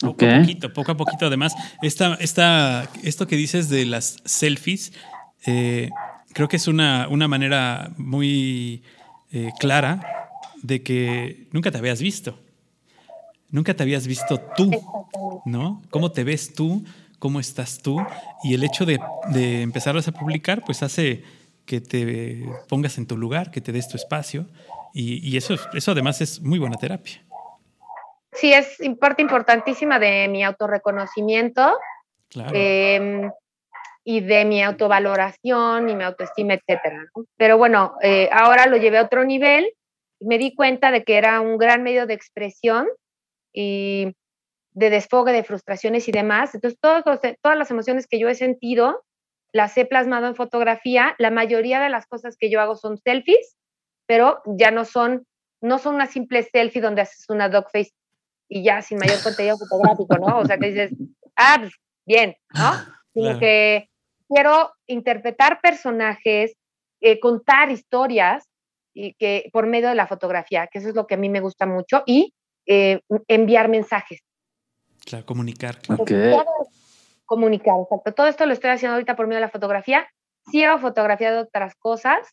Poco 0.00 0.24
a 0.24 0.38
poquito, 0.38 0.72
poco 0.72 0.92
a 0.92 0.96
poquito. 0.96 1.26
Además, 1.26 1.54
esta, 1.82 2.14
esta, 2.14 2.88
esto 3.02 3.26
que 3.26 3.36
dices 3.36 3.68
de 3.68 3.84
las 3.84 4.16
selfies, 4.24 4.92
eh, 5.46 5.90
creo 6.32 6.48
que 6.48 6.56
es 6.56 6.68
una, 6.68 7.06
una 7.08 7.28
manera 7.28 7.90
muy 7.98 8.82
eh, 9.30 9.50
clara 9.58 10.00
de 10.62 10.82
que 10.82 11.48
nunca 11.52 11.70
te 11.70 11.78
habías 11.78 12.00
visto. 12.00 12.38
Nunca 13.50 13.74
te 13.74 13.82
habías 13.82 14.06
visto 14.06 14.38
tú, 14.56 14.70
¿no? 15.44 15.82
¿Cómo 15.90 16.12
te 16.12 16.24
ves 16.24 16.54
tú? 16.54 16.84
¿Cómo 17.18 17.40
estás 17.40 17.80
tú? 17.82 18.00
Y 18.42 18.54
el 18.54 18.64
hecho 18.64 18.86
de, 18.86 18.98
de 19.32 19.62
empezarlas 19.62 20.08
a 20.08 20.12
publicar, 20.12 20.62
pues 20.64 20.82
hace 20.82 21.22
que 21.66 21.80
te 21.80 22.44
pongas 22.68 22.98
en 22.98 23.06
tu 23.06 23.16
lugar, 23.16 23.50
que 23.50 23.60
te 23.60 23.72
des 23.72 23.88
tu 23.88 23.96
espacio. 23.96 24.46
Y, 24.94 25.18
y 25.28 25.36
eso, 25.36 25.54
eso 25.74 25.92
además 25.92 26.20
es 26.20 26.40
muy 26.40 26.58
buena 26.58 26.76
terapia. 26.76 27.22
Sí, 28.32 28.52
es 28.52 28.78
parte 29.00 29.22
importantísima 29.22 29.98
de 29.98 30.28
mi 30.28 30.44
autorreconocimiento. 30.44 31.76
Em, 32.52 33.30
y 34.04 34.20
de 34.20 34.44
mi 34.44 34.62
autovaloración 34.62 35.88
y 35.88 35.96
mi 35.96 36.04
autoestima, 36.04 36.54
etcétera. 36.54 37.06
Pero 37.36 37.58
bueno, 37.58 37.94
eh, 38.02 38.28
ahora 38.32 38.66
lo 38.66 38.76
llevé 38.76 38.98
a 38.98 39.04
otro 39.04 39.24
nivel. 39.24 39.72
Me 40.20 40.38
di 40.38 40.54
cuenta 40.54 40.90
de 40.90 41.04
que 41.04 41.16
era 41.16 41.40
un 41.40 41.58
gran 41.58 41.82
medio 41.82 42.06
de 42.06 42.14
expresión 42.14 42.86
y 43.52 44.14
de 44.72 44.90
desfogue 44.90 45.32
de 45.32 45.44
frustraciones 45.44 46.08
y 46.08 46.12
demás. 46.12 46.54
Entonces, 46.54 46.78
todos 46.80 47.02
todas 47.42 47.58
las 47.58 47.70
emociones 47.70 48.06
que 48.06 48.18
yo 48.18 48.28
he 48.28 48.34
sentido 48.34 49.02
las 49.52 49.76
he 49.76 49.84
plasmado 49.84 50.26
en 50.26 50.34
fotografía. 50.34 51.14
La 51.18 51.30
mayoría 51.30 51.80
de 51.80 51.88
las 51.88 52.06
cosas 52.06 52.36
que 52.38 52.50
yo 52.50 52.60
hago 52.60 52.76
son 52.76 52.98
selfies, 52.98 53.56
pero 54.06 54.42
ya 54.46 54.70
no 54.70 54.84
son, 54.84 55.26
no 55.60 55.78
son 55.78 55.96
una 55.96 56.06
simple 56.06 56.42
selfie 56.42 56.80
donde 56.80 57.02
haces 57.02 57.26
una 57.28 57.48
dog 57.48 57.70
face 57.70 57.92
y 58.48 58.64
ya 58.64 58.82
sin 58.82 58.98
mayor 58.98 59.22
contenido 59.22 59.56
fotográfico, 59.58 60.18
¿no? 60.18 60.38
O 60.38 60.44
sea, 60.44 60.58
que 60.58 60.66
dices, 60.66 60.90
ah, 61.36 61.56
pues, 61.60 61.72
bien, 62.06 62.34
¿no? 62.54 62.72
Sino 63.14 63.38
que 63.38 63.88
quiero 64.28 64.72
interpretar 64.86 65.60
personajes, 65.60 66.54
eh, 67.00 67.18
contar 67.18 67.70
historias 67.70 68.48
y 68.94 69.14
que 69.14 69.48
por 69.52 69.66
medio 69.66 69.88
de 69.88 69.94
la 69.94 70.06
fotografía, 70.06 70.68
que 70.68 70.78
eso 70.78 70.88
es 70.88 70.94
lo 70.94 71.06
que 71.06 71.14
a 71.14 71.18
mí 71.18 71.28
me 71.28 71.40
gusta 71.40 71.66
mucho, 71.66 72.02
y 72.06 72.34
eh, 72.72 73.00
enviar 73.26 73.68
mensajes. 73.68 74.20
Claro, 75.04 75.26
comunicar. 75.26 75.76
comunicar, 77.24 77.80
exacto. 77.82 78.12
Todo 78.14 78.28
esto 78.28 78.46
lo 78.46 78.52
estoy 78.52 78.70
haciendo 78.70 78.94
ahorita 78.94 79.16
por 79.16 79.26
medio 79.26 79.38
de 79.38 79.46
la 79.46 79.50
fotografía. 79.50 80.06
Sí 80.52 80.62
he 80.62 80.78
fotografiado 80.78 81.42
otras 81.42 81.74
cosas, 81.74 82.28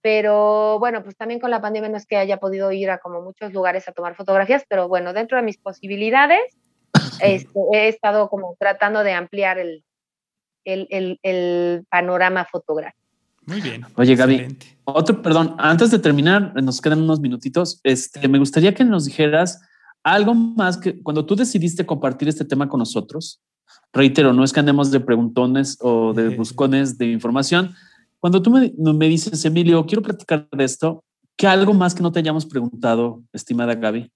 pero 0.00 0.78
bueno, 0.78 1.02
pues 1.02 1.16
también 1.16 1.40
con 1.40 1.50
la 1.50 1.60
pandemia 1.60 1.88
no 1.88 1.96
es 1.96 2.06
que 2.06 2.16
haya 2.16 2.38
podido 2.38 2.70
ir 2.70 2.88
a 2.88 2.98
como 2.98 3.20
muchos 3.20 3.52
lugares 3.52 3.88
a 3.88 3.92
tomar 3.92 4.14
fotografías, 4.14 4.64
pero 4.68 4.86
bueno, 4.86 5.12
dentro 5.12 5.38
de 5.38 5.42
mis 5.42 5.58
posibilidades 5.58 6.56
este, 7.20 7.58
he 7.72 7.88
estado 7.88 8.28
como 8.28 8.54
tratando 8.60 9.02
de 9.02 9.12
ampliar 9.12 9.58
el, 9.58 9.84
el, 10.64 11.18
el, 11.20 11.84
panorama 11.90 12.44
fotográfico. 12.44 13.03
Muy 13.46 13.60
bien. 13.60 13.84
Oye, 13.96 14.16
Gaby, 14.16 14.56
otro, 14.84 15.20
perdón, 15.20 15.54
antes 15.58 15.90
de 15.90 15.98
terminar, 15.98 16.54
nos 16.62 16.80
quedan 16.80 17.02
unos 17.02 17.20
minutitos. 17.20 17.80
Este, 17.82 18.26
me 18.28 18.38
gustaría 18.38 18.74
que 18.74 18.84
nos 18.84 19.04
dijeras 19.04 19.60
algo 20.02 20.34
más 20.34 20.76
que 20.78 21.02
cuando 21.02 21.26
tú 21.26 21.36
decidiste 21.36 21.84
compartir 21.84 22.28
este 22.28 22.44
tema 22.44 22.68
con 22.68 22.78
nosotros. 22.78 23.42
Reitero, 23.92 24.32
no 24.32 24.44
es 24.44 24.52
que 24.52 24.60
andemos 24.60 24.90
de 24.90 25.00
preguntones 25.00 25.78
o 25.80 26.12
de 26.12 26.30
buscones 26.30 26.98
de 26.98 27.06
información. 27.06 27.74
Cuando 28.18 28.42
tú 28.42 28.50
me, 28.50 28.72
me 28.76 29.08
dices, 29.08 29.44
Emilio, 29.44 29.84
quiero 29.86 30.02
platicar 30.02 30.48
de 30.50 30.64
esto, 30.64 31.04
¿qué 31.36 31.46
algo 31.46 31.74
más 31.74 31.94
que 31.94 32.02
no 32.02 32.12
te 32.12 32.20
hayamos 32.20 32.46
preguntado, 32.46 33.22
estimada 33.32 33.74
Gaby? 33.74 34.10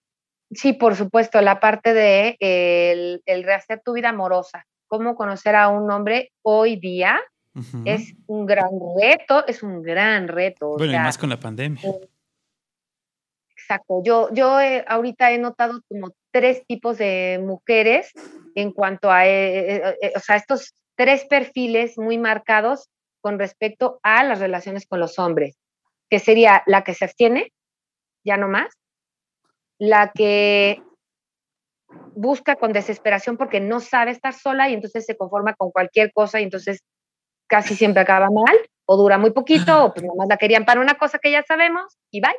Sí, 0.52 0.72
por 0.72 0.96
supuesto, 0.96 1.40
la 1.42 1.60
parte 1.60 1.92
de 1.92 2.36
el, 2.40 3.22
el 3.26 3.44
rehacer 3.44 3.82
tu 3.84 3.92
vida 3.92 4.08
amorosa 4.08 4.64
cómo 4.88 5.14
conocer 5.14 5.54
a 5.54 5.68
un 5.68 5.90
hombre 5.90 6.32
hoy 6.42 6.76
día 6.76 7.20
es 7.84 8.14
un 8.26 8.46
gran 8.46 8.70
reto, 9.00 9.46
es 9.46 9.62
un 9.62 9.82
gran 9.82 10.28
reto. 10.28 10.76
Bueno, 10.76 10.92
y 10.92 10.96
más 10.96 11.18
con 11.18 11.30
la 11.30 11.38
pandemia. 11.38 11.80
Eh, 11.82 12.08
exacto. 13.50 14.02
Yo, 14.04 14.28
yo 14.32 14.58
ahorita 14.86 15.32
he 15.32 15.38
notado 15.38 15.80
como 15.88 16.12
tres 16.30 16.64
tipos 16.66 16.98
de 16.98 17.40
mujeres 17.42 18.12
en 18.54 18.72
cuanto 18.72 19.10
a, 19.10 19.26
eh, 19.26 19.96
eh, 20.00 20.12
o 20.14 20.20
sea, 20.20 20.36
estos 20.36 20.74
tres 20.96 21.24
perfiles 21.26 21.98
muy 21.98 22.18
marcados 22.18 22.88
con 23.20 23.38
respecto 23.38 24.00
a 24.02 24.24
las 24.24 24.40
relaciones 24.40 24.86
con 24.86 25.00
los 25.00 25.18
hombres, 25.18 25.56
que 26.10 26.18
sería 26.18 26.62
la 26.66 26.82
que 26.82 26.94
se 26.94 27.04
abstiene, 27.04 27.52
ya 28.24 28.36
no 28.36 28.48
más, 28.48 28.72
la 29.78 30.12
que 30.12 30.82
busca 32.14 32.56
con 32.56 32.72
desesperación 32.72 33.36
porque 33.36 33.60
no 33.60 33.80
sabe 33.80 34.10
estar 34.10 34.34
sola 34.34 34.68
y 34.68 34.74
entonces 34.74 35.06
se 35.06 35.16
conforma 35.16 35.54
con 35.54 35.70
cualquier 35.70 36.12
cosa 36.12 36.40
y 36.40 36.44
entonces 36.44 36.82
casi 37.48 37.74
siempre 37.74 38.02
acaba 38.02 38.28
mal 38.30 38.56
o 38.86 38.96
dura 38.96 39.18
muy 39.18 39.30
poquito 39.30 39.84
o 39.84 39.92
pues 39.92 40.04
nada 40.04 40.14
más 40.16 40.28
la 40.28 40.36
querían 40.36 40.64
para 40.64 40.80
una 40.80 40.94
cosa 40.94 41.18
que 41.18 41.30
ya 41.30 41.42
sabemos 41.42 41.98
y 42.10 42.20
bye. 42.20 42.36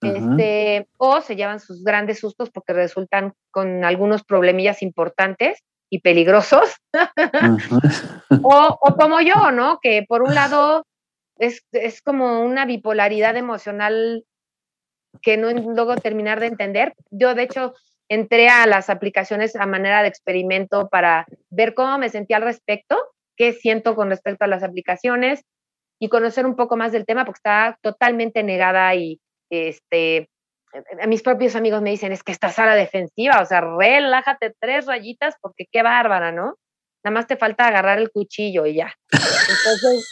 Este, 0.00 0.88
o 0.96 1.20
se 1.20 1.34
llevan 1.34 1.58
sus 1.58 1.82
grandes 1.82 2.20
sustos 2.20 2.50
porque 2.50 2.72
resultan 2.72 3.32
con 3.50 3.84
algunos 3.84 4.22
problemillas 4.22 4.82
importantes 4.82 5.64
y 5.90 6.00
peligrosos. 6.00 6.76
o, 8.42 8.78
o, 8.80 8.96
como 8.96 9.20
yo, 9.20 9.50
¿no? 9.50 9.80
Que 9.82 10.04
por 10.06 10.22
un 10.22 10.34
lado 10.34 10.86
es, 11.38 11.64
es 11.72 12.02
como 12.02 12.42
una 12.42 12.64
bipolaridad 12.64 13.36
emocional 13.36 14.24
que 15.22 15.36
no 15.36 15.50
luego 15.50 15.96
terminar 15.96 16.38
de 16.40 16.46
entender. 16.46 16.94
Yo, 17.10 17.34
de 17.34 17.42
hecho, 17.42 17.74
entré 18.08 18.48
a 18.48 18.66
las 18.66 18.90
aplicaciones 18.90 19.56
a 19.56 19.66
manera 19.66 20.02
de 20.02 20.08
experimento 20.08 20.88
para 20.88 21.26
ver 21.50 21.74
cómo 21.74 21.98
me 21.98 22.08
sentía 22.08 22.36
al 22.36 22.44
respecto, 22.44 22.96
qué 23.38 23.52
siento 23.52 23.94
con 23.94 24.10
respecto 24.10 24.44
a 24.44 24.48
las 24.48 24.62
aplicaciones 24.62 25.44
y 25.98 26.08
conocer 26.08 26.44
un 26.44 26.56
poco 26.56 26.76
más 26.76 26.92
del 26.92 27.06
tema 27.06 27.24
porque 27.24 27.38
estaba 27.38 27.78
totalmente 27.82 28.42
negada 28.42 28.94
y 28.94 29.20
este 29.50 30.28
a 31.02 31.06
mis 31.06 31.22
propios 31.22 31.56
amigos 31.56 31.80
me 31.80 31.90
dicen, 31.90 32.12
es 32.12 32.22
que 32.22 32.32
estás 32.32 32.58
a 32.58 32.66
la 32.66 32.74
defensiva, 32.74 33.40
o 33.40 33.46
sea, 33.46 33.62
relájate 33.62 34.54
tres 34.60 34.84
rayitas 34.84 35.34
porque 35.40 35.64
qué 35.72 35.82
bárbara, 35.82 36.30
¿no? 36.30 36.56
Nada 37.02 37.14
más 37.14 37.26
te 37.26 37.38
falta 37.38 37.66
agarrar 37.66 37.98
el 37.98 38.10
cuchillo 38.10 38.66
y 38.66 38.74
ya. 38.74 38.92
Entonces, 39.10 40.06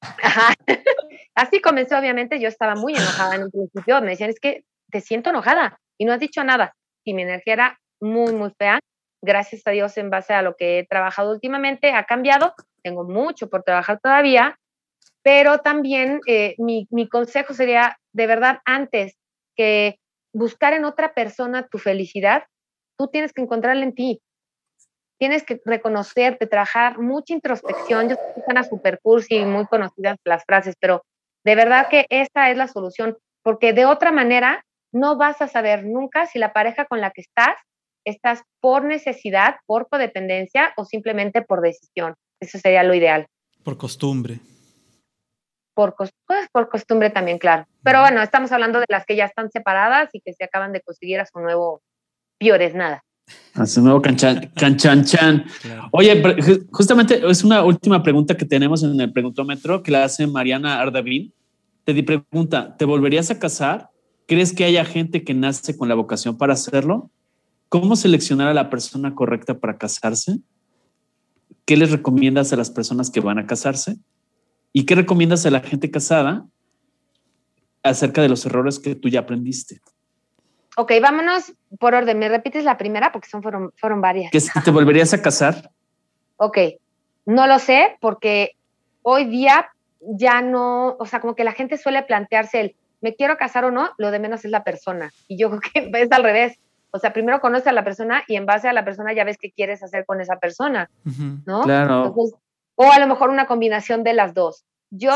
así 1.36 1.60
comenzó, 1.60 1.96
obviamente, 1.96 2.40
yo 2.40 2.48
estaba 2.48 2.74
muy 2.74 2.94
enojada 2.94 3.36
en 3.36 3.44
un 3.44 3.50
principio, 3.52 4.00
me 4.00 4.10
decían, 4.10 4.30
es 4.30 4.40
que 4.40 4.64
te 4.90 5.00
siento 5.00 5.30
enojada 5.30 5.78
y 5.96 6.06
no 6.06 6.12
has 6.12 6.18
dicho 6.18 6.42
nada 6.42 6.74
y 7.04 7.14
mi 7.14 7.22
energía 7.22 7.52
era 7.52 7.80
muy, 8.00 8.32
muy 8.32 8.50
fea. 8.58 8.80
Gracias 9.24 9.62
a 9.64 9.70
Dios, 9.70 9.96
en 9.96 10.10
base 10.10 10.34
a 10.34 10.42
lo 10.42 10.54
que 10.54 10.78
he 10.78 10.86
trabajado 10.86 11.32
últimamente, 11.32 11.92
ha 11.92 12.04
cambiado. 12.04 12.54
Tengo 12.82 13.04
mucho 13.04 13.48
por 13.48 13.62
trabajar 13.62 13.98
todavía, 13.98 14.58
pero 15.22 15.60
también 15.60 16.20
eh, 16.26 16.54
mi, 16.58 17.08
consejo 17.08 17.54
sería, 17.54 17.96
de 18.12 18.26
verdad, 18.26 18.58
antes 18.66 19.16
que 19.56 19.98
buscar 20.34 20.74
en 20.74 20.84
otra 20.84 21.14
persona 21.14 21.66
tu 21.68 21.78
felicidad, 21.78 22.44
tú 22.98 23.08
tienes 23.08 23.32
que 23.32 23.40
encontrarla 23.40 23.84
en 23.84 23.94
ti. 23.94 24.20
Tienes 25.18 25.42
que 25.42 25.58
reconocerte, 25.64 26.46
trabajar 26.46 26.98
mucha 26.98 27.32
introspección. 27.32 28.10
Yo 28.10 28.16
sé 28.16 28.32
que 28.34 28.42
suena 28.42 28.62
super 28.62 29.00
cursi 29.00 29.36
y 29.36 29.46
muy 29.46 29.64
conocidas 29.64 30.18
las 30.24 30.44
frases, 30.44 30.74
pero 30.78 31.02
de 31.44 31.54
verdad 31.54 31.88
que 31.88 32.04
esta 32.10 32.50
es 32.50 32.58
la 32.58 32.68
solución, 32.68 33.16
porque 33.42 33.72
de 33.72 33.86
otra 33.86 34.12
manera 34.12 34.66
no 34.92 35.16
vas 35.16 35.40
a 35.40 35.48
saber 35.48 35.86
nunca 35.86 36.26
si 36.26 36.38
la 36.38 36.52
pareja 36.52 36.84
con 36.84 37.00
la 37.00 37.10
que 37.10 37.22
estás 37.22 37.56
estás 38.04 38.42
por 38.60 38.84
necesidad, 38.84 39.56
por 39.66 39.88
codependencia 39.88 40.72
o 40.76 40.84
simplemente 40.84 41.42
por 41.42 41.60
decisión. 41.60 42.14
Eso 42.40 42.58
sería 42.58 42.82
lo 42.82 42.94
ideal. 42.94 43.26
Por 43.62 43.76
costumbre. 43.76 44.38
Por, 45.74 45.96
pues, 45.96 46.10
por 46.52 46.68
costumbre 46.68 47.10
también, 47.10 47.38
claro. 47.38 47.66
Pero 47.82 48.00
bueno, 48.00 48.22
estamos 48.22 48.52
hablando 48.52 48.78
de 48.78 48.86
las 48.88 49.04
que 49.04 49.16
ya 49.16 49.24
están 49.24 49.50
separadas 49.50 50.10
y 50.12 50.20
que 50.20 50.32
se 50.32 50.44
acaban 50.44 50.72
de 50.72 50.80
conseguir 50.80 51.20
a 51.20 51.26
su 51.26 51.40
nuevo 51.40 51.82
piores 52.38 52.74
nada. 52.74 53.02
A 53.54 53.66
su 53.66 53.80
nuevo 53.80 54.02
canchan, 54.02 54.50
canchan, 54.54 55.46
Oye, 55.92 56.22
justamente 56.70 57.22
es 57.26 57.42
una 57.42 57.64
última 57.64 58.02
pregunta 58.02 58.36
que 58.36 58.44
tenemos 58.44 58.82
en 58.82 59.00
el 59.00 59.12
preguntómetro 59.12 59.82
que 59.82 59.90
la 59.90 60.04
hace 60.04 60.26
Mariana 60.26 60.80
Ardavín. 60.80 61.32
Te 61.84 62.02
pregunta, 62.02 62.76
¿te 62.76 62.84
volverías 62.84 63.30
a 63.30 63.38
casar? 63.38 63.90
¿Crees 64.26 64.52
que 64.52 64.64
haya 64.64 64.84
gente 64.84 65.24
que 65.24 65.34
nace 65.34 65.76
con 65.76 65.88
la 65.88 65.94
vocación 65.94 66.36
para 66.36 66.54
hacerlo? 66.54 67.10
¿Cómo 67.68 67.96
seleccionar 67.96 68.48
a 68.48 68.54
la 68.54 68.70
persona 68.70 69.14
correcta 69.14 69.58
para 69.58 69.78
casarse? 69.78 70.38
¿Qué 71.64 71.76
les 71.76 71.90
recomiendas 71.90 72.52
a 72.52 72.56
las 72.56 72.70
personas 72.70 73.10
que 73.10 73.20
van 73.20 73.38
a 73.38 73.46
casarse? 73.46 73.96
¿Y 74.72 74.86
qué 74.86 74.94
recomiendas 74.94 75.46
a 75.46 75.50
la 75.50 75.60
gente 75.60 75.90
casada 75.90 76.46
acerca 77.82 78.22
de 78.22 78.28
los 78.28 78.44
errores 78.46 78.78
que 78.78 78.94
tú 78.94 79.08
ya 79.08 79.20
aprendiste? 79.20 79.80
Ok, 80.76 80.92
vámonos 81.00 81.52
por 81.78 81.94
orden. 81.94 82.18
¿Me 82.18 82.28
repites 82.28 82.64
la 82.64 82.76
primera? 82.76 83.12
Porque 83.12 83.28
son, 83.28 83.42
fueron, 83.42 83.72
fueron 83.76 84.00
varias. 84.00 84.32
¿Que 84.32 84.40
te 84.64 84.70
volverías 84.70 85.14
a 85.14 85.22
casar? 85.22 85.70
Ok, 86.36 86.58
no 87.26 87.46
lo 87.46 87.58
sé 87.58 87.96
porque 88.00 88.56
hoy 89.02 89.26
día 89.26 89.68
ya 90.00 90.42
no, 90.42 90.96
o 90.98 91.06
sea, 91.06 91.20
como 91.20 91.34
que 91.34 91.44
la 91.44 91.52
gente 91.52 91.78
suele 91.78 92.02
plantearse 92.02 92.60
el, 92.60 92.76
me 93.00 93.14
quiero 93.14 93.36
casar 93.36 93.64
o 93.64 93.70
no, 93.70 93.90
lo 93.98 94.10
de 94.10 94.18
menos 94.18 94.44
es 94.44 94.50
la 94.50 94.64
persona. 94.64 95.12
Y 95.28 95.38
yo 95.38 95.48
creo 95.50 95.60
que 95.60 95.90
es 96.02 96.12
al 96.12 96.24
revés. 96.24 96.58
O 96.94 96.98
sea, 97.00 97.12
primero 97.12 97.40
conoces 97.40 97.66
a 97.66 97.72
la 97.72 97.82
persona 97.82 98.22
y 98.28 98.36
en 98.36 98.46
base 98.46 98.68
a 98.68 98.72
la 98.72 98.84
persona 98.84 99.12
ya 99.12 99.24
ves 99.24 99.36
qué 99.36 99.50
quieres 99.50 99.82
hacer 99.82 100.06
con 100.06 100.20
esa 100.20 100.36
persona, 100.36 100.88
¿no? 101.44 101.62
Claro. 101.62 102.14
o 102.76 102.92
a 102.92 103.00
lo 103.00 103.08
mejor 103.08 103.30
una 103.30 103.48
combinación 103.48 104.04
de 104.04 104.14
las 104.14 104.32
dos. 104.32 104.64
Yo 104.90 105.12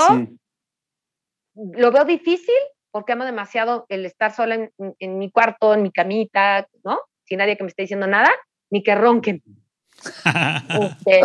lo 1.54 1.92
veo 1.92 2.04
difícil 2.04 2.56
porque 2.90 3.12
amo 3.12 3.24
demasiado 3.24 3.86
el 3.90 4.06
estar 4.06 4.34
sola 4.34 4.56
en, 4.56 4.72
en, 4.98 5.18
mi 5.18 5.30
cuarto, 5.30 5.72
en 5.72 5.84
mi 5.84 5.92
camita, 5.92 6.66
¿no? 6.82 6.98
Sin 7.24 7.38
nadie 7.38 7.56
que 7.56 7.62
me 7.62 7.68
esté 7.68 7.82
diciendo 7.82 8.08
nada, 8.08 8.30
ni 8.70 8.82
que 8.82 8.96
ronquen. 8.96 9.40
este, 10.24 11.22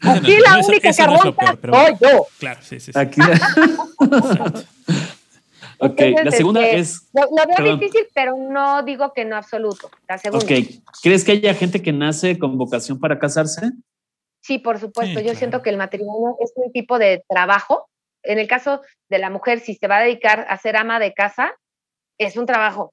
Aquí 0.00 0.38
la 0.42 0.58
única 0.66 0.90
que 0.90 1.06
ronca 1.06 1.58
soy 1.60 1.96
yo. 2.00 2.26
Claro, 2.38 2.60
sí, 2.62 2.80
sí. 2.80 2.94
sí. 2.94 2.98
Aquí. 2.98 3.20
Ok, 5.84 6.00
la 6.24 6.30
segunda 6.30 6.64
este, 6.64 6.78
es... 6.78 7.10
Lo, 7.12 7.28
veo 7.64 7.76
difícil, 7.76 8.06
pero 8.14 8.36
no 8.36 8.82
digo 8.82 9.12
que 9.12 9.24
no 9.24 9.36
absoluto. 9.36 9.90
La 10.08 10.18
segunda. 10.18 10.44
Ok, 10.44 10.52
¿crees 11.02 11.24
que 11.24 11.32
haya 11.32 11.54
gente 11.54 11.82
que 11.82 11.92
nace 11.92 12.38
con 12.38 12.56
vocación 12.58 12.98
para 12.98 13.18
casarse? 13.18 13.72
Sí, 14.40 14.58
por 14.58 14.78
supuesto. 14.78 15.20
Yo 15.20 15.34
siento 15.34 15.62
que 15.62 15.70
el 15.70 15.76
matrimonio 15.76 16.36
es 16.40 16.52
un 16.56 16.72
tipo 16.72 16.98
de 16.98 17.24
trabajo. 17.28 17.88
En 18.22 18.38
el 18.38 18.46
caso 18.46 18.80
de 19.08 19.18
la 19.18 19.30
mujer, 19.30 19.60
si 19.60 19.74
se 19.74 19.88
va 19.88 19.98
a 19.98 20.02
dedicar 20.02 20.46
a 20.48 20.56
ser 20.58 20.76
ama 20.76 20.98
de 20.98 21.14
casa, 21.14 21.54
es 22.18 22.36
un 22.36 22.46
trabajo. 22.46 22.92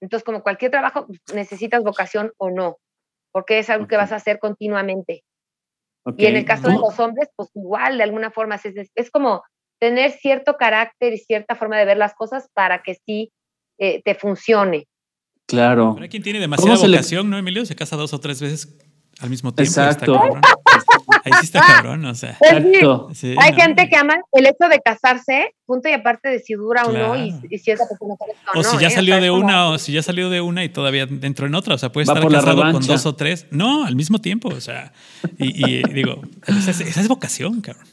Entonces, 0.00 0.24
como 0.24 0.42
cualquier 0.42 0.70
trabajo, 0.70 1.06
necesitas 1.34 1.82
vocación 1.82 2.32
o 2.38 2.50
no, 2.50 2.78
porque 3.32 3.58
es 3.58 3.70
algo 3.70 3.88
que 3.88 3.96
vas 3.96 4.12
a 4.12 4.16
hacer 4.16 4.38
continuamente. 4.38 5.24
Y 6.16 6.26
en 6.26 6.36
el 6.36 6.44
caso 6.44 6.68
de 6.68 6.74
los 6.74 6.98
hombres, 7.00 7.28
pues 7.36 7.50
igual, 7.54 7.98
de 7.98 8.04
alguna 8.04 8.30
forma, 8.30 8.54
es, 8.54 8.90
es, 8.94 9.10
como 9.10 9.42
tener 9.78 10.12
cierto 10.12 10.56
carácter 10.56 11.12
y 11.12 11.18
cierta 11.18 11.54
forma 11.54 11.76
de 11.76 11.84
ver 11.84 11.96
las 11.96 12.14
cosas 12.14 12.48
para 12.54 12.82
que 12.82 12.96
sí 13.06 13.32
eh, 13.78 14.02
te 14.04 14.14
funcione. 14.14 14.86
Claro. 15.46 15.92
Pero 15.94 16.02
hay 16.04 16.08
quien 16.08 16.22
tiene 16.22 16.40
demasiada 16.40 16.76
vocación, 16.76 17.30
¿no, 17.30 17.38
Emilio? 17.38 17.64
Se 17.64 17.74
casa 17.74 17.96
dos 17.96 18.12
o 18.12 18.20
tres 18.20 18.40
veces 18.40 18.76
al 19.20 19.30
mismo 19.30 19.52
tiempo. 19.52 19.70
Exacto. 19.70 20.20
Ahí 21.24 21.32
sí 21.40 21.46
está 21.46 21.60
cabrón, 21.60 22.04
o 22.04 22.14
sea. 22.14 22.36
Pues 22.38 22.52
Exacto. 22.52 23.10
Hay 23.38 23.54
gente 23.54 23.88
que 23.88 23.96
ama 23.96 24.16
el 24.32 24.46
hecho 24.46 24.68
de 24.68 24.80
casarse, 24.80 25.54
punto 25.66 25.88
y 25.88 25.92
aparte 25.92 26.28
de 26.28 26.38
si 26.38 26.54
dura 26.54 26.84
o 26.84 26.92
no 26.92 27.16
y, 27.16 27.32
si 27.58 27.70
esa 27.70 27.86
persona 27.88 28.14
o, 28.54 28.60
o 28.60 28.62
si 28.62 28.78
ya 28.78 28.88
¿eh? 28.88 28.90
salió 28.90 29.20
de 29.20 29.30
una 29.30 29.70
o 29.70 29.78
si 29.78 29.92
ya 29.92 30.02
salió 30.02 30.30
de 30.30 30.40
una 30.40 30.64
y 30.64 30.68
todavía 30.68 31.08
entró 31.22 31.46
en 31.46 31.54
otra, 31.54 31.74
o 31.74 31.78
sea, 31.78 31.90
puede 31.90 32.04
estar 32.04 32.26
casado 32.28 32.72
con 32.72 32.86
dos 32.86 33.06
o 33.06 33.14
tres, 33.14 33.46
no, 33.50 33.84
al 33.84 33.96
mismo 33.96 34.20
tiempo, 34.20 34.48
o 34.48 34.60
sea, 34.60 34.92
y, 35.38 35.82
digo, 35.92 36.20
esa 36.46 36.70
es, 36.70 37.08
vocación, 37.08 37.60
cabrón. 37.60 37.86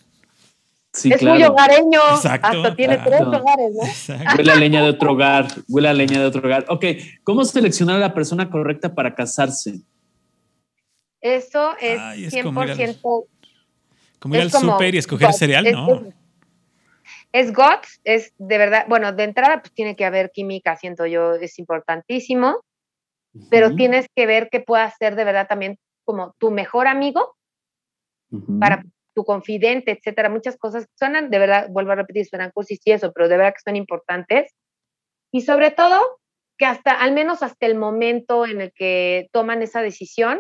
Sí, 0.95 1.11
es 1.11 1.21
muy 1.21 1.43
hogareño. 1.43 1.99
Exacto, 2.15 2.47
Hasta 2.47 2.75
tiene 2.75 2.97
tres 2.97 3.21
hogares, 3.21 3.73
¿no? 3.73 4.15
Huele 4.37 4.51
a 4.51 4.55
leña 4.55 4.81
de 4.81 4.89
otro 4.89 5.11
hogar, 5.11 5.47
huele 5.67 5.89
a 5.89 5.93
leña 5.93 6.21
de 6.21 6.25
otro 6.25 6.41
hogar. 6.45 6.65
Ok, 6.69 6.85
¿cómo 7.23 7.43
seleccionar 7.43 7.97
a 7.97 7.99
la 7.99 8.13
persona 8.13 8.49
correcta 8.49 8.95
para 8.95 9.13
casarse? 9.13 9.81
Eso 11.19 11.75
es, 11.81 11.99
100%. 12.33 13.25
Como 14.19 14.35
ir 14.35 14.41
al 14.41 14.51
súper 14.51 14.95
y 14.95 14.99
escoger 14.99 15.33
cereal, 15.33 15.65
¿no? 15.71 16.03
Es, 17.31 17.51
GOTS, 17.51 17.99
es 18.05 18.33
de 18.37 18.57
verdad, 18.57 18.85
bueno, 18.87 19.11
de 19.11 19.23
entrada 19.23 19.59
pues 19.59 19.73
tiene 19.73 19.97
que 19.97 20.05
haber 20.05 20.31
química, 20.31 20.77
siento 20.77 21.05
yo, 21.05 21.33
es 21.33 21.59
importantísimo, 21.59 22.63
pero 23.49 23.75
tienes 23.75 24.07
que 24.15 24.25
ver 24.25 24.49
que 24.49 24.61
pueda 24.61 24.89
ser 24.91 25.17
de 25.17 25.25
verdad 25.25 25.47
también 25.47 25.77
como 26.05 26.33
tu 26.37 26.51
mejor 26.51 26.87
amigo, 26.87 27.35
para 28.59 28.83
tu 29.15 29.23
confidente, 29.23 29.91
etcétera. 29.91 30.29
Muchas 30.29 30.57
cosas 30.57 30.87
suenan, 30.93 31.29
de 31.31 31.39
verdad, 31.39 31.69
vuelvo 31.69 31.93
a 31.93 31.95
repetir, 31.95 32.25
suenan 32.25 32.51
cursis 32.51 32.79
y 32.83 32.91
eso, 32.91 33.11
pero 33.13 33.27
de 33.27 33.37
verdad 33.37 33.53
que 33.53 33.63
son 33.63 33.75
importantes. 33.75 34.53
Y 35.31 35.41
sobre 35.41 35.71
todo, 35.71 36.19
que 36.57 36.65
hasta, 36.65 36.91
al 36.91 37.13
menos 37.13 37.41
hasta 37.41 37.65
el 37.65 37.75
momento 37.75 38.45
en 38.45 38.61
el 38.61 38.73
que 38.73 39.29
toman 39.31 39.61
esa 39.61 39.81
decisión, 39.81 40.39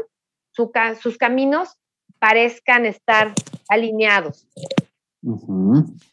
sus 0.51 1.17
caminos 1.17 1.77
parezcan 2.19 2.85
estar 2.85 3.33
alineados. 3.67 4.47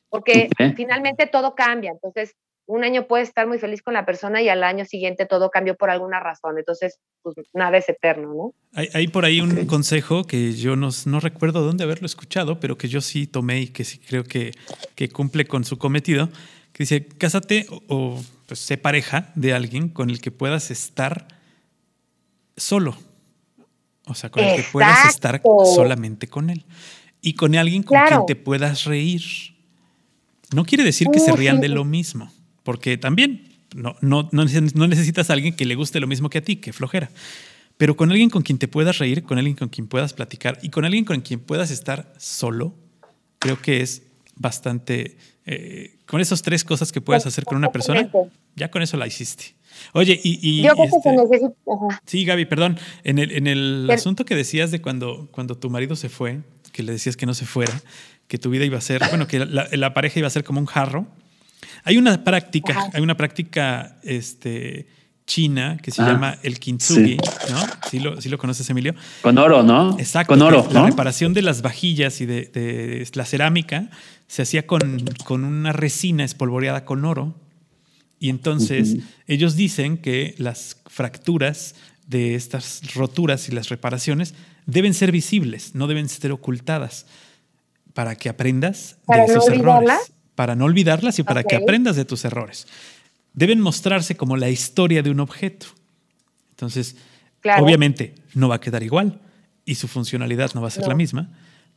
Porque 0.08 0.48
finalmente 0.76 1.26
todo 1.26 1.54
cambia. 1.54 1.92
Entonces, 1.92 2.34
un 2.66 2.84
año 2.84 3.06
puede 3.06 3.24
estar 3.24 3.46
muy 3.46 3.58
feliz 3.58 3.82
con 3.82 3.94
la 3.94 4.06
persona 4.06 4.40
y 4.40 4.48
al 4.48 4.62
año 4.62 4.84
siguiente 4.84 5.26
todo 5.26 5.50
cambió 5.50 5.76
por 5.76 5.90
alguna 5.90 6.20
razón. 6.20 6.58
Entonces, 6.58 6.98
pues 7.22 7.36
nada 7.52 7.76
es 7.76 7.88
eterno, 7.88 8.34
¿no? 8.34 8.54
Hay, 8.72 9.08
por 9.08 9.24
ahí 9.24 9.40
un 9.40 9.66
consejo 9.66 10.24
que 10.24 10.52
yo 10.52 10.76
no, 10.76 10.88
no, 11.06 11.20
recuerdo 11.20 11.62
dónde 11.62 11.84
haberlo 11.84 12.06
escuchado, 12.06 12.60
pero 12.60 12.78
que 12.78 12.88
yo 12.88 13.00
sí 13.00 13.26
tomé 13.26 13.60
y 13.60 13.68
que 13.68 13.84
sí 13.84 13.98
creo 13.98 14.24
que, 14.24 14.52
que 14.94 15.08
cumple 15.08 15.44
con 15.46 15.64
su 15.64 15.78
cometido, 15.78 16.28
que 16.72 16.84
dice, 16.84 17.06
cásate 17.06 17.66
o, 17.68 17.82
o 17.88 18.22
pues, 18.46 18.60
sé 18.60 18.78
pareja 18.78 19.32
de 19.34 19.52
alguien 19.52 19.88
con 19.88 20.08
el 20.10 20.20
que 20.20 20.30
puedas 20.30 20.70
estar 20.70 21.26
solo 22.56 22.96
o 24.06 24.14
sea, 24.14 24.30
con 24.30 24.42
el 24.42 24.56
que 24.56 24.62
puedas 24.64 25.06
estar 25.06 25.40
solamente 25.74 26.26
con 26.28 26.50
él. 26.50 26.64
Y 27.20 27.34
con 27.34 27.54
alguien 27.54 27.82
con 27.82 27.98
quien 28.06 28.26
te 28.26 28.36
puedas 28.36 28.84
reír. 28.84 29.22
No 30.54 30.64
quiere 30.64 30.84
decir 30.84 31.08
que 31.12 31.20
se 31.20 31.32
rían 31.32 31.60
de 31.60 31.68
lo 31.68 31.84
mismo, 31.84 32.30
porque 32.62 32.96
también 32.96 33.48
no, 33.74 33.96
no, 34.00 34.28
no, 34.32 34.44
necesitas 34.44 35.30
a 35.30 35.32
alguien 35.32 35.54
que 35.54 35.64
le 35.64 35.74
guste 35.74 36.00
lo 36.00 36.06
mismo 36.06 36.30
que 36.30 36.38
a 36.38 36.42
ti, 36.42 36.56
que 36.56 36.72
flojera. 36.72 37.10
Pero 37.76 37.96
con 37.96 38.10
alguien 38.10 38.30
con 38.30 38.42
quien 38.42 38.58
te 38.58 38.68
puedas 38.68 38.98
reír, 38.98 39.22
con 39.22 39.38
alguien 39.38 39.56
con 39.56 39.68
quien 39.68 39.86
puedas 39.86 40.12
platicar 40.12 40.58
y 40.62 40.68
con 40.68 40.84
alguien 40.84 41.04
con 41.04 41.20
quien 41.20 41.40
puedas 41.40 41.70
estar 41.70 42.12
solo, 42.18 42.74
creo 43.38 43.60
que 43.60 43.80
es 43.80 44.02
bastante... 44.36 45.16
Eh, 45.44 45.96
con 46.06 46.20
esas 46.20 46.42
tres 46.42 46.62
cosas 46.62 46.92
que 46.92 47.00
puedes 47.00 47.26
hacer 47.26 47.44
con 47.44 47.56
una 47.56 47.72
persona, 47.72 48.08
ya 48.54 48.70
con 48.70 48.82
eso 48.82 48.96
la 48.96 49.06
hiciste. 49.08 49.56
Oye, 49.92 50.20
y. 50.22 50.62
Yo 50.62 50.74
creo 50.74 50.84
que 50.84 50.90
se 50.90 50.96
este, 50.96 51.12
necesita. 51.12 52.02
Sí, 52.06 52.24
Gaby, 52.24 52.44
perdón. 52.44 52.78
En 53.04 53.18
el, 53.18 53.32
en 53.32 53.46
el 53.46 53.90
asunto 53.90 54.24
que 54.24 54.36
decías 54.36 54.70
de 54.70 54.80
cuando, 54.80 55.28
cuando 55.32 55.56
tu 55.56 55.70
marido 55.70 55.96
se 55.96 56.08
fue, 56.08 56.40
que 56.72 56.82
le 56.82 56.92
decías 56.92 57.16
que 57.16 57.26
no 57.26 57.34
se 57.34 57.46
fuera, 57.46 57.72
que 58.28 58.38
tu 58.38 58.50
vida 58.50 58.64
iba 58.64 58.78
a 58.78 58.80
ser, 58.80 59.02
bueno, 59.10 59.26
que 59.26 59.38
la, 59.38 59.94
pareja 59.94 60.18
iba 60.18 60.26
a 60.26 60.30
ser 60.30 60.44
como 60.44 60.60
un 60.60 60.66
jarro. 60.66 61.06
Hay 61.84 61.96
una 61.96 62.22
práctica, 62.24 62.90
hay 62.92 63.02
una 63.02 63.16
práctica 63.16 63.98
este, 64.02 64.86
china 65.26 65.78
que 65.82 65.90
se 65.90 66.02
ah, 66.02 66.12
llama 66.12 66.38
el 66.42 66.58
kintsugi, 66.58 67.16
¿no? 67.16 67.58
¿Sí 67.90 68.00
lo, 68.00 68.20
¿Sí 68.20 68.28
lo, 68.28 68.38
conoces, 68.38 68.68
Emilio? 68.70 68.94
Con 69.22 69.38
oro, 69.38 69.62
¿no? 69.62 69.98
Exacto. 69.98 70.32
Con 70.32 70.42
oro. 70.42 70.68
La 70.72 70.86
reparación 70.86 71.34
de 71.34 71.42
las 71.42 71.62
vajillas 71.62 72.20
y 72.20 72.26
de, 72.26 72.44
de, 72.46 73.08
la 73.14 73.24
cerámica 73.24 73.90
se 74.26 74.42
hacía 74.42 74.66
con, 74.66 75.04
con 75.24 75.44
una 75.44 75.72
resina 75.72 76.24
espolvoreada 76.24 76.84
con 76.84 77.04
oro 77.04 77.34
y 78.22 78.28
entonces 78.28 78.98
ellos 79.26 79.56
dicen 79.56 79.98
que 79.98 80.36
las 80.38 80.76
fracturas 80.86 81.74
de 82.06 82.36
estas 82.36 82.94
roturas 82.94 83.48
y 83.48 83.52
las 83.52 83.68
reparaciones 83.68 84.34
deben 84.64 84.94
ser 84.94 85.10
visibles, 85.10 85.74
no 85.74 85.88
deben 85.88 86.08
ser 86.08 86.30
ocultadas, 86.30 87.06
para 87.94 88.14
que 88.14 88.28
aprendas 88.28 88.96
de 89.08 89.24
esos 89.24 89.48
errores. 89.48 90.12
Para 90.34 90.54
no 90.54 90.64
olvidarlas 90.64 91.18
y 91.18 91.22
para 91.22 91.44
que 91.44 91.56
aprendas 91.56 91.96
de 91.96 92.04
tus 92.04 92.24
errores. 92.24 92.66
Deben 93.34 93.60
mostrarse 93.60 94.16
como 94.16 94.36
la 94.36 94.50
historia 94.50 95.02
de 95.02 95.10
un 95.10 95.20
objeto. 95.20 95.66
Entonces, 96.50 96.96
obviamente 97.58 98.14
no 98.34 98.48
va 98.48 98.56
a 98.56 98.60
quedar 98.60 98.82
igual 98.82 99.20
y 99.64 99.74
su 99.74 99.88
funcionalidad 99.88 100.52
no 100.54 100.60
va 100.60 100.68
a 100.68 100.70
ser 100.70 100.86
la 100.86 100.94
misma, 100.94 101.30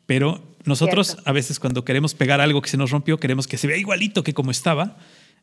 pero 0.06 0.56
nosotros 0.64 1.18
a 1.26 1.32
veces 1.32 1.60
cuando 1.60 1.86
queremos 1.86 2.14
pegar 2.14 2.42
algo 2.42 2.62
que 2.62 2.70
se 2.70 2.78
nos 2.78 2.92
rompió, 2.92 3.20
queremos 3.20 3.48
que 3.48 3.58
se 3.58 3.68
vea 3.68 3.78
igualito 3.78 4.24
que 4.24 4.34
como 4.34 4.52
estaba 4.52 4.98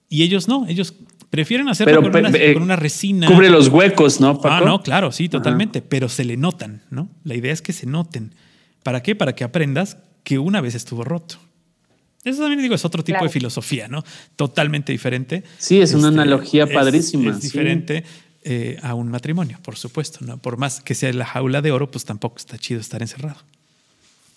y 0.09 0.23
ellos 0.23 0.49
no, 0.49 0.67
ellos 0.69 0.95
prefieren 1.31 1.69
hacerlo 1.69 2.03
con, 2.03 2.63
una, 2.63 2.77
resina. 2.77 3.27
Cubre 3.27 3.49
los 3.49 3.69
huecos, 3.69 4.21
¿no? 4.21 4.39
Ah, 4.45 4.61
no, 4.65 4.83
claro, 4.83 5.11
sí, 5.11 5.29
totalmente, 5.29 5.81
pero 5.81 6.09
se 6.09 6.25
le 6.25 6.37
notan, 6.37 6.83
¿no? 6.91 7.09
La 7.25 7.35
idea 7.35 7.53
es 7.53 7.63
que 7.63 7.73
se 7.73 7.87
noten. 7.87 8.35
¿Para 8.83 9.03
qué? 9.03 9.15
Para 9.15 9.35
que 9.35 9.43
aprendas 9.43 9.97
que 10.23 10.39
una 10.39 10.61
vez 10.61 10.75
estuvo 10.75 11.05
roto. 11.05 11.39
Eso 12.25 12.43
también 12.43 12.63
digo, 12.63 12.75
es 12.75 12.85
otro 12.85 13.03
tipo 13.03 13.25
de 13.25 13.31
filosofía, 13.31 13.89
¿no? 13.89 14.05
Totalmente 14.37 14.93
diferente. 14.93 15.43
Sí, 15.59 15.81
es 15.81 15.93
una 15.95 16.09
este, 16.09 16.21
analogía 16.21 16.67
padrísima. 16.67 17.33
Es, 17.33 17.41
diferente 17.41 18.05
eh, 18.45 18.79
a 18.83 18.95
un 18.95 19.09
matrimonio, 19.09 19.59
por 19.63 19.77
supuesto, 19.77 20.25
¿no? 20.25 20.39
Por 20.39 20.57
más 20.57 20.81
que 20.81 20.95
sea 20.95 21.13
la 21.13 21.27
jaula 21.27 21.63
de 21.63 21.73
oro, 21.73 21.91
pues 21.91 22.05
tampoco 22.05 22.37
está 22.37 22.59
chido 22.59 22.81
estar 22.81 23.03
encerrado. 23.03 23.41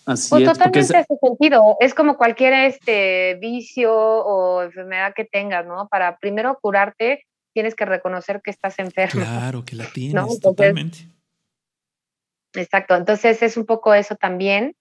Así 0.06 0.30
pues 0.30 0.46
totalmente 0.46 0.80
es, 0.80 0.90
ese 0.92 1.18
sentido. 1.20 1.78
Es 1.80 1.94
como 1.94 2.18
cualquier 2.18 2.54
este 2.54 3.36
vicio 3.42 3.94
o 3.94 4.64
enfermedad 4.64 5.14
que 5.16 5.26
tengas, 5.26 5.66
¿no? 5.66 5.88
Para 5.88 6.18
primero 6.18 6.58
curarte, 6.62 7.26
tienes 7.54 7.76
que 7.76 7.86
reconocer 7.86 8.42
que 8.44 8.52
estás 8.52 8.78
enfermo. 8.80 9.22
Claro, 9.22 9.64
que 9.64 9.76
la 9.76 9.86
tienes, 9.86 10.40
totalmente. 10.40 11.00
Exacto. 12.54 12.96
Entonces 12.96 13.42
es 13.42 13.58
un 13.58 13.66
poco 13.66 13.94
eso 13.94 14.16
también. 14.16 14.76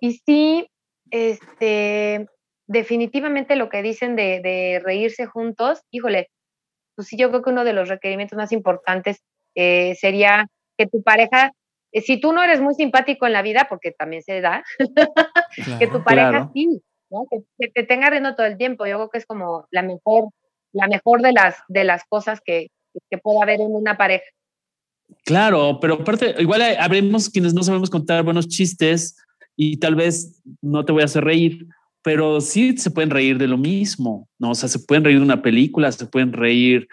Y 0.00 0.20
sí, 0.24 0.70
este, 1.10 2.26
definitivamente 2.66 3.56
lo 3.56 3.68
que 3.68 3.82
dicen 3.82 4.16
de, 4.16 4.40
de 4.40 4.80
reírse 4.84 5.26
juntos, 5.26 5.82
híjole, 5.90 6.30
pues 6.94 7.08
sí, 7.08 7.16
yo 7.16 7.30
creo 7.30 7.42
que 7.42 7.50
uno 7.50 7.64
de 7.64 7.72
los 7.72 7.88
requerimientos 7.88 8.36
más 8.36 8.52
importantes 8.52 9.22
eh, 9.54 9.94
sería 9.96 10.46
que 10.76 10.86
tu 10.86 11.02
pareja 11.02 11.52
eh, 11.92 12.00
si 12.00 12.20
tú 12.20 12.32
no 12.32 12.42
eres 12.42 12.60
muy 12.60 12.74
simpático 12.74 13.26
en 13.26 13.32
la 13.32 13.42
vida, 13.42 13.66
porque 13.68 13.90
también 13.90 14.22
se 14.22 14.40
da, 14.40 14.62
que 15.78 15.86
tu 15.86 16.02
pareja 16.04 16.50
sí, 16.54 16.80
¿no? 17.10 17.26
que, 17.30 17.68
te 17.68 17.82
tenga 17.82 18.10
riendo 18.10 18.34
todo 18.34 18.46
el 18.46 18.56
tiempo. 18.56 18.86
Yo 18.86 18.96
creo 18.96 19.10
que 19.10 19.18
es 19.18 19.26
como 19.26 19.66
la 19.70 19.82
mejor, 19.82 20.28
la 20.72 20.86
mejor 20.86 21.22
de 21.22 21.32
las, 21.32 21.56
de 21.68 21.84
las 21.84 22.04
cosas 22.08 22.40
que, 22.44 22.68
que 23.10 23.18
puede 23.18 23.42
haber 23.42 23.60
en 23.60 23.74
una 23.74 23.96
pareja. 23.96 24.24
Claro, 25.24 25.78
pero 25.80 25.94
aparte, 25.94 26.36
igual 26.38 26.62
habremos 26.78 27.28
quienes 27.28 27.52
no 27.52 27.64
sabemos 27.64 27.90
contar 27.90 28.22
buenos 28.22 28.46
chistes 28.46 29.16
y 29.62 29.76
tal 29.76 29.94
vez 29.94 30.40
no 30.62 30.84
te 30.84 30.92
voy 30.92 31.02
a 31.02 31.06
hacer 31.06 31.24
reír, 31.24 31.66
pero 32.02 32.40
sí 32.40 32.76
se 32.78 32.90
pueden 32.90 33.10
reír 33.10 33.36
de 33.36 33.48
lo 33.48 33.58
mismo, 33.58 34.28
¿no? 34.38 34.52
O 34.52 34.54
sea, 34.54 34.68
se 34.68 34.78
pueden 34.78 35.04
reír 35.04 35.18
de 35.18 35.24
una 35.24 35.42
película, 35.42 35.92
se 35.92 36.06
pueden 36.06 36.32
reír 36.32 36.88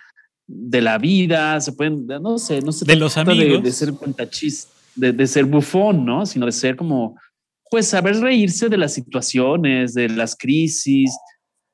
de 0.47 0.81
la 0.81 0.97
vida, 0.97 1.61
se 1.61 1.71
pueden, 1.71 2.05
no 2.07 2.37
sé, 2.37 2.61
no 2.61 2.71
sé. 2.71 2.85
De 2.85 2.95
los 2.95 3.17
amigos. 3.17 3.63
De, 3.63 3.69
de 3.69 3.71
ser 3.71 3.93
cuentachistes 3.93 4.77
de, 4.97 5.27
ser 5.27 5.45
bufón, 5.45 6.05
¿no? 6.05 6.25
Sino 6.25 6.45
de 6.45 6.51
ser 6.51 6.75
como, 6.75 7.17
pues, 7.69 7.87
saber 7.87 8.17
reírse 8.17 8.69
de 8.69 8.77
las 8.77 8.93
situaciones, 8.93 9.93
de 9.93 10.09
las 10.09 10.35
crisis, 10.35 11.11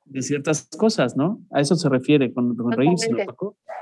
de 0.06 0.22
ciertas 0.22 0.68
cosas, 0.78 1.16
¿no? 1.16 1.42
A 1.52 1.62
eso 1.62 1.76
se 1.76 1.90
refiere 1.90 2.34
con, 2.34 2.56
reírse, 2.72 3.10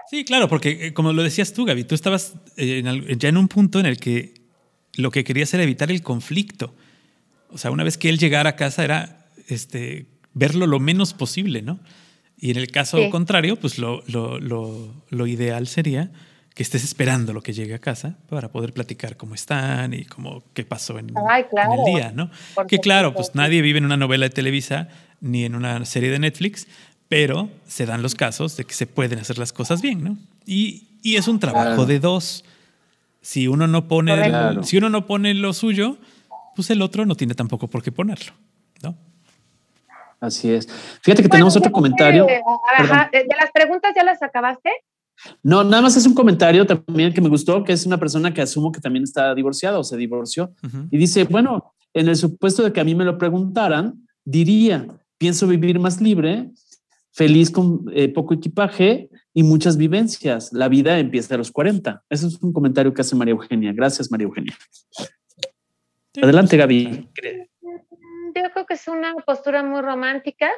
Sí, 0.09 0.25
claro, 0.25 0.47
porque 0.47 0.87
eh, 0.87 0.93
como 0.93 1.13
lo 1.13 1.23
decías 1.23 1.53
tú, 1.53 1.65
Gaby, 1.65 1.83
tú 1.83 1.95
estabas 1.95 2.35
eh, 2.57 2.83
ya 3.17 3.29
en 3.29 3.37
un 3.37 3.47
punto 3.47 3.79
en 3.79 3.85
el 3.85 3.97
que 3.97 4.33
lo 4.97 5.11
que 5.11 5.23
querías 5.23 5.53
era 5.53 5.63
evitar 5.63 5.91
el 5.91 6.01
conflicto. 6.01 6.73
O 7.51 7.57
sea, 7.57 7.71
una 7.71 7.83
vez 7.83 7.97
que 7.97 8.09
él 8.09 8.17
llegara 8.17 8.51
a 8.51 8.55
casa 8.55 8.83
era 8.83 9.27
este, 9.47 10.07
verlo 10.33 10.67
lo 10.67 10.79
menos 10.79 11.13
posible, 11.13 11.61
¿no? 11.61 11.79
Y 12.37 12.49
en 12.49 12.57
el 12.57 12.71
caso 12.71 12.97
contrario, 13.11 13.55
pues 13.55 13.77
lo, 13.77 14.03
lo, 14.07 14.39
lo, 14.39 15.27
ideal 15.27 15.67
sería 15.67 16.11
que 16.55 16.63
estés 16.63 16.83
esperando 16.83 17.33
lo 17.33 17.41
que 17.41 17.53
llegue 17.53 17.75
a 17.75 17.79
casa 17.79 18.17
para 18.29 18.51
poder 18.51 18.73
platicar 18.73 19.15
cómo 19.15 19.35
están 19.35 19.93
y 19.93 20.05
cómo 20.05 20.43
qué 20.55 20.65
pasó 20.65 20.97
en, 20.97 21.09
el 21.09 21.85
día, 21.85 22.11
¿no? 22.15 22.31
que 22.67 22.79
claro, 22.79 23.13
pues 23.13 23.35
nadie 23.35 23.61
vive 23.61 23.77
en 23.77 23.85
una 23.85 23.95
novela 23.95 24.25
de 24.25 24.31
Televisa 24.31 24.89
ni 25.19 25.45
en 25.45 25.53
una 25.53 25.85
serie 25.85 26.09
de 26.09 26.17
Netflix, 26.17 26.67
pero 27.07 27.49
se 27.67 27.85
dan 27.85 28.01
los 28.01 28.15
casos 28.15 28.57
de 28.57 28.63
que 28.63 28.73
se 28.73 28.87
pueden 28.87 29.19
hacer 29.19 29.37
las 29.37 29.53
cosas 29.53 29.83
bien, 29.83 30.03
¿no? 30.03 30.17
Y, 30.43 30.87
y 31.03 31.17
es 31.17 31.27
un 31.27 31.39
trabajo 31.39 31.85
de 31.85 31.99
dos. 31.99 32.43
Si 33.21 33.47
uno 33.47 33.67
no 33.67 33.87
pone, 33.87 34.15
si 34.63 34.77
uno 34.77 34.89
no 34.89 35.05
pone 35.05 35.35
lo 35.35 35.53
suyo, 35.53 35.97
pues 36.61 36.69
el 36.69 36.81
otro 36.83 37.07
no 37.07 37.15
tiene 37.15 37.33
tampoco 37.33 37.67
por 37.67 37.81
qué 37.81 37.91
ponerlo, 37.91 38.33
¿no? 38.83 38.95
Así 40.19 40.51
es. 40.51 40.67
Fíjate 41.01 41.23
que 41.23 41.29
tenemos 41.29 41.57
otro 41.57 41.71
comentario. 41.71 42.27
¿De 42.27 43.25
las 43.35 43.51
preguntas 43.51 43.93
ya 43.95 44.03
las 44.03 44.21
acabaste? 44.21 44.69
No, 45.41 45.63
nada 45.63 45.81
más 45.81 45.97
es 45.97 46.05
un 46.05 46.13
comentario 46.13 46.67
también 46.67 47.15
que 47.15 47.21
me 47.21 47.29
gustó, 47.29 47.63
que 47.63 47.73
es 47.73 47.87
una 47.87 47.97
persona 47.97 48.31
que 48.31 48.43
asumo 48.43 48.71
que 48.71 48.79
también 48.79 49.01
está 49.01 49.33
divorciada 49.33 49.79
o 49.79 49.83
se 49.83 49.97
divorció. 49.97 50.53
Y 50.91 50.99
dice, 50.99 51.23
bueno, 51.23 51.73
en 51.95 52.07
el 52.07 52.15
supuesto 52.15 52.61
de 52.61 52.71
que 52.71 52.79
a 52.79 52.83
mí 52.83 52.93
me 52.93 53.05
lo 53.05 53.17
preguntaran, 53.17 54.07
diría, 54.23 54.85
pienso 55.17 55.47
vivir 55.47 55.79
más 55.79 55.99
libre, 55.99 56.51
feliz 57.11 57.49
con 57.49 57.85
eh, 57.91 58.07
poco 58.07 58.35
equipaje 58.35 59.09
y 59.33 59.41
muchas 59.41 59.77
vivencias. 59.77 60.53
La 60.53 60.67
vida 60.67 60.99
empieza 60.99 61.33
a 61.33 61.39
los 61.39 61.51
40. 61.51 62.03
Eso 62.07 62.27
es 62.27 62.37
un 62.39 62.53
comentario 62.53 62.93
que 62.93 63.01
hace 63.01 63.15
María 63.15 63.31
Eugenia. 63.31 63.73
Gracias, 63.73 64.11
María 64.11 64.25
Eugenia. 64.25 64.55
Adelante, 66.21 66.57
Gaby. 66.57 67.09
Yo 68.35 68.49
creo 68.53 68.65
que 68.65 68.73
es 68.73 68.87
una 68.87 69.13
postura 69.25 69.63
muy 69.63 69.81
romántica. 69.81 70.49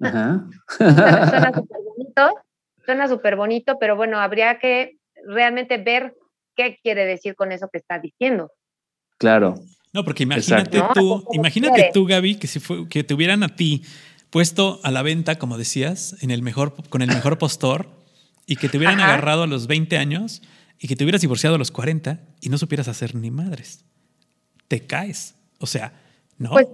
Ajá. 0.00 0.46
suena 0.78 1.52
súper 1.54 1.78
bonito, 1.84 2.34
suena 2.84 3.08
súper 3.08 3.36
bonito, 3.36 3.78
pero 3.78 3.96
bueno, 3.96 4.18
habría 4.18 4.58
que 4.58 4.98
realmente 5.26 5.78
ver 5.78 6.14
qué 6.56 6.78
quiere 6.82 7.04
decir 7.04 7.34
con 7.34 7.52
eso 7.52 7.68
que 7.70 7.78
está 7.78 7.98
diciendo. 7.98 8.50
Claro. 9.18 9.54
No, 9.92 10.04
porque 10.04 10.24
imagínate 10.24 10.82
tú, 10.94 11.24
imagínate 11.32 11.90
tú, 11.92 12.06
Gaby, 12.06 12.36
que 12.38 12.46
si 12.46 12.60
fue, 12.60 12.88
que 12.88 13.04
te 13.04 13.14
hubieran 13.14 13.42
a 13.42 13.48
ti 13.48 13.82
puesto 14.30 14.80
a 14.82 14.90
la 14.90 15.02
venta, 15.02 15.38
como 15.38 15.56
decías, 15.56 16.22
en 16.22 16.30
el 16.30 16.42
mejor, 16.42 16.74
con 16.88 17.02
el 17.02 17.08
mejor 17.08 17.38
postor 17.38 17.88
y 18.46 18.56
que 18.56 18.68
te 18.68 18.76
hubieran 18.76 19.00
agarrado 19.00 19.44
a 19.44 19.46
los 19.46 19.66
20 19.66 19.96
años 19.96 20.42
y 20.78 20.88
que 20.88 20.96
te 20.96 21.04
hubieras 21.04 21.22
divorciado 21.22 21.56
a 21.56 21.58
los 21.58 21.70
40 21.70 22.20
y 22.40 22.48
no 22.50 22.58
supieras 22.58 22.88
hacer 22.88 23.14
ni 23.14 23.30
madres. 23.30 23.84
Te 24.68 24.86
caes. 24.86 25.34
O 25.58 25.66
sea, 25.66 25.92
¿no? 26.38 26.50
Pues, 26.50 26.66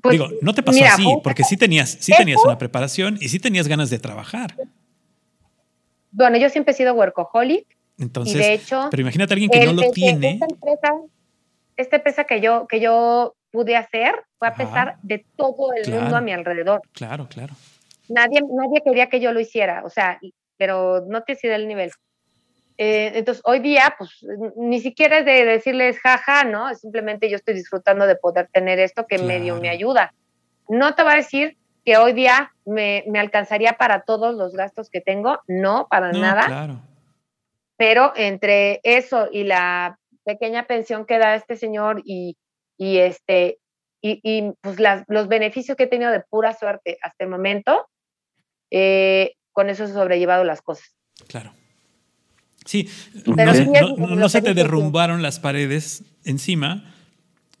pues, 0.00 0.12
Digo, 0.12 0.28
no 0.42 0.54
te 0.54 0.62
pasó 0.62 0.84
así, 0.84 1.06
porque 1.24 1.42
sí 1.42 1.56
tenías, 1.56 1.90
sí 2.00 2.12
tenías 2.16 2.40
una 2.44 2.56
preparación 2.56 3.18
y 3.20 3.28
sí 3.28 3.40
tenías 3.40 3.66
ganas 3.66 3.90
de 3.90 3.98
trabajar. 3.98 4.54
Bueno, 6.10 6.36
yo 6.38 6.48
siempre 6.50 6.72
he 6.72 6.76
sido 6.76 6.94
workaholic. 6.94 7.66
Entonces, 7.98 8.38
de 8.38 8.54
hecho, 8.54 8.88
pero 8.90 9.00
imagínate 9.00 9.32
a 9.32 9.34
alguien 9.34 9.50
que 9.50 9.66
no 9.66 9.72
lo 9.72 9.90
tiene. 9.90 10.34
Esta 10.34 10.46
empresa, 10.48 10.92
esta 11.76 11.96
empresa 11.96 12.24
que 12.24 12.40
yo, 12.40 12.66
que 12.68 12.80
yo 12.80 13.34
pude 13.50 13.76
hacer 13.76 14.14
fue 14.38 14.48
a 14.48 14.54
pesar 14.54 14.98
de 15.02 15.24
todo 15.36 15.72
el 15.72 15.90
mundo 15.92 16.16
a 16.16 16.20
mi 16.20 16.32
alrededor. 16.32 16.82
Claro, 16.92 17.28
claro. 17.28 17.54
Nadie, 18.08 18.40
nadie 18.40 18.82
quería 18.84 19.08
que 19.08 19.20
yo 19.20 19.32
lo 19.32 19.40
hiciera, 19.40 19.82
o 19.84 19.90
sea, 19.90 20.20
pero 20.56 21.04
no 21.08 21.22
te 21.22 21.34
sido 21.34 21.54
el 21.54 21.66
nivel. 21.66 21.90
Eh, 22.78 23.12
entonces, 23.14 23.42
hoy 23.44 23.58
día, 23.58 23.94
pues, 23.98 24.24
ni 24.56 24.80
siquiera 24.80 25.18
es 25.18 25.24
de 25.24 25.44
decirles 25.44 25.98
jaja, 26.00 26.44
¿no? 26.44 26.74
Simplemente 26.74 27.28
yo 27.28 27.36
estoy 27.36 27.54
disfrutando 27.54 28.06
de 28.06 28.16
poder 28.16 28.48
tener 28.52 28.78
esto 28.78 29.06
que 29.06 29.18
medio 29.18 29.60
me 29.60 29.68
ayuda. 29.68 30.14
No 30.68 30.94
te 30.94 31.02
va 31.02 31.12
a 31.12 31.16
decir 31.16 31.56
que 31.84 31.96
hoy 31.96 32.12
día 32.12 32.52
me, 32.64 33.04
me, 33.08 33.18
alcanzaría 33.18 33.74
para 33.74 34.02
todos 34.02 34.34
los 34.34 34.54
gastos 34.54 34.90
que 34.90 35.00
tengo, 35.00 35.40
no, 35.48 35.88
para 35.90 36.12
nada. 36.12 36.46
Claro. 36.46 36.80
Pero 37.76 38.12
entre 38.16 38.80
eso 38.84 39.28
y 39.32 39.44
la 39.44 39.98
pequeña 40.24 40.66
pensión 40.66 41.04
que 41.04 41.18
da 41.18 41.34
este 41.34 41.56
señor 41.56 42.02
y 42.04 42.36
y 42.78 42.98
este 42.98 43.58
y, 44.00 44.52
pues 44.60 44.76
los 45.08 45.26
beneficios 45.26 45.76
que 45.76 45.82
he 45.82 45.88
tenido 45.88 46.12
de 46.12 46.20
pura 46.20 46.54
suerte 46.54 46.98
hasta 47.02 47.24
el 47.24 47.30
momento, 47.30 47.88
eh, 48.70 49.34
con 49.50 49.70
eso 49.70 49.84
he 49.84 49.88
sobrellevado 49.88 50.44
las 50.44 50.62
cosas. 50.62 50.94
Claro. 51.26 51.52
Sí, 52.68 52.86
no, 53.24 54.28
se 54.28 54.42
te 54.42 54.52
derrumbaron 54.52 55.22
las 55.22 55.40
paredes 55.40 56.04
encima 56.26 56.84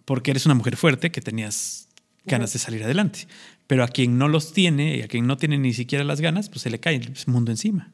porque 0.04 0.32
eres 0.32 0.44
una 0.44 0.54
mujer 0.54 0.76
fuerte 0.76 1.10
que 1.10 1.22
tenías 1.22 1.88
ganas 2.26 2.52
de 2.52 2.58
salir 2.58 2.84
adelante. 2.84 3.20
Pero 3.66 3.84
a 3.84 3.88
quien 3.88 4.18
no 4.18 4.28
los 4.28 4.52
tiene 4.52 4.96
y 4.96 5.00
a 5.02 5.08
quien 5.08 5.26
no 5.26 5.38
tiene 5.38 5.56
ni 5.56 5.72
siquiera 5.72 6.04
las 6.04 6.20
ganas, 6.20 6.50
pues 6.50 6.60
se 6.60 6.68
le 6.68 6.78
cae 6.78 6.96
el 6.96 7.14
mundo 7.26 7.50
encima. 7.50 7.90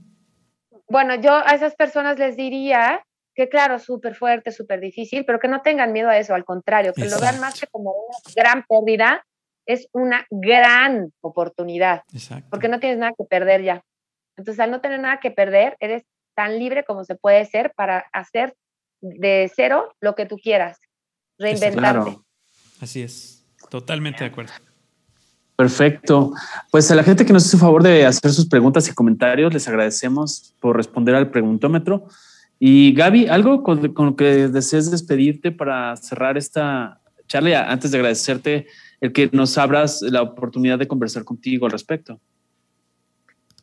Bueno, 0.89 1.15
yo 1.15 1.37
a 1.37 1.55
esas 1.55 1.77
personas 1.77 2.19
les 2.19 2.37
diría 2.37 3.01
que 3.33 3.49
claro, 3.49 3.79
súper 3.79 4.17
fuerte, 4.17 4.51
súper 4.51 4.81
difícil, 4.81 5.25
pero 5.25 5.39
que 5.39 5.47
no 5.47 5.63
tengan 5.63 5.93
miedo 5.93 6.09
a 6.09 6.19
eso, 6.19 6.35
al 6.35 6.45
contrario, 6.45 6.93
que 6.95 7.05
lo 7.05 7.21
vean 7.21 7.39
más 7.39 7.61
que 7.61 7.69
como 7.69 7.93
una 7.93 8.19
gran 8.35 8.65
pérdida, 8.69 9.25
es 9.67 9.87
una 9.93 10.27
gran 10.33 11.13
oportunidad, 11.21 12.03
porque 12.51 12.67
no 12.67 12.81
tienes 12.81 12.99
nada 12.99 13.13
que 13.17 13.25
perder 13.25 13.63
ya. 13.63 13.85
Entonces, 14.37 14.59
al 14.59 14.73
no 14.73 14.81
tener 14.81 14.99
nada 14.99 15.21
que 15.21 15.31
perder, 15.31 15.77
eres 15.79 16.03
tan 16.35 16.59
libre 16.59 16.85
como 16.85 17.05
se 17.05 17.15
puede 17.15 17.45
ser 17.47 17.73
para 17.75 18.07
hacer 18.13 18.55
de 19.01 19.51
cero 19.55 19.95
lo 20.01 20.15
que 20.15 20.27
tú 20.27 20.37
quieras, 20.37 20.79
reinventarte. 21.39 22.19
Así 22.81 23.03
es, 23.03 23.47
totalmente 23.71 24.25
de 24.25 24.31
acuerdo. 24.31 24.53
Perfecto. 25.57 26.33
Pues 26.71 26.91
a 26.91 26.95
la 26.95 27.05
gente 27.05 27.25
que 27.25 27.33
nos 27.33 27.47
hizo 27.47 27.59
favor 27.59 27.83
de 27.83 28.05
hacer 28.05 28.33
sus 28.33 28.49
preguntas 28.49 28.89
y 28.89 28.95
comentarios, 28.95 29.53
les 29.53 29.69
agradecemos 29.69 30.55
por 30.61 30.77
responder 30.77 31.15
al 31.15 31.31
preguntómetro. 31.31 32.09
Y 32.59 32.93
Gaby, 32.95 33.29
¿algo 33.29 33.63
con, 33.63 33.81
lo 33.83 34.17
que 34.17 34.49
desees 34.49 34.91
despedirte 34.91 35.53
para 35.53 35.97
cerrar 35.97 36.37
esta 36.37 37.01
charla? 37.29 37.71
Antes 37.71 37.91
de 37.91 37.99
agradecerte 37.99 38.67
el 39.01 39.13
que 39.13 39.31
nos 39.33 39.57
abras 39.59 40.03
la 40.03 40.23
oportunidad 40.23 40.79
de 40.79 40.89
conversar 40.89 41.25
contigo 41.25 41.67
al 41.67 41.73
respecto. 41.73 42.21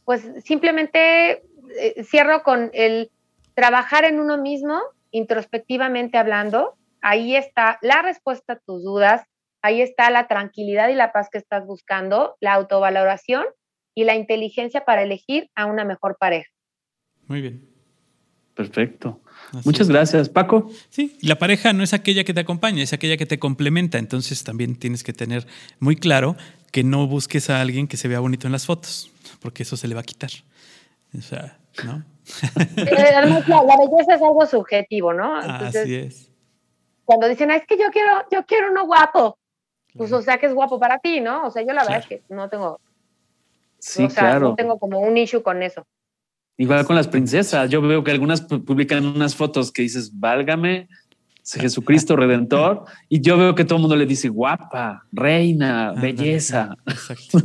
Pues 0.06 0.27
simplemente 0.43 1.43
eh, 1.80 2.03
cierro 2.03 2.43
con 2.43 2.69
el 2.73 3.11
trabajar 3.53 4.06
en 4.06 4.19
uno 4.19 4.38
mismo, 4.38 4.80
introspectivamente 5.11 6.18
hablando. 6.18 6.76
Ahí 7.02 7.35
está 7.35 7.80
la 7.81 8.02
respuesta 8.02 8.53
a 8.53 8.60
tus 8.60 8.84
dudas, 8.84 9.23
ahí 9.61 9.81
está 9.81 10.10
la 10.10 10.27
tranquilidad 10.27 10.89
y 10.89 10.95
la 10.95 11.11
paz 11.11 11.30
que 11.31 11.38
estás 11.38 11.65
buscando, 11.65 12.38
la 12.39 12.53
autovaloración 12.53 13.45
y 13.95 14.03
la 14.03 14.15
inteligencia 14.15 14.85
para 14.85 15.03
elegir 15.03 15.49
a 15.56 15.65
una 15.65 15.84
mejor 15.84 16.18
pareja. 16.19 16.49
Muy 17.27 17.41
bien. 17.41 17.72
Perfecto. 18.53 19.22
Muchas 19.65 19.89
gracias, 19.89 20.30
Paco. 20.30 20.69
Sí, 20.89 21.18
la 21.22 21.38
pareja 21.38 21.73
no 21.73 21.84
es 21.84 21.93
aquella 21.93 22.23
que 22.23 22.34
te 22.34 22.41
acompaña, 22.41 22.84
es 22.84 22.93
aquella 22.93 23.18
que 23.18 23.26
te 23.26 23.39
complementa. 23.39 23.98
Entonces 23.98 24.43
también 24.43 24.76
tienes 24.76 25.03
que 25.03 25.14
tener 25.14 25.48
muy 25.80 25.95
claro 25.95 26.35
que 26.72 26.84
no 26.84 27.07
busques 27.07 27.49
a 27.49 27.61
alguien 27.61 27.88
que 27.88 27.98
se 27.98 28.07
vea 28.07 28.19
bonito 28.19 28.48
en 28.48 28.52
las 28.52 28.65
fotos, 28.65 29.11
porque 29.39 29.64
eso 29.64 29.77
se 29.77 29.88
le 29.88 29.95
va 29.95 30.02
a 30.02 30.03
quitar. 30.06 30.31
O 31.18 31.22
sea, 31.22 31.57
¿no? 31.84 32.03
Eh, 32.77 33.14
además, 33.15 33.48
la, 33.48 33.77
belleza 33.77 34.15
es 34.15 34.22
algo 34.22 34.45
subjetivo, 34.45 35.14
¿no? 35.14 35.35
Así 35.35 35.95
es. 35.95 36.31
Cuando 37.03 37.27
dicen, 37.27 37.52
es 37.52 37.65
que 37.65 37.77
yo 37.77 37.89
quiero, 37.91 38.23
yo 38.31 38.45
quiero 38.45 38.72
uno 38.72 38.85
guapo, 38.85 39.38
pues 39.95 40.14
o 40.14 40.22
sea 40.22 40.38
que 40.38 40.45
es 40.45 40.53
guapo 40.53 40.80
para 40.80 40.99
ti, 40.99 41.19
¿no? 41.19 41.45
O 41.45 41.52
sea, 41.52 41.64
yo 41.64 41.73
la 41.73 41.84
verdad 41.84 41.99
es 41.99 42.07
que 42.07 42.22
no 42.30 42.48
tengo, 42.48 42.80
sí, 43.80 44.07
claro. 44.07 44.49
no 44.49 44.56
tengo 44.56 44.80
como 44.80 44.99
un 44.99 45.18
issue 45.18 45.41
con 45.41 45.61
eso. 45.61 45.85
Igual 46.57 46.85
con 46.85 46.95
las 46.95 47.07
princesas. 47.07 47.69
Yo 47.69 47.81
veo 47.81 48.03
que 48.03 48.11
algunas 48.11 48.41
publican 48.41 49.06
unas 49.06 49.35
fotos 49.35 49.72
que 49.72 49.81
dices, 49.81 50.11
válgame, 50.19 50.88
Jesucristo 51.43 52.15
Redentor. 52.15 52.85
Y 53.09 53.22
yo 53.22 53.38
veo 53.38 53.55
que 53.55 53.65
todo 53.65 53.77
el 53.77 53.81
mundo 53.81 53.95
le 53.95 54.05
dice 54.05 54.30
guapa, 54.30 55.05
reina, 55.11 55.93
belleza. 55.93 56.77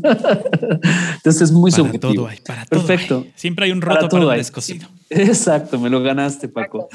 Entonces 1.16 1.43
es 1.43 1.52
muy 1.52 1.70
para 1.70 1.82
subjetivo. 1.82 2.14
Todo 2.14 2.27
hay, 2.28 2.39
para 2.47 2.64
Perfecto. 2.66 3.27
Siempre 3.35 3.66
hay 3.66 3.73
un 3.73 3.81
roto 3.81 4.09
para, 4.09 4.24
para 4.24 4.39
descosido. 4.39 4.89
Exacto, 5.09 5.78
me 5.78 5.89
lo 5.89 6.02
ganaste, 6.02 6.48
Paco. 6.48 6.89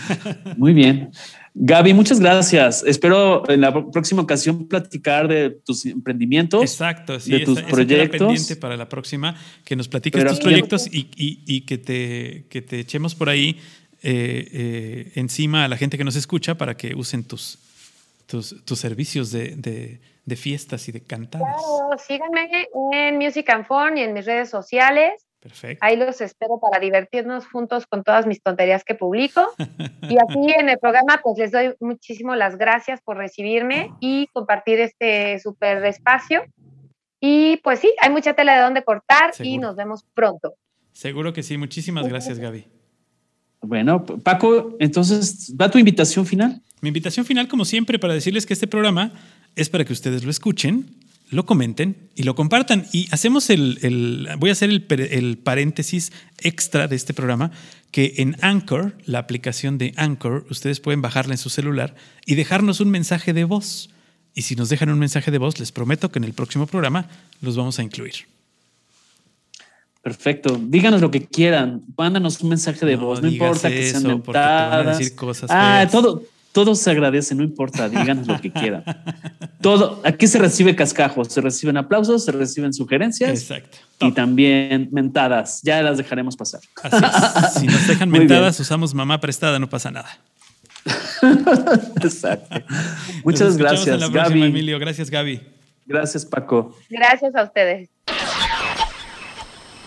Muy 0.57 0.73
bien. 0.73 1.11
Gaby, 1.53 1.93
muchas 1.93 2.19
gracias. 2.19 2.83
Espero 2.85 3.49
en 3.49 3.61
la 3.61 3.91
próxima 3.91 4.21
ocasión 4.21 4.67
platicar 4.67 5.27
de 5.27 5.49
tus 5.49 5.85
emprendimientos. 5.85 6.61
Exacto, 6.61 7.19
sí, 7.19 7.31
de 7.31 7.39
tus 7.41 7.61
proyectos. 7.61 8.19
pendiente 8.19 8.55
para 8.55 8.77
la 8.77 8.87
próxima, 8.87 9.35
que 9.65 9.75
nos 9.75 9.87
platiques 9.89 10.25
tus 10.25 10.39
proyectos 10.39 10.87
y, 10.89 11.61
que, 11.61 11.77
te, 11.77 12.45
que 12.49 12.61
te 12.61 12.79
echemos 12.79 13.15
por 13.15 13.29
ahí 13.29 13.57
eh, 14.03 14.47
eh, 14.51 15.11
encima 15.15 15.65
a 15.65 15.67
la 15.67 15.77
gente 15.77 15.97
que 15.97 16.03
nos 16.03 16.15
escucha 16.15 16.55
para 16.55 16.75
que 16.75 16.95
usen 16.95 17.23
tus, 17.23 17.59
tus, 18.25 18.79
servicios 18.79 19.31
de, 19.31 19.99
fiestas 20.35 20.87
y 20.87 20.91
de 20.91 21.01
cantadas. 21.01 21.47
Claro, 21.55 21.97
síganme 21.99 22.67
en 22.93 23.17
Music 23.17 23.49
and 23.49 23.65
Phone 23.65 23.97
y 23.97 24.01
en 24.01 24.13
mis 24.13 24.25
redes 24.25 24.49
sociales. 24.49 25.27
Perfecto. 25.39 25.83
Ahí 25.85 25.97
los 25.97 26.21
espero 26.21 26.59
para 26.59 26.79
divertirnos 26.79 27.47
juntos 27.47 27.85
con 27.87 28.03
todas 28.03 28.27
mis 28.27 28.41
tonterías 28.41 28.83
que 28.83 28.95
publico. 28.95 29.41
Y 30.09 30.17
aquí 30.17 30.51
en 30.57 30.69
el 30.69 30.77
programa, 30.79 31.19
pues 31.23 31.37
les 31.37 31.51
doy 31.51 31.73
muchísimo 31.79 32.35
las 32.35 32.57
gracias 32.57 33.01
por 33.01 33.17
recibirme 33.17 33.91
y 33.99 34.27
compartir 34.33 34.79
este 34.79 35.39
súper 35.39 35.83
espacio. 35.85 36.43
Y 37.19 37.57
pues 37.57 37.79
sí, 37.79 37.93
hay 38.01 38.09
mucha 38.09 38.33
tela 38.33 38.55
de 38.55 38.61
dónde 38.61 38.83
cortar 38.83 39.31
y 39.39 39.43
Seguro. 39.43 39.67
nos 39.67 39.75
vemos 39.75 40.03
pronto. 40.15 40.55
Seguro 40.91 41.33
que 41.33 41.43
sí. 41.43 41.57
Muchísimas 41.57 42.07
gracias, 42.07 42.39
Gaby. 42.39 42.80
Bueno, 43.61 44.03
Paco, 44.05 44.75
entonces, 44.79 45.53
¿va 45.59 45.69
tu 45.69 45.77
invitación 45.77 46.25
final? 46.25 46.61
Mi 46.81 46.89
invitación 46.89 47.25
final, 47.25 47.47
como 47.47 47.63
siempre, 47.65 47.99
para 47.99 48.13
decirles 48.13 48.45
que 48.45 48.53
este 48.53 48.67
programa 48.67 49.13
es 49.55 49.69
para 49.69 49.85
que 49.85 49.93
ustedes 49.93 50.23
lo 50.23 50.31
escuchen, 50.31 50.87
lo 51.29 51.45
comenten 51.45 51.95
y 52.15 52.23
lo 52.23 52.33
compartan. 52.35 52.85
Y 52.91 53.07
hacemos 53.11 53.49
el, 53.51 53.77
el- 53.83 54.27
voy 54.39 54.49
a 54.49 54.53
hacer 54.53 54.69
el, 54.71 54.85
el 54.89 55.37
paréntesis 55.37 56.11
extra 56.39 56.87
de 56.87 56.95
este 56.95 57.13
programa, 57.13 57.51
que 57.91 58.15
en 58.17 58.35
Anchor, 58.41 58.97
la 59.05 59.19
aplicación 59.19 59.77
de 59.77 59.93
Anchor, 59.95 60.45
ustedes 60.49 60.79
pueden 60.79 61.01
bajarla 61.01 61.33
en 61.35 61.37
su 61.37 61.49
celular 61.49 61.93
y 62.25 62.35
dejarnos 62.35 62.79
un 62.79 62.89
mensaje 62.89 63.31
de 63.33 63.43
voz. 63.43 63.89
Y 64.33 64.43
si 64.43 64.55
nos 64.55 64.69
dejan 64.69 64.89
un 64.89 64.97
mensaje 64.97 65.29
de 65.29 65.37
voz, 65.37 65.59
les 65.59 65.71
prometo 65.71 66.09
que 66.11 66.17
en 66.17 66.23
el 66.23 66.33
próximo 66.33 66.65
programa 66.65 67.09
los 67.41 67.57
vamos 67.57 67.77
a 67.79 67.83
incluir. 67.83 68.15
Perfecto. 70.01 70.59
Díganos 70.59 70.99
lo 71.01 71.11
que 71.11 71.25
quieran. 71.27 71.83
Mándanos 71.95 72.41
un 72.41 72.49
mensaje 72.49 72.85
de 72.85 72.97
No 72.97 73.05
voz. 73.05 73.21
No 73.21 73.27
importa 73.27 73.69
que 73.69 73.87
sean 73.87 74.05
eso, 74.05 74.23
porque 74.23 74.39
te 74.39 74.45
van 74.45 74.47
a 74.47 74.75
mentadas. 74.77 74.97
decir 74.97 75.15
cosas 75.15 75.49
ah, 75.51 75.77
feas. 75.77 75.91
todo, 75.91 76.23
todo 76.51 76.73
se 76.73 76.89
agradece, 76.89 77.35
no 77.35 77.43
importa. 77.43 77.87
Díganos 77.87 78.25
lo 78.27 78.41
que 78.41 78.51
quieran. 78.51 78.83
Todo. 79.61 80.01
Aquí 80.03 80.25
se 80.25 80.39
recibe 80.39 80.75
cascajos, 80.75 81.27
se 81.27 81.39
reciben 81.39 81.77
aplausos, 81.77 82.25
se 82.25 82.31
reciben 82.31 82.73
sugerencias 82.73 83.29
Exacto. 83.29 83.77
y 83.99 84.11
también 84.11 84.89
mentadas. 84.91 85.61
Ya 85.61 85.83
las 85.83 85.99
dejaremos 85.99 86.35
pasar. 86.35 86.61
Así 86.81 86.97
es. 87.05 87.53
Si 87.61 87.67
nos 87.67 87.87
dejan 87.87 88.09
mentadas, 88.09 88.59
usamos 88.59 88.95
mamá 88.95 89.19
prestada, 89.21 89.59
no 89.59 89.69
pasa 89.69 89.91
nada. 89.91 90.17
Exacto. 92.01 92.55
Muchas 93.23 93.55
gracias, 93.55 93.87
en 93.87 93.99
la 93.99 94.09
próxima, 94.09 94.39
Gaby. 94.39 94.41
Emilio. 94.41 94.79
Gracias, 94.79 95.11
Gaby. 95.11 95.41
Gracias, 95.85 96.25
Paco. 96.25 96.75
Gracias 96.89 97.35
a 97.35 97.43
ustedes. 97.43 97.89